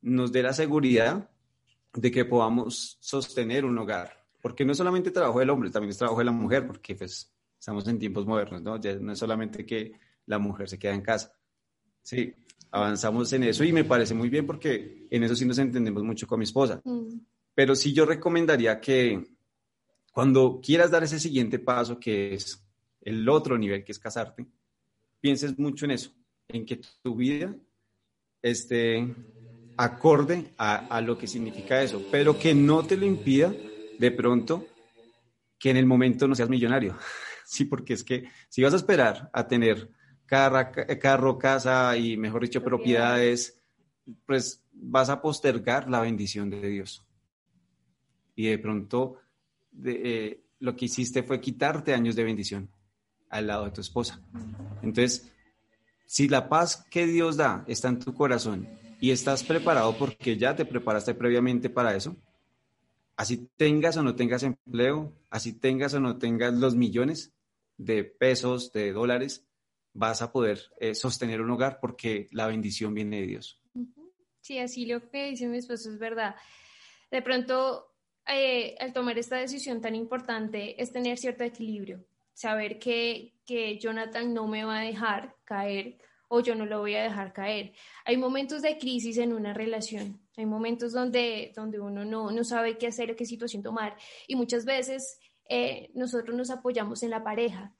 nos 0.00 0.32
dé 0.32 0.42
la 0.42 0.52
seguridad 0.52 1.30
de 1.94 2.10
que 2.10 2.24
podamos 2.24 2.98
sostener 3.00 3.64
un 3.64 3.78
hogar. 3.78 4.24
Porque 4.40 4.64
no 4.64 4.72
es 4.72 4.78
solamente 4.78 5.10
trabajo 5.10 5.40
del 5.40 5.50
hombre, 5.50 5.70
también 5.70 5.90
es 5.90 5.98
trabajo 5.98 6.18
de 6.18 6.26
la 6.26 6.32
mujer, 6.32 6.66
porque 6.66 6.94
pues 6.94 7.32
estamos 7.58 7.86
en 7.88 7.98
tiempos 7.98 8.26
modernos, 8.26 8.62
¿no? 8.62 8.78
Ya 8.78 8.94
no 8.96 9.12
es 9.12 9.18
solamente 9.18 9.64
que 9.64 9.92
la 10.26 10.38
mujer 10.38 10.68
se 10.68 10.78
queda 10.78 10.94
en 10.94 11.02
casa. 11.02 11.32
Sí, 12.02 12.34
avanzamos 12.70 13.32
en 13.32 13.44
eso 13.44 13.64
y 13.64 13.72
me 13.72 13.84
parece 13.84 14.14
muy 14.14 14.28
bien 14.28 14.46
porque 14.46 15.06
en 15.10 15.22
eso 15.22 15.34
sí 15.34 15.46
nos 15.46 15.58
entendemos 15.58 16.02
mucho 16.02 16.26
con 16.26 16.38
mi 16.38 16.44
esposa. 16.44 16.82
Mm. 16.84 17.20
Pero 17.54 17.74
sí 17.74 17.92
yo 17.92 18.04
recomendaría 18.04 18.80
que 18.80 19.24
cuando 20.12 20.60
quieras 20.62 20.90
dar 20.90 21.04
ese 21.04 21.18
siguiente 21.18 21.58
paso, 21.58 21.98
que 21.98 22.34
es 22.34 22.62
el 23.00 23.28
otro 23.28 23.56
nivel, 23.56 23.84
que 23.84 23.92
es 23.92 23.98
casarte, 23.98 24.46
pienses 25.20 25.58
mucho 25.58 25.86
en 25.86 25.92
eso, 25.92 26.10
en 26.48 26.66
que 26.66 26.80
tu 27.02 27.14
vida 27.16 27.56
esté 28.42 29.14
acorde 29.76 30.52
a, 30.58 31.00
lo 31.00 31.18
que 31.18 31.26
significa 31.26 31.82
eso, 31.82 32.02
pero 32.10 32.38
que 32.38 32.54
no 32.54 32.84
te 32.84 32.96
lo 32.96 33.06
impida 33.06 33.52
de 33.98 34.10
pronto 34.10 34.66
que 35.58 35.70
en 35.70 35.76
el 35.76 35.86
momento 35.86 36.28
no 36.28 36.34
seas 36.34 36.48
millonario. 36.48 36.96
Sí, 37.46 37.66
porque 37.66 37.92
es 37.92 38.02
que 38.02 38.24
si 38.48 38.62
vas 38.62 38.72
a 38.72 38.76
esperar 38.76 39.28
a 39.30 39.46
tener 39.46 39.90
carro, 40.24 40.72
carro 40.98 41.38
casa 41.38 41.94
y, 41.94 42.16
mejor 42.16 42.40
dicho, 42.40 42.64
propiedades, 42.64 43.60
pues 44.24 44.64
vas 44.72 45.10
a 45.10 45.20
postergar 45.20 45.90
la 45.90 46.00
bendición 46.00 46.48
de 46.48 46.66
Dios. 46.66 47.04
Y 48.34 48.46
de 48.46 48.58
pronto 48.58 49.18
eh, 49.84 50.40
lo 50.58 50.74
que 50.74 50.86
hiciste 50.86 51.22
fue 51.22 51.38
quitarte 51.38 51.92
años 51.92 52.16
de 52.16 52.24
bendición 52.24 52.70
al 53.28 53.46
lado 53.46 53.66
de 53.66 53.72
tu 53.72 53.82
esposa. 53.82 54.20
Entonces, 54.82 55.30
si 56.06 56.28
la 56.28 56.48
paz 56.48 56.84
que 56.90 57.06
Dios 57.06 57.36
da 57.36 57.62
está 57.68 57.88
en 57.88 57.98
tu 57.98 58.14
corazón 58.14 58.66
y 59.04 59.10
estás 59.10 59.44
preparado 59.44 59.94
porque 59.98 60.38
ya 60.38 60.56
te 60.56 60.64
preparaste 60.64 61.12
previamente 61.12 61.68
para 61.68 61.94
eso, 61.94 62.16
así 63.18 63.50
tengas 63.54 63.98
o 63.98 64.02
no 64.02 64.16
tengas 64.16 64.42
empleo, 64.42 65.12
así 65.28 65.52
tengas 65.52 65.92
o 65.92 66.00
no 66.00 66.16
tengas 66.16 66.54
los 66.54 66.74
millones 66.74 67.34
de 67.76 68.04
pesos, 68.04 68.72
de 68.72 68.94
dólares, 68.94 69.46
vas 69.92 70.22
a 70.22 70.32
poder 70.32 70.58
eh, 70.80 70.94
sostener 70.94 71.42
un 71.42 71.50
hogar 71.50 71.80
porque 71.82 72.28
la 72.30 72.46
bendición 72.46 72.94
viene 72.94 73.20
de 73.20 73.26
Dios. 73.26 73.60
Sí, 74.40 74.58
así 74.58 74.86
lo 74.86 75.06
que 75.10 75.28
dice 75.28 75.48
mi 75.48 75.58
esposo 75.58 75.90
es 75.90 75.98
verdad. 75.98 76.36
De 77.10 77.20
pronto, 77.20 77.92
eh, 78.26 78.74
al 78.80 78.94
tomar 78.94 79.18
esta 79.18 79.36
decisión 79.36 79.82
tan 79.82 79.94
importante 79.94 80.82
es 80.82 80.92
tener 80.92 81.18
cierto 81.18 81.44
equilibrio 81.44 82.06
saber 82.32 82.78
que, 82.78 83.34
que 83.44 83.78
Jonathan 83.78 84.32
no 84.32 84.48
me 84.48 84.64
va 84.64 84.78
a 84.78 84.82
dejar 84.82 85.36
caer 85.44 85.98
o 86.28 86.40
yo 86.40 86.54
no 86.54 86.66
lo 86.66 86.80
voy 86.80 86.94
a 86.94 87.02
dejar 87.02 87.32
caer. 87.32 87.72
Hay 88.04 88.16
momentos 88.16 88.62
de 88.62 88.78
crisis 88.78 89.18
en 89.18 89.32
una 89.32 89.54
relación, 89.54 90.20
hay 90.36 90.46
momentos 90.46 90.92
donde, 90.92 91.52
donde 91.54 91.80
uno 91.80 92.04
no, 92.04 92.30
no 92.30 92.44
sabe 92.44 92.78
qué 92.78 92.88
hacer 92.88 93.16
qué 93.16 93.26
situación 93.26 93.62
tomar 93.62 93.96
y 94.26 94.36
muchas 94.36 94.64
veces 94.64 95.18
eh, 95.48 95.90
nosotros 95.94 96.36
nos 96.36 96.50
apoyamos 96.50 97.02
en 97.02 97.10
la 97.10 97.24
pareja. 97.24 97.74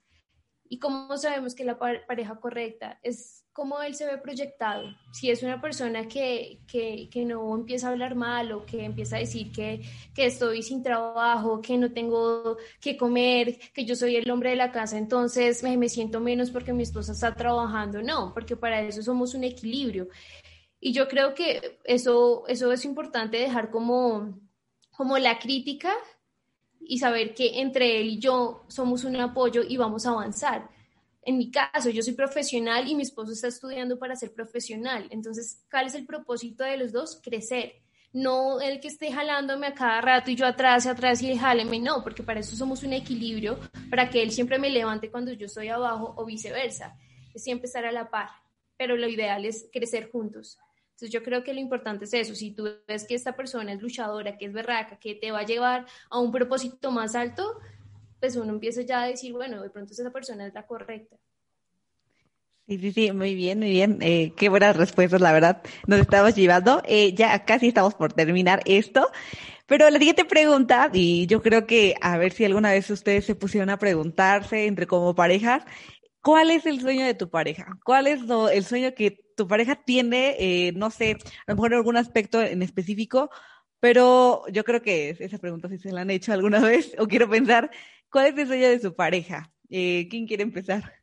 ¿Y 0.67 0.79
cómo 0.79 1.15
sabemos 1.17 1.53
que 1.53 1.63
la 1.63 1.77
pareja 1.77 2.39
correcta 2.39 2.99
es 3.03 3.44
cómo 3.55 3.81
él 3.81 3.95
se 3.95 4.05
ve 4.05 4.17
proyectado. 4.17 4.83
Si 5.13 5.31
es 5.31 5.41
una 5.41 5.61
persona 5.61 6.09
que, 6.09 6.59
que, 6.67 7.07
que, 7.09 7.23
no 7.23 7.55
empieza 7.55 7.87
a 7.87 7.91
hablar 7.91 8.13
mal 8.13 8.51
o 8.51 8.65
que 8.65 8.83
empieza 8.83 9.15
a 9.15 9.19
decir 9.19 9.49
que, 9.53 9.81
que, 10.13 10.25
estoy 10.25 10.61
sin 10.61 10.83
trabajo, 10.83 11.61
que 11.61 11.77
no 11.77 11.93
tengo 11.93 12.57
que 12.81 12.97
comer, 12.97 13.57
que 13.73 13.85
yo 13.85 13.95
soy 13.95 14.17
el 14.17 14.29
hombre 14.29 14.49
de 14.49 14.57
la 14.57 14.73
casa, 14.73 14.97
entonces 14.97 15.63
me, 15.63 15.77
me 15.77 15.87
siento 15.87 16.19
menos 16.19 16.51
porque 16.51 16.73
mi 16.73 16.83
esposa 16.83 17.13
está 17.13 17.33
trabajando. 17.33 18.01
No, 18.01 18.33
porque 18.33 18.57
para 18.57 18.81
eso 18.81 19.01
somos 19.01 19.33
un 19.33 19.45
equilibrio. 19.45 20.09
Y 20.81 20.91
yo 20.91 21.07
creo 21.07 21.33
que 21.33 21.79
eso, 21.85 22.43
eso 22.49 22.73
es 22.73 22.83
importante 22.83 23.37
dejar 23.37 23.71
como, 23.71 24.37
como 24.91 25.17
la 25.17 25.39
crítica 25.39 25.93
y 26.81 26.97
saber 26.97 27.33
que 27.33 27.61
entre 27.61 28.01
él 28.01 28.07
y 28.07 28.19
yo 28.19 28.65
somos 28.67 29.05
un 29.05 29.15
apoyo 29.15 29.61
y 29.65 29.77
vamos 29.77 30.05
a 30.05 30.09
avanzar 30.09 30.74
en 31.25 31.39
mi 31.39 31.49
caso, 31.49 31.89
yo 31.89 32.03
soy 32.03 32.13
profesional 32.13 32.87
y 32.87 32.93
mi 32.93 33.01
esposo 33.01 33.33
está 33.33 33.47
estudiando 33.47 33.97
para 33.97 34.15
ser 34.15 34.31
profesional. 34.31 35.07
Entonces, 35.09 35.65
¿cuál 35.71 35.87
es 35.87 35.95
el 35.95 36.05
propósito 36.05 36.63
de 36.63 36.77
los 36.77 36.91
dos? 36.91 37.19
Crecer. 37.21 37.81
No 38.13 38.61
el 38.61 38.79
que 38.79 38.89
esté 38.89 39.11
jalándome 39.11 39.65
a 39.65 39.73
cada 39.73 40.01
rato 40.01 40.29
y 40.29 40.35
yo 40.35 40.45
atrás 40.45 40.85
y 40.85 40.89
atrás 40.89 41.21
y 41.23 41.35
jáleme, 41.35 41.79
no, 41.79 42.03
porque 42.03 42.21
para 42.21 42.39
eso 42.39 42.55
somos 42.55 42.83
un 42.83 42.93
equilibrio, 42.93 43.59
para 43.89 44.07
que 44.09 44.21
él 44.21 44.31
siempre 44.31 44.59
me 44.59 44.69
levante 44.69 45.09
cuando 45.09 45.33
yo 45.33 45.47
estoy 45.47 45.67
abajo 45.67 46.13
o 46.15 46.25
viceversa. 46.25 46.95
Es 47.33 47.43
siempre 47.43 47.65
estar 47.65 47.85
a 47.85 47.91
la 47.91 48.09
par, 48.11 48.29
pero 48.77 48.95
lo 48.95 49.09
ideal 49.09 49.45
es 49.45 49.67
crecer 49.73 50.11
juntos. 50.11 50.59
Entonces 50.91 51.09
yo 51.09 51.23
creo 51.23 51.43
que 51.43 51.53
lo 51.53 51.59
importante 51.59 52.05
es 52.05 52.13
eso, 52.13 52.35
si 52.35 52.51
tú 52.51 52.69
ves 52.87 53.03
que 53.05 53.15
esta 53.15 53.35
persona 53.35 53.73
es 53.73 53.81
luchadora, 53.81 54.37
que 54.37 54.45
es 54.45 54.53
berraca, 54.53 54.97
que 54.97 55.15
te 55.15 55.31
va 55.31 55.39
a 55.39 55.45
llevar 55.45 55.87
a 56.09 56.19
un 56.19 56.31
propósito 56.31 56.91
más 56.91 57.15
alto, 57.15 57.59
pues 58.19 58.35
uno 58.35 58.51
empieza 58.51 58.81
ya 58.81 59.03
a 59.03 59.07
decir, 59.07 59.33
bueno, 59.33 59.61
de 59.61 59.69
pronto 59.69 59.93
esa 59.93 60.11
persona 60.11 60.47
es 60.47 60.53
la 60.53 60.65
correcta. 60.65 61.15
Sí, 62.67 62.79
sí, 62.79 62.91
sí, 62.93 63.11
muy 63.11 63.35
bien, 63.35 63.59
muy 63.59 63.69
bien. 63.69 63.99
Eh, 64.01 64.33
qué 64.35 64.49
buenas 64.49 64.75
respuestas, 64.75 65.21
la 65.21 65.31
verdad. 65.31 65.61
Nos 65.85 65.99
estamos 65.99 66.33
llevando. 66.35 66.81
Eh, 66.87 67.13
ya 67.13 67.45
casi 67.45 67.67
estamos 67.67 67.93
por 67.93 68.13
terminar 68.13 68.61
esto. 68.65 69.11
Pero 69.67 69.89
la 69.89 69.99
siguiente 69.99 70.25
pregunta, 70.25 70.89
y 70.93 71.27
yo 71.27 71.41
creo 71.43 71.67
que 71.67 71.95
a 72.01 72.17
ver 72.17 72.33
si 72.33 72.45
alguna 72.45 72.71
vez 72.71 72.89
ustedes 72.89 73.25
se 73.25 73.35
pusieron 73.35 73.69
a 73.69 73.77
preguntarse 73.77 74.65
entre 74.65 74.87
como 74.87 75.13
parejas, 75.13 75.63
¿cuál 76.21 76.51
es 76.51 76.65
el 76.65 76.81
sueño 76.81 77.05
de 77.05 77.13
tu 77.13 77.29
pareja? 77.29 77.67
¿Cuál 77.83 78.07
es 78.07 78.21
el 78.51 78.65
sueño 78.65 78.95
que 78.95 79.11
tu 79.35 79.47
pareja 79.47 79.75
tiene? 79.75 80.35
Eh, 80.39 80.71
no 80.75 80.89
sé, 80.89 81.17
a 81.47 81.51
lo 81.51 81.55
mejor 81.55 81.75
algún 81.75 81.97
aspecto 81.97 82.41
en 82.41 82.63
específico, 82.63 83.29
pero 83.79 84.43
yo 84.51 84.63
creo 84.63 84.81
que 84.81 85.15
esa 85.19 85.37
pregunta 85.37 85.69
si 85.69 85.77
se 85.77 85.91
la 85.91 86.01
han 86.01 86.09
hecho 86.09 86.33
alguna 86.33 86.59
vez 86.67 86.95
o 86.97 87.07
quiero 87.07 87.29
pensar 87.29 87.69
¿Cuál 88.15 88.27
es 88.27 88.37
el 88.37 88.47
sueño 88.47 88.69
de 88.69 88.79
su 88.79 88.95
pareja? 88.95 89.51
Eh, 89.69 90.07
¿Quién 90.09 90.25
quiere 90.25 90.43
empezar? 90.43 91.01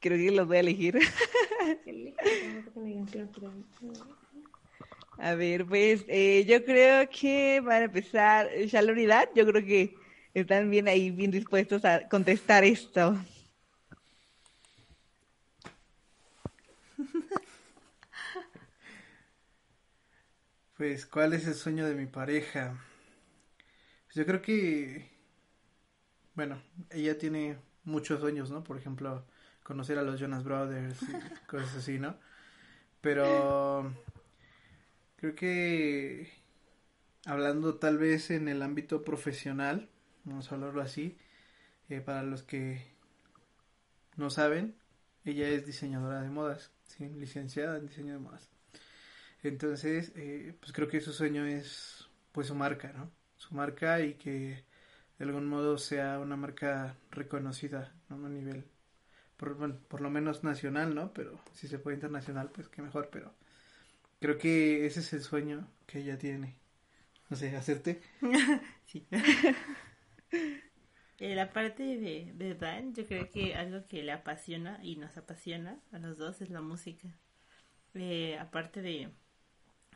Creo 0.00 0.18
que 0.18 0.32
los 0.32 0.48
voy 0.48 0.56
a 0.56 0.60
elegir. 0.60 0.98
a 5.18 5.34
ver, 5.36 5.64
pues 5.64 6.04
eh, 6.08 6.44
yo 6.44 6.64
creo 6.64 7.08
que 7.08 7.60
van 7.60 7.82
a 7.82 7.84
empezar 7.84 8.48
Shaloridad. 8.66 9.28
Yo 9.36 9.46
creo 9.46 9.64
que 9.64 9.94
están 10.34 10.70
bien 10.70 10.88
ahí, 10.88 11.12
bien 11.12 11.30
dispuestos 11.30 11.84
a 11.84 12.08
contestar 12.08 12.64
esto. 12.64 13.16
Pues, 20.76 21.06
¿cuál 21.06 21.32
es 21.34 21.46
el 21.46 21.54
sueño 21.54 21.86
de 21.86 21.94
mi 21.94 22.06
pareja? 22.06 22.76
Pues 24.06 24.16
yo 24.16 24.26
creo 24.26 24.42
que, 24.42 25.08
bueno, 26.34 26.60
ella 26.90 27.16
tiene 27.16 27.58
muchos 27.84 28.20
sueños, 28.20 28.50
¿no? 28.50 28.64
Por 28.64 28.76
ejemplo, 28.76 29.24
conocer 29.62 29.98
a 29.98 30.02
los 30.02 30.18
Jonas 30.18 30.42
Brothers 30.42 31.00
y 31.02 31.06
cosas 31.46 31.76
así, 31.76 32.00
¿no? 32.00 32.16
Pero 33.00 33.92
creo 35.16 35.36
que 35.36 36.32
hablando 37.24 37.76
tal 37.76 37.96
vez 37.98 38.32
en 38.32 38.48
el 38.48 38.60
ámbito 38.60 39.04
profesional, 39.04 39.88
vamos 40.24 40.50
a 40.50 40.56
hablarlo 40.56 40.82
así, 40.82 41.16
eh, 41.88 42.00
para 42.00 42.24
los 42.24 42.42
que 42.42 42.84
no 44.16 44.28
saben, 44.28 44.74
ella 45.24 45.48
es 45.48 45.66
diseñadora 45.66 46.20
de 46.22 46.30
modas, 46.30 46.72
¿sí? 46.86 47.08
licenciada 47.10 47.78
en 47.78 47.86
diseño 47.86 48.14
de 48.14 48.18
modas. 48.18 48.53
Entonces, 49.44 50.12
eh, 50.16 50.54
pues 50.58 50.72
creo 50.72 50.88
que 50.88 51.00
su 51.00 51.12
sueño 51.12 51.46
es 51.46 52.08
pues 52.32 52.48
su 52.48 52.54
marca, 52.54 52.92
¿no? 52.92 53.10
Su 53.36 53.54
marca 53.54 54.00
y 54.00 54.14
que 54.14 54.64
de 55.18 55.24
algún 55.24 55.46
modo 55.46 55.78
sea 55.78 56.18
una 56.18 56.36
marca 56.36 56.96
reconocida, 57.10 57.94
¿no? 58.08 58.26
A 58.26 58.28
nivel, 58.30 58.64
por, 59.36 59.56
bueno, 59.56 59.78
por 59.88 60.00
lo 60.00 60.10
menos 60.10 60.44
nacional, 60.44 60.94
¿no? 60.94 61.12
Pero 61.12 61.38
si 61.52 61.68
se 61.68 61.78
puede 61.78 61.96
internacional, 61.96 62.50
pues 62.52 62.68
qué 62.68 62.82
mejor, 62.82 63.10
pero 63.12 63.34
creo 64.20 64.38
que 64.38 64.86
ese 64.86 65.00
es 65.00 65.12
el 65.12 65.22
sueño 65.22 65.68
que 65.86 66.00
ella 66.00 66.18
tiene. 66.18 66.56
No 67.30 67.36
sé, 67.36 67.56
hacerte. 67.56 68.02
sí. 68.86 69.06
Eh, 71.20 71.36
la 71.36 71.52
parte 71.52 71.84
de, 71.84 72.32
de 72.34 72.92
yo 72.92 73.06
creo 73.06 73.30
que 73.30 73.54
algo 73.54 73.86
que 73.86 74.02
le 74.02 74.10
apasiona 74.10 74.80
y 74.82 74.96
nos 74.96 75.16
apasiona 75.16 75.80
a 75.92 75.98
los 75.98 76.18
dos 76.18 76.40
es 76.42 76.50
la 76.50 76.60
música. 76.60 77.08
Eh, 77.94 78.36
aparte 78.40 78.82
de, 78.82 79.10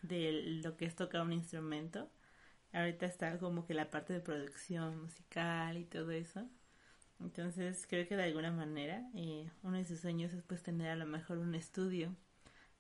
de 0.02 0.60
lo 0.62 0.76
que 0.76 0.84
es 0.86 0.94
tocar 0.96 1.22
un 1.22 1.32
instrumento. 1.32 2.10
Ahorita 2.72 3.06
está 3.06 3.38
como 3.38 3.66
que 3.66 3.74
la 3.74 3.90
parte 3.90 4.12
de 4.12 4.20
producción 4.20 5.02
musical 5.02 5.78
y 5.78 5.84
todo 5.84 6.10
eso. 6.10 6.48
Entonces 7.20 7.86
creo 7.88 8.06
que 8.06 8.16
de 8.16 8.24
alguna 8.24 8.52
manera 8.52 9.02
eh, 9.14 9.50
uno 9.62 9.78
de 9.78 9.84
sus 9.84 10.00
sueños 10.00 10.32
es 10.32 10.42
pues 10.44 10.62
tener 10.62 10.90
a 10.90 10.96
lo 10.96 11.06
mejor 11.06 11.38
un 11.38 11.54
estudio 11.54 12.14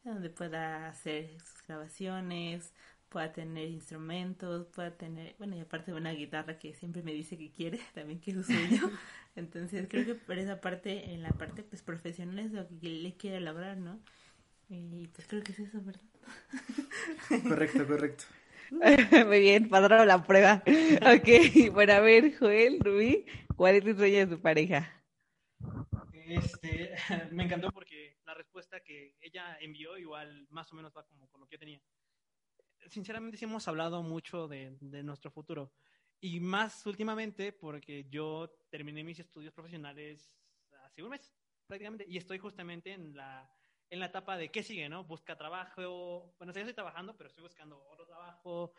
donde 0.04 0.30
pueda 0.30 0.88
hacer 0.88 1.30
sus 1.40 1.66
grabaciones, 1.66 2.72
pueda 3.08 3.32
tener 3.32 3.68
instrumentos, 3.68 4.66
pueda 4.68 4.96
tener, 4.96 5.34
bueno, 5.38 5.56
y 5.56 5.60
aparte 5.60 5.92
de 5.92 5.96
una 5.96 6.12
guitarra 6.12 6.58
que 6.58 6.74
siempre 6.74 7.02
me 7.02 7.12
dice 7.12 7.36
que 7.38 7.50
quiere, 7.50 7.80
también 7.94 8.20
que 8.20 8.30
es 8.32 8.36
su 8.36 8.44
sueño. 8.44 8.90
Entonces 9.36 9.86
creo 9.88 10.04
que 10.04 10.14
por 10.14 10.38
esa 10.38 10.60
parte, 10.60 11.12
en 11.12 11.22
la 11.22 11.30
parte 11.30 11.62
pues 11.62 11.82
profesional 11.82 12.38
es 12.38 12.52
lo 12.52 12.66
que 12.68 12.88
le 12.88 13.16
quiere 13.16 13.40
lograr, 13.40 13.76
¿no? 13.76 14.00
Y 14.68 15.08
pues 15.08 15.26
creo 15.26 15.42
que 15.42 15.52
es 15.52 15.58
eso, 15.60 15.80
¿verdad? 15.82 16.02
Correcto, 17.48 17.86
correcto. 17.86 18.24
Muy 19.26 19.40
bien, 19.40 19.68
pasaron 19.68 20.06
la 20.06 20.22
prueba. 20.22 20.62
Ok, 21.02 21.72
bueno, 21.72 21.94
a 21.94 22.00
ver, 22.00 22.36
Joel, 22.38 22.80
Rubí, 22.80 23.24
¿cuál 23.56 23.76
es 23.76 23.86
el 23.86 23.96
sueño 23.96 24.26
de 24.26 24.36
su 24.36 24.42
pareja? 24.42 25.02
Este, 26.26 26.94
me 27.30 27.44
encantó 27.44 27.70
porque 27.72 28.18
la 28.26 28.34
respuesta 28.34 28.80
que 28.80 29.16
ella 29.20 29.56
envió 29.60 29.96
igual 29.96 30.46
más 30.50 30.70
o 30.70 30.76
menos 30.76 30.92
va 30.94 31.06
como 31.06 31.26
con 31.28 31.40
lo 31.40 31.46
que 31.46 31.54
yo 31.54 31.60
tenía. 31.60 31.80
Sinceramente 32.88 33.38
sí 33.38 33.46
hemos 33.46 33.66
hablado 33.68 34.02
mucho 34.02 34.48
de, 34.48 34.76
de 34.80 35.02
nuestro 35.02 35.30
futuro 35.30 35.72
y 36.20 36.40
más 36.40 36.84
últimamente 36.84 37.52
porque 37.52 38.06
yo 38.10 38.50
terminé 38.68 39.02
mis 39.02 39.18
estudios 39.18 39.54
profesionales 39.54 40.36
hace 40.84 41.02
un 41.02 41.10
mes 41.10 41.34
prácticamente 41.66 42.04
y 42.06 42.18
estoy 42.18 42.38
justamente 42.38 42.92
en 42.92 43.16
la 43.16 43.50
en 43.90 44.00
la 44.00 44.06
etapa 44.06 44.36
de 44.36 44.50
qué 44.50 44.62
sigue, 44.62 44.88
¿no? 44.88 45.04
Busca 45.04 45.36
trabajo, 45.36 46.34
bueno, 46.38 46.52
ya 46.52 46.60
estoy 46.60 46.74
trabajando, 46.74 47.16
pero 47.16 47.28
estoy 47.28 47.42
buscando 47.42 47.82
otro 47.88 48.06
trabajo, 48.06 48.74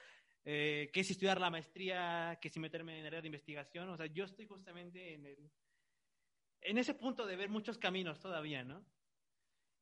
eh, 0.46 0.90
qué 0.94 1.04
si 1.04 1.14
estudiar 1.14 1.40
la 1.40 1.50
maestría, 1.50 2.38
qué 2.42 2.50
si 2.50 2.60
meterme 2.60 3.00
en 3.00 3.06
área 3.06 3.22
de 3.22 3.28
investigación, 3.28 3.90
o 3.90 3.98
sea, 3.98 4.06
yo 4.06 4.26
estoy 4.26 4.46
justamente 4.46 5.14
en 5.14 5.26
el, 5.26 5.52
en 6.62 6.78
ese 6.78 6.94
punto 6.94 7.26
de 7.26 7.36
ver 7.36 7.50
muchos 7.50 7.78
caminos 7.78 8.20
todavía, 8.20 8.64
¿no? 8.64 8.86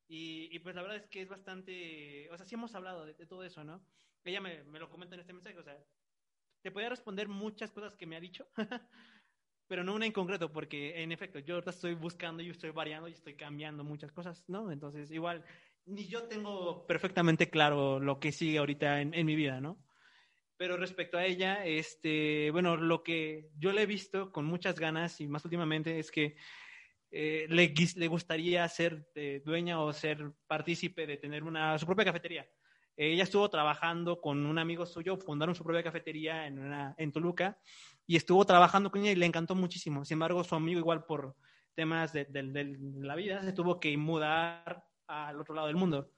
Y, 0.08 0.48
y 0.54 0.58
pues 0.60 0.74
la 0.74 0.82
verdad 0.82 0.96
es 0.96 1.06
que 1.06 1.20
es 1.20 1.28
bastante, 1.28 2.30
o 2.30 2.36
sea, 2.36 2.46
sí 2.46 2.54
hemos 2.54 2.74
hablado 2.74 3.04
de, 3.04 3.14
de 3.14 3.26
todo 3.26 3.44
eso, 3.44 3.62
¿no? 3.62 3.84
Ella 4.24 4.40
me, 4.40 4.64
me, 4.64 4.78
lo 4.78 4.88
comenta 4.88 5.14
en 5.14 5.20
este 5.20 5.32
mensaje, 5.32 5.58
o 5.58 5.62
sea, 5.62 5.78
te 6.62 6.70
podía 6.70 6.88
responder 6.88 7.28
muchas 7.28 7.70
cosas 7.70 7.94
que 7.94 8.06
me 8.06 8.16
ha 8.16 8.20
dicho, 8.20 8.48
pero 9.68 9.84
no 9.84 9.94
una 9.94 10.06
en 10.06 10.12
concreto, 10.12 10.50
porque 10.50 11.02
en 11.02 11.12
efecto, 11.12 11.38
yo 11.38 11.54
ahorita 11.54 11.70
estoy 11.70 11.94
buscando, 11.94 12.42
yo 12.42 12.52
estoy 12.52 12.70
variando 12.70 13.06
y 13.08 13.12
estoy 13.12 13.34
cambiando 13.34 13.84
muchas 13.84 14.10
cosas, 14.10 14.44
¿no? 14.48 14.72
Entonces, 14.72 15.10
igual, 15.10 15.44
ni 15.84 16.06
yo 16.06 16.24
tengo 16.24 16.86
perfectamente 16.86 17.50
claro 17.50 18.00
lo 18.00 18.18
que 18.18 18.32
sigue 18.32 18.58
ahorita 18.58 19.02
en, 19.02 19.14
en 19.14 19.26
mi 19.26 19.36
vida, 19.36 19.60
¿no? 19.60 19.78
Pero 20.56 20.76
respecto 20.76 21.18
a 21.18 21.24
ella, 21.24 21.64
este, 21.64 22.50
bueno, 22.50 22.76
lo 22.76 23.04
que 23.04 23.50
yo 23.58 23.72
le 23.72 23.82
he 23.82 23.86
visto 23.86 24.32
con 24.32 24.44
muchas 24.44 24.80
ganas 24.80 25.20
y 25.20 25.28
más 25.28 25.44
últimamente 25.44 25.98
es 26.00 26.10
que 26.10 26.34
eh, 27.10 27.46
le, 27.48 27.72
le, 27.94 28.08
gustaría 28.08 28.68
ser 28.68 29.06
eh, 29.14 29.40
dueña 29.44 29.80
o 29.80 29.92
ser 29.92 30.32
partícipe 30.46 31.06
de 31.06 31.16
tener 31.16 31.44
una, 31.44 31.78
su 31.78 31.86
propia 31.86 32.06
cafetería. 32.06 32.48
Ella 32.96 33.22
estuvo 33.22 33.48
trabajando 33.48 34.20
con 34.20 34.44
un 34.44 34.58
amigo 34.58 34.84
suyo, 34.84 35.16
fundaron 35.16 35.54
su 35.54 35.62
propia 35.62 35.84
cafetería 35.84 36.46
en, 36.46 36.58
una, 36.58 36.94
en 36.98 37.12
Toluca 37.12 37.60
y 38.08 38.16
estuvo 38.16 38.44
trabajando 38.46 38.90
con 38.90 39.02
ella 39.02 39.12
y 39.12 39.16
le 39.16 39.26
encantó 39.26 39.54
muchísimo. 39.54 40.04
Sin 40.04 40.14
embargo, 40.14 40.42
su 40.42 40.54
amigo 40.54 40.80
igual 40.80 41.04
por 41.04 41.36
temas 41.74 42.12
de, 42.14 42.24
de, 42.24 42.76
la 43.00 43.14
vida 43.14 43.42
se 43.42 43.52
tuvo 43.52 43.78
que 43.78 43.96
mudar 43.98 44.82
al 45.06 45.38
otro 45.38 45.54
lado 45.54 45.66
del 45.66 45.76
mundo. 45.76 46.10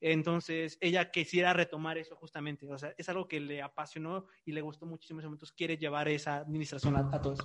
Entonces, 0.00 0.76
ella 0.80 1.10
quisiera 1.12 1.52
retomar 1.52 1.98
eso 1.98 2.16
justamente. 2.16 2.70
O 2.70 2.76
sea, 2.76 2.92
es 2.98 3.08
algo 3.08 3.28
que 3.28 3.38
le 3.38 3.62
apasionó 3.62 4.26
y 4.44 4.52
le 4.52 4.60
gustó 4.60 4.86
muchísimo. 4.86 5.20
Entonces, 5.20 5.52
quiere 5.52 5.78
llevar 5.78 6.08
esa 6.08 6.38
administración 6.38 6.96
a, 6.96 7.08
a 7.12 7.22
todos. 7.22 7.38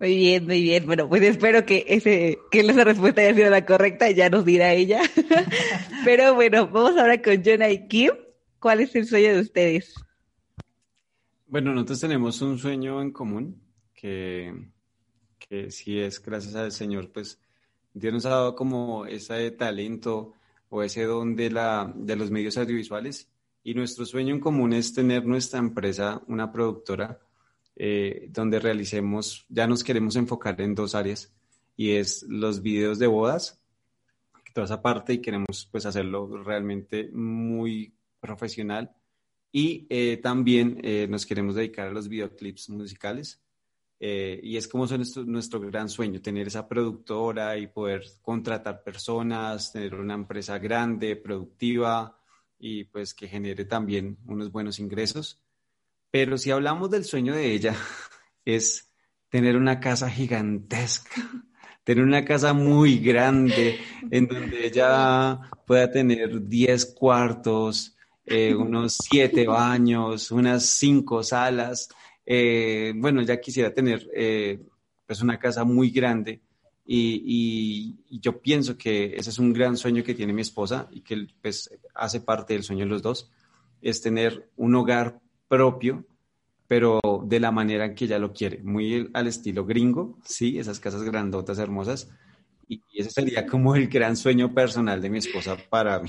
Muy 0.00 0.16
bien, 0.16 0.44
muy 0.44 0.60
bien. 0.60 0.84
Bueno, 0.84 1.08
pues 1.08 1.22
espero 1.22 1.64
que 1.64 1.84
ese, 1.88 2.38
que 2.50 2.60
esa 2.60 2.82
respuesta 2.82 3.20
haya 3.22 3.34
sido 3.34 3.50
la 3.50 3.64
correcta. 3.64 4.10
Ya 4.10 4.28
nos 4.28 4.44
dirá 4.44 4.72
ella. 4.72 5.02
Pero 6.04 6.34
bueno, 6.34 6.66
vamos 6.66 6.98
ahora 6.98 7.22
con 7.22 7.44
Jonah 7.44 7.70
y 7.70 7.86
Kim. 7.86 8.10
¿Cuál 8.58 8.80
es 8.80 8.94
el 8.96 9.06
sueño 9.06 9.34
de 9.34 9.40
ustedes? 9.40 9.94
Bueno, 11.48 11.72
nosotros 11.72 12.00
tenemos 12.00 12.42
un 12.42 12.58
sueño 12.58 13.00
en 13.00 13.12
común 13.12 13.62
que, 13.94 14.52
que 15.38 15.70
si 15.70 16.00
es 16.00 16.20
gracias 16.20 16.56
al 16.56 16.72
Señor, 16.72 17.12
pues 17.12 17.40
Dios 17.94 18.12
nos 18.12 18.26
ha 18.26 18.30
dado 18.30 18.56
como 18.56 19.06
ese 19.06 19.52
talento 19.52 20.32
o 20.70 20.82
ese 20.82 21.04
don 21.04 21.36
de, 21.36 21.50
la, 21.50 21.92
de 21.94 22.16
los 22.16 22.32
medios 22.32 22.58
audiovisuales. 22.58 23.30
Y 23.62 23.74
nuestro 23.74 24.04
sueño 24.06 24.34
en 24.34 24.40
común 24.40 24.72
es 24.72 24.92
tener 24.92 25.24
nuestra 25.24 25.60
empresa, 25.60 26.20
una 26.26 26.50
productora, 26.50 27.20
eh, 27.76 28.26
donde 28.30 28.58
realicemos, 28.58 29.46
ya 29.48 29.68
nos 29.68 29.84
queremos 29.84 30.16
enfocar 30.16 30.60
en 30.60 30.74
dos 30.74 30.96
áreas, 30.96 31.32
y 31.76 31.92
es 31.92 32.24
los 32.28 32.60
videos 32.60 32.98
de 32.98 33.06
bodas, 33.06 33.60
toda 34.52 34.64
esa 34.64 34.82
parte, 34.82 35.12
y 35.12 35.20
queremos 35.20 35.68
pues 35.70 35.86
hacerlo 35.86 36.42
realmente 36.42 37.08
muy 37.12 37.94
profesional. 38.18 38.92
Y 39.52 39.86
eh, 39.88 40.18
también 40.18 40.80
eh, 40.82 41.06
nos 41.08 41.24
queremos 41.24 41.54
dedicar 41.54 41.88
a 41.88 41.92
los 41.92 42.08
videoclips 42.08 42.68
musicales. 42.70 43.40
Eh, 43.98 44.40
y 44.42 44.56
es 44.56 44.68
como 44.68 44.86
nuestro, 44.86 45.24
nuestro 45.24 45.60
gran 45.60 45.88
sueño, 45.88 46.20
tener 46.20 46.46
esa 46.46 46.68
productora 46.68 47.56
y 47.56 47.66
poder 47.66 48.04
contratar 48.20 48.82
personas, 48.82 49.72
tener 49.72 49.94
una 49.94 50.14
empresa 50.14 50.58
grande, 50.58 51.16
productiva 51.16 52.18
y 52.58 52.84
pues 52.84 53.14
que 53.14 53.28
genere 53.28 53.64
también 53.64 54.18
unos 54.26 54.52
buenos 54.52 54.78
ingresos. 54.78 55.42
Pero 56.10 56.36
si 56.38 56.50
hablamos 56.50 56.90
del 56.90 57.04
sueño 57.04 57.34
de 57.34 57.52
ella, 57.52 57.74
es 58.44 58.92
tener 59.30 59.56
una 59.56 59.80
casa 59.80 60.10
gigantesca, 60.10 61.10
tener 61.84 62.04
una 62.04 62.24
casa 62.24 62.52
muy 62.52 62.98
grande 62.98 63.78
en 64.10 64.26
donde 64.26 64.66
ella 64.66 65.40
pueda 65.66 65.90
tener 65.90 66.46
10 66.46 66.86
cuartos, 66.94 67.95
eh, 68.26 68.54
unos 68.54 68.98
7 69.08 69.46
baños, 69.46 70.30
unas 70.30 70.66
5 70.66 71.22
salas. 71.22 71.88
Eh, 72.24 72.92
bueno, 72.96 73.22
ya 73.22 73.40
quisiera 73.40 73.72
tener 73.72 74.08
eh, 74.14 74.60
pues 75.06 75.22
una 75.22 75.38
casa 75.38 75.62
muy 75.64 75.90
grande 75.90 76.40
y, 76.84 77.96
yo 78.20 78.40
pienso 78.40 78.76
que 78.76 79.14
ese 79.16 79.30
es 79.30 79.38
un 79.38 79.52
gran 79.52 79.76
sueño 79.76 80.02
que 80.02 80.14
tiene 80.14 80.32
mi 80.32 80.42
esposa 80.42 80.88
y 80.90 81.02
que 81.02 81.26
pues 81.40 81.70
hace 81.94 82.20
parte 82.20 82.54
del 82.54 82.62
sueño 82.62 82.84
de 82.84 82.90
los 82.90 83.02
dos, 83.02 83.30
es 83.82 84.00
tener 84.00 84.50
un 84.56 84.74
hogar 84.74 85.20
propio, 85.48 86.06
pero 86.66 87.00
de 87.24 87.40
la 87.40 87.50
manera 87.50 87.84
en 87.84 87.94
que 87.94 88.06
ella 88.06 88.18
lo 88.18 88.32
quiere, 88.32 88.62
muy 88.62 89.10
al 89.12 89.26
estilo 89.26 89.64
gringo, 89.64 90.18
sí, 90.24 90.58
esas 90.58 90.80
casas 90.80 91.02
grandotas, 91.02 91.58
hermosas, 91.58 92.10
y 92.68 92.82
ese 92.94 93.10
sería 93.10 93.46
como 93.46 93.76
el 93.76 93.88
gran 93.88 94.16
sueño 94.16 94.52
personal 94.52 95.00
de 95.00 95.10
mi 95.10 95.18
esposa 95.18 95.56
para 95.70 96.00
mí. 96.00 96.08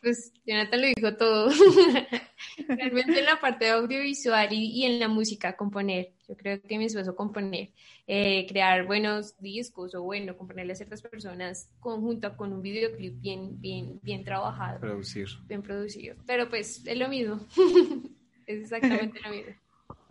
Pues 0.00 0.32
Jonathan 0.46 0.80
lo 0.80 0.86
dijo 0.88 1.16
todo. 1.16 1.50
Realmente 2.68 3.18
en 3.18 3.24
la 3.24 3.40
parte 3.40 3.68
audiovisual 3.68 4.52
y, 4.52 4.66
y, 4.66 4.84
en 4.84 5.00
la 5.00 5.08
música, 5.08 5.56
componer. 5.56 6.12
Yo 6.28 6.36
creo 6.36 6.60
que 6.60 6.78
mi 6.78 6.84
esposo 6.84 7.16
componer, 7.16 7.70
eh, 8.06 8.46
crear 8.48 8.86
buenos 8.86 9.36
discos 9.38 9.94
o 9.94 10.02
bueno, 10.02 10.36
componerle 10.36 10.72
a 10.72 10.76
ciertas 10.76 11.02
personas 11.02 11.70
conjunto 11.80 12.36
con 12.36 12.52
un 12.52 12.62
videoclip 12.62 13.20
bien, 13.20 13.60
bien, 13.60 13.98
bien 14.02 14.24
trabajado. 14.24 14.80
Producir. 14.80 15.28
Bien 15.48 15.62
producido. 15.62 16.16
Pero 16.26 16.48
pues 16.48 16.84
es 16.86 16.96
lo 16.96 17.08
mismo. 17.08 17.40
es 18.46 18.60
exactamente 18.60 19.20
lo 19.20 19.30
mismo. 19.30 19.52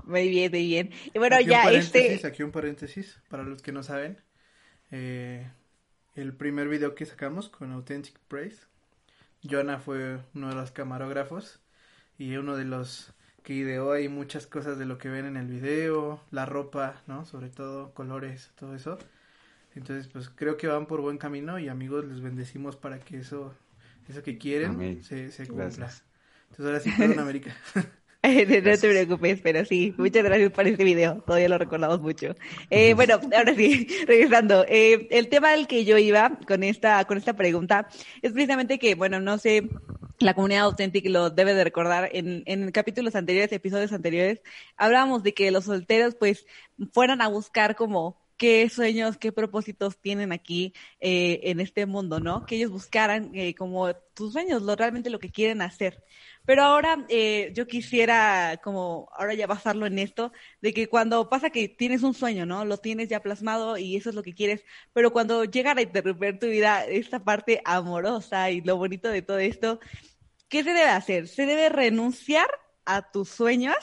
Muy 0.03 0.29
bien, 0.29 0.51
muy 0.51 0.65
bien. 0.65 0.91
Y 1.13 1.19
bueno, 1.19 1.35
aquí 1.35 1.47
ya 1.47 1.71
este... 1.71 2.19
Aquí 2.25 2.43
un 2.43 2.51
paréntesis, 2.51 3.21
para 3.29 3.43
los 3.43 3.61
que 3.61 3.71
no 3.71 3.83
saben. 3.83 4.17
Eh, 4.91 5.45
el 6.15 6.33
primer 6.33 6.67
video 6.67 6.95
que 6.95 7.05
sacamos 7.05 7.49
con 7.49 7.71
Authentic 7.71 8.17
Praise 8.27 8.67
Jonah 9.43 9.79
fue 9.79 10.19
uno 10.35 10.49
de 10.49 10.55
los 10.55 10.71
camarógrafos 10.71 11.59
y 12.17 12.35
uno 12.37 12.55
de 12.57 12.65
los 12.65 13.13
que 13.43 13.53
ideó 13.53 13.91
ahí 13.93 14.09
muchas 14.09 14.47
cosas 14.47 14.77
de 14.77 14.85
lo 14.85 14.97
que 14.97 15.09
ven 15.09 15.25
en 15.25 15.37
el 15.37 15.47
video, 15.47 16.21
la 16.31 16.45
ropa, 16.45 17.01
¿no? 17.07 17.25
Sobre 17.25 17.49
todo 17.49 17.93
colores, 17.93 18.51
todo 18.57 18.75
eso. 18.75 18.97
Entonces, 19.75 20.07
pues 20.07 20.29
creo 20.29 20.57
que 20.57 20.67
van 20.67 20.87
por 20.87 21.01
buen 21.01 21.17
camino 21.17 21.59
y 21.59 21.69
amigos, 21.69 22.05
les 22.05 22.21
bendecimos 22.21 22.75
para 22.75 22.99
que 22.99 23.19
eso, 23.19 23.53
eso 24.07 24.23
que 24.23 24.37
quieren 24.37 24.71
Amén. 24.71 25.01
se, 25.01 25.31
se 25.31 25.47
cumpla. 25.47 25.89
Gracias. 25.89 26.03
Entonces 26.51 26.65
ahora 26.67 26.79
sí, 26.79 26.91
perdón 26.93 27.19
América. 27.19 27.55
no 28.63 28.77
te 28.77 28.89
preocupes, 28.89 29.39
pero 29.41 29.65
sí, 29.65 29.93
muchas 29.97 30.23
gracias 30.23 30.51
por 30.51 30.67
este 30.67 30.83
video, 30.83 31.23
todavía 31.25 31.49
lo 31.49 31.57
recordamos 31.57 32.01
mucho. 32.01 32.35
Eh, 32.69 32.93
bueno, 32.93 33.19
ahora 33.35 33.55
sí, 33.55 33.87
regresando, 34.05 34.65
eh, 34.67 35.07
el 35.11 35.29
tema 35.29 35.53
al 35.53 35.67
que 35.67 35.85
yo 35.85 35.97
iba 35.97 36.37
con 36.47 36.63
esta, 36.63 37.05
con 37.05 37.17
esta 37.17 37.33
pregunta 37.33 37.87
es 38.21 38.33
precisamente 38.33 38.77
que, 38.77 38.95
bueno, 38.95 39.19
no 39.21 39.37
sé, 39.37 39.69
la 40.19 40.33
comunidad 40.33 40.63
auténtica 40.63 41.09
lo 41.09 41.29
debe 41.29 41.53
de 41.53 41.63
recordar, 41.63 42.09
en, 42.11 42.43
en 42.45 42.71
capítulos 42.71 43.15
anteriores, 43.15 43.51
episodios 43.51 43.93
anteriores, 43.93 44.41
hablábamos 44.75 45.23
de 45.23 45.33
que 45.33 45.51
los 45.51 45.65
solteros 45.65 46.15
pues 46.15 46.45
fueran 46.91 47.21
a 47.21 47.29
buscar 47.29 47.75
como 47.75 48.17
qué 48.37 48.69
sueños, 48.69 49.17
qué 49.17 49.31
propósitos 49.31 49.97
tienen 49.99 50.31
aquí 50.31 50.73
eh, 50.99 51.39
en 51.43 51.59
este 51.59 51.85
mundo, 51.85 52.19
¿no? 52.19 52.45
Que 52.45 52.55
ellos 52.55 52.71
buscaran 52.71 53.31
eh, 53.33 53.55
como 53.55 53.93
tus 54.13 54.33
sueños, 54.33 54.61
lo, 54.61 54.75
realmente 54.75 55.09
lo 55.09 55.19
que 55.19 55.31
quieren 55.31 55.61
hacer. 55.61 56.03
Pero 56.45 56.63
ahora 56.63 57.05
eh, 57.09 57.51
yo 57.55 57.67
quisiera 57.67 58.59
como 58.63 59.09
ahora 59.17 59.33
ya 59.33 59.47
basarlo 59.47 59.85
en 59.85 59.99
esto, 59.99 60.31
de 60.61 60.73
que 60.73 60.87
cuando 60.87 61.29
pasa 61.29 61.49
que 61.49 61.67
tienes 61.67 62.03
un 62.03 62.13
sueño, 62.13 62.45
¿no? 62.45 62.63
Lo 62.63 62.77
tienes 62.77 63.09
ya 63.09 63.21
plasmado 63.21 63.77
y 63.77 63.97
eso 63.97 64.09
es 64.09 64.15
lo 64.15 64.23
que 64.23 64.33
quieres, 64.33 64.63
pero 64.93 65.11
cuando 65.11 65.43
llega 65.43 65.73
a 65.73 65.81
interrumpir 65.81 66.39
tu 66.39 66.47
vida 66.47 66.85
esta 66.85 67.23
parte 67.23 67.61
amorosa 67.65 68.51
y 68.51 68.61
lo 68.61 68.77
bonito 68.77 69.09
de 69.09 69.21
todo 69.21 69.39
esto, 69.39 69.79
¿qué 70.47 70.63
se 70.63 70.69
debe 70.69 70.89
hacer? 70.89 71.27
¿Se 71.27 71.45
debe 71.45 71.69
renunciar 71.69 72.47
a 72.85 73.11
tus 73.11 73.29
sueños 73.29 73.75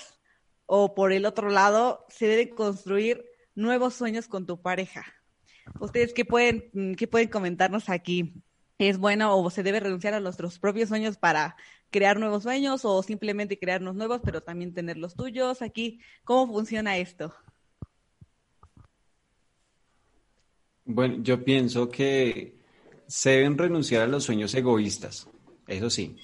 o 0.67 0.95
por 0.95 1.13
el 1.13 1.27
otro 1.27 1.51
lado, 1.51 2.07
se 2.09 2.27
debe 2.27 2.51
construir 2.51 3.25
nuevos 3.55 3.95
sueños 3.95 4.29
con 4.29 4.47
tu 4.47 4.61
pareja? 4.61 5.05
¿Ustedes 5.81 6.13
qué 6.13 6.25
pueden, 6.25 6.71
mm, 6.73 6.95
qué 6.95 7.07
pueden 7.07 7.29
comentarnos 7.29 7.89
aquí? 7.89 8.35
¿Es 8.79 8.99
bueno 8.99 9.37
o 9.39 9.51
se 9.51 9.63
debe 9.63 9.81
renunciar 9.81 10.15
a 10.15 10.21
nuestros 10.21 10.59
propios 10.59 10.89
sueños 10.89 11.17
para 11.17 11.57
crear 11.91 12.19
nuevos 12.19 12.43
sueños 12.43 12.85
o 12.85 13.03
simplemente 13.03 13.59
crearnos 13.59 13.95
nuevos, 13.95 14.21
pero 14.25 14.43
también 14.43 14.75
tener 14.75 14.97
los 14.97 15.15
tuyos? 15.15 15.63
Aquí, 15.63 16.01
¿cómo 16.25 16.53
funciona 16.53 16.99
esto? 16.99 17.33
Bueno, 20.85 21.23
yo 21.23 21.43
pienso 21.45 21.89
que 21.89 22.57
se 23.07 23.31
deben 23.31 23.57
renunciar 23.57 24.03
a 24.03 24.07
los 24.07 24.25
sueños 24.25 24.55
egoístas, 24.55 25.29
eso 25.67 25.89
sí, 25.89 26.17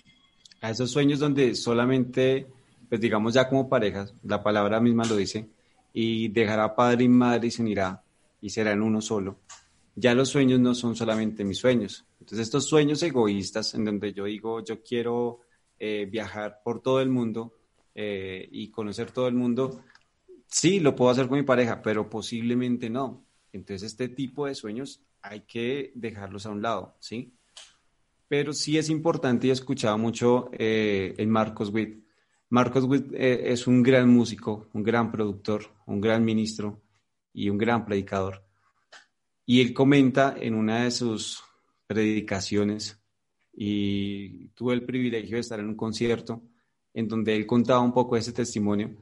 a 0.61 0.70
esos 0.70 0.90
sueños 0.90 1.19
donde 1.19 1.55
solamente, 1.55 2.47
pues 2.89 3.01
digamos 3.01 3.32
ya 3.35 3.48
como 3.48 3.69
parejas, 3.69 4.15
la 4.23 4.43
palabra 4.43 4.81
misma 4.81 5.05
lo 5.05 5.16
dice, 5.16 5.48
y 5.93 6.29
dejará 6.29 6.75
padre 6.75 7.05
y 7.05 7.09
madre 7.09 7.49
y 7.49 7.51
se 7.51 7.62
unirá 7.62 8.03
y 8.41 8.51
serán 8.51 8.83
uno 8.83 9.01
solo. 9.01 9.39
Ya 9.95 10.15
los 10.15 10.29
sueños 10.29 10.61
no 10.61 10.75
son 10.75 10.97
solamente 10.97 11.45
mis 11.45 11.59
sueños. 11.59 12.07
Entonces 12.21 12.47
estos 12.47 12.67
sueños 12.67 13.03
egoístas 13.03 13.75
en 13.75 13.85
donde 13.85 14.12
yo 14.12 14.25
digo, 14.25 14.65
yo 14.65 14.83
quiero 14.83 15.41
eh, 15.79 16.07
viajar 16.11 16.61
por 16.65 16.81
todo 16.81 17.01
el 17.01 17.09
mundo 17.09 17.55
eh, 17.95 18.49
y 18.51 18.71
conocer 18.71 19.11
todo 19.11 19.29
el 19.29 19.35
mundo, 19.35 19.83
sí, 20.47 20.81
lo 20.81 20.95
puedo 20.95 21.11
hacer 21.11 21.29
con 21.29 21.39
mi 21.39 21.45
pareja, 21.45 21.83
pero 21.83 22.09
posiblemente 22.09 22.89
no. 22.89 23.25
Entonces 23.53 23.93
este 23.93 24.09
tipo 24.09 24.47
de 24.47 24.55
sueños 24.55 25.03
hay 25.23 25.41
que 25.41 25.93
dejarlos 25.95 26.47
a 26.47 26.51
un 26.51 26.62
lado, 26.62 26.97
¿sí? 27.01 27.35
Pero 28.29 28.53
sí 28.53 28.79
es 28.79 28.89
importante 28.91 29.47
y 29.47 29.51
he 29.51 29.53
escuchado 29.53 29.99
mucho 29.99 30.51
eh, 30.53 31.15
en 31.19 31.31
Marcos 31.31 31.71
Witt. 31.71 32.05
Marcos 32.51 32.85
Witt 32.85 33.12
eh, 33.14 33.52
es 33.52 33.66
un 33.68 33.82
gran 33.82 34.10
músico, 34.10 34.68
un 34.72 34.82
gran 34.82 35.12
productor, 35.12 35.66
un 35.86 36.01
gran 36.01 36.24
ministro 36.24 36.82
y 37.32 37.48
un 37.48 37.56
gran 37.56 37.85
predicador. 37.85 38.44
Y 39.47 39.60
él 39.60 39.72
comenta 39.72 40.36
en 40.39 40.55
una 40.55 40.85
de 40.85 40.90
sus 40.90 41.43
predicaciones, 41.86 43.01
y 43.52 44.48
tuve 44.48 44.74
el 44.74 44.85
privilegio 44.85 45.36
de 45.36 45.40
estar 45.40 45.60
en 45.60 45.66
un 45.66 45.77
concierto 45.77 46.43
en 46.94 47.09
donde 47.09 47.36
él 47.36 47.47
contaba 47.47 47.81
un 47.81 47.93
poco 47.93 48.16
ese 48.16 48.32
testimonio, 48.32 48.97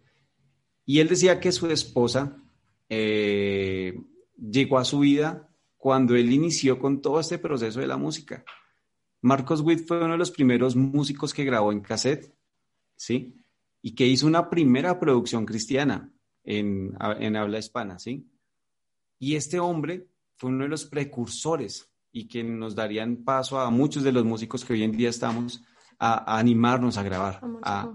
y 0.85 1.01
él 1.01 1.09
decía 1.09 1.41
que 1.41 1.53
su 1.53 1.67
esposa 1.71 2.43
eh, 2.89 3.99
llegó 4.37 4.79
a 4.79 4.85
su 4.85 5.01
vida 5.01 5.49
cuando 5.77 6.17
él 6.17 6.33
inició 6.33 6.79
con 6.79 7.01
todo 7.01 7.21
este 7.21 7.39
proceso 7.39 7.81
de 7.81 7.87
la 7.87 7.97
música. 7.97 8.45
Marcos 9.23 9.61
Witt 9.63 9.87
fue 9.87 9.99
uno 9.99 10.13
de 10.13 10.19
los 10.19 10.31
primeros 10.31 10.77
músicos 10.77 11.33
que 11.33 11.45
grabó 11.45 11.73
en 11.73 11.81
cassette, 11.81 12.35
¿sí? 12.97 13.38
Y 13.81 13.95
que 13.95 14.07
hizo 14.07 14.27
una 14.27 14.51
primera 14.51 14.99
producción 14.99 15.47
cristiana 15.47 16.11
en, 16.45 16.97
habla 17.01 17.59
hispana, 17.59 17.99
¿sí? 17.99 18.27
Y 19.19 19.37
este 19.37 19.61
hombre 19.61 20.09
fue 20.37 20.51
uno 20.51 20.65
de 20.65 20.71
los 20.71 20.85
precursores 20.85 21.91
y 22.11 22.29
que 22.29 22.43
nos 22.43 22.75
darían 22.75 23.25
paso 23.25 23.61
a 23.61 23.71
muchos 23.71 24.03
de 24.03 24.13
los 24.13 24.25
músicos 24.25 24.65
que 24.65 24.73
hoy 24.73 24.83
en 24.83 24.93
día 24.93 25.11
estamos 25.11 25.63
a, 25.99 26.39
animarnos 26.39 26.97
a 26.97 27.03
grabar, 27.03 27.41
a, 27.63 27.95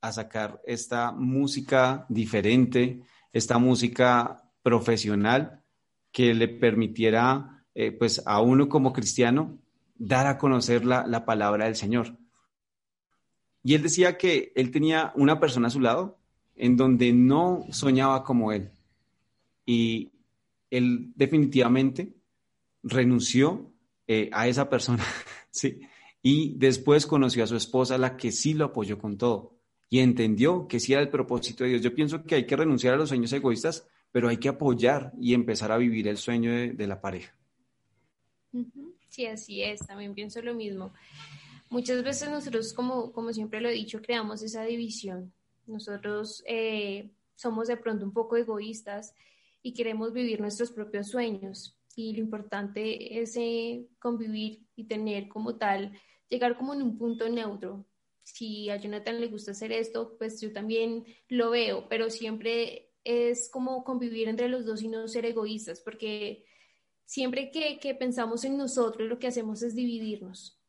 a 0.00 0.12
sacar 0.12 0.60
esta 0.66 1.12
música 1.12 2.06
diferente, 2.08 3.02
esta 3.32 3.58
música 3.58 4.42
profesional 4.62 5.62
que 6.12 6.34
le 6.34 6.48
permitiera, 6.48 7.64
eh, 7.74 7.92
pues, 7.92 8.22
a 8.26 8.40
uno 8.40 8.68
como 8.68 8.92
cristiano 8.92 9.58
dar 9.94 10.26
a 10.26 10.38
conocer 10.38 10.84
la, 10.84 11.06
la 11.06 11.24
palabra 11.24 11.66
del 11.66 11.76
Señor. 11.76 12.16
Y 13.62 13.74
él 13.74 13.82
decía 13.82 14.16
que 14.16 14.52
él 14.54 14.70
tenía 14.70 15.12
una 15.14 15.38
persona 15.38 15.68
a 15.68 15.70
su 15.70 15.80
lado 15.80 16.18
en 16.56 16.76
donde 16.76 17.12
no 17.12 17.66
soñaba 17.70 18.24
como 18.24 18.52
él. 18.52 18.70
Y 19.66 20.10
él 20.70 21.12
definitivamente 21.14 22.14
renunció 22.82 23.72
eh, 24.06 24.30
a 24.32 24.48
esa 24.48 24.68
persona, 24.68 25.04
¿sí? 25.50 25.80
Y 26.22 26.54
después 26.58 27.06
conoció 27.06 27.44
a 27.44 27.46
su 27.46 27.56
esposa, 27.56 27.98
la 27.98 28.16
que 28.16 28.32
sí 28.32 28.54
lo 28.54 28.66
apoyó 28.66 28.98
con 28.98 29.16
todo 29.16 29.56
y 29.88 29.98
entendió 30.00 30.68
que 30.68 30.78
sí 30.78 30.92
era 30.92 31.02
el 31.02 31.08
propósito 31.08 31.64
de 31.64 31.70
Dios. 31.70 31.82
Yo 31.82 31.94
pienso 31.94 32.24
que 32.24 32.36
hay 32.36 32.46
que 32.46 32.56
renunciar 32.56 32.94
a 32.94 32.96
los 32.96 33.08
sueños 33.08 33.32
egoístas 33.32 33.86
pero 34.12 34.28
hay 34.28 34.38
que 34.38 34.48
apoyar 34.48 35.12
y 35.20 35.34
empezar 35.34 35.72
a 35.72 35.76
vivir 35.76 36.08
el 36.08 36.16
sueño 36.16 36.50
de, 36.52 36.86
la 36.86 37.00
pareja. 37.00 37.34
Sí, 39.08 39.26
así 39.26 39.62
es, 39.62 39.80
también 39.86 40.14
pienso 40.14 40.42
lo 40.42 40.54
mismo. 40.54 40.92
Muchas 41.70 42.02
veces 42.02 42.28
nosotros, 42.28 42.72
como, 42.72 43.12
como 43.12 43.32
siempre 43.32 43.60
lo 43.60 43.68
he 43.68 43.72
dicho, 43.72 44.02
creamos 44.02 44.42
esa 44.42 44.64
división. 44.64 45.32
Nosotros 45.66 46.42
eh, 46.48 47.12
somos 47.36 47.68
de 47.68 47.76
pronto 47.76 48.04
un 48.04 48.12
poco 48.12 48.36
egoístas 48.36 49.14
y 49.62 49.72
queremos 49.72 50.12
vivir 50.12 50.40
nuestros 50.40 50.72
propios 50.72 51.06
sueños. 51.08 51.78
Y 51.94 52.12
lo 52.14 52.22
importante 52.22 53.20
es 53.20 53.36
eh, 53.36 53.86
convivir 54.00 54.66
y 54.74 54.84
tener 54.84 55.28
como 55.28 55.58
tal, 55.58 55.92
llegar 56.28 56.56
como 56.56 56.74
en 56.74 56.82
un 56.82 56.98
punto 56.98 57.28
neutro. 57.28 57.86
Si 58.24 58.68
a 58.68 58.76
Jonathan 58.76 59.20
le 59.20 59.28
gusta 59.28 59.52
hacer 59.52 59.70
esto, 59.70 60.16
pues 60.18 60.40
yo 60.40 60.52
también 60.52 61.04
lo 61.28 61.50
veo, 61.50 61.88
pero 61.88 62.10
siempre 62.10 62.90
es 63.04 63.48
como 63.48 63.84
convivir 63.84 64.28
entre 64.28 64.48
los 64.48 64.66
dos 64.66 64.82
y 64.82 64.88
no 64.88 65.06
ser 65.06 65.24
egoístas, 65.24 65.80
porque 65.80 66.44
siempre 67.04 67.52
que, 67.52 67.78
que 67.78 67.94
pensamos 67.94 68.44
en 68.44 68.56
nosotros, 68.56 69.08
lo 69.08 69.20
que 69.20 69.28
hacemos 69.28 69.62
es 69.62 69.76
dividirnos. 69.76 70.59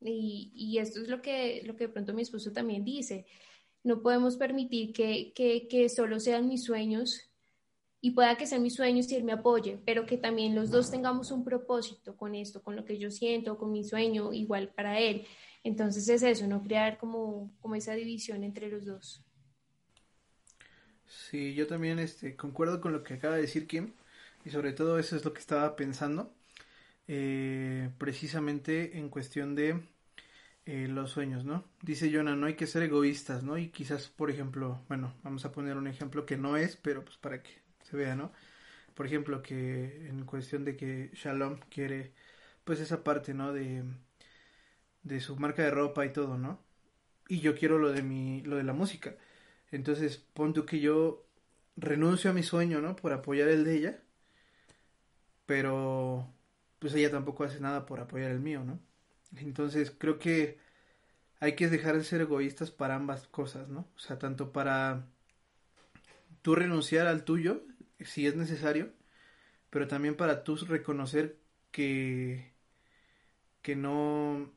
Y, 0.00 0.78
esto 0.78 1.00
es 1.02 1.08
lo 1.08 1.20
que, 1.20 1.62
lo 1.64 1.76
que 1.76 1.86
de 1.86 1.92
pronto 1.92 2.14
mi 2.14 2.22
esposo 2.22 2.52
también 2.52 2.84
dice. 2.84 3.26
No 3.82 4.02
podemos 4.02 4.36
permitir 4.36 4.92
que, 4.92 5.32
que, 5.34 5.68
que 5.68 5.88
solo 5.88 6.20
sean 6.20 6.48
mis 6.48 6.64
sueños 6.64 7.30
y 8.00 8.12
pueda 8.12 8.36
que 8.36 8.46
sean 8.46 8.62
mis 8.62 8.74
sueños 8.74 9.10
y 9.12 9.16
él 9.16 9.24
me 9.24 9.32
apoye, 9.32 9.78
pero 9.84 10.06
que 10.06 10.16
también 10.16 10.54
los 10.54 10.70
dos 10.70 10.90
tengamos 10.90 11.30
un 11.30 11.44
propósito 11.44 12.16
con 12.16 12.34
esto, 12.34 12.62
con 12.62 12.76
lo 12.76 12.84
que 12.84 12.98
yo 12.98 13.10
siento, 13.10 13.58
con 13.58 13.72
mi 13.72 13.84
sueño, 13.84 14.32
igual 14.32 14.72
para 14.74 14.98
él. 14.98 15.26
Entonces 15.62 16.08
es 16.08 16.22
eso, 16.22 16.46
no 16.46 16.62
crear 16.62 16.96
como, 16.96 17.52
como 17.60 17.74
esa 17.74 17.92
división 17.92 18.42
entre 18.42 18.68
los 18.68 18.86
dos. 18.86 19.22
Sí, 21.06 21.54
yo 21.54 21.66
también 21.66 21.98
este, 21.98 22.36
concuerdo 22.36 22.80
con 22.80 22.92
lo 22.92 23.02
que 23.02 23.14
acaba 23.14 23.34
de 23.34 23.42
decir 23.42 23.66
Kim 23.66 23.92
y 24.44 24.50
sobre 24.50 24.72
todo 24.72 24.98
eso 24.98 25.16
es 25.16 25.24
lo 25.24 25.34
que 25.34 25.40
estaba 25.40 25.76
pensando 25.76 26.32
eh, 27.12 27.90
precisamente 27.98 28.96
en 28.98 29.08
cuestión 29.08 29.56
de 29.56 29.82
eh, 30.64 30.86
los 30.88 31.10
sueños, 31.10 31.44
¿no? 31.44 31.64
Dice 31.82 32.12
Jonah, 32.12 32.36
no 32.36 32.46
hay 32.46 32.54
que 32.54 32.68
ser 32.68 32.84
egoístas, 32.84 33.42
¿no? 33.42 33.58
Y 33.58 33.70
quizás, 33.70 34.08
por 34.08 34.30
ejemplo, 34.30 34.80
bueno, 34.88 35.14
vamos 35.24 35.44
a 35.44 35.50
poner 35.50 35.76
un 35.76 35.88
ejemplo 35.88 36.24
que 36.24 36.36
no 36.36 36.56
es, 36.56 36.76
pero 36.76 37.04
pues 37.04 37.16
para 37.18 37.42
que 37.42 37.50
se 37.82 37.96
vea, 37.96 38.14
¿no? 38.14 38.32
Por 38.94 39.06
ejemplo, 39.06 39.42
que 39.42 40.08
en 40.08 40.24
cuestión 40.24 40.64
de 40.64 40.76
que 40.76 41.10
Shalom 41.14 41.58
quiere, 41.70 42.12
pues 42.64 42.80
esa 42.80 43.02
parte, 43.04 43.34
¿no? 43.34 43.52
De, 43.52 43.82
de 45.02 45.20
su 45.20 45.36
marca 45.36 45.62
de 45.64 45.70
ropa 45.70 46.06
y 46.06 46.12
todo, 46.12 46.38
¿no? 46.38 46.60
Y 47.28 47.40
yo 47.40 47.56
quiero 47.56 47.78
lo 47.78 47.92
de 47.92 48.02
mi, 48.02 48.42
lo 48.42 48.56
de 48.56 48.64
la 48.64 48.72
música. 48.74 49.16
Entonces, 49.72 50.18
pon 50.34 50.54
tú 50.54 50.66
que 50.66 50.80
yo 50.80 51.26
renuncio 51.76 52.30
a 52.30 52.34
mi 52.34 52.42
sueño, 52.44 52.80
¿no? 52.80 52.96
Por 52.96 53.12
apoyar 53.12 53.48
el 53.48 53.64
de 53.64 53.76
ella. 53.76 54.02
Pero, 55.46 56.32
pues 56.80 56.94
ella 56.94 57.10
tampoco 57.10 57.44
hace 57.44 57.60
nada 57.60 57.86
por 57.86 58.00
apoyar 58.00 58.30
el 58.32 58.40
mío, 58.40 58.64
¿no? 58.64 58.80
Entonces, 59.36 59.92
creo 59.96 60.18
que 60.18 60.58
hay 61.40 61.54
que 61.56 61.68
dejar 61.68 61.96
de 61.96 62.04
ser 62.04 62.22
egoístas 62.22 62.70
para 62.72 62.96
ambas 62.96 63.28
cosas, 63.28 63.68
¿no? 63.68 63.88
O 63.96 63.98
sea, 63.98 64.18
tanto 64.18 64.52
para 64.52 65.06
tú 66.42 66.54
renunciar 66.54 67.06
al 67.06 67.24
tuyo, 67.24 67.62
si 68.00 68.26
es 68.26 68.36
necesario, 68.36 68.92
pero 69.70 69.88
también 69.88 70.16
para 70.16 70.44
tú 70.44 70.56
reconocer 70.56 71.38
que, 71.70 72.52
que 73.62 73.76
no, 73.76 74.50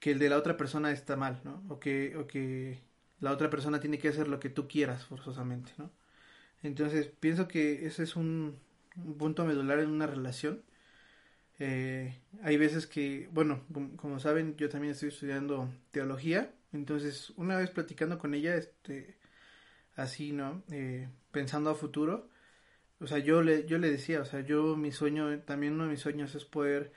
que 0.00 0.12
el 0.12 0.18
de 0.18 0.30
la 0.30 0.38
otra 0.38 0.56
persona 0.56 0.92
está 0.92 1.16
mal, 1.16 1.40
¿no? 1.44 1.62
O 1.68 1.80
que, 1.80 2.16
o 2.16 2.26
que 2.26 2.80
la 3.20 3.32
otra 3.32 3.50
persona 3.50 3.80
tiene 3.80 3.98
que 3.98 4.08
hacer 4.08 4.28
lo 4.28 4.40
que 4.40 4.50
tú 4.50 4.68
quieras 4.68 5.04
forzosamente, 5.06 5.72
¿no? 5.78 5.90
Entonces, 6.62 7.08
pienso 7.20 7.48
que 7.48 7.86
ese 7.86 8.02
es 8.02 8.16
un, 8.16 8.58
punto 9.18 9.44
medular 9.44 9.78
en 9.80 9.90
una 9.90 10.06
relación. 10.06 10.62
Eh, 11.58 12.18
hay 12.42 12.56
veces 12.56 12.86
que, 12.86 13.28
bueno, 13.32 13.62
como, 13.96 14.20
saben, 14.20 14.56
yo 14.56 14.68
también 14.68 14.92
estoy 14.92 15.08
estudiando 15.08 15.70
teología, 15.90 16.52
entonces 16.72 17.30
una 17.36 17.56
vez 17.56 17.70
platicando 17.70 18.18
con 18.18 18.34
ella, 18.34 18.56
este, 18.56 19.16
así, 19.96 20.32
¿no? 20.32 20.62
Eh, 20.70 21.08
pensando 21.32 21.70
a 21.70 21.74
futuro, 21.74 22.28
o 23.00 23.06
sea, 23.06 23.18
yo 23.18 23.42
le, 23.42 23.66
yo 23.66 23.78
le 23.78 23.90
decía, 23.90 24.20
o 24.20 24.24
sea, 24.24 24.40
yo 24.40 24.76
mi 24.76 24.92
sueño, 24.92 25.40
también 25.40 25.74
uno 25.74 25.84
de 25.84 25.90
mis 25.90 26.00
sueños 26.00 26.34
es 26.34 26.44
poder 26.44 26.92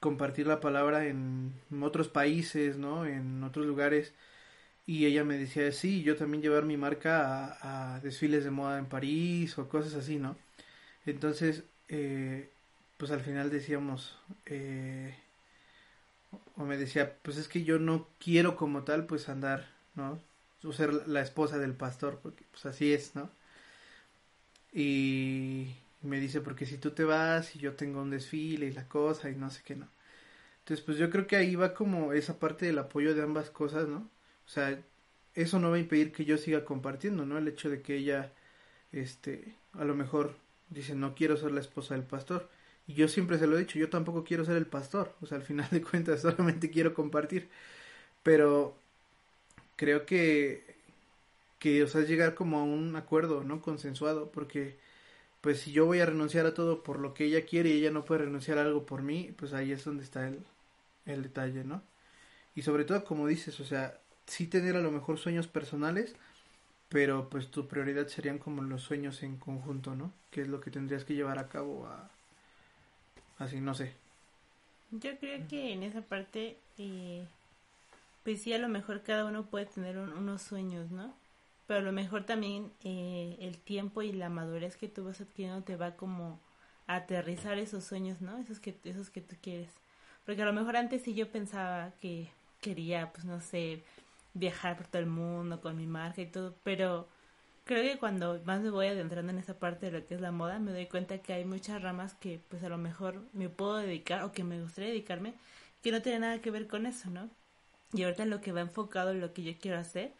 compartir 0.00 0.46
la 0.46 0.60
palabra 0.60 1.06
en 1.06 1.54
otros 1.82 2.08
países, 2.08 2.76
¿no? 2.78 3.06
En 3.06 3.42
otros 3.44 3.66
lugares 3.66 4.14
y 4.86 5.06
ella 5.06 5.24
me 5.24 5.36
decía, 5.36 5.72
sí, 5.72 6.02
yo 6.02 6.16
también 6.16 6.42
llevar 6.42 6.64
mi 6.64 6.76
marca 6.76 7.58
a, 7.96 8.00
desfiles 8.00 8.44
de 8.44 8.50
moda 8.52 8.78
en 8.78 8.86
París 8.86 9.58
o 9.58 9.68
cosas 9.68 9.94
así, 9.94 10.18
¿no? 10.18 10.36
Entonces, 11.06 11.64
eh, 11.88 12.50
pues 12.96 13.10
al 13.10 13.20
final 13.20 13.50
decíamos, 13.50 14.18
eh, 14.46 15.14
o 16.56 16.64
me 16.64 16.76
decía, 16.76 17.16
pues 17.22 17.36
es 17.36 17.48
que 17.48 17.64
yo 17.64 17.78
no 17.78 18.08
quiero 18.18 18.56
como 18.56 18.84
tal, 18.84 19.06
pues 19.06 19.28
andar, 19.28 19.68
¿no? 19.94 20.20
O 20.64 20.72
ser 20.72 21.06
la 21.06 21.20
esposa 21.22 21.58
del 21.58 21.74
pastor, 21.74 22.18
porque 22.22 22.44
pues 22.50 22.66
así 22.66 22.92
es, 22.92 23.14
¿no? 23.14 23.30
Y 24.72 25.74
me 26.02 26.20
dice, 26.20 26.40
porque 26.40 26.66
si 26.66 26.78
tú 26.78 26.90
te 26.92 27.04
vas 27.04 27.56
y 27.56 27.58
yo 27.58 27.74
tengo 27.74 28.02
un 28.02 28.10
desfile 28.10 28.66
y 28.66 28.72
la 28.72 28.88
cosa 28.88 29.30
y 29.30 29.36
no 29.36 29.50
sé 29.50 29.62
qué, 29.64 29.76
¿no? 29.76 29.88
Entonces, 30.60 30.84
pues 30.84 30.98
yo 30.98 31.10
creo 31.10 31.26
que 31.26 31.36
ahí 31.36 31.54
va 31.56 31.74
como 31.74 32.12
esa 32.12 32.38
parte 32.40 32.66
del 32.66 32.78
apoyo 32.78 33.14
de 33.14 33.22
ambas 33.22 33.50
cosas, 33.50 33.88
¿no? 33.88 33.98
O 34.46 34.48
sea, 34.48 34.80
eso 35.34 35.60
no 35.60 35.70
va 35.70 35.76
a 35.76 35.80
impedir 35.80 36.12
que 36.12 36.24
yo 36.24 36.38
siga 36.38 36.64
compartiendo, 36.64 37.24
¿no? 37.26 37.38
El 37.38 37.48
hecho 37.48 37.70
de 37.70 37.82
que 37.82 37.96
ella, 37.96 38.32
este, 38.92 39.54
a 39.74 39.84
lo 39.84 39.94
mejor 39.94 40.36
dice, 40.70 40.94
no 40.94 41.14
quiero 41.14 41.36
ser 41.36 41.52
la 41.52 41.60
esposa 41.60 41.94
del 41.94 42.04
pastor. 42.04 42.48
Y 42.86 42.94
yo 42.94 43.08
siempre 43.08 43.38
se 43.38 43.46
lo 43.46 43.56
he 43.56 43.60
dicho, 43.60 43.78
yo 43.78 43.90
tampoco 43.90 44.24
quiero 44.24 44.44
ser 44.44 44.56
el 44.56 44.66
pastor. 44.66 45.14
O 45.22 45.26
sea, 45.26 45.38
al 45.38 45.44
final 45.44 45.68
de 45.70 45.82
cuentas 45.82 46.20
solamente 46.22 46.70
quiero 46.70 46.94
compartir. 46.94 47.48
Pero 48.22 48.76
creo 49.76 50.06
que, 50.06 50.64
que, 51.58 51.82
o 51.84 51.88
sea, 51.88 52.02
llegar 52.02 52.34
como 52.34 52.58
a 52.60 52.64
un 52.64 52.96
acuerdo, 52.96 53.44
¿no? 53.44 53.60
Consensuado, 53.62 54.30
porque 54.32 54.76
pues 55.40 55.60
si 55.60 55.72
yo 55.72 55.86
voy 55.86 56.00
a 56.00 56.06
renunciar 56.06 56.46
a 56.46 56.54
todo 56.54 56.82
por 56.82 56.98
lo 57.00 57.14
que 57.14 57.24
ella 57.26 57.46
quiere 57.46 57.70
y 57.70 57.74
ella 57.78 57.90
no 57.92 58.04
puede 58.04 58.22
renunciar 58.24 58.58
a 58.58 58.62
algo 58.62 58.86
por 58.86 59.02
mí, 59.02 59.32
pues 59.38 59.52
ahí 59.52 59.72
es 59.72 59.84
donde 59.84 60.04
está 60.04 60.28
el, 60.28 60.40
el 61.06 61.22
detalle, 61.22 61.64
¿no? 61.64 61.82
Y 62.56 62.62
sobre 62.62 62.84
todo, 62.84 63.04
como 63.04 63.26
dices, 63.28 63.60
o 63.60 63.64
sea, 63.64 64.00
sí 64.26 64.46
tener 64.48 64.76
a 64.76 64.80
lo 64.80 64.90
mejor 64.90 65.18
sueños 65.18 65.46
personales, 65.48 66.16
pero 66.88 67.28
pues 67.30 67.50
tu 67.50 67.68
prioridad 67.68 68.08
serían 68.08 68.38
como 68.38 68.62
los 68.62 68.82
sueños 68.82 69.22
en 69.22 69.36
conjunto, 69.38 69.94
¿no? 69.96 70.12
Que 70.30 70.42
es 70.42 70.48
lo 70.48 70.60
que 70.60 70.70
tendrías 70.70 71.04
que 71.04 71.14
llevar 71.14 71.38
a 71.38 71.48
cabo 71.48 71.86
a... 71.86 72.10
Así, 73.38 73.60
no 73.60 73.74
sé. 73.74 73.92
Yo 74.90 75.18
creo 75.18 75.46
que 75.48 75.72
en 75.72 75.82
esa 75.82 76.00
parte, 76.00 76.56
eh, 76.78 77.26
pues 78.24 78.42
sí, 78.42 78.52
a 78.52 78.58
lo 78.58 78.68
mejor 78.68 79.02
cada 79.02 79.24
uno 79.24 79.46
puede 79.46 79.66
tener 79.66 79.98
unos 79.98 80.42
sueños, 80.42 80.90
¿no? 80.90 81.14
Pero 81.66 81.80
a 81.80 81.82
lo 81.82 81.92
mejor 81.92 82.24
también 82.24 82.70
eh, 82.84 83.36
el 83.40 83.58
tiempo 83.58 84.02
y 84.02 84.12
la 84.12 84.28
madurez 84.28 84.76
que 84.76 84.88
tú 84.88 85.04
vas 85.04 85.20
adquiriendo 85.20 85.62
te 85.64 85.76
va 85.76 85.96
como 85.96 86.38
a 86.86 86.96
aterrizar 86.96 87.58
esos 87.58 87.84
sueños, 87.84 88.20
¿no? 88.20 88.38
Esos 88.38 88.60
que, 88.60 88.76
esos 88.84 89.10
que 89.10 89.20
tú 89.20 89.36
quieres. 89.42 89.70
Porque 90.24 90.42
a 90.42 90.46
lo 90.46 90.52
mejor 90.52 90.76
antes 90.76 91.02
sí 91.02 91.14
yo 91.14 91.30
pensaba 91.30 91.92
que 92.00 92.28
quería, 92.60 93.12
pues 93.12 93.24
no 93.24 93.40
sé, 93.40 93.82
viajar 94.34 94.76
por 94.76 94.86
todo 94.86 95.02
el 95.02 95.08
mundo 95.08 95.60
con 95.60 95.76
mi 95.76 95.86
marca 95.86 96.20
y 96.22 96.26
todo, 96.26 96.54
pero 96.62 97.08
creo 97.66 97.82
que 97.82 97.98
cuando 97.98 98.40
más 98.44 98.60
me 98.60 98.70
voy 98.70 98.86
adentrando 98.86 99.32
en 99.32 99.38
esa 99.38 99.58
parte 99.58 99.86
de 99.86 99.98
lo 99.98 100.06
que 100.06 100.14
es 100.14 100.20
la 100.20 100.30
moda, 100.30 100.58
me 100.60 100.72
doy 100.72 100.86
cuenta 100.86 101.18
que 101.18 101.34
hay 101.34 101.44
muchas 101.44 101.82
ramas 101.82 102.14
que 102.14 102.40
pues 102.48 102.62
a 102.62 102.68
lo 102.68 102.78
mejor 102.78 103.20
me 103.32 103.48
puedo 103.48 103.76
dedicar 103.76 104.22
o 104.22 104.32
que 104.32 104.44
me 104.44 104.62
gustaría 104.62 104.90
dedicarme 104.90 105.34
que 105.82 105.92
no 105.92 106.00
tiene 106.00 106.20
nada 106.20 106.40
que 106.40 106.50
ver 106.50 106.68
con 106.68 106.86
eso, 106.86 107.10
¿no? 107.10 107.28
Y 107.92 108.04
ahorita 108.04 108.24
lo 108.26 108.40
que 108.40 108.52
va 108.52 108.60
enfocado 108.60 109.10
en 109.10 109.20
lo 109.20 109.32
que 109.32 109.42
yo 109.42 109.52
quiero 109.60 109.78
hacer 109.78 110.12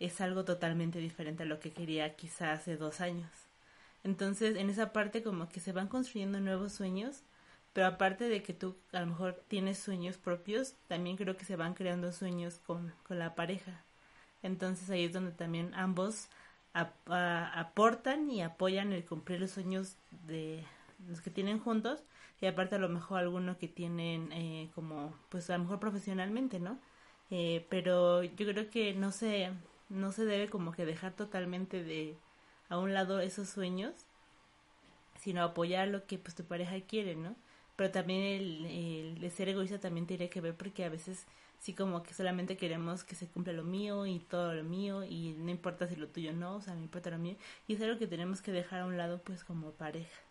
es 0.00 0.20
algo 0.20 0.44
totalmente 0.44 0.98
diferente 0.98 1.44
a 1.44 1.46
lo 1.46 1.60
que 1.60 1.72
quería 1.72 2.14
quizá 2.16 2.52
hace 2.52 2.76
dos 2.76 3.00
años. 3.00 3.30
Entonces, 4.04 4.56
en 4.56 4.70
esa 4.70 4.92
parte 4.92 5.22
como 5.22 5.48
que 5.48 5.60
se 5.60 5.72
van 5.72 5.88
construyendo 5.88 6.40
nuevos 6.40 6.72
sueños, 6.72 7.22
pero 7.72 7.86
aparte 7.86 8.28
de 8.28 8.42
que 8.42 8.54
tú 8.54 8.76
a 8.92 9.00
lo 9.00 9.06
mejor 9.06 9.40
tienes 9.48 9.78
sueños 9.78 10.16
propios, 10.16 10.74
también 10.88 11.16
creo 11.16 11.36
que 11.36 11.44
se 11.44 11.56
van 11.56 11.74
creando 11.74 12.12
sueños 12.12 12.60
con, 12.66 12.92
con 13.06 13.18
la 13.18 13.34
pareja. 13.34 13.84
Entonces 14.42 14.90
ahí 14.90 15.04
es 15.04 15.12
donde 15.12 15.32
también 15.32 15.74
ambos 15.74 16.28
aportan 17.54 18.30
y 18.30 18.42
apoyan 18.42 18.92
el 18.92 19.04
cumplir 19.04 19.40
los 19.40 19.50
sueños 19.50 19.96
de 20.26 20.64
los 21.08 21.20
que 21.20 21.30
tienen 21.30 21.58
juntos 21.58 22.02
y 22.40 22.46
aparte 22.46 22.76
a 22.76 22.78
lo 22.78 22.88
mejor 22.88 23.20
algunos 23.20 23.56
que 23.56 23.68
tienen 23.68 24.30
eh, 24.32 24.70
como 24.74 25.14
pues 25.28 25.50
a 25.50 25.56
lo 25.58 25.64
mejor 25.64 25.80
profesionalmente, 25.80 26.60
¿no? 26.60 26.78
Eh, 27.30 27.66
pero 27.68 28.22
yo 28.22 28.46
creo 28.46 28.70
que 28.70 28.94
no 28.94 29.12
se 29.12 29.50
no 29.88 30.12
se 30.12 30.24
debe 30.24 30.48
como 30.50 30.72
que 30.72 30.86
dejar 30.86 31.12
totalmente 31.14 31.82
de 31.82 32.16
a 32.68 32.78
un 32.78 32.94
lado 32.94 33.20
esos 33.20 33.48
sueños, 33.48 33.94
sino 35.18 35.42
apoyar 35.42 35.88
lo 35.88 36.06
que 36.06 36.18
pues 36.18 36.34
tu 36.34 36.44
pareja 36.44 36.80
quiere, 36.80 37.14
¿no? 37.16 37.34
Pero 37.76 37.90
también 37.90 38.22
el, 38.22 39.18
el 39.22 39.30
ser 39.30 39.48
egoísta 39.48 39.78
también 39.78 40.06
tiene 40.06 40.28
que 40.30 40.40
ver 40.40 40.54
porque 40.56 40.84
a 40.84 40.88
veces 40.88 41.26
sí 41.58 41.74
como 41.74 42.02
que 42.02 42.14
solamente 42.14 42.56
queremos 42.56 43.04
que 43.04 43.14
se 43.14 43.26
cumpla 43.26 43.52
lo 43.52 43.64
mío 43.64 44.06
y 44.06 44.20
todo 44.20 44.54
lo 44.54 44.64
mío 44.64 45.04
y 45.04 45.34
no 45.38 45.50
importa 45.50 45.86
si 45.86 45.96
lo 45.96 46.08
tuyo 46.08 46.32
no, 46.32 46.56
o 46.56 46.60
sea, 46.60 46.74
no 46.74 46.82
importa 46.82 47.10
lo 47.10 47.18
mío 47.18 47.36
y 47.66 47.74
es 47.74 47.80
algo 47.82 47.98
que 47.98 48.06
tenemos 48.06 48.42
que 48.42 48.52
dejar 48.52 48.80
a 48.80 48.86
un 48.86 48.96
lado 48.96 49.20
pues 49.24 49.44
como 49.44 49.72
pareja. 49.72 50.22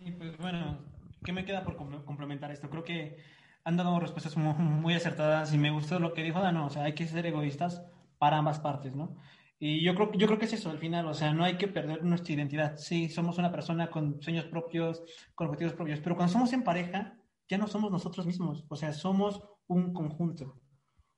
Y 0.00 0.12
pues 0.12 0.36
bueno, 0.38 0.78
¿qué 1.24 1.32
me 1.32 1.44
queda 1.44 1.64
por 1.64 1.76
complementar 1.76 2.50
esto? 2.52 2.70
Creo 2.70 2.84
que 2.84 3.18
han 3.64 3.76
dado 3.76 3.98
respuestas 4.00 4.36
muy, 4.36 4.94
acertadas 4.94 5.52
y 5.52 5.58
me 5.58 5.70
gustó 5.70 5.98
lo 5.98 6.14
que 6.14 6.22
dijo 6.22 6.40
Dano, 6.40 6.66
o 6.66 6.70
sea, 6.70 6.84
hay 6.84 6.94
que 6.94 7.06
ser 7.06 7.26
egoístas 7.26 7.82
para 8.18 8.38
ambas 8.38 8.60
partes, 8.60 8.94
¿no? 8.94 9.16
Y 9.60 9.82
yo 9.84 9.94
creo, 9.96 10.12
yo 10.12 10.26
creo 10.28 10.38
que 10.38 10.46
es 10.46 10.52
eso 10.52 10.70
al 10.70 10.78
final, 10.78 11.06
o 11.06 11.14
sea, 11.14 11.32
no 11.32 11.44
hay 11.44 11.58
que 11.58 11.66
perder 11.66 12.04
nuestra 12.04 12.32
identidad. 12.32 12.76
Sí, 12.76 13.08
somos 13.08 13.38
una 13.38 13.50
persona 13.50 13.90
con 13.90 14.22
sueños 14.22 14.44
propios, 14.44 15.02
con 15.34 15.48
objetivos 15.48 15.74
propios, 15.74 15.98
pero 16.00 16.14
cuando 16.14 16.32
somos 16.32 16.52
en 16.52 16.62
pareja, 16.62 17.17
ya 17.48 17.58
no 17.58 17.66
somos 17.66 17.90
nosotros 17.90 18.26
mismos, 18.26 18.64
o 18.68 18.76
sea, 18.76 18.92
somos 18.92 19.42
un 19.66 19.92
conjunto. 19.92 20.60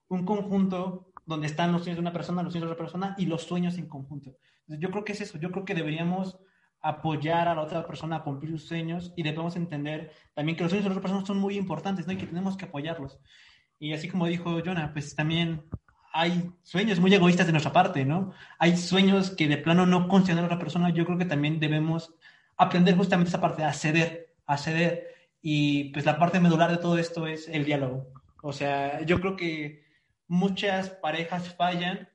Un 0.09 0.24
conjunto 0.24 1.12
donde 1.27 1.47
están 1.47 1.73
los 1.73 1.82
sueños 1.82 1.97
de 1.97 2.02
una 2.02 2.12
persona, 2.12 2.43
los 2.43 2.52
sueños 2.52 2.69
de 2.69 2.73
otra 2.73 2.85
persona 2.85 3.15
y 3.19 3.27
los 3.27 3.43
sueños 3.43 3.78
en 3.78 3.89
conjunto. 3.89 4.36
yo 4.66 4.90
creo 4.90 5.05
que 5.05 5.12
es 5.12 5.20
eso, 5.20 5.39
yo 5.39 5.51
creo 5.51 5.65
que 5.65 5.74
deberíamos 5.74 6.39
apoyar 6.82 7.48
a 7.48 7.55
la 7.55 7.62
otra 7.62 7.86
persona 7.86 8.16
a 8.16 8.24
cumplir 8.24 8.52
sus 8.52 8.66
sueños 8.66 9.12
y 9.16 9.23
debemos 9.23 9.55
entender 9.57 10.12
también 10.35 10.57
que 10.57 10.62
los 10.62 10.70
sueños 10.70 10.85
de 10.85 10.90
la 10.90 10.97
otra 10.97 11.02
persona 11.02 11.27
son 11.27 11.39
muy 11.39 11.57
importantes, 11.57 12.07
¿no? 12.07 12.12
Y 12.12 12.16
que 12.16 12.27
tenemos 12.27 12.57
que 12.57 12.65
apoyarlos. 12.65 13.20
Y 13.78 13.93
así 13.93 14.09
como 14.09 14.27
dijo 14.27 14.61
Jonah, 14.65 14.93
pues 14.93 15.15
también 15.15 15.65
hay 16.12 16.51
sueños 16.62 17.01
muy 17.01 17.15
egoístas 17.15 17.47
de 17.47 17.52
nuestra 17.52 17.73
parte, 17.73 18.05
¿no? 18.05 18.32
Hay 18.59 18.77
sueños 18.77 19.31
que 19.31 19.48
de 19.48 19.59
plano 19.59 19.86
no 19.86 20.09
consideran 20.09 20.44
a 20.44 20.47
otra 20.47 20.59
persona. 20.59 20.90
Yo 20.90 21.05
creo 21.05 21.19
que 21.19 21.24
también 21.24 21.61
debemos 21.61 22.15
aprender 22.57 22.97
justamente 22.97 23.28
esa 23.28 23.40
parte, 23.40 23.65
a 23.65 23.73
ceder, 23.73 24.35
a 24.47 24.57
ceder. 24.57 25.07
Y 25.43 25.91
pues 25.93 26.05
la 26.05 26.19
parte 26.19 26.41
medular 26.41 26.71
de 26.71 26.77
todo 26.79 26.99
esto 26.99 27.27
es 27.27 27.49
el 27.49 27.65
diálogo. 27.65 28.07
O 28.43 28.53
sea, 28.53 29.03
yo 29.03 29.21
creo 29.21 29.37
que 29.37 29.85
muchas 30.29 30.91
parejas 30.91 31.55
fallan 31.55 32.09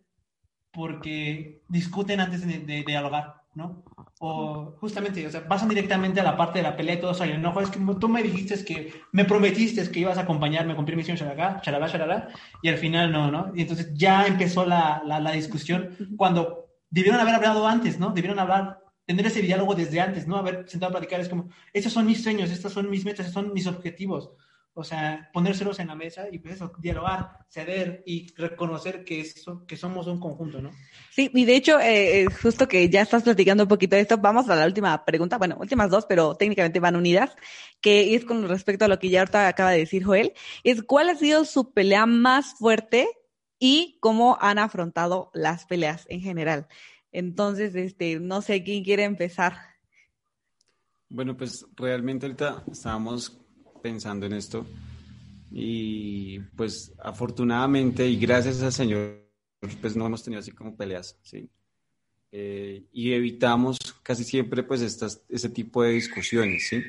porque 0.72 1.64
discuten 1.70 2.20
antes 2.20 2.46
de, 2.46 2.60
de 2.60 2.84
dialogar, 2.84 3.42
¿no? 3.54 3.84
O 4.20 4.76
justamente, 4.80 5.26
o 5.26 5.30
sea, 5.30 5.48
pasan 5.48 5.70
directamente 5.70 6.20
a 6.20 6.24
la 6.24 6.38
parte 6.38 6.60
de 6.60 6.64
la 6.64 6.76
pelea 6.76 6.96
y 6.96 7.00
todo 7.00 7.12
eso. 7.12 7.26
No, 7.26 7.60
es 7.60 7.70
que 7.70 7.80
tú 8.00 8.10
me 8.10 8.24
dijiste 8.24 8.64
que 8.64 8.94
me 9.12 9.26
prometiste 9.26 9.90
que 9.90 10.00
ibas 10.00 10.18
a 10.18 10.22
acompañarme 10.22 10.74
a 10.74 10.76
cumplir 10.76 10.98
misión, 10.98 11.18
shalala, 11.18 11.62
shalala, 11.64 11.88
shalala, 11.88 12.30
y 12.62 12.70
al 12.70 12.78
final 12.78 13.12
no, 13.12 13.32
¿no? 13.32 13.52
Y 13.56 13.62
entonces 13.62 13.92
ya 13.94 14.26
empezó 14.26 14.66
la, 14.66 15.02
la, 15.06 15.20
la 15.20 15.32
discusión 15.32 15.96
cuando 16.18 16.66
debieron 16.90 17.20
haber 17.20 17.36
hablado 17.36 17.68
antes, 17.68 18.00
¿no? 18.00 18.12
Debieron 18.12 18.40
hablar, 18.40 18.80
tener 19.06 19.26
ese 19.26 19.41
diálogo 19.41 19.76
desde 19.76 20.02
antes, 20.02 20.27
¿no? 20.27 20.38
Haber 20.38 20.68
sentado 20.68 20.90
a 20.90 20.98
platicar, 20.99 21.19
es 21.19 21.30
como, 21.30 21.49
estos 21.73 21.94
son 21.94 22.06
mis 22.06 22.23
sueños, 22.23 22.52
estos 22.52 22.73
son 22.73 22.90
mis 22.90 23.06
metas, 23.06 23.27
estos 23.27 23.44
son 23.44 23.53
mis 23.53 23.68
objetivos 23.68 24.32
o 24.77 24.84
sea, 24.84 25.30
ponérselos 25.32 25.80
en 25.80 25.88
la 25.88 25.95
mesa 25.95 26.27
y 26.30 26.38
pues 26.38 26.56
eso, 26.56 26.73
dialogar, 26.80 27.45
ceder 27.48 28.03
y 28.06 28.34
reconocer 28.36 29.06
que, 29.06 29.22
eso, 29.22 29.65
que 29.65 29.77
somos 29.77 30.06
un 30.07 30.19
conjunto, 30.19 30.61
¿no? 30.61 30.72
Sí, 31.11 31.32
y 31.34 31.45
de 31.45 31.56
hecho, 31.56 31.80
eh, 31.80 32.26
justo 32.41 32.68
que 32.68 32.90
ya 32.90 33.02
estás 33.02 33.23
platicando 33.23 33.64
un 33.64 33.69
poquito 33.69 33.95
de 33.95 34.02
esto, 34.02 34.18
vamos 34.18 34.49
a 34.49 34.56
la 34.57 34.65
última 34.65 35.06
pregunta, 35.06 35.38
bueno, 35.38 35.56
últimas 35.57 35.90
dos, 35.90 36.06
pero 36.06 36.36
técnicamente 36.36 36.82
van 36.82 36.98
unidas, 36.98 37.38
que 37.80 38.15
es 38.15 38.26
con 38.26 38.49
respecto 38.49 38.84
a 38.84 38.90
lo 38.90 38.99
que 38.99 39.10
ya 39.10 39.22
ahorita 39.22 39.48
acaba 39.48 39.72
de 39.72 39.80
decir 39.80 40.03
Joel, 40.03 40.34
es 40.65 40.84
cuál 40.84 41.07
ha 41.07 41.15
sido 41.15 41.45
su 41.45 41.72
pelea 41.72 42.06
más 42.06 42.56
fuerte 42.56 43.07
y 43.57 43.98
cómo 44.02 44.38
han 44.41 44.60
afrontado 44.60 45.32
las 45.34 45.65
peleas 45.65 46.06
en 46.10 46.19
general. 46.19 46.68
Entonces, 47.16 47.74
este, 47.76 48.20
no 48.20 48.42
sé 48.42 48.62
quién 48.62 48.84
quiere 48.84 49.06
empezar. 49.06 49.56
Bueno, 51.08 51.38
pues 51.38 51.66
realmente 51.78 52.26
ahorita 52.26 52.66
estábamos 52.70 53.40
pensando 53.82 54.26
en 54.26 54.34
esto. 54.34 54.66
Y 55.50 56.40
pues 56.58 56.94
afortunadamente 57.02 58.06
y 58.06 58.18
gracias 58.18 58.62
al 58.62 58.74
Señor, 58.74 59.26
pues 59.80 59.96
no 59.96 60.06
hemos 60.06 60.24
tenido 60.24 60.42
así 60.42 60.52
como 60.52 60.76
peleas, 60.76 61.18
¿sí? 61.22 61.50
Eh, 62.34 62.84
y 62.92 63.14
evitamos 63.14 63.78
casi 64.04 64.26
siempre 64.26 64.64
pues 64.64 64.82
estas, 64.82 65.22
ese 65.30 65.48
tipo 65.48 65.84
de 65.84 65.92
discusiones, 65.92 66.68
¿sí? 66.68 66.84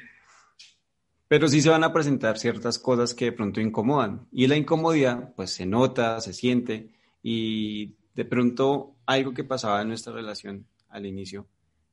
Pero 1.29 1.47
sí 1.47 1.63
se 1.63 1.71
van 1.71 1.85
a 1.85 1.93
presentar 1.93 2.37
ciertas 2.37 2.81
cosas 2.81 3.15
que 3.15 3.27
de 3.27 3.33
pronto 3.33 3.61
incomodan. 3.61 4.27
Y 4.33 4.49
la 4.49 4.57
incomodidad 4.57 5.35
pues 5.37 5.51
se 5.51 5.67
nota, 5.67 6.21
se 6.21 6.33
siente 6.33 6.91
y 7.23 7.95
de 8.17 8.25
pronto 8.25 8.97
algo 9.05 9.35
que 9.35 9.45
pasaba 9.45 9.83
en 9.83 9.89
nuestra 9.89 10.13
relación 10.13 10.67
al 10.89 11.05
inicio 11.05 11.47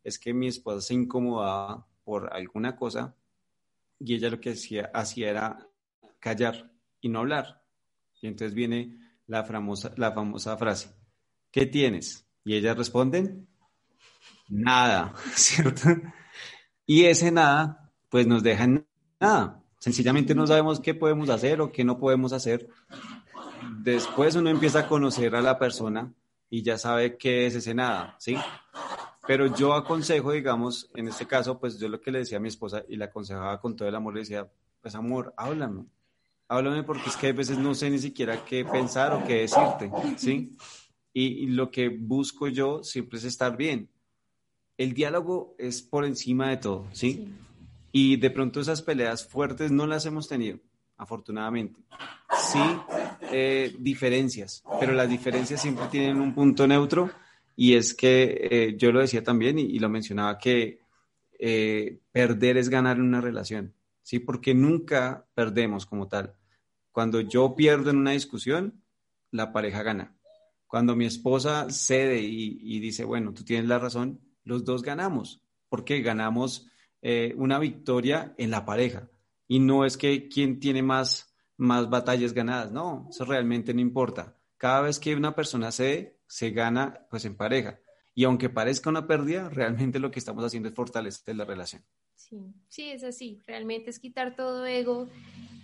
es 0.05 0.17
que 0.17 0.33
mi 0.33 0.47
esposa 0.47 0.79
se 0.79 0.93
incomodaba 0.93 1.85
por 2.05 2.33
alguna 2.33 2.77
cosa 2.77 3.13
y 3.99 4.15
ella 4.15 4.29
lo 4.29 4.39
que 4.39 4.51
hacía, 4.51 4.89
hacía 4.93 5.29
era 5.29 5.67
callar 6.19 6.71
y 7.01 7.09
no 7.09 7.19
hablar. 7.19 7.61
Y 8.21 8.27
entonces 8.27 8.55
viene 8.55 8.97
la 9.27 9.43
famosa, 9.43 9.93
la 9.97 10.13
famosa 10.13 10.55
frase, 10.57 10.95
¿qué 11.51 11.65
tienes? 11.65 12.25
Y 12.45 12.55
ellas 12.55 12.77
responden, 12.77 13.47
nada, 14.47 15.13
¿cierto? 15.35 15.89
Y 16.85 17.03
ese 17.03 17.31
nada, 17.31 17.91
pues 18.09 18.27
nos 18.27 18.43
deja 18.43 18.63
en 18.63 18.87
nada. 19.19 19.61
Sencillamente 19.77 20.33
no 20.33 20.47
sabemos 20.47 20.79
qué 20.79 20.93
podemos 20.93 21.29
hacer 21.29 21.59
o 21.59 21.71
qué 21.73 21.83
no 21.83 21.97
podemos 21.97 22.31
hacer. 22.31 22.69
Después 23.84 24.35
uno 24.35 24.49
empieza 24.49 24.80
a 24.80 24.88
conocer 24.88 25.35
a 25.35 25.41
la 25.41 25.60
persona 25.60 26.14
y 26.49 26.61
ya 26.61 26.77
sabe 26.77 27.18
qué 27.18 27.45
es 27.45 27.55
ese 27.55 27.73
nada, 27.73 28.15
¿sí? 28.18 28.38
Pero 29.27 29.53
yo 29.55 29.73
aconsejo, 29.73 30.31
digamos, 30.31 30.89
en 30.95 31.10
este 31.10 31.26
caso, 31.26 31.60
pues 31.60 31.77
yo 31.80 31.89
lo 31.89 31.99
que 31.99 32.11
le 32.11 32.19
decía 32.19 32.38
a 32.38 32.41
mi 32.41 32.47
esposa 32.47 32.84
y 32.88 32.95
la 32.95 33.05
aconsejaba 33.05 33.60
con 33.60 33.76
todo 33.76 33.88
el 33.88 33.95
amor, 33.95 34.14
le 34.14 34.22
decía, 34.22 34.49
pues 34.81 34.95
amor, 34.95 35.34
háblame, 35.35 35.85
háblame 36.47 36.84
porque 36.84 37.10
es 37.10 37.18
que 37.18 37.27
a 37.27 37.34
veces 37.34 37.57
no 37.57 37.76
sé 37.76 37.89
ni 37.89 37.99
siquiera 37.99 38.45
qué 38.45 38.64
pensar 38.64 39.11
o 39.11 39.26
qué 39.26 39.41
decirte, 39.41 39.91
¿sí? 40.18 40.55
Y, 41.11 41.43
y 41.43 41.47
lo 41.47 41.69
que 41.69 41.89
busco 41.89 42.47
yo 42.47 42.84
siempre 42.84 43.19
es 43.19 43.26
estar 43.26 43.57
bien. 43.57 43.89
El 44.77 44.93
diálogo 44.93 45.55
es 45.57 45.81
por 45.81 46.05
encima 46.05 46.49
de 46.49 46.57
todo, 46.57 46.88
¿sí? 46.93 47.14
sí 47.14 47.35
y 47.95 48.18
de 48.18 48.31
pronto 48.31 48.60
esas 48.60 48.81
peleas 48.81 49.26
fuertes 49.26 49.72
no 49.72 49.85
las 49.85 50.05
hemos 50.07 50.27
tenido, 50.27 50.60
afortunadamente. 50.97 51.80
Sí, 52.53 52.59
eh, 53.31 53.75
diferencias, 53.80 54.63
pero 54.80 54.93
las 54.93 55.09
diferencias 55.09 55.59
siempre 55.59 55.88
tienen 55.88 56.21
un 56.21 56.35
punto 56.35 56.67
neutro 56.67 57.09
y 57.55 57.73
es 57.73 57.95
que 57.95 58.47
eh, 58.51 58.75
yo 58.77 58.91
lo 58.91 58.99
decía 58.99 59.23
también 59.23 59.57
y, 59.57 59.80
lo 59.80 59.89
mencionaba 59.89 60.38
que 60.38 60.77
eh, 61.39 61.97
perder 62.11 62.57
es 62.57 62.69
ganar 62.69 62.97
en 62.97 63.05
una 63.05 63.21
relación, 63.21 63.73
¿sí? 64.03 64.19
Porque 64.19 64.53
nunca 64.53 65.25
perdemos 65.34 65.88
como 65.88 66.07
tal. 66.07 66.35
Cuando 66.91 67.21
yo 67.21 67.55
pierdo 67.55 67.89
en 67.89 67.97
una 67.97 68.11
discusión, 68.11 68.84
la 69.31 69.51
pareja 69.51 69.81
gana. 69.81 70.15
Cuando 70.67 70.95
mi 70.95 71.05
esposa 71.05 71.71
cede 71.71 72.21
y, 72.21 72.80
dice, 72.80 73.03
bueno, 73.03 73.34
tú 73.34 73.43
tienes 73.43 73.67
la 73.67 73.80
razón, 73.80 74.19
los 74.43 74.63
dos 74.63 74.84
ganamos, 74.84 75.41
porque 75.69 76.03
ganamos 76.03 76.67
una 77.35 77.57
victoria 77.57 78.35
en 78.38 78.51
la 78.51 78.63
pareja. 78.63 79.09
Y 79.47 79.57
no 79.57 79.85
es 79.85 79.97
que 79.97 80.30
quien 80.30 80.59
tiene 80.59 80.84
más, 80.84 81.32
más 81.57 81.89
batallas 81.89 82.34
ganadas, 82.34 82.71
no, 82.71 83.07
eso 83.09 83.25
realmente 83.25 83.73
no 83.73 83.81
importa. 83.81 84.38
Cada 84.57 84.81
vez 84.81 84.99
que 84.99 85.15
una 85.15 85.35
persona 85.35 85.71
se, 85.71 86.19
se 86.27 86.51
gana, 86.51 87.05
pues 87.09 87.25
en 87.25 87.35
pareja. 87.35 87.80
Y 88.15 88.25
aunque 88.25 88.49
parezca 88.49 88.89
una 88.89 89.07
pérdida, 89.07 89.49
realmente 89.49 89.99
lo 89.99 90.11
que 90.11 90.19
estamos 90.19 90.43
haciendo 90.43 90.69
es 90.69 90.75
fortalecer 90.75 91.35
la 91.35 91.45
relación. 91.45 91.84
Sí, 92.15 92.38
sí, 92.69 92.89
es 92.91 93.03
así. 93.03 93.39
Realmente 93.47 93.89
es 93.89 93.99
quitar 93.99 94.35
todo 94.35 94.65
ego 94.65 95.09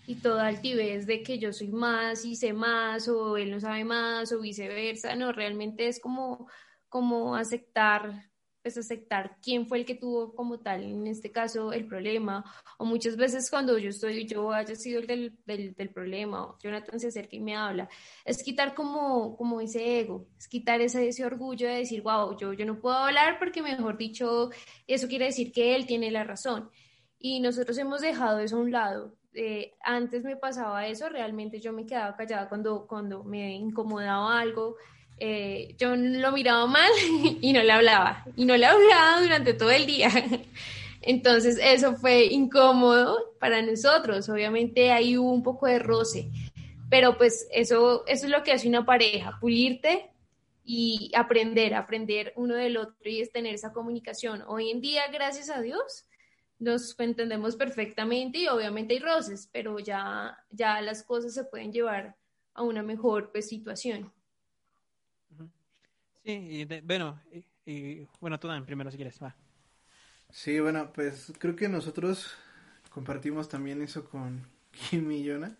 y 0.07 0.15
toda 0.15 0.47
altivez 0.47 1.05
de 1.05 1.21
que 1.21 1.37
yo 1.37 1.53
soy 1.53 1.69
más 1.69 2.25
y 2.25 2.35
sé 2.35 2.53
más 2.53 3.07
o 3.07 3.37
él 3.37 3.51
no 3.51 3.59
sabe 3.59 3.85
más 3.85 4.31
o 4.31 4.41
viceversa. 4.41 5.15
No, 5.15 5.31
realmente 5.31 5.87
es 5.87 5.99
como, 5.99 6.49
como 6.89 7.35
aceptar 7.35 8.28
aceptar 8.77 9.37
quién 9.41 9.67
fue 9.67 9.79
el 9.79 9.85
que 9.85 9.95
tuvo 9.95 10.33
como 10.35 10.59
tal, 10.59 10.83
en 10.83 11.07
este 11.07 11.31
caso, 11.31 11.73
el 11.73 11.85
problema, 11.85 12.43
o 12.77 12.85
muchas 12.85 13.15
veces 13.15 13.49
cuando 13.49 13.77
yo 13.77 13.89
estoy, 13.89 14.25
yo 14.25 14.51
haya 14.51 14.75
sido 14.75 14.99
el 14.99 15.07
del, 15.07 15.37
del, 15.45 15.73
del 15.73 15.89
problema, 15.89 16.43
o 16.43 16.57
Jonathan 16.59 16.99
se 16.99 17.07
acerca 17.07 17.35
y 17.35 17.39
me 17.39 17.55
habla, 17.55 17.89
es 18.25 18.43
quitar 18.43 18.73
como, 18.73 19.35
como 19.37 19.61
ese 19.61 19.99
ego, 19.99 20.27
es 20.37 20.47
quitar 20.47 20.81
ese, 20.81 21.07
ese 21.07 21.25
orgullo 21.25 21.67
de 21.67 21.75
decir, 21.75 22.01
wow, 22.01 22.37
yo, 22.37 22.53
yo 22.53 22.65
no 22.65 22.79
puedo 22.79 22.95
hablar 22.95 23.39
porque 23.39 23.61
mejor 23.61 23.97
dicho, 23.97 24.49
eso 24.87 25.07
quiere 25.07 25.25
decir 25.25 25.51
que 25.51 25.75
él 25.75 25.85
tiene 25.85 26.11
la 26.11 26.23
razón. 26.23 26.69
Y 27.19 27.41
nosotros 27.41 27.77
hemos 27.77 28.01
dejado 28.01 28.39
eso 28.39 28.55
a 28.55 28.59
un 28.59 28.71
lado. 28.71 29.15
Eh, 29.33 29.73
antes 29.83 30.23
me 30.23 30.37
pasaba 30.37 30.87
eso, 30.87 31.09
realmente 31.09 31.59
yo 31.59 31.71
me 31.73 31.85
quedaba 31.85 32.15
callada 32.15 32.49
cuando, 32.49 32.87
cuando 32.87 33.23
me 33.23 33.53
incomodaba 33.55 34.39
algo, 34.39 34.75
eh, 35.19 35.75
yo 35.77 35.95
lo 35.95 36.31
miraba 36.31 36.65
mal 36.65 36.91
y 37.41 37.53
no 37.53 37.61
le 37.61 37.71
hablaba. 37.71 38.25
Y 38.35 38.45
no 38.45 38.55
le 38.57 38.65
hablaba 38.65 39.21
durante 39.21 39.53
todo 39.53 39.71
el 39.71 39.85
día. 39.85 40.09
Entonces 41.01 41.57
eso 41.61 41.95
fue 41.95 42.25
incómodo 42.25 43.35
para 43.39 43.61
nosotros. 43.61 44.29
Obviamente 44.29 44.91
ahí 44.91 45.17
hubo 45.17 45.31
un 45.31 45.43
poco 45.43 45.67
de 45.67 45.79
roce. 45.79 46.29
Pero 46.89 47.17
pues 47.17 47.47
eso, 47.51 48.03
eso 48.07 48.25
es 48.25 48.31
lo 48.31 48.43
que 48.43 48.51
hace 48.51 48.67
una 48.67 48.85
pareja, 48.85 49.37
pulirte 49.39 50.09
y 50.63 51.11
aprender, 51.15 51.75
aprender 51.75 52.33
uno 52.35 52.55
del 52.55 52.77
otro 52.77 53.09
y 53.09 53.21
es 53.21 53.31
tener 53.31 53.55
esa 53.55 53.71
comunicación. 53.71 54.43
Hoy 54.47 54.71
en 54.71 54.81
día, 54.81 55.03
gracias 55.11 55.49
a 55.49 55.61
Dios, 55.61 56.05
nos 56.57 56.99
entendemos 56.99 57.55
perfectamente 57.55 58.39
y 58.39 58.47
obviamente 58.47 58.93
hay 58.93 58.99
roces, 58.99 59.49
pero 59.51 59.79
ya, 59.79 60.37
ya 60.49 60.81
las 60.81 61.03
cosas 61.03 61.33
se 61.33 61.45
pueden 61.45 61.71
llevar 61.71 62.15
a 62.53 62.63
una 62.63 62.83
mejor 62.83 63.31
pues, 63.31 63.47
situación. 63.47 64.11
Sí, 66.29 66.47
y 66.69 66.81
bueno, 66.81 67.19
y, 67.65 68.05
bueno, 68.19 68.39
tú 68.39 68.47
Dan 68.47 68.63
primero 68.63 68.91
si 68.91 68.97
quieres, 68.97 69.17
va. 69.21 69.35
Sí, 70.31 70.59
bueno, 70.59 70.91
pues 70.93 71.33
creo 71.39 71.55
que 71.55 71.69
nosotros 71.69 72.33
compartimos 72.91 73.49
también 73.49 73.81
eso 73.81 74.05
con 74.09 74.47
Kim 74.71 75.11
y 75.11 75.23
Yona. 75.23 75.57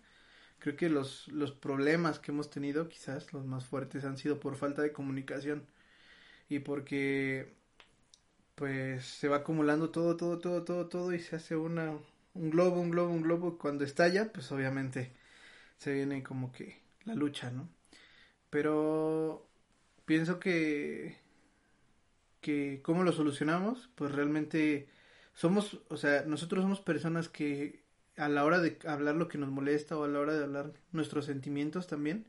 Creo 0.60 0.76
que 0.76 0.90
los, 0.90 1.28
los 1.28 1.52
problemas 1.52 2.18
que 2.20 2.32
hemos 2.32 2.50
tenido, 2.50 2.88
quizás 2.88 3.32
los 3.32 3.46
más 3.46 3.66
fuertes, 3.66 4.04
han 4.04 4.18
sido 4.18 4.40
por 4.40 4.56
falta 4.56 4.82
de 4.82 4.92
comunicación 4.92 5.66
y 6.48 6.60
porque 6.60 7.54
pues 8.54 9.04
se 9.06 9.28
va 9.28 9.38
acumulando 9.38 9.90
todo, 9.90 10.16
todo, 10.16 10.38
todo, 10.38 10.64
todo, 10.64 10.88
todo 10.88 11.12
y 11.14 11.20
se 11.20 11.36
hace 11.36 11.56
una, 11.56 11.92
un 12.34 12.50
globo, 12.50 12.80
un 12.80 12.90
globo, 12.90 13.12
un 13.12 13.22
globo. 13.22 13.58
Cuando 13.58 13.84
estalla, 13.84 14.32
pues 14.32 14.50
obviamente 14.52 15.12
se 15.78 15.94
viene 15.94 16.22
como 16.22 16.52
que 16.52 16.80
la 17.04 17.14
lucha, 17.14 17.50
¿no? 17.50 17.68
Pero 18.50 19.49
pienso 20.10 20.40
que 20.40 21.16
que 22.40 22.80
cómo 22.82 23.04
lo 23.04 23.12
solucionamos, 23.12 23.90
pues 23.94 24.10
realmente 24.10 24.88
somos, 25.34 25.82
o 25.88 25.96
sea, 25.96 26.24
nosotros 26.26 26.64
somos 26.64 26.80
personas 26.80 27.28
que 27.28 27.84
a 28.16 28.28
la 28.28 28.44
hora 28.44 28.58
de 28.58 28.76
hablar 28.88 29.14
lo 29.14 29.28
que 29.28 29.38
nos 29.38 29.50
molesta 29.50 29.96
o 29.96 30.02
a 30.02 30.08
la 30.08 30.18
hora 30.18 30.34
de 30.34 30.42
hablar 30.42 30.72
nuestros 30.90 31.26
sentimientos 31.26 31.86
también, 31.86 32.26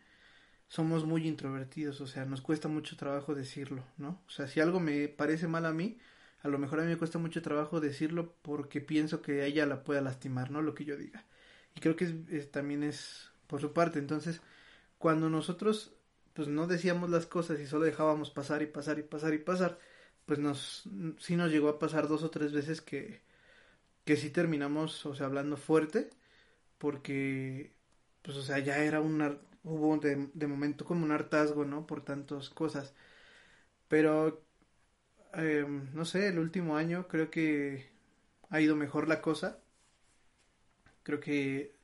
somos 0.67 1.05
muy 1.05 1.27
introvertidos, 1.27 2.01
o 2.01 2.05
sea, 2.05 2.23
nos 2.25 2.41
cuesta 2.41 2.67
mucho 2.67 2.97
trabajo 2.97 3.33
decirlo, 3.33 3.83
¿no? 3.97 4.21
O 4.27 4.29
sea, 4.29 4.45
si 4.45 4.59
algo 4.59 4.79
me 4.79 5.07
parece 5.07 5.47
mal 5.47 5.65
a 5.65 5.73
mí, 5.73 5.97
a 6.43 6.49
lo 6.49 6.59
mejor 6.59 6.81
a 6.81 6.83
mí 6.83 6.89
me 6.89 6.97
cuesta 6.99 7.17
mucho 7.17 7.41
trabajo 7.41 7.79
decirlo 7.79 8.35
porque 8.43 8.81
pienso 8.81 9.23
que 9.23 9.43
ella 9.43 9.65
la 9.65 9.83
pueda 9.83 10.01
lastimar, 10.01 10.51
¿no? 10.51 10.61
Lo 10.61 10.75
que 10.75 10.85
yo 10.85 10.97
diga. 10.97 11.25
Y 11.75 11.79
creo 11.79 11.95
que 11.95 12.05
también 12.51 12.83
es 12.83 13.31
por 13.47 13.59
su 13.59 13.73
parte. 13.73 13.97
Entonces, 13.97 14.39
cuando 14.99 15.31
nosotros 15.31 15.95
pues 16.33 16.47
no 16.47 16.67
decíamos 16.67 17.09
las 17.09 17.25
cosas 17.27 17.59
y 17.59 17.67
solo 17.67 17.85
dejábamos 17.85 18.31
pasar 18.31 18.61
y 18.61 18.67
pasar 18.67 18.99
y 18.99 19.03
pasar 19.03 19.33
y 19.33 19.39
pasar, 19.39 19.79
pues 20.25 20.39
nos, 20.39 20.83
sí 21.19 21.35
nos 21.35 21.51
llegó 21.51 21.69
a 21.69 21.79
pasar 21.79 22.07
dos 22.07 22.23
o 22.23 22.29
tres 22.31 22.53
veces 22.53 22.81
que, 22.81 23.21
que 24.05 24.17
sí 24.17 24.29
terminamos, 24.31 25.05
o 25.05 25.15
sea, 25.15 25.27
hablando 25.27 25.57
fuerte, 25.57 26.09
porque, 26.79 27.73
pues, 28.23 28.37
o 28.37 28.43
sea, 28.43 28.59
ya 28.59 28.77
era 28.79 29.01
un, 29.01 29.39
hubo 29.63 29.97
de, 29.99 30.29
de 30.33 30.47
momento 30.47 30.85
como 30.85 31.05
un 31.05 31.11
hartazgo, 31.13 31.65
¿no? 31.65 31.87
Por 31.87 32.03
tantas 32.05 32.49
cosas. 32.49 32.93
Pero, 33.87 34.43
eh, 35.35 35.65
no 35.93 36.05
sé, 36.05 36.27
el 36.29 36.39
último 36.39 36.77
año 36.77 37.07
creo 37.07 37.31
que 37.31 37.91
ha 38.49 38.61
ido 38.61 38.75
mejor 38.77 39.07
la 39.09 39.21
cosa. 39.21 39.59
Creo 41.03 41.19
que 41.19 41.75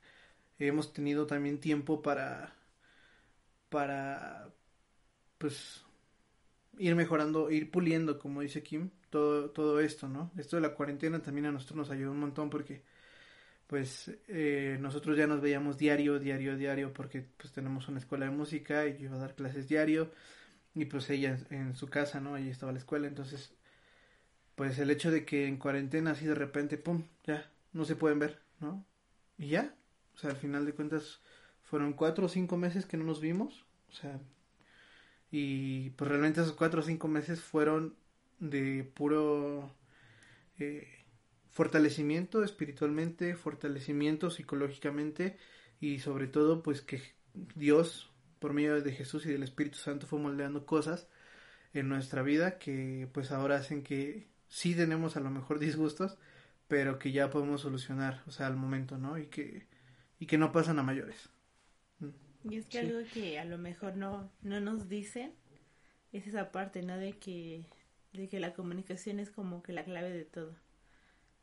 hemos 0.60 0.94
tenido 0.94 1.28
también 1.28 1.62
tiempo 1.62 2.04
para 2.04 2.57
para 3.70 4.54
pues 5.38 5.84
ir 6.78 6.96
mejorando, 6.96 7.52
ir 7.52 7.72
puliendo, 7.72 8.20
como 8.20 8.42
dice 8.42 8.64
Kim, 8.64 8.92
todo, 9.10 9.50
todo 9.52 9.80
esto, 9.80 10.08
¿no? 10.08 10.32
Esto 10.38 10.58
de 10.58 10.62
la 10.62 10.74
cuarentena 10.74 11.22
también 11.22 11.48
a 11.48 11.52
nosotros 11.52 11.78
nos 11.78 11.90
ayudó 11.92 12.12
un 12.12 12.20
montón 12.20 12.50
porque 12.50 12.84
pues 13.68 14.12
eh, 14.28 14.78
nosotros 14.80 15.18
ya 15.18 15.28
nos 15.28 15.42
veíamos 15.42 15.78
diario, 15.78 16.20
diario, 16.20 16.58
diario, 16.58 16.94
porque 16.94 17.26
pues 17.38 17.52
tenemos 17.54 17.88
una 17.90 18.00
escuela 18.00 18.26
de 18.26 18.32
música 18.32 18.88
y 18.88 18.98
yo 18.98 19.06
iba 19.06 19.16
a 19.18 19.20
dar 19.20 19.36
clases 19.36 19.68
diario 19.68 20.12
y 20.74 20.86
pues 20.86 21.10
ella 21.10 21.38
en 21.50 21.76
su 21.76 21.90
casa, 21.90 22.22
¿no? 22.22 22.38
Ella 22.38 22.52
estaba 22.52 22.72
la 22.72 22.80
escuela, 22.80 23.08
entonces 23.08 23.54
pues 24.56 24.80
el 24.80 24.90
hecho 24.90 25.12
de 25.12 25.26
que 25.26 25.48
en 25.48 25.58
cuarentena 25.58 26.12
así 26.12 26.26
de 26.26 26.36
repente, 26.36 26.78
¡pum!, 26.78 27.04
ya, 27.26 27.52
no 27.74 27.86
se 27.86 27.96
pueden 27.96 28.20
ver, 28.20 28.42
¿no? 28.60 28.86
Y 29.38 29.50
ya, 29.50 29.76
o 30.16 30.18
sea, 30.18 30.32
al 30.32 30.38
final 30.38 30.66
de 30.66 30.74
cuentas 30.74 31.22
fueron 31.68 31.94
cuatro 31.94 32.26
o 32.26 32.30
cinco 32.30 32.56
meses 32.58 32.86
que 32.86 32.98
no 32.98 33.04
nos 33.04 33.20
vimos, 33.20 33.66
o 33.90 33.94
sea, 33.94 34.20
y 35.30 35.90
pues 35.92 36.10
realmente 36.10 36.42
esos 36.42 36.54
cuatro 36.54 36.80
o 36.80 36.84
cinco 36.84 37.10
meses 37.10 37.42
fueron 37.42 37.96
de 38.40 38.90
puro 38.96 39.70
eh, 40.60 40.88
fortalecimiento 41.52 42.44
espiritualmente, 42.44 43.36
fortalecimiento 43.36 44.30
psicológicamente 44.30 45.38
y 45.82 46.00
sobre 46.00 46.28
todo 46.28 46.64
pues 46.64 46.82
que 46.82 47.02
Dios 47.56 48.12
por 48.40 48.54
medio 48.54 48.82
de 48.82 48.94
Jesús 48.94 49.26
y 49.26 49.32
del 49.32 49.44
Espíritu 49.44 49.78
Santo 49.78 50.08
fue 50.08 50.20
moldeando 50.20 50.66
cosas 50.66 51.08
en 51.74 51.90
nuestra 51.90 52.22
vida 52.22 52.60
que 52.60 53.10
pues 53.12 53.32
ahora 53.32 53.58
hacen 53.58 53.84
que 53.84 54.28
sí 54.48 54.74
tenemos 54.74 55.18
a 55.18 55.20
lo 55.20 55.32
mejor 55.32 55.60
disgustos, 55.60 56.18
pero 56.70 56.98
que 56.98 57.12
ya 57.12 57.30
podemos 57.30 57.62
solucionar, 57.62 58.24
o 58.28 58.32
sea, 58.32 58.48
al 58.48 58.56
momento, 58.56 58.98
¿no? 58.98 59.18
Y 59.18 59.28
que, 59.28 59.68
y 60.20 60.28
que 60.28 60.38
no 60.38 60.52
pasan 60.52 60.80
a 60.80 60.84
mayores. 60.84 61.30
Y 62.44 62.58
es 62.58 62.66
que 62.66 62.80
algo 62.80 63.00
que 63.14 63.40
a 63.40 63.46
lo 63.46 63.58
mejor 63.58 63.96
no, 63.96 64.30
no 64.42 64.60
nos 64.60 64.90
dicen 64.90 65.34
es 66.14 66.28
esa 66.28 66.52
parte, 66.52 66.82
¿no? 66.82 66.98
De 66.98 67.14
que, 67.14 67.66
de 68.14 68.30
que 68.30 68.40
la 68.40 68.54
comunicación 68.54 69.20
es 69.20 69.30
como 69.30 69.64
que 69.64 69.74
la 69.74 69.84
clave 69.84 70.12
de 70.12 70.26
todo. 70.26 70.56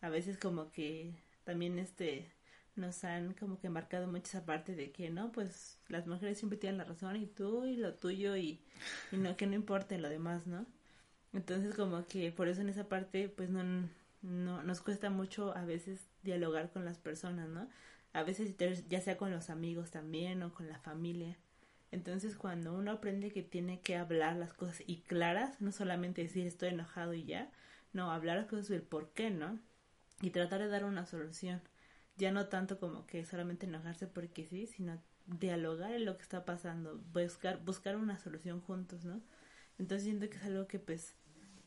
A 0.01 0.09
veces 0.09 0.39
como 0.39 0.71
que 0.71 1.15
también 1.45 1.79
este 1.79 2.31
nos 2.77 3.05
han 3.05 3.35
como 3.35 3.61
que 3.61 3.71
marcado 3.71 4.09
mucho 4.09 4.25
esa 4.25 4.45
parte 4.45 4.75
de 4.75 4.91
que 4.91 5.09
no, 5.11 5.31
pues 5.31 5.79
las 5.89 6.07
mujeres 6.07 6.39
siempre 6.39 6.59
tienen 6.59 6.79
la 6.79 6.85
razón 6.85 7.17
y 7.17 7.27
tú 7.27 7.67
y 7.67 7.77
lo 7.77 7.95
tuyo 7.95 8.37
y, 8.37 8.61
y 9.13 9.17
no 9.17 9.37
que 9.37 9.47
no 9.47 9.55
importe 9.55 9.99
lo 9.99 10.09
demás, 10.09 10.47
¿no? 10.47 10.67
Entonces 11.33 11.75
como 11.75 12.07
que 12.07 12.33
por 12.33 12.49
eso 12.49 12.61
en 12.63 12.69
esa 12.69 12.89
parte 12.89 13.29
pues 13.29 13.51
no, 13.51 13.63
no 14.23 14.63
nos 14.63 14.81
cuesta 14.81 15.11
mucho 15.11 15.57
a 15.57 15.65
veces 15.65 16.01
dialogar 16.23 16.71
con 16.71 16.85
las 16.85 16.99
personas, 16.99 17.49
¿no? 17.49 17.69
A 18.15 18.23
veces 18.23 18.57
ya 18.89 19.01
sea 19.03 19.19
con 19.19 19.31
los 19.31 19.51
amigos 19.51 19.91
también 19.91 20.43
o 20.43 20.55
con 20.55 20.69
la 20.69 20.79
familia. 20.79 21.37
Entonces 21.91 22.37
cuando 22.37 22.73
uno 22.73 22.93
aprende 22.93 23.31
que 23.31 23.43
tiene 23.43 23.81
que 23.81 23.97
hablar 23.97 24.37
las 24.37 24.55
cosas 24.55 24.83
y 24.87 25.03
claras, 25.03 25.61
no 25.61 25.73
solamente 25.73 26.23
decir 26.23 26.47
estoy 26.47 26.71
enojado 26.71 27.13
y 27.13 27.25
ya, 27.25 27.53
no, 27.93 28.11
hablar 28.11 28.39
las 28.39 28.47
cosas 28.47 28.69
del 28.69 28.83
por 28.83 29.11
qué, 29.11 29.31
¿no? 29.31 29.59
Y 30.23 30.31
tratar 30.31 30.61
de 30.61 30.69
dar 30.69 30.85
una 30.85 31.07
solución. 31.07 31.61
Ya 32.17 32.33
no 32.33 32.47
tanto 32.49 32.81
como 32.81 33.07
que 33.07 33.25
solamente 33.25 33.67
enojarse 33.67 34.07
porque 34.07 34.47
sí, 34.47 34.67
sino 34.67 35.01
dialogar 35.27 35.93
en 35.93 36.05
lo 36.05 36.17
que 36.17 36.23
está 36.23 36.45
pasando, 36.45 36.99
buscar, 37.13 37.65
buscar 37.65 37.97
una 37.97 38.19
solución 38.19 38.61
juntos, 38.61 39.05
¿no? 39.05 39.21
Entonces 39.79 40.05
siento 40.05 40.31
que 40.31 40.37
es 40.37 40.45
algo 40.45 40.67
que 40.67 40.79
pues 40.79 41.15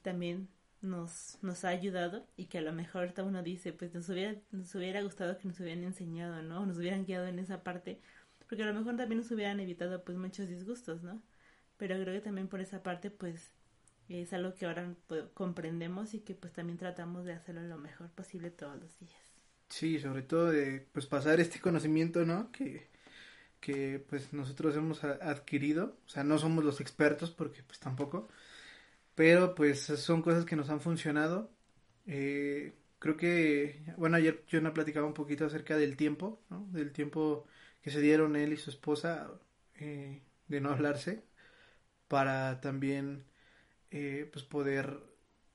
también 0.02 0.48
nos, 0.82 1.38
nos 1.42 1.66
ha 1.66 1.70
ayudado 1.70 2.26
y 2.38 2.46
que 2.46 2.60
a 2.60 2.62
lo 2.62 2.74
mejor 2.74 3.02
ahorita 3.02 3.24
uno 3.24 3.44
dice, 3.44 3.74
pues 3.74 3.94
nos 3.94 4.10
hubiera, 4.10 5.02
gustado 5.02 5.38
que 5.38 5.48
nos 5.48 5.60
hubieran 5.60 5.84
enseñado, 5.84 6.42
¿no? 6.44 6.66
Nos 6.66 6.78
hubieran 6.78 7.06
guiado 7.06 7.28
en 7.28 7.40
esa 7.40 7.64
parte, 7.64 8.00
porque 8.48 8.64
a 8.64 8.68
lo 8.68 8.74
mejor 8.74 8.96
también 8.98 9.20
nos 9.20 9.32
hubieran 9.32 9.60
evitado 9.60 10.04
pues 10.04 10.18
muchos 10.18 10.50
disgustos, 10.50 11.04
¿no? 11.04 11.22
Pero 11.78 11.96
creo 12.02 12.14
que 12.14 12.22
también 12.22 12.48
por 12.48 12.62
esa 12.62 12.84
parte 12.84 13.12
pues 13.12 13.52
es 14.10 14.34
algo 14.34 14.54
que 14.56 14.66
ahora 14.66 14.94
pues, 15.08 15.26
comprendemos 15.34 16.14
y 16.14 16.22
que 16.22 16.34
pues 16.34 16.54
también 16.54 16.78
tratamos 16.78 17.26
de 17.26 17.34
hacerlo 17.34 17.62
lo 17.62 17.78
mejor 17.78 18.10
posible 18.10 18.52
todos 18.52 18.80
los 18.80 19.00
días. 19.00 19.28
Sí, 19.70 20.00
sobre 20.00 20.22
todo 20.22 20.52
de 20.52 20.88
pues 20.94 21.06
pasar 21.08 21.40
este 21.40 21.60
conocimiento, 21.60 22.26
¿no? 22.26 22.52
Que, 22.52 22.88
que 23.60 24.04
pues 24.10 24.32
nosotros 24.34 24.76
hemos 24.78 25.04
adquirido, 25.04 25.98
o 26.06 26.10
sea, 26.10 26.24
no 26.24 26.38
somos 26.40 26.64
los 26.64 26.80
expertos 26.80 27.32
porque 27.32 27.64
pues 27.64 27.80
tampoco, 27.80 28.30
pero 29.18 29.56
pues 29.56 29.82
son 29.82 30.22
cosas 30.22 30.46
que 30.46 30.56
nos 30.56 30.70
han 30.70 30.80
funcionado. 30.80 31.52
Eh, 32.06 32.76
creo 33.00 33.18
que, 33.18 33.82
bueno, 33.98 34.18
ayer 34.18 34.46
yo 34.48 34.62
no 34.62 34.74
platicaba 34.76 35.08
un 35.08 35.16
poquito 35.16 35.46
acerca 35.46 35.76
del 35.76 35.98
tiempo, 35.98 36.40
¿no? 36.52 36.68
Del 36.72 36.92
tiempo 36.92 37.48
que 37.82 37.90
se 37.90 38.00
dieron 38.00 38.36
él 38.36 38.54
y 38.54 38.58
su 38.58 38.70
esposa 38.70 39.32
eh, 39.76 40.22
de 40.48 40.62
no 40.62 40.70
hablarse 40.70 41.24
para 42.08 42.62
también 42.62 43.26
eh, 43.92 44.30
pues 44.32 44.46
poder, 44.46 45.00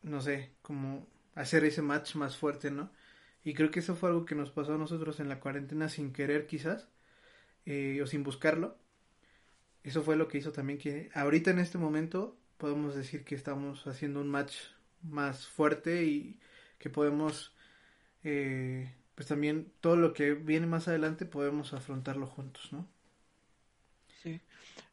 no 0.03 0.21
sé, 0.21 0.57
como 0.63 1.07
hacer 1.37 1.65
ese 1.65 1.83
match 1.83 2.17
más 2.17 2.37
fuerte, 2.37 2.73
¿no? 2.73 2.91
Y 3.45 3.55
creo 3.55 3.71
que 3.71 3.81
eso 3.81 3.95
fue 3.97 4.09
algo 4.11 4.25
que 4.25 4.35
nos 4.35 4.51
pasó 4.51 4.75
a 4.75 4.79
nosotros 4.79 5.21
en 5.21 5.29
la 5.29 5.41
cuarentena 5.41 5.89
sin 5.89 6.13
querer 6.13 6.47
quizás, 6.47 6.89
o 8.03 8.07
sin 8.07 8.25
buscarlo. 8.25 8.77
Eso 9.85 10.03
fue 10.03 10.17
lo 10.17 10.29
que 10.29 10.39
hizo 10.39 10.53
también 10.53 10.79
que 10.81 11.11
ahorita 11.15 11.51
en 11.53 11.61
este 11.61 11.79
momento 11.79 12.42
podemos 12.63 12.95
decir 12.95 13.25
que 13.25 13.35
estamos 13.35 13.89
haciendo 13.89 14.21
un 14.21 14.29
match 14.29 14.55
más 15.03 15.49
fuerte 15.49 16.05
y 16.05 16.39
que 16.79 16.91
podemos, 16.91 17.53
eh, 18.23 18.95
pues 19.17 19.27
también 19.27 19.73
todo 19.81 19.97
lo 19.97 20.13
que 20.13 20.35
viene 20.35 20.69
más 20.69 20.87
adelante 20.87 21.27
podemos 21.27 21.73
afrontarlo 21.73 22.29
juntos, 22.29 22.73
¿no? 22.73 22.87
Sí. 24.23 24.41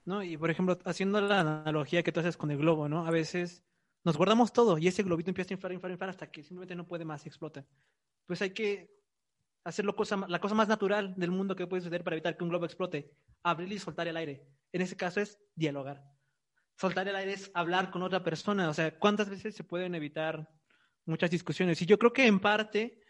No, 0.04 0.24
y 0.24 0.36
por 0.36 0.50
ejemplo, 0.50 0.80
haciendo 0.84 1.22
la 1.22 1.41
analogía 1.41 2.02
que 2.02 2.12
tú 2.12 2.22
haces 2.22 2.38
con 2.38 2.50
el 2.50 2.58
globo, 2.58 2.90
¿no? 2.90 3.06
A 3.06 3.12
veces 3.12 3.64
nos 4.04 4.18
guardamos 4.18 4.52
todo 4.52 4.80
y 4.80 4.88
ese 4.88 5.04
globito 5.04 5.30
empieza 5.30 5.54
a 5.54 5.58
inflar, 5.58 5.72
inflar, 5.72 5.91
inflar 5.91 6.10
hasta 6.10 6.32
que 6.32 6.41
simplemente 6.41 6.76
no 6.76 6.88
puede 6.88 7.06
más 7.06 7.28
explota. 7.28 7.68
Pues 8.26 8.41
hay 8.41 8.50
que 8.50 8.90
hacer 9.64 9.86
cosa, 9.94 10.26
la 10.28 10.41
cosa 10.41 10.56
más 10.56 10.68
natural 10.68 11.14
del 11.18 11.30
mundo 11.30 11.56
que 11.56 11.68
puede 11.68 11.84
suceder 11.84 12.04
para 12.04 12.16
evitar 12.16 12.36
que 12.36 12.44
un 12.44 12.50
globo 12.50 12.66
explote, 12.66 13.14
abrir 13.44 13.72
y 13.72 13.78
soltar 13.78 14.08
el 14.08 14.18
aire. 14.18 14.44
En 14.74 14.82
ese 14.82 14.98
caso 14.98 15.22
es 15.22 15.38
dialogar 15.54 16.19
soltar 16.80 17.07
el 17.07 17.15
aire 17.15 17.34
es 17.34 17.51
hablar 17.53 17.91
con 17.91 18.03
otra 18.03 18.23
persona. 18.23 18.69
O 18.69 18.73
sea, 18.73 18.97
¿cuántas 18.97 19.30
veces 19.30 19.53
se 19.53 19.64
pueden 19.64 19.95
evitar 19.95 20.49
muchas 21.06 21.30
discusiones? 21.30 21.81
Y 21.81 21.85
yo 21.85 21.99
creo 21.99 22.14
que 22.14 22.26
en 22.26 22.39
parte, 22.39 23.01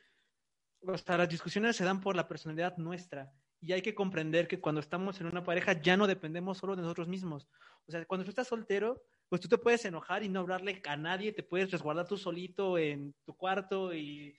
o 0.81 0.97
sea, 0.97 1.17
las 1.17 1.29
discusiones 1.29 1.75
se 1.75 1.83
dan 1.83 2.01
por 2.01 2.15
la 2.15 2.27
personalidad 2.27 2.77
nuestra. 2.77 3.31
Y 3.61 3.73
hay 3.73 3.81
que 3.81 3.93
comprender 3.93 4.47
que 4.47 4.59
cuando 4.59 4.81
estamos 4.81 5.21
en 5.21 5.27
una 5.27 5.43
pareja 5.43 5.73
ya 5.73 5.97
no 5.97 6.07
dependemos 6.07 6.57
solo 6.57 6.75
de 6.75 6.81
nosotros 6.81 7.07
mismos. 7.07 7.47
O 7.85 7.91
sea, 7.91 8.03
cuando 8.05 8.23
tú 8.23 8.29
estás 8.29 8.47
soltero, 8.47 9.03
pues 9.27 9.41
tú 9.41 9.47
te 9.47 9.57
puedes 9.57 9.85
enojar 9.85 10.23
y 10.23 10.29
no 10.29 10.39
hablarle 10.39 10.81
a 10.87 10.97
nadie, 10.97 11.31
te 11.31 11.43
puedes 11.43 11.69
resguardar 11.69 12.07
tú 12.07 12.17
solito 12.17 12.77
en 12.77 13.13
tu 13.25 13.35
cuarto 13.35 13.93
y 13.93 14.35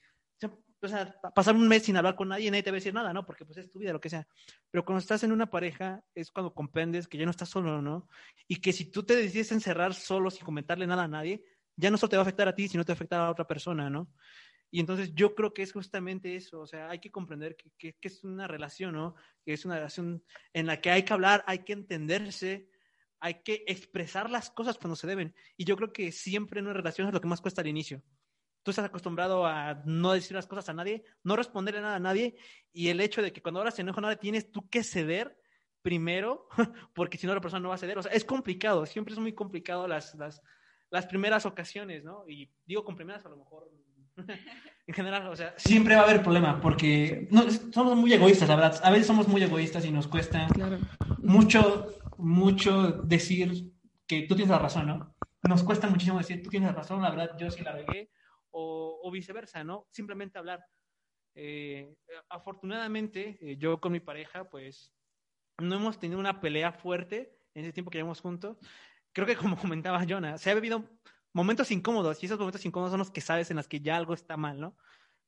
pasar 1.33 1.55
un 1.55 1.67
mes 1.67 1.83
sin 1.83 1.95
hablar 1.97 2.15
con 2.15 2.29
nadie 2.29 2.49
nadie 2.49 2.63
te 2.63 2.71
va 2.71 2.75
a 2.75 2.79
decir 2.79 2.93
nada, 2.93 3.13
¿no? 3.13 3.25
Porque 3.25 3.45
pues 3.45 3.57
es 3.59 3.71
tu 3.71 3.79
vida, 3.79 3.93
lo 3.93 4.01
que 4.01 4.09
sea. 4.09 4.27
Pero 4.69 4.83
cuando 4.83 4.99
estás 4.99 5.23
en 5.23 5.31
una 5.31 5.49
pareja 5.49 6.03
es 6.15 6.31
cuando 6.31 6.53
comprendes 6.53 7.07
que 7.07 7.17
ya 7.17 7.25
no 7.25 7.31
estás 7.31 7.49
solo, 7.49 7.81
¿no? 7.81 8.07
Y 8.47 8.57
que 8.57 8.73
si 8.73 8.85
tú 8.85 9.03
te 9.03 9.15
decides 9.15 9.51
encerrar 9.51 9.93
solo 9.93 10.31
sin 10.31 10.43
comentarle 10.43 10.87
nada 10.87 11.03
a 11.03 11.07
nadie, 11.07 11.43
ya 11.75 11.91
no 11.91 11.97
solo 11.97 12.09
te 12.09 12.17
va 12.17 12.21
a 12.21 12.23
afectar 12.23 12.47
a 12.47 12.55
ti, 12.55 12.67
sino 12.67 12.83
te 12.83 12.93
va 12.93 13.27
a 13.27 13.31
otra 13.31 13.47
persona, 13.47 13.89
¿no? 13.89 14.11
Y 14.71 14.79
entonces 14.79 15.13
yo 15.13 15.35
creo 15.35 15.53
que 15.53 15.63
es 15.63 15.73
justamente 15.73 16.35
eso, 16.35 16.61
o 16.61 16.67
sea, 16.67 16.89
hay 16.89 16.99
que 16.99 17.11
comprender 17.11 17.57
que, 17.57 17.71
que, 17.77 17.93
que 17.93 18.07
es 18.07 18.23
una 18.23 18.47
relación, 18.47 18.93
¿no? 18.93 19.15
Que 19.45 19.53
es 19.53 19.65
una 19.65 19.75
relación 19.75 20.23
en 20.53 20.65
la 20.65 20.79
que 20.79 20.91
hay 20.91 21.03
que 21.03 21.13
hablar, 21.13 21.43
hay 21.45 21.59
que 21.59 21.73
entenderse, 21.73 22.69
hay 23.19 23.43
que 23.43 23.63
expresar 23.67 24.29
las 24.29 24.49
cosas 24.49 24.77
cuando 24.77 24.95
se 24.95 25.07
deben. 25.07 25.35
Y 25.57 25.65
yo 25.65 25.75
creo 25.75 25.91
que 25.91 26.11
siempre 26.11 26.59
en 26.59 26.67
una 26.67 26.73
relación 26.73 27.07
es 27.07 27.13
lo 27.13 27.21
que 27.21 27.27
más 27.27 27.41
cuesta 27.41 27.61
al 27.61 27.67
inicio 27.67 28.01
tú 28.63 28.71
estás 28.71 28.85
acostumbrado 28.85 29.45
a 29.45 29.81
no 29.85 30.13
decir 30.13 30.35
las 30.35 30.47
cosas 30.47 30.69
a 30.69 30.73
nadie, 30.73 31.03
no 31.23 31.35
responderle 31.35 31.81
nada 31.81 31.95
a 31.95 31.99
nadie, 31.99 32.35
y 32.71 32.89
el 32.89 33.01
hecho 33.01 33.21
de 33.21 33.33
que 33.33 33.41
cuando 33.41 33.59
ahora 33.59 33.71
se 33.71 33.81
enoja 33.81 34.01
nada 34.01 34.15
tienes 34.15 34.51
tú 34.51 34.69
que 34.69 34.83
ceder 34.83 35.37
primero, 35.81 36.47
porque 36.93 37.17
si 37.17 37.27
no 37.27 37.33
la 37.33 37.41
persona 37.41 37.61
no 37.61 37.69
va 37.69 37.75
a 37.75 37.79
ceder. 37.79 37.97
O 37.97 38.03
sea, 38.03 38.11
es 38.11 38.25
complicado, 38.25 38.85
siempre 38.85 39.13
es 39.13 39.19
muy 39.19 39.33
complicado 39.33 39.87
las, 39.87 40.15
las, 40.15 40.41
las 40.89 41.05
primeras 41.05 41.45
ocasiones, 41.45 42.03
¿no? 42.03 42.27
Y 42.27 42.49
digo 42.65 42.83
con 42.83 42.95
primeras 42.95 43.25
a 43.25 43.29
lo 43.29 43.37
mejor 43.37 43.69
en 44.87 44.93
general, 44.93 45.27
o 45.27 45.35
sea, 45.35 45.53
siempre 45.57 45.95
va 45.95 46.01
a 46.01 46.03
haber 46.05 46.21
problema 46.21 46.59
porque 46.61 47.27
no, 47.31 47.49
somos 47.49 47.95
muy 47.95 48.13
egoístas, 48.13 48.49
la 48.49 48.55
verdad. 48.55 48.81
A 48.83 48.91
veces 48.91 49.07
somos 49.07 49.27
muy 49.27 49.41
egoístas 49.41 49.85
y 49.85 49.91
nos 49.91 50.07
cuesta 50.07 50.47
mucho, 51.19 51.93
mucho 52.17 52.91
decir 53.03 53.71
que 54.05 54.23
tú 54.23 54.35
tienes 54.35 54.51
la 54.51 54.59
razón, 54.59 54.87
¿no? 54.87 55.15
Nos 55.43 55.63
cuesta 55.63 55.89
muchísimo 55.89 56.19
decir, 56.19 56.43
tú 56.43 56.49
tienes 56.49 56.69
la 56.69 56.75
razón, 56.75 57.01
la 57.01 57.09
verdad, 57.09 57.35
yo 57.39 57.49
sí 57.49 57.63
la 57.63 57.71
regué, 57.71 58.11
o, 58.51 59.11
viceversa, 59.11 59.63
¿no? 59.63 59.87
Simplemente 59.91 60.37
hablar. 60.37 60.65
Eh, 61.35 61.95
afortunadamente, 62.29 63.37
eh, 63.41 63.57
yo 63.57 63.79
con 63.79 63.91
mi 63.91 63.99
pareja, 63.99 64.49
pues, 64.49 64.93
no 65.57 65.75
hemos 65.75 65.99
tenido 65.99 66.19
una 66.19 66.41
pelea 66.41 66.71
fuerte 66.71 67.37
en 67.53 67.65
ese 67.65 67.73
tiempo 67.73 67.91
que 67.91 67.97
llevamos 67.97 68.21
juntos. 68.21 68.57
Creo 69.13 69.27
que 69.27 69.35
como 69.35 69.57
comentaba 69.61 70.05
Jonah, 70.07 70.37
se 70.37 70.51
ha 70.51 70.55
vivido 70.55 70.89
momentos 71.33 71.71
incómodos 71.71 72.21
y 72.21 72.25
esos 72.25 72.39
momentos 72.39 72.65
incómodos 72.65 72.91
son 72.91 72.99
los 72.99 73.11
que 73.11 73.21
sabes 73.21 73.49
en 73.51 73.57
los 73.57 73.67
que 73.67 73.79
ya 73.79 73.97
algo 73.97 74.13
está 74.13 74.37
mal, 74.37 74.59
¿no? 74.59 74.75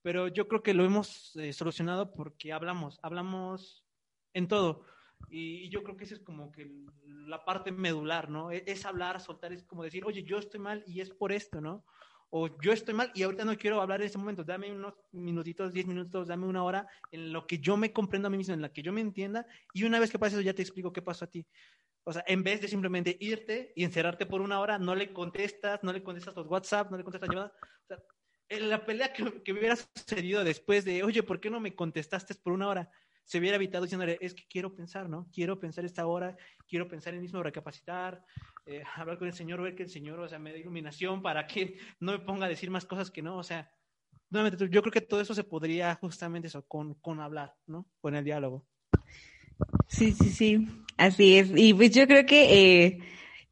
Pero 0.02 0.28
yo 0.28 0.48
creo 0.48 0.64
que 0.64 0.74
lo 0.74 0.84
hemos 0.84 1.36
eh, 1.38 1.54
solucionado 1.54 2.14
porque 2.14 2.52
hablamos, 2.52 3.00
hablamos 3.04 3.86
en 4.34 4.48
todo. 4.48 4.86
Y, 5.30 5.70
yo 5.70 5.84
creo 5.84 5.96
que 5.96 6.04
esa 6.04 6.16
es 6.16 6.20
como 6.20 6.52
que 6.52 6.70
la 7.06 7.46
parte 7.46 7.72
medular, 7.72 8.30
¿no? 8.30 8.52
Es, 8.52 8.64
es, 8.66 8.86
hablar, 8.86 9.22
soltar, 9.22 9.54
es 9.54 9.64
como 9.64 9.84
decir, 9.84 10.04
oye, 10.06 10.24
yo 10.24 10.38
estoy 10.38 10.60
mal 10.60 10.84
y 10.86 11.00
es 11.00 11.10
por 11.10 11.32
esto, 11.32 11.62
¿no? 11.62 11.86
O 12.36 12.50
yo 12.62 12.74
estoy 12.74 12.96
mal 12.96 13.12
y 13.14 13.22
ahorita 13.22 13.46
no 13.46 13.56
quiero 13.56 13.80
hablar 13.80 14.02
en 14.02 14.08
ese 14.08 14.18
momento, 14.18 14.44
dame 14.44 14.72
unos 14.72 14.96
minutitos, 15.12 15.72
diez 15.72 15.86
minutos, 15.86 16.28
dame 16.28 16.48
una 16.48 16.64
hora 16.64 16.88
en 17.12 17.32
lo 17.32 17.46
que 17.46 17.60
yo 17.60 17.78
me 17.78 17.94
comprendo 17.94 18.28
a 18.28 18.32
mí 18.32 18.38
mismo, 18.38 18.56
en 18.56 18.62
la 18.64 18.74
que 18.74 18.82
yo 18.82 18.92
me 18.92 19.02
entienda 19.02 19.46
y 19.72 19.84
una 19.84 20.00
vez 20.00 20.10
que 20.10 20.18
pase 20.18 20.38
eso 20.38 20.42
ya 20.42 20.56
te 20.56 20.64
explico 20.64 20.92
qué 20.92 21.04
pasó 21.04 21.26
a 21.26 21.30
ti. 21.30 21.46
O 22.04 22.12
sea, 22.12 22.24
en 22.26 22.42
vez 22.42 22.60
de 22.60 22.68
simplemente 22.68 23.16
irte 23.20 23.72
y 23.76 23.84
encerrarte 23.84 24.26
por 24.26 24.42
una 24.42 24.60
hora, 24.60 24.80
no 24.80 24.96
le 24.96 25.14
contestas, 25.14 25.84
no 25.84 25.94
le 25.94 26.02
contestas 26.02 26.36
los 26.36 26.48
WhatsApp, 26.48 26.90
no 26.90 26.98
le 26.98 27.04
contestas 27.04 27.30
llamadas. 27.30 27.52
O 27.52 27.88
sea, 27.88 28.00
en 28.50 28.68
la 28.68 28.84
pelea 28.84 29.14
que, 29.14 29.44
que 29.44 29.54
hubiera 29.54 29.76
sucedido 29.76 30.44
después 30.44 30.86
de, 30.86 31.04
oye, 31.04 31.22
¿por 31.22 31.40
qué 31.40 31.52
no 31.52 31.60
me 31.60 31.76
contestaste 31.76 32.34
por 32.34 32.54
una 32.54 32.68
hora? 32.68 32.92
Se 33.24 33.40
hubiera 33.40 33.56
evitado 33.56 33.84
diciéndole, 33.84 34.18
es 34.22 34.34
que 34.34 34.44
quiero 34.50 34.74
pensar, 34.76 35.10
¿no? 35.10 35.28
Quiero 35.34 35.60
pensar 35.60 35.86
esta 35.86 36.06
hora, 36.06 36.36
quiero 36.68 36.88
pensar 36.88 37.14
en 37.14 37.22
mismo 37.22 37.42
recapacitar, 37.42 38.24
eh, 38.66 38.84
hablar 38.96 39.18
con 39.18 39.28
el 39.28 39.34
Señor, 39.34 39.62
ver 39.62 39.76
que 39.76 39.84
el 39.84 39.90
Señor, 39.90 40.20
o 40.20 40.28
sea, 40.28 40.40
me 40.40 40.52
dé 40.52 40.60
iluminación 40.60 41.22
para 41.22 41.48
que 41.48 41.78
no 42.00 42.12
me 42.14 42.20
ponga 42.20 42.46
a 42.46 42.50
decir 42.50 42.70
más 42.70 42.86
cosas 42.86 43.12
que 43.12 43.22
no, 43.22 43.38
o 43.38 43.44
sea, 43.44 43.72
nuevamente, 44.30 44.70
yo 44.70 44.82
creo 44.82 44.92
que 44.92 45.02
todo 45.02 45.22
eso 45.22 45.34
se 45.34 45.44
podría 45.44 45.96
justamente 45.96 46.48
eso, 46.48 46.66
con, 46.66 46.96
con 46.96 47.20
hablar, 47.20 47.56
¿no? 47.68 47.86
Con 48.00 48.16
el 48.16 48.24
diálogo. 48.24 48.66
Sí, 49.88 50.12
sí, 50.12 50.30
sí, 50.30 50.68
así 50.98 51.38
es. 51.38 51.52
Y 51.56 51.74
pues 51.74 51.92
yo 51.92 52.08
creo 52.08 52.26
que 52.26 52.86
eh, 52.86 53.00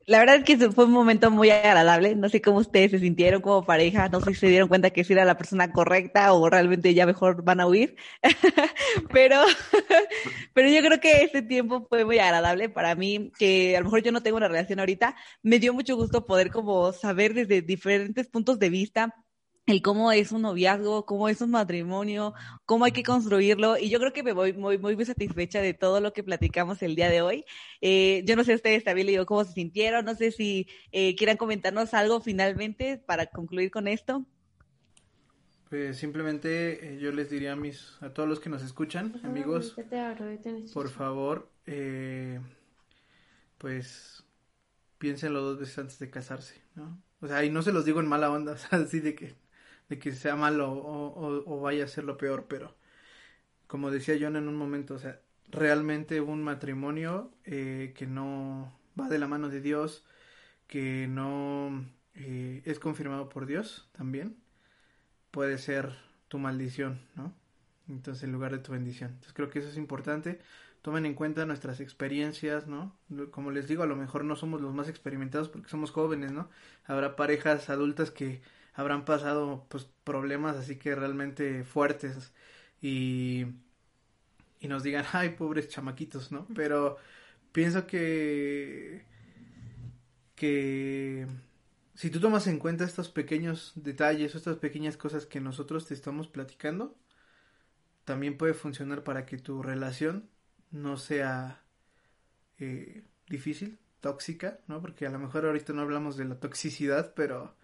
la 0.07 0.19
verdad 0.19 0.37
es 0.37 0.43
que 0.43 0.57
fue 0.71 0.85
un 0.85 0.91
momento 0.91 1.31
muy 1.31 1.49
agradable. 1.49 2.15
No 2.15 2.29
sé 2.29 2.41
cómo 2.41 2.57
ustedes 2.59 2.91
se 2.91 2.99
sintieron 2.99 3.41
como 3.41 3.65
pareja. 3.65 4.09
No 4.09 4.21
sé 4.21 4.33
si 4.33 4.39
se 4.41 4.47
dieron 4.47 4.67
cuenta 4.67 4.89
que 4.89 5.03
si 5.03 5.13
era 5.13 5.25
la 5.25 5.37
persona 5.37 5.71
correcta 5.71 6.33
o 6.33 6.49
realmente 6.49 6.93
ya 6.93 7.05
mejor 7.05 7.43
van 7.43 7.61
a 7.61 7.67
huir. 7.67 7.95
pero, 9.13 9.41
pero 10.53 10.69
yo 10.69 10.81
creo 10.81 10.99
que 10.99 11.23
este 11.23 11.41
tiempo 11.41 11.85
fue 11.87 12.05
muy 12.05 12.19
agradable 12.19 12.69
para 12.69 12.95
mí, 12.95 13.31
que 13.37 13.75
a 13.77 13.79
lo 13.79 13.85
mejor 13.85 14.03
yo 14.03 14.11
no 14.11 14.23
tengo 14.23 14.37
una 14.37 14.47
relación 14.47 14.79
ahorita. 14.79 15.15
Me 15.43 15.59
dio 15.59 15.73
mucho 15.73 15.95
gusto 15.95 16.25
poder 16.25 16.51
como 16.51 16.91
saber 16.93 17.33
desde 17.33 17.61
diferentes 17.61 18.27
puntos 18.27 18.59
de 18.59 18.69
vista 18.69 19.20
el 19.71 19.81
cómo 19.81 20.11
es 20.11 20.31
un 20.31 20.43
noviazgo, 20.43 21.05
cómo 21.05 21.29
es 21.29 21.41
un 21.41 21.51
matrimonio, 21.51 22.33
cómo 22.65 22.85
hay 22.85 22.91
que 22.91 23.03
construirlo. 23.03 23.77
Y 23.77 23.89
yo 23.89 23.99
creo 23.99 24.13
que 24.13 24.23
me 24.23 24.33
voy 24.33 24.53
muy, 24.53 24.77
muy, 24.77 24.95
muy 24.95 25.05
satisfecha 25.05 25.61
de 25.61 25.73
todo 25.73 25.99
lo 25.99 26.13
que 26.13 26.23
platicamos 26.23 26.81
el 26.83 26.95
día 26.95 27.09
de 27.09 27.21
hoy. 27.21 27.45
Eh, 27.79 28.23
yo 28.25 28.35
no 28.35 28.43
sé 28.43 28.53
ustedes 28.53 28.83
también 28.83 29.07
le 29.07 29.13
digo 29.13 29.25
cómo 29.25 29.43
se 29.43 29.53
sintieron, 29.53 30.05
no 30.05 30.13
sé 30.15 30.31
si 30.31 30.67
eh, 30.91 31.15
quieran 31.15 31.37
comentarnos 31.37 31.93
algo 31.93 32.21
finalmente 32.21 32.97
para 32.97 33.25
concluir 33.25 33.71
con 33.71 33.87
esto. 33.87 34.25
Pues 35.69 35.97
simplemente 35.97 36.95
eh, 36.95 36.99
yo 36.99 37.11
les 37.13 37.29
diría 37.29 37.53
a 37.53 37.55
mis 37.55 37.95
a 38.01 38.09
todos 38.09 38.27
los 38.27 38.41
que 38.41 38.49
nos 38.49 38.61
escuchan, 38.61 39.21
amigos, 39.23 39.75
por 40.73 40.89
favor, 40.89 41.49
pues 43.57 44.25
piénsenlo 44.97 45.41
dos 45.41 45.59
veces 45.59 45.79
antes 45.79 45.97
de 45.97 46.09
casarse, 46.09 46.61
¿no? 46.75 47.01
O 47.21 47.27
sea, 47.27 47.45
y 47.45 47.49
no 47.49 47.61
se 47.61 47.71
los 47.71 47.85
digo 47.85 47.99
en 47.99 48.07
mala 48.07 48.31
onda, 48.31 48.51
o 48.53 48.57
sea, 48.57 48.79
así 48.79 48.99
de 48.99 49.15
que 49.15 49.35
de 49.91 49.99
que 49.99 50.13
sea 50.13 50.37
malo 50.37 50.71
o, 50.71 51.59
vaya 51.59 51.83
a 51.83 51.87
ser 51.87 52.05
lo 52.05 52.17
peor, 52.17 52.45
pero 52.47 52.73
como 53.67 53.91
decía 53.91 54.15
John 54.19 54.37
en 54.37 54.47
un 54.47 54.55
momento, 54.55 54.95
o 54.95 54.99
sea, 54.99 55.19
realmente 55.49 56.21
un 56.21 56.41
matrimonio 56.43 57.29
eh, 57.43 57.93
que 57.93 58.07
no 58.07 58.73
va 58.97 59.09
de 59.09 59.19
la 59.19 59.27
mano 59.27 59.49
de 59.49 59.59
Dios, 59.59 60.05
que 60.67 61.07
no 61.09 61.85
eh, 62.15 62.61
es 62.63 62.79
confirmado 62.79 63.27
por 63.27 63.45
Dios 63.45 63.89
también, 63.91 64.37
puede 65.29 65.57
ser 65.57 65.93
tu 66.29 66.39
maldición, 66.39 67.01
¿no? 67.15 67.33
Entonces, 67.89 68.23
en 68.23 68.31
lugar 68.31 68.53
de 68.53 68.59
tu 68.59 68.71
bendición. 68.71 69.09
Entonces, 69.09 69.33
creo 69.33 69.49
que 69.49 69.59
eso 69.59 69.67
es 69.67 69.75
importante. 69.75 70.39
Tomen 70.81 71.05
en 71.05 71.13
cuenta 71.13 71.45
nuestras 71.45 71.79
experiencias, 71.79 72.67
¿no? 72.67 72.97
Como 73.31 73.51
les 73.51 73.67
digo, 73.67 73.83
a 73.83 73.87
lo 73.87 73.95
mejor 73.95 74.23
no 74.23 74.35
somos 74.35 74.61
los 74.61 74.73
más 74.73 74.89
experimentados 74.89 75.47
porque 75.49 75.69
somos 75.69 75.91
jóvenes, 75.91 76.31
¿no? 76.31 76.49
Habrá 76.85 77.15
parejas 77.15 77.69
adultas 77.69 78.09
que 78.09 78.41
habrán 78.73 79.05
pasado 79.05 79.65
pues 79.69 79.87
problemas 80.03 80.57
así 80.57 80.77
que 80.77 80.95
realmente 80.95 81.63
fuertes 81.63 82.33
y, 82.81 83.45
y 84.59 84.67
nos 84.67 84.83
digan, 84.83 85.05
ay, 85.13 85.29
pobres 85.29 85.69
chamaquitos, 85.69 86.31
¿no? 86.31 86.47
Pero 86.55 86.97
pienso 87.51 87.85
que, 87.85 89.05
que 90.35 91.27
si 91.93 92.09
tú 92.09 92.19
tomas 92.19 92.47
en 92.47 92.57
cuenta 92.57 92.85
estos 92.85 93.09
pequeños 93.09 93.73
detalles, 93.75 94.33
estas 94.33 94.57
pequeñas 94.57 94.97
cosas 94.97 95.27
que 95.27 95.39
nosotros 95.39 95.85
te 95.85 95.93
estamos 95.93 96.27
platicando, 96.27 96.95
también 98.05 98.37
puede 98.37 98.53
funcionar 98.55 99.03
para 99.03 99.25
que 99.25 99.37
tu 99.37 99.61
relación 99.61 100.29
no 100.71 100.97
sea 100.97 101.61
eh, 102.59 103.03
difícil, 103.27 103.79
tóxica, 103.99 104.59
¿no? 104.67 104.81
Porque 104.81 105.05
a 105.05 105.09
lo 105.09 105.19
mejor 105.19 105.45
ahorita 105.45 105.73
no 105.73 105.81
hablamos 105.81 106.17
de 106.17 106.25
la 106.25 106.39
toxicidad, 106.39 107.13
pero 107.15 107.55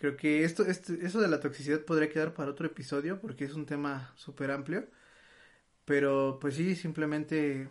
Creo 0.00 0.16
que 0.16 0.44
esto, 0.44 0.64
esto, 0.64 0.94
eso 0.94 1.20
de 1.20 1.28
la 1.28 1.40
toxicidad 1.40 1.84
podría 1.84 2.08
quedar 2.08 2.32
para 2.32 2.50
otro 2.50 2.66
episodio 2.66 3.20
porque 3.20 3.44
es 3.44 3.52
un 3.52 3.66
tema 3.66 4.14
súper 4.16 4.50
amplio. 4.50 4.88
Pero 5.84 6.38
pues 6.40 6.54
sí, 6.54 6.74
simplemente 6.74 7.68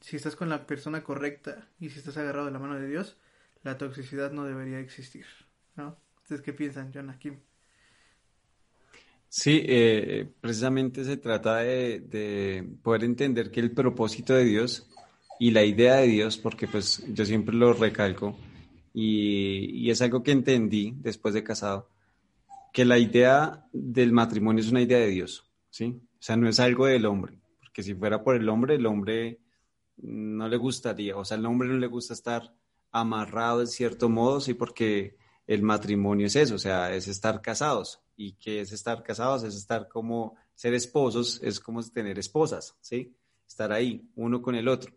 si 0.00 0.14
estás 0.16 0.36
con 0.36 0.48
la 0.48 0.64
persona 0.64 1.02
correcta 1.02 1.68
y 1.80 1.90
si 1.90 1.98
estás 1.98 2.16
agarrado 2.18 2.46
de 2.46 2.52
la 2.52 2.60
mano 2.60 2.78
de 2.78 2.86
Dios, 2.86 3.16
la 3.64 3.78
toxicidad 3.78 4.30
no 4.30 4.44
debería 4.44 4.78
existir. 4.78 5.26
¿no? 5.74 5.98
¿Ustedes 6.18 6.42
qué 6.42 6.52
piensan, 6.52 6.92
John 6.94 7.12
Kim? 7.18 7.40
Sí, 9.34 9.62
eh, 9.64 10.30
precisamente 10.42 11.06
se 11.06 11.16
trata 11.16 11.56
de, 11.56 12.00
de, 12.00 12.68
poder 12.82 13.02
entender 13.04 13.50
que 13.50 13.60
el 13.60 13.70
propósito 13.70 14.34
de 14.34 14.44
Dios 14.44 14.90
y 15.40 15.52
la 15.52 15.64
idea 15.64 15.96
de 15.96 16.06
Dios, 16.06 16.36
porque 16.36 16.68
pues 16.68 17.02
yo 17.08 17.24
siempre 17.24 17.54
lo 17.54 17.72
recalco, 17.72 18.36
y, 18.92 19.90
es 19.90 20.02
algo 20.02 20.22
que 20.22 20.32
entendí 20.32 20.92
después 20.98 21.32
de 21.32 21.42
casado, 21.42 21.88
que 22.74 22.84
la 22.84 22.98
idea 22.98 23.66
del 23.72 24.12
matrimonio 24.12 24.62
es 24.62 24.70
una 24.70 24.82
idea 24.82 24.98
de 24.98 25.08
Dios, 25.08 25.50
¿sí? 25.70 25.98
O 26.20 26.22
sea, 26.22 26.36
no 26.36 26.46
es 26.46 26.60
algo 26.60 26.84
del 26.84 27.06
hombre, 27.06 27.38
porque 27.58 27.82
si 27.82 27.94
fuera 27.94 28.22
por 28.22 28.36
el 28.36 28.46
hombre, 28.50 28.74
el 28.74 28.84
hombre 28.84 29.40
no 29.96 30.46
le 30.46 30.58
gustaría, 30.58 31.16
o 31.16 31.24
sea, 31.24 31.38
al 31.38 31.46
hombre 31.46 31.68
no 31.68 31.78
le 31.78 31.86
gusta 31.86 32.12
estar 32.12 32.54
amarrado 32.90 33.62
en 33.62 33.66
cierto 33.66 34.10
modo, 34.10 34.42
sí, 34.42 34.52
porque 34.52 35.16
el 35.46 35.62
matrimonio 35.62 36.26
es 36.26 36.36
eso, 36.36 36.56
o 36.56 36.58
sea, 36.58 36.94
es 36.94 37.08
estar 37.08 37.40
casados. 37.40 38.02
¿Y 38.22 38.32
qué 38.34 38.60
es 38.60 38.72
estar 38.72 39.02
casados? 39.02 39.44
Es 39.44 39.54
estar 39.56 39.88
como 39.88 40.36
ser 40.54 40.74
esposos, 40.74 41.40
es 41.42 41.58
como 41.60 41.82
tener 41.82 42.18
esposas, 42.18 42.76
¿sí? 42.80 43.14
Estar 43.46 43.72
ahí, 43.72 44.08
uno 44.16 44.40
con 44.40 44.54
el 44.54 44.68
otro 44.68 44.92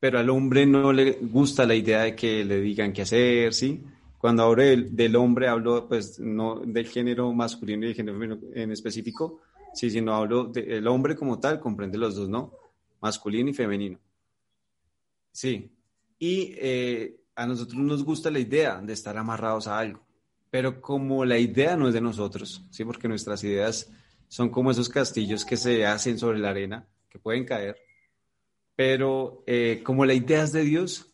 pero 0.00 0.18
al 0.18 0.30
hombre 0.30 0.64
no 0.66 0.92
le 0.92 1.12
gusta 1.12 1.66
la 1.66 1.74
idea 1.74 2.02
de 2.02 2.14
que 2.14 2.44
le 2.44 2.60
digan 2.60 2.92
qué 2.92 3.02
hacer, 3.02 3.52
¿sí? 3.52 3.82
Cuando 4.16 4.44
hablo 4.44 4.62
del, 4.62 5.16
hombre, 5.16 5.48
hablo 5.48 5.88
pues 5.88 6.18
no 6.18 6.60
del 6.64 6.86
género 6.86 7.32
masculino 7.32 7.84
y 7.84 7.88
del 7.88 7.96
género 7.96 8.38
en 8.54 8.72
específico, 8.72 9.40
sí, 9.74 9.90
sino 9.90 10.14
hablo 10.14 10.44
del 10.44 10.86
hombre 10.86 11.16
como 11.16 11.38
tal, 11.38 11.60
comprende 11.60 11.98
los 11.98 12.16
dos, 12.16 12.28
¿no? 12.28 12.52
Masculino 13.00 13.50
y 13.50 13.54
femenino. 13.54 13.98
Sí, 15.30 15.70
y 16.18 16.54
eh, 16.56 17.20
a 17.36 17.46
nosotros 17.46 17.78
nos 17.78 18.04
gusta 18.04 18.30
la 18.30 18.40
idea 18.40 18.80
de 18.80 18.92
estar 18.92 19.16
amarrados 19.16 19.68
a 19.68 19.78
algo, 19.78 20.04
pero 20.50 20.80
como 20.80 21.24
la 21.24 21.38
idea 21.38 21.76
no 21.76 21.88
es 21.88 21.94
de 21.94 22.00
nosotros, 22.00 22.64
¿sí? 22.70 22.84
Porque 22.84 23.08
nuestras 23.08 23.42
ideas 23.44 23.90
son 24.28 24.50
como 24.50 24.70
esos 24.70 24.88
castillos 24.88 25.44
que 25.44 25.56
se 25.56 25.86
hacen 25.86 26.18
sobre 26.18 26.38
la 26.38 26.50
arena, 26.50 26.86
que 27.08 27.18
pueden 27.18 27.44
caer, 27.44 27.76
pero 28.76 29.42
eh, 29.46 29.82
como 29.84 30.04
la 30.04 30.14
idea 30.14 30.44
es 30.44 30.52
de 30.52 30.62
Dios, 30.62 31.12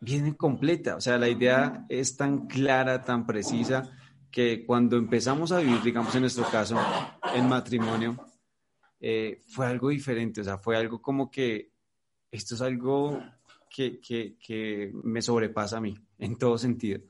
viene 0.00 0.36
completa, 0.36 0.96
o 0.96 1.00
sea, 1.00 1.18
la 1.18 1.28
idea 1.28 1.86
es 1.88 2.16
tan 2.16 2.46
clara, 2.46 3.02
tan 3.02 3.26
precisa, 3.26 3.90
que 4.30 4.66
cuando 4.66 4.96
empezamos 4.96 5.52
a 5.52 5.60
vivir, 5.60 5.80
digamos 5.82 6.14
en 6.14 6.22
nuestro 6.22 6.44
caso, 6.44 6.78
en 7.34 7.48
matrimonio, 7.48 8.16
eh, 9.00 9.40
fue 9.48 9.66
algo 9.66 9.88
diferente, 9.88 10.42
o 10.42 10.44
sea, 10.44 10.58
fue 10.58 10.76
algo 10.76 11.00
como 11.00 11.30
que 11.30 11.72
esto 12.30 12.54
es 12.54 12.60
algo 12.60 13.22
que, 13.70 13.98
que, 14.00 14.36
que 14.38 14.92
me 15.02 15.22
sobrepasa 15.22 15.78
a 15.78 15.80
mí, 15.80 15.96
en 16.18 16.36
todo 16.36 16.58
sentido. 16.58 17.00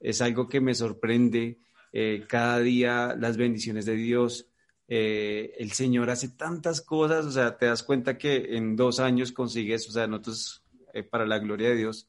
Es 0.00 0.20
algo 0.22 0.48
que 0.48 0.60
me 0.60 0.74
sorprende 0.74 1.58
eh, 1.92 2.24
cada 2.28 2.60
día, 2.60 3.16
las 3.18 3.36
bendiciones 3.36 3.86
de 3.86 3.96
Dios, 3.96 4.48
eh, 4.90 5.54
el 5.58 5.72
Señor 5.72 6.08
hace 6.08 6.30
tantas 6.30 6.80
cosas, 6.80 7.26
o 7.26 7.30
sea, 7.30 7.58
te 7.58 7.66
das 7.66 7.82
cuenta 7.82 8.16
que 8.16 8.56
en 8.56 8.74
dos 8.74 9.00
años 9.00 9.32
consigues, 9.32 9.86
o 9.88 9.92
sea, 9.92 10.06
nosotros, 10.06 10.64
eh, 10.94 11.02
para 11.02 11.26
la 11.26 11.38
gloria 11.38 11.68
de 11.68 11.76
Dios, 11.76 12.08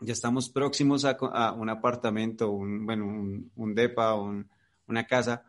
ya 0.00 0.12
estamos 0.12 0.48
próximos 0.48 1.04
a, 1.04 1.16
un 1.52 1.68
apartamento, 1.68 2.50
un, 2.50 2.86
bueno, 2.86 3.06
un, 3.56 3.74
depa, 3.74 4.14
una 4.14 5.06
casa 5.06 5.44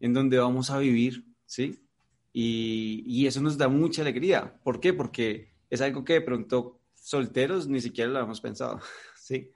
en 0.00 0.12
donde 0.12 0.38
vamos 0.38 0.70
a 0.70 0.78
vivir, 0.78 1.24
¿sí? 1.46 1.78
Y, 2.32 3.04
y, 3.06 3.26
eso 3.26 3.40
nos 3.40 3.56
da 3.56 3.68
mucha 3.68 4.02
alegría. 4.02 4.58
¿Por 4.64 4.80
qué? 4.80 4.92
Porque 4.92 5.52
es 5.70 5.80
algo 5.80 6.04
que 6.04 6.14
de 6.14 6.20
pronto 6.22 6.80
solteros 6.94 7.68
ni 7.68 7.80
siquiera 7.80 8.10
lo 8.10 8.20
hemos 8.20 8.40
pensado, 8.40 8.80
¿sí? 9.16 9.52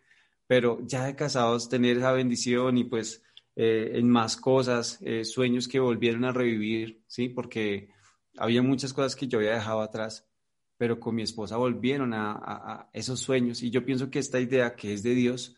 Pero 0.46 0.78
ya 0.82 1.04
de 1.04 1.16
casados 1.16 1.68
tener 1.68 1.96
esa 1.96 2.12
bendición 2.12 2.78
y 2.78 2.84
pues 2.84 3.22
eh, 3.56 3.92
en 3.98 4.10
más 4.10 4.36
cosas, 4.36 4.98
eh, 5.00 5.24
sueños 5.24 5.66
que 5.66 5.80
volvieron 5.80 6.24
a 6.26 6.32
revivir, 6.32 7.02
¿sí? 7.06 7.30
Porque 7.30 7.88
había 8.36 8.62
muchas 8.62 8.92
cosas 8.92 9.16
que 9.16 9.28
yo 9.28 9.38
había 9.38 9.54
dejado 9.54 9.80
atrás, 9.80 10.28
pero 10.76 11.00
con 11.00 11.14
mi 11.14 11.22
esposa 11.22 11.56
volvieron 11.56 12.12
a, 12.14 12.90
esos 12.92 13.20
sueños 13.20 13.62
y 13.62 13.70
yo 13.70 13.84
pienso 13.84 14.10
que 14.10 14.18
esta 14.18 14.40
idea 14.40 14.76
que 14.76 14.92
es 14.92 15.02
de 15.02 15.14
Dios 15.14 15.56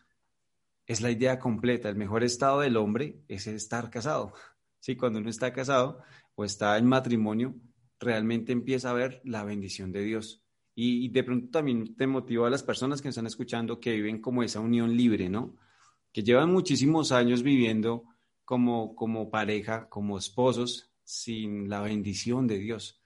es 0.86 1.00
la 1.00 1.10
idea 1.10 1.40
completa. 1.40 1.88
El 1.88 1.96
mejor 1.96 2.22
estado 2.22 2.60
del 2.60 2.76
hombre 2.76 3.20
es 3.26 3.48
estar 3.48 3.90
casado, 3.90 4.32
¿sí? 4.80 4.96
Cuando 4.96 5.18
uno 5.18 5.28
está 5.28 5.52
casado 5.52 6.00
o 6.36 6.44
está 6.44 6.78
en 6.78 6.86
matrimonio, 6.86 7.56
realmente 7.98 8.52
empieza 8.52 8.90
a 8.90 8.94
ver 8.94 9.20
la 9.24 9.42
bendición 9.42 9.90
de 9.90 10.02
Dios. 10.02 10.44
Y, 10.78 11.06
y 11.06 11.08
de 11.08 11.24
pronto 11.24 11.50
también 11.50 11.96
te 11.96 12.06
motiva 12.06 12.46
a 12.46 12.50
las 12.50 12.62
personas 12.62 13.00
que 13.00 13.08
nos 13.08 13.14
están 13.14 13.26
escuchando 13.26 13.80
que 13.80 13.96
viven 13.96 14.20
como 14.20 14.42
esa 14.42 14.60
unión 14.60 14.96
libre, 14.96 15.28
¿no? 15.28 15.56
que 16.12 16.22
llevan 16.22 16.52
muchísimos 16.52 17.12
años 17.12 17.42
viviendo 17.42 18.04
como, 18.44 18.94
como 18.94 19.30
pareja, 19.30 19.88
como 19.88 20.18
esposos, 20.18 20.90
sin 21.04 21.68
la 21.68 21.80
bendición 21.80 22.46
de 22.46 22.58
Dios. 22.58 23.00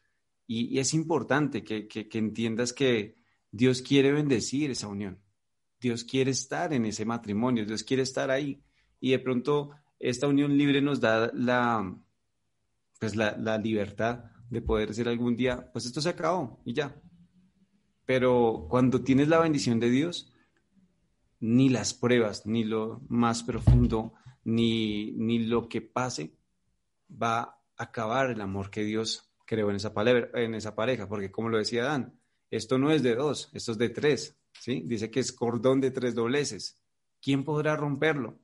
Y, 0.46 0.78
es 0.78 0.94
importante 0.94 1.64
que, 1.64 1.88
entiendas 2.12 2.72
que 2.72 3.16
Dios 3.50 3.82
quiere 3.82 4.12
bendecir 4.12 4.70
esa 4.70 4.88
unión. 4.88 5.18
Dios 5.80 6.04
quiere 6.04 6.30
estar 6.30 6.72
en 6.72 6.86
ese 6.86 7.04
matrimonio, 7.04 7.66
Dios 7.66 7.82
quiere 7.82 8.02
estar 8.02 8.30
ahí. 8.30 8.62
Y 9.00 9.10
de 9.10 9.18
pronto 9.18 9.70
esta 9.98 10.28
unión 10.28 10.56
libre 10.56 10.80
nos 10.80 11.00
da 11.00 11.30
la, 11.34 11.96
pues 13.00 13.16
la, 13.16 13.36
la 13.36 13.58
libertad 13.58 14.24
de 14.48 14.62
poder 14.62 14.88
decir 14.88 15.08
algún 15.08 15.36
día, 15.36 15.70
pues 15.72 15.86
esto 15.86 16.00
se 16.00 16.10
acabó 16.10 16.60
y 16.64 16.72
ya. 16.72 16.94
Pero 18.12 18.66
cuando 18.68 19.02
tienes 19.02 19.28
la 19.28 19.40
bendición 19.40 19.80
de 19.80 19.88
Dios, 19.88 20.30
ni 21.40 21.70
las 21.70 21.94
pruebas, 21.94 22.44
ni 22.44 22.62
lo 22.62 23.00
más 23.08 23.42
profundo, 23.42 24.12
ni, 24.44 25.12
ni 25.12 25.38
lo 25.38 25.66
que 25.66 25.80
pase 25.80 26.36
va 27.10 27.40
a 27.40 27.58
acabar 27.78 28.28
el 28.28 28.42
amor 28.42 28.68
que 28.68 28.84
Dios 28.84 29.32
creó 29.46 29.70
en 29.70 29.76
esa, 29.76 29.94
pareja, 30.74 31.08
porque 31.08 31.32
como 31.32 31.48
lo 31.48 31.56
decía 31.56 31.84
Dan, 31.84 32.20
esto 32.50 32.76
no 32.76 32.90
es 32.90 33.02
de 33.02 33.14
dos, 33.14 33.48
esto 33.54 33.72
es 33.72 33.78
de 33.78 33.88
tres, 33.88 34.36
¿sí? 34.60 34.82
Dice 34.84 35.10
que 35.10 35.20
es 35.20 35.32
cordón 35.32 35.80
de 35.80 35.90
tres 35.90 36.14
dobleces. 36.14 36.82
¿Quién 37.22 37.44
podrá 37.44 37.76
romperlo? 37.76 38.38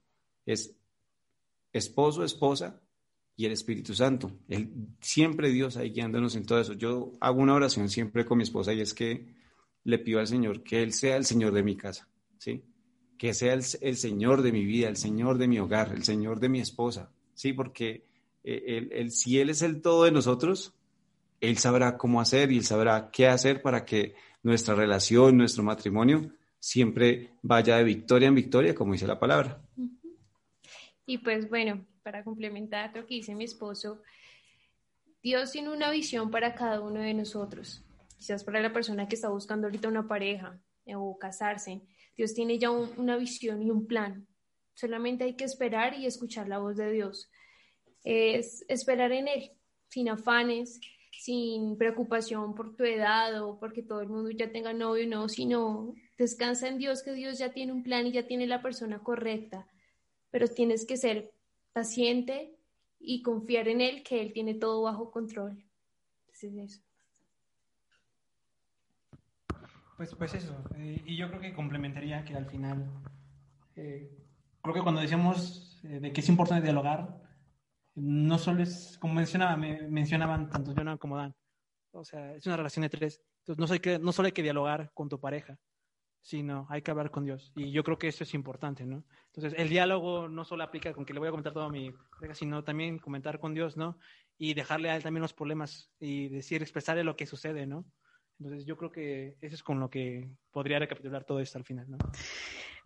Es 0.46 0.78
esposo, 1.74 2.24
esposa 2.24 2.80
y 3.36 3.44
el 3.44 3.52
Espíritu 3.52 3.92
Santo. 3.92 4.32
Él, 4.48 4.72
siempre 5.02 5.50
Dios 5.50 5.76
ahí 5.76 5.90
guiándonos 5.90 6.36
en 6.36 6.46
todo 6.46 6.58
eso. 6.58 6.72
Yo 6.72 7.12
hago 7.20 7.42
una 7.42 7.52
oración 7.52 7.90
siempre 7.90 8.24
con 8.24 8.38
mi 8.38 8.44
esposa 8.44 8.72
y 8.72 8.80
es 8.80 8.94
que 8.94 9.36
le 9.88 9.98
pido 9.98 10.20
al 10.20 10.26
Señor 10.26 10.62
que 10.62 10.82
Él 10.82 10.92
sea 10.92 11.16
el 11.16 11.24
Señor 11.24 11.54
de 11.54 11.62
mi 11.62 11.74
casa, 11.74 12.06
¿sí? 12.36 12.62
Que 13.16 13.32
sea 13.32 13.54
el, 13.54 13.62
Señor 13.62 14.42
de 14.42 14.52
mi 14.52 14.66
vida, 14.66 14.86
el 14.86 14.98
Señor 14.98 15.38
de 15.38 15.48
mi 15.48 15.58
hogar, 15.58 15.92
el 15.94 16.04
Señor 16.04 16.40
de 16.40 16.50
mi 16.50 16.60
esposa, 16.60 17.10
¿sí? 17.32 17.54
Porque 17.54 18.04
eh, 18.44 18.86
él, 18.92 19.10
si 19.12 19.40
Él 19.40 19.48
es 19.48 19.62
el 19.62 19.80
todo 19.80 20.04
de 20.04 20.12
nosotros, 20.12 20.74
Él 21.40 21.56
sabrá 21.56 21.96
cómo 21.96 22.20
hacer 22.20 22.52
y 22.52 22.58
Él 22.58 22.64
sabrá 22.64 23.10
qué 23.10 23.28
hacer 23.28 23.62
para 23.62 23.86
que 23.86 24.14
nuestra 24.42 24.74
relación, 24.74 25.38
nuestro 25.38 25.62
matrimonio, 25.62 26.34
siempre 26.58 27.30
vaya 27.40 27.78
de 27.78 27.84
victoria 27.84 28.28
en 28.28 28.34
victoria, 28.34 28.74
como 28.74 28.92
dice 28.92 29.06
la 29.06 29.18
palabra. 29.18 29.62
Y 31.06 31.16
pues 31.16 31.48
bueno, 31.48 31.86
para 32.02 32.24
complementar 32.24 32.94
lo 32.94 33.06
que 33.06 33.14
dice 33.14 33.34
mi 33.34 33.44
esposo, 33.44 34.02
Dios 35.22 35.50
tiene 35.50 35.70
una 35.70 35.90
visión 35.90 36.30
para 36.30 36.54
cada 36.54 36.82
uno 36.82 37.00
de 37.00 37.14
nosotros. 37.14 37.87
Quizás 38.18 38.42
para 38.42 38.60
la 38.60 38.72
persona 38.72 39.06
que 39.06 39.14
está 39.14 39.28
buscando 39.28 39.68
ahorita 39.68 39.88
una 39.88 40.08
pareja 40.08 40.60
eh, 40.84 40.96
o 40.96 41.16
casarse, 41.18 41.82
Dios 42.16 42.34
tiene 42.34 42.58
ya 42.58 42.70
una 42.70 43.16
visión 43.16 43.62
y 43.62 43.70
un 43.70 43.86
plan. 43.86 44.26
Solamente 44.74 45.24
hay 45.24 45.34
que 45.34 45.44
esperar 45.44 45.94
y 45.94 46.04
escuchar 46.04 46.48
la 46.48 46.58
voz 46.58 46.76
de 46.76 46.90
Dios. 46.90 47.30
Es 48.02 48.64
esperar 48.68 49.12
en 49.12 49.28
Él, 49.28 49.52
sin 49.88 50.08
afanes, 50.08 50.80
sin 51.12 51.76
preocupación 51.78 52.54
por 52.54 52.74
tu 52.74 52.84
edad 52.84 53.42
o 53.42 53.58
porque 53.58 53.82
todo 53.82 54.00
el 54.00 54.08
mundo 54.08 54.30
ya 54.30 54.50
tenga 54.50 54.72
novio, 54.72 55.06
no, 55.06 55.28
sino 55.28 55.94
descansa 56.16 56.68
en 56.68 56.78
Dios, 56.78 57.02
que 57.02 57.12
Dios 57.12 57.38
ya 57.38 57.52
tiene 57.52 57.72
un 57.72 57.84
plan 57.84 58.06
y 58.06 58.12
ya 58.12 58.26
tiene 58.26 58.46
la 58.46 58.62
persona 58.62 58.98
correcta, 59.00 59.68
pero 60.30 60.48
tienes 60.48 60.86
que 60.86 60.96
ser 60.96 61.32
paciente 61.72 62.56
y 62.98 63.22
confiar 63.22 63.68
en 63.68 63.80
Él, 63.80 64.02
que 64.02 64.20
Él 64.20 64.32
tiene 64.32 64.54
todo 64.54 64.82
bajo 64.82 65.12
control. 65.12 65.64
eso. 66.32 66.87
Pues, 69.98 70.14
pues 70.14 70.32
eso, 70.32 70.54
eh, 70.76 71.02
y 71.06 71.16
yo 71.16 71.28
creo 71.28 71.40
que 71.40 71.52
complementaría 71.52 72.24
que 72.24 72.36
al 72.36 72.46
final, 72.46 72.88
eh, 73.74 74.08
creo 74.62 74.72
que 74.72 74.82
cuando 74.82 75.00
decíamos 75.00 75.80
eh, 75.82 75.98
de 75.98 76.12
que 76.12 76.20
es 76.20 76.28
importante 76.28 76.62
dialogar, 76.62 77.20
no 77.96 78.38
solo 78.38 78.62
es, 78.62 78.96
como 79.00 79.14
mencionaba, 79.14 79.56
me, 79.56 79.88
mencionaban 79.88 80.50
tanto 80.50 80.72
Jonah 80.72 80.98
como 80.98 81.16
Dan, 81.16 81.34
o 81.90 82.04
sea, 82.04 82.32
es 82.36 82.46
una 82.46 82.56
relación 82.56 82.82
de 82.84 82.90
tres, 82.90 83.20
entonces 83.44 83.98
no, 83.98 84.04
no 84.04 84.12
solo 84.12 84.26
hay 84.26 84.32
que 84.32 84.44
dialogar 84.44 84.92
con 84.94 85.08
tu 85.08 85.18
pareja, 85.18 85.58
sino 86.22 86.68
hay 86.70 86.80
que 86.82 86.92
hablar 86.92 87.10
con 87.10 87.24
Dios. 87.24 87.50
Y 87.56 87.72
yo 87.72 87.82
creo 87.82 87.98
que 87.98 88.06
eso 88.06 88.22
es 88.22 88.34
importante, 88.34 88.86
¿no? 88.86 89.04
Entonces, 89.34 89.58
el 89.58 89.68
diálogo 89.68 90.28
no 90.28 90.44
solo 90.44 90.62
aplica 90.62 90.92
con 90.92 91.04
que 91.06 91.12
le 91.12 91.18
voy 91.18 91.26
a 91.26 91.32
comentar 91.32 91.52
todo 91.52 91.64
a 91.64 91.72
mi 91.72 91.90
pareja, 91.90 92.36
sino 92.36 92.62
también 92.62 93.00
comentar 93.00 93.40
con 93.40 93.52
Dios, 93.52 93.76
¿no? 93.76 93.98
Y 94.36 94.54
dejarle 94.54 94.90
a 94.90 94.96
él 94.96 95.02
también 95.02 95.22
los 95.22 95.34
problemas 95.34 95.90
y 95.98 96.28
decir, 96.28 96.62
expresarle 96.62 97.02
lo 97.02 97.16
que 97.16 97.26
sucede, 97.26 97.66
¿no? 97.66 97.84
Entonces, 98.40 98.66
yo 98.66 98.76
creo 98.76 98.90
que 98.90 99.36
eso 99.40 99.54
es 99.54 99.62
con 99.62 99.80
lo 99.80 99.90
que 99.90 100.28
podría 100.52 100.78
recapitular 100.78 101.24
todo 101.24 101.40
esto 101.40 101.58
al 101.58 101.64
final, 101.64 101.86
¿no? 101.88 101.98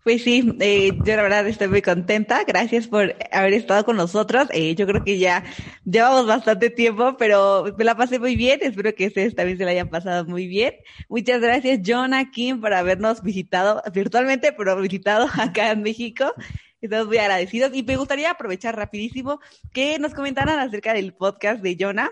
Pues 0.02 0.24
sí, 0.24 0.56
eh, 0.58 0.90
yo 1.04 1.16
la 1.16 1.22
verdad 1.22 1.46
estoy 1.46 1.68
muy 1.68 1.80
contenta. 1.80 2.42
Gracias 2.44 2.88
por 2.88 3.14
haber 3.30 3.52
estado 3.52 3.84
con 3.84 3.96
nosotros. 3.96 4.48
Eh, 4.50 4.74
yo 4.74 4.84
creo 4.84 5.04
que 5.04 5.16
ya 5.16 5.44
llevamos 5.84 6.26
bastante 6.26 6.70
tiempo, 6.70 7.16
pero 7.16 7.72
me 7.78 7.84
la 7.84 7.96
pasé 7.96 8.18
muy 8.18 8.34
bien. 8.34 8.58
Espero 8.62 8.92
que 8.96 9.06
ustedes 9.06 9.36
también 9.36 9.58
se 9.58 9.64
la 9.64 9.70
hayan 9.70 9.90
pasado 9.90 10.24
muy 10.24 10.48
bien. 10.48 10.74
Muchas 11.08 11.40
gracias, 11.40 11.80
Jonah 11.86 12.32
Kim, 12.32 12.60
por 12.60 12.74
habernos 12.74 13.22
visitado 13.22 13.80
virtualmente, 13.94 14.52
pero 14.52 14.76
visitado 14.80 15.28
acá 15.38 15.70
en 15.70 15.82
México. 15.82 16.34
Estamos 16.80 17.06
muy 17.06 17.18
agradecidos. 17.18 17.70
Y 17.72 17.84
me 17.84 17.96
gustaría 17.96 18.32
aprovechar 18.32 18.74
rapidísimo 18.74 19.38
que 19.72 20.00
nos 20.00 20.14
comentaran 20.14 20.58
acerca 20.58 20.94
del 20.94 21.14
podcast 21.14 21.62
de 21.62 21.76
Jonah. 21.78 22.10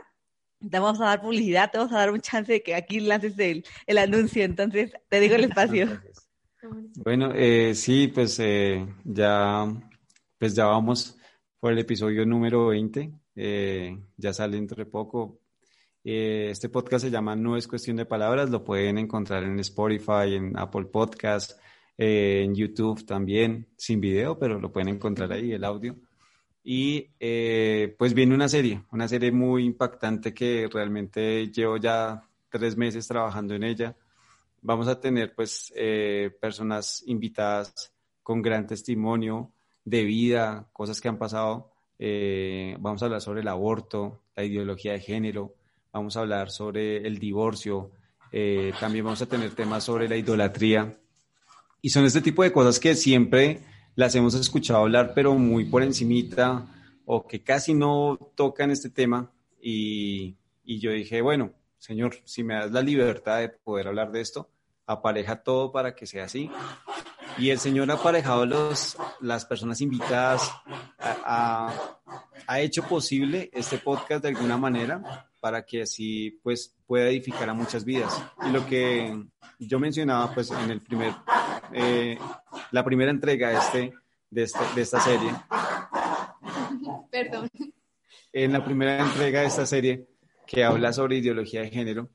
Te 0.68 0.78
vamos 0.78 1.00
a 1.00 1.06
dar 1.06 1.22
publicidad, 1.22 1.70
te 1.70 1.78
vamos 1.78 1.92
a 1.92 1.98
dar 1.98 2.10
un 2.10 2.20
chance 2.20 2.52
de 2.52 2.62
que 2.62 2.74
aquí 2.74 3.00
lances 3.00 3.38
el, 3.38 3.64
el 3.86 3.98
anuncio. 3.98 4.44
Entonces, 4.44 4.92
te 5.08 5.20
digo 5.20 5.34
el 5.34 5.44
espacio. 5.44 5.88
Bueno, 6.96 7.32
eh, 7.34 7.74
sí, 7.74 8.08
pues 8.08 8.38
eh, 8.40 8.86
ya, 9.04 9.66
pues 10.38 10.54
ya 10.54 10.66
vamos 10.66 11.16
por 11.58 11.72
el 11.72 11.78
episodio 11.78 12.26
número 12.26 12.66
20. 12.66 13.10
Eh, 13.36 13.98
ya 14.16 14.34
sale 14.34 14.56
dentro 14.56 14.76
de 14.76 14.86
poco. 14.86 15.40
este 16.04 16.68
podcast 16.68 17.04
se 17.04 17.10
llama 17.10 17.36
No 17.36 17.56
es 17.56 17.66
cuestión 17.66 17.96
de 17.96 18.04
palabras. 18.04 18.50
Lo 18.50 18.62
pueden 18.62 18.98
encontrar 18.98 19.44
en 19.44 19.58
Spotify, 19.60 20.34
en 20.34 20.58
Apple 20.58 20.86
Podcast, 20.86 21.58
en 21.96 22.54
YouTube 22.54 23.06
también, 23.06 23.68
sin 23.76 24.00
video, 24.00 24.38
pero 24.38 24.60
lo 24.60 24.70
pueden 24.70 24.88
encontrar 24.88 25.32
ahí, 25.32 25.52
el 25.52 25.64
audio. 25.64 25.96
Y 26.62 27.08
pues 27.96 28.14
viene 28.14 28.34
una 28.34 28.48
serie, 28.48 28.82
una 28.92 29.08
serie 29.08 29.32
muy 29.32 29.64
impactante 29.64 30.34
que 30.34 30.68
realmente 30.70 31.48
llevo 31.48 31.78
ya 31.78 32.22
tres 32.50 32.76
meses 32.76 33.08
trabajando 33.08 33.54
en 33.54 33.64
ella 33.64 33.96
vamos 34.62 34.88
a 34.88 35.00
tener 35.00 35.34
pues 35.34 35.72
eh, 35.76 36.30
personas 36.40 37.02
invitadas 37.06 37.92
con 38.22 38.42
gran 38.42 38.66
testimonio 38.66 39.52
de 39.84 40.04
vida, 40.04 40.68
cosas 40.72 41.00
que 41.00 41.08
han 41.08 41.18
pasado. 41.18 41.72
Eh, 41.98 42.76
vamos 42.78 43.02
a 43.02 43.06
hablar 43.06 43.20
sobre 43.20 43.40
el 43.40 43.48
aborto, 43.48 44.22
la 44.36 44.44
ideología 44.44 44.92
de 44.92 45.00
género, 45.00 45.54
vamos 45.92 46.16
a 46.16 46.20
hablar 46.20 46.50
sobre 46.50 46.98
el 46.98 47.18
divorcio, 47.18 47.90
eh, 48.32 48.72
también 48.78 49.04
vamos 49.04 49.22
a 49.22 49.26
tener 49.26 49.54
temas 49.54 49.84
sobre 49.84 50.08
la 50.08 50.16
idolatría. 50.16 50.98
Y 51.82 51.90
son 51.90 52.04
este 52.04 52.20
tipo 52.20 52.42
de 52.42 52.52
cosas 52.52 52.78
que 52.78 52.94
siempre 52.94 53.60
las 54.00 54.14
hemos 54.14 54.34
escuchado 54.34 54.80
hablar, 54.80 55.12
pero 55.14 55.34
muy 55.34 55.66
por 55.66 55.82
encimita 55.82 56.66
o 57.04 57.26
que 57.26 57.42
casi 57.42 57.74
no 57.74 58.18
tocan 58.34 58.70
este 58.70 58.88
tema. 58.88 59.30
Y, 59.60 60.38
y 60.64 60.80
yo 60.80 60.90
dije, 60.90 61.20
bueno, 61.20 61.52
Señor, 61.76 62.16
si 62.24 62.42
me 62.42 62.54
das 62.54 62.72
la 62.72 62.80
libertad 62.80 63.40
de 63.40 63.50
poder 63.50 63.88
hablar 63.88 64.10
de 64.10 64.22
esto, 64.22 64.48
apareja 64.86 65.42
todo 65.42 65.70
para 65.70 65.94
que 65.94 66.06
sea 66.06 66.24
así. 66.24 66.50
Y 67.36 67.50
el 67.50 67.58
Señor 67.58 67.90
ha 67.90 67.94
aparejado 67.94 68.46
los, 68.46 68.96
las 69.20 69.44
personas 69.44 69.82
invitadas, 69.82 70.50
ha, 70.98 71.70
hecho 72.58 72.82
posible 72.82 73.50
este 73.52 73.76
podcast 73.76 74.22
de 74.22 74.30
alguna 74.30 74.56
manera 74.56 75.28
para 75.40 75.64
que 75.64 75.82
así 75.82 76.40
pues 76.42 76.74
pueda 76.86 77.08
edificar 77.08 77.50
a 77.50 77.54
muchas 77.54 77.84
vidas. 77.84 78.18
Y 78.46 78.50
lo 78.50 78.66
que 78.66 79.24
yo 79.58 79.78
mencionaba 79.78 80.32
pues 80.34 80.50
en 80.50 80.70
el 80.70 80.80
primer, 80.80 81.14
eh, 81.72 82.18
la 82.72 82.84
primera 82.84 83.10
entrega 83.10 83.48
de, 83.50 83.56
este, 83.56 83.94
de, 84.30 84.42
este, 84.42 84.60
de 84.74 84.82
esta 84.82 85.00
serie. 85.00 85.30
Perdón. 87.10 87.50
En 88.32 88.52
la 88.52 88.64
primera 88.64 89.00
entrega 89.00 89.40
de 89.40 89.46
esta 89.46 89.66
serie 89.66 90.06
que 90.46 90.64
habla 90.64 90.92
sobre 90.92 91.16
ideología 91.16 91.62
de 91.62 91.70
género, 91.70 92.10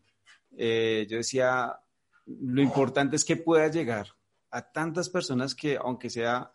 eh, 0.57 1.06
yo 1.10 1.18
decía, 1.18 1.77
lo 2.26 2.61
importante 2.61 3.15
es 3.15 3.26
que 3.26 3.36
pueda 3.36 3.68
llegar 3.68 4.07
a 4.52 4.72
tantas 4.72 5.10
personas 5.10 5.53
que, 5.53 5.77
aunque 5.77 6.10
sea, 6.10 6.52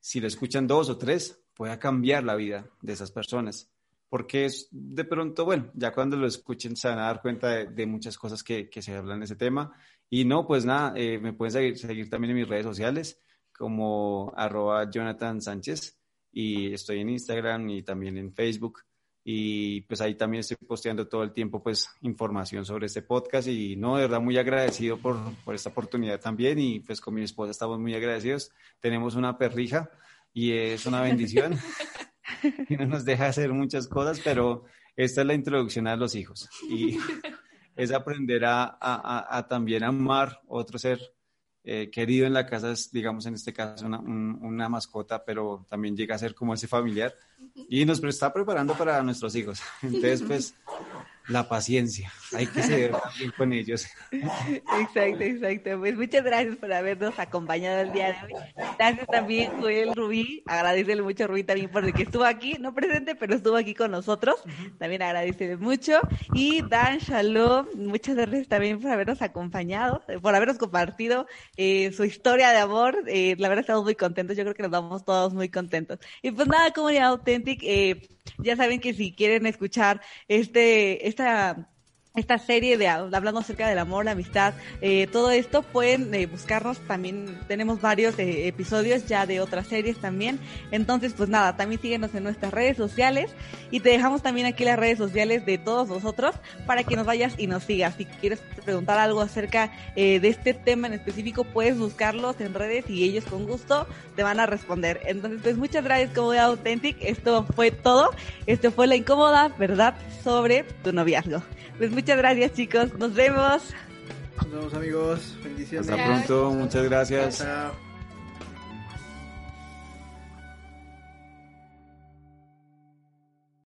si 0.00 0.20
lo 0.20 0.26
escuchan 0.26 0.66
dos 0.66 0.88
o 0.88 0.96
tres, 0.96 1.38
pueda 1.54 1.78
cambiar 1.78 2.24
la 2.24 2.34
vida 2.34 2.66
de 2.80 2.92
esas 2.94 3.12
personas. 3.12 3.70
Porque 4.08 4.46
es 4.46 4.68
de 4.70 5.04
pronto, 5.04 5.44
bueno, 5.44 5.70
ya 5.74 5.92
cuando 5.92 6.16
lo 6.16 6.26
escuchen 6.26 6.76
se 6.76 6.88
van 6.88 6.98
a 6.98 7.06
dar 7.06 7.22
cuenta 7.22 7.48
de, 7.48 7.86
muchas 7.86 8.18
cosas 8.18 8.42
que, 8.42 8.68
se 8.80 8.94
hablan 8.94 9.20
de 9.20 9.26
ese 9.26 9.36
tema. 9.36 9.72
Y 10.08 10.24
no, 10.24 10.46
pues 10.46 10.64
nada, 10.64 10.92
eh, 10.96 11.18
me 11.18 11.32
pueden 11.32 11.52
seguir, 11.52 11.78
seguir 11.78 12.10
también 12.10 12.32
en 12.32 12.36
mis 12.38 12.48
redes 12.48 12.66
sociales 12.66 13.18
como 13.56 14.32
arroba 14.36 14.90
Jonathan 14.90 15.40
Sánchez 15.40 15.98
y 16.32 16.72
estoy 16.72 17.00
en 17.00 17.10
Instagram 17.10 17.68
y 17.68 17.82
también 17.82 18.16
en 18.16 18.32
Facebook. 18.32 18.80
Y 19.24 19.82
pues 19.82 20.00
ahí 20.00 20.16
también 20.16 20.40
estoy 20.40 20.56
posteando 20.66 21.06
todo 21.06 21.22
el 21.22 21.32
tiempo 21.32 21.62
pues 21.62 21.88
información 22.00 22.64
sobre 22.64 22.86
este 22.86 23.02
podcast. 23.02 23.46
Y 23.48 23.76
no, 23.76 23.96
de 23.96 24.02
verdad 24.02 24.20
muy 24.20 24.36
agradecido 24.38 24.98
por, 24.98 25.16
por 25.44 25.54
esta 25.54 25.70
oportunidad 25.70 26.20
también. 26.20 26.58
Y 26.58 26.80
pues 26.80 27.00
con 27.00 27.14
mi 27.14 27.22
esposa 27.22 27.52
estamos 27.52 27.78
muy 27.78 27.94
agradecidos. 27.94 28.50
Tenemos 28.80 29.14
una 29.14 29.38
perrija 29.38 29.90
y 30.32 30.52
es 30.52 30.86
una 30.86 31.02
bendición. 31.02 31.56
Y 32.68 32.76
no 32.76 32.86
nos 32.86 33.04
deja 33.04 33.26
hacer 33.26 33.52
muchas 33.52 33.86
cosas, 33.86 34.20
pero 34.24 34.64
esta 34.96 35.20
es 35.20 35.26
la 35.26 35.34
introducción 35.34 35.86
a 35.86 35.94
los 35.94 36.16
hijos. 36.16 36.48
Y 36.68 36.98
es 37.76 37.92
aprender 37.92 38.44
a, 38.44 38.64
a, 38.80 39.36
a 39.36 39.46
también 39.46 39.84
amar 39.84 40.40
otro 40.48 40.76
ser 40.76 40.98
eh, 41.64 41.90
querido 41.90 42.26
en 42.26 42.32
la 42.32 42.46
casa 42.46 42.72
es, 42.72 42.90
digamos, 42.90 43.26
en 43.26 43.34
este 43.34 43.52
caso, 43.52 43.86
una, 43.86 44.00
una, 44.00 44.68
mascota, 44.68 45.24
pero 45.24 45.64
también 45.68 45.96
llega 45.96 46.14
a 46.14 46.18
ser 46.18 46.34
como 46.34 46.54
ese 46.54 46.66
familiar 46.66 47.14
y 47.68 47.84
nos 47.84 48.02
está 48.02 48.32
preparando 48.32 48.74
para 48.74 49.02
nuestros 49.02 49.34
hijos. 49.36 49.60
Entonces, 49.82 50.22
pues, 50.22 50.54
la 51.28 51.48
paciencia. 51.48 52.12
Hay 52.34 52.46
que 52.46 52.62
ser 52.62 52.92
también 52.92 53.32
con 53.36 53.52
ellos. 53.52 53.86
Exacto, 54.10 55.22
exacto. 55.22 55.78
Pues 55.78 55.96
muchas 55.96 56.24
gracias 56.24 56.56
por 56.56 56.72
habernos 56.72 57.18
acompañado 57.18 57.80
el 57.80 57.92
día 57.92 58.08
de 58.08 58.34
hoy. 58.34 58.42
Gracias 58.78 59.06
también, 59.06 59.52
Joel 59.60 59.94
Rubí. 59.94 60.42
Agradecele 60.46 61.02
mucho 61.02 61.24
a 61.24 61.26
Rubí 61.26 61.44
también 61.44 61.70
por 61.70 61.84
el 61.84 61.92
que 61.92 62.02
estuvo 62.02 62.24
aquí, 62.24 62.56
no 62.58 62.74
presente, 62.74 63.14
pero 63.14 63.34
estuvo 63.34 63.56
aquí 63.56 63.74
con 63.74 63.90
nosotros. 63.90 64.36
También 64.78 65.02
agradecele 65.02 65.56
mucho. 65.56 66.00
Y 66.34 66.62
Dan 66.62 66.98
Shalom, 66.98 67.66
muchas 67.76 68.16
gracias 68.16 68.48
también 68.48 68.80
por 68.80 68.90
habernos 68.90 69.22
acompañado, 69.22 70.02
por 70.20 70.34
habernos 70.34 70.58
compartido 70.58 71.26
eh, 71.56 71.92
su 71.92 72.04
historia 72.04 72.50
de 72.50 72.58
amor. 72.58 73.04
Eh, 73.06 73.36
la 73.38 73.48
verdad 73.48 73.62
estamos 73.62 73.84
muy 73.84 73.94
contentos. 73.94 74.36
Yo 74.36 74.44
creo 74.44 74.54
que 74.54 74.62
nos 74.62 74.72
vamos 74.72 75.04
todos 75.04 75.34
muy 75.34 75.48
contentos. 75.48 75.98
Y 76.22 76.30
pues 76.30 76.48
nada, 76.48 76.72
comunidad 76.72 77.08
Authentic, 77.08 77.60
eh, 77.62 78.08
ya 78.38 78.56
saben 78.56 78.80
que 78.80 78.94
si 78.94 79.12
quieren 79.14 79.46
escuchar 79.46 80.00
este, 80.28 81.06
esta 81.08 81.68
esta 82.14 82.38
serie 82.38 82.76
de 82.76 82.88
hablando 82.88 83.40
acerca 83.40 83.66
del 83.68 83.78
amor, 83.78 84.04
la 84.04 84.10
amistad, 84.10 84.52
eh, 84.82 85.06
todo 85.06 85.30
esto 85.30 85.62
pueden 85.62 86.12
eh, 86.14 86.26
buscarnos. 86.26 86.78
También 86.80 87.38
tenemos 87.48 87.80
varios 87.80 88.18
eh, 88.18 88.48
episodios 88.48 89.06
ya 89.06 89.24
de 89.24 89.40
otras 89.40 89.66
series 89.66 89.96
también. 89.96 90.38
Entonces 90.70 91.14
pues 91.16 91.30
nada 91.30 91.56
también 91.56 91.80
síguenos 91.80 92.14
en 92.14 92.24
nuestras 92.24 92.52
redes 92.52 92.76
sociales. 92.76 93.30
Y 93.70 93.80
te 93.80 93.88
dejamos 93.88 94.22
también 94.22 94.46
aquí 94.46 94.64
las 94.64 94.78
redes 94.78 94.98
sociales 94.98 95.46
de 95.46 95.56
todos 95.56 95.88
nosotros 95.88 96.34
para 96.66 96.84
que 96.84 96.96
nos 96.96 97.06
vayas 97.06 97.34
y 97.38 97.46
nos 97.46 97.64
sigas. 97.64 97.94
Si 97.96 98.04
quieres 98.04 98.40
preguntar 98.62 98.98
algo 98.98 99.22
acerca 99.22 99.72
de 99.96 100.28
este 100.28 100.52
tema 100.52 100.86
en 100.86 100.92
específico 100.92 101.44
puedes 101.44 101.78
buscarlos 101.78 102.40
en 102.40 102.52
redes 102.54 102.88
y 102.88 103.04
ellos 103.04 103.24
con 103.24 103.46
gusto 103.46 103.86
te 104.14 104.22
van 104.22 104.38
a 104.38 104.46
responder. 104.46 105.00
Entonces 105.06 105.40
pues 105.42 105.56
muchas 105.56 105.82
gracias 105.82 106.10
como 106.14 106.32
de 106.32 106.40
Authentic. 106.40 106.98
Esto 107.00 107.46
fue 107.56 107.70
todo. 107.70 108.10
Esto 108.46 108.70
fue 108.70 108.86
la 108.86 108.96
incómoda 108.96 109.48
verdad 109.58 109.94
sobre 110.22 110.64
tu 110.82 110.92
noviazgo. 110.92 111.42
Pues 111.78 111.90
muchas 112.02 112.18
gracias, 112.18 112.52
chicos. 112.54 112.94
Nos 112.98 113.14
vemos. 113.14 113.62
Nos 114.36 114.50
vemos, 114.50 114.74
amigos. 114.74 115.38
Bendiciones. 115.44 115.88
Hasta 115.88 116.04
pronto. 116.04 116.50
Muchas 116.50 116.84
gracias. 116.84 117.38
Chao. 117.38 117.91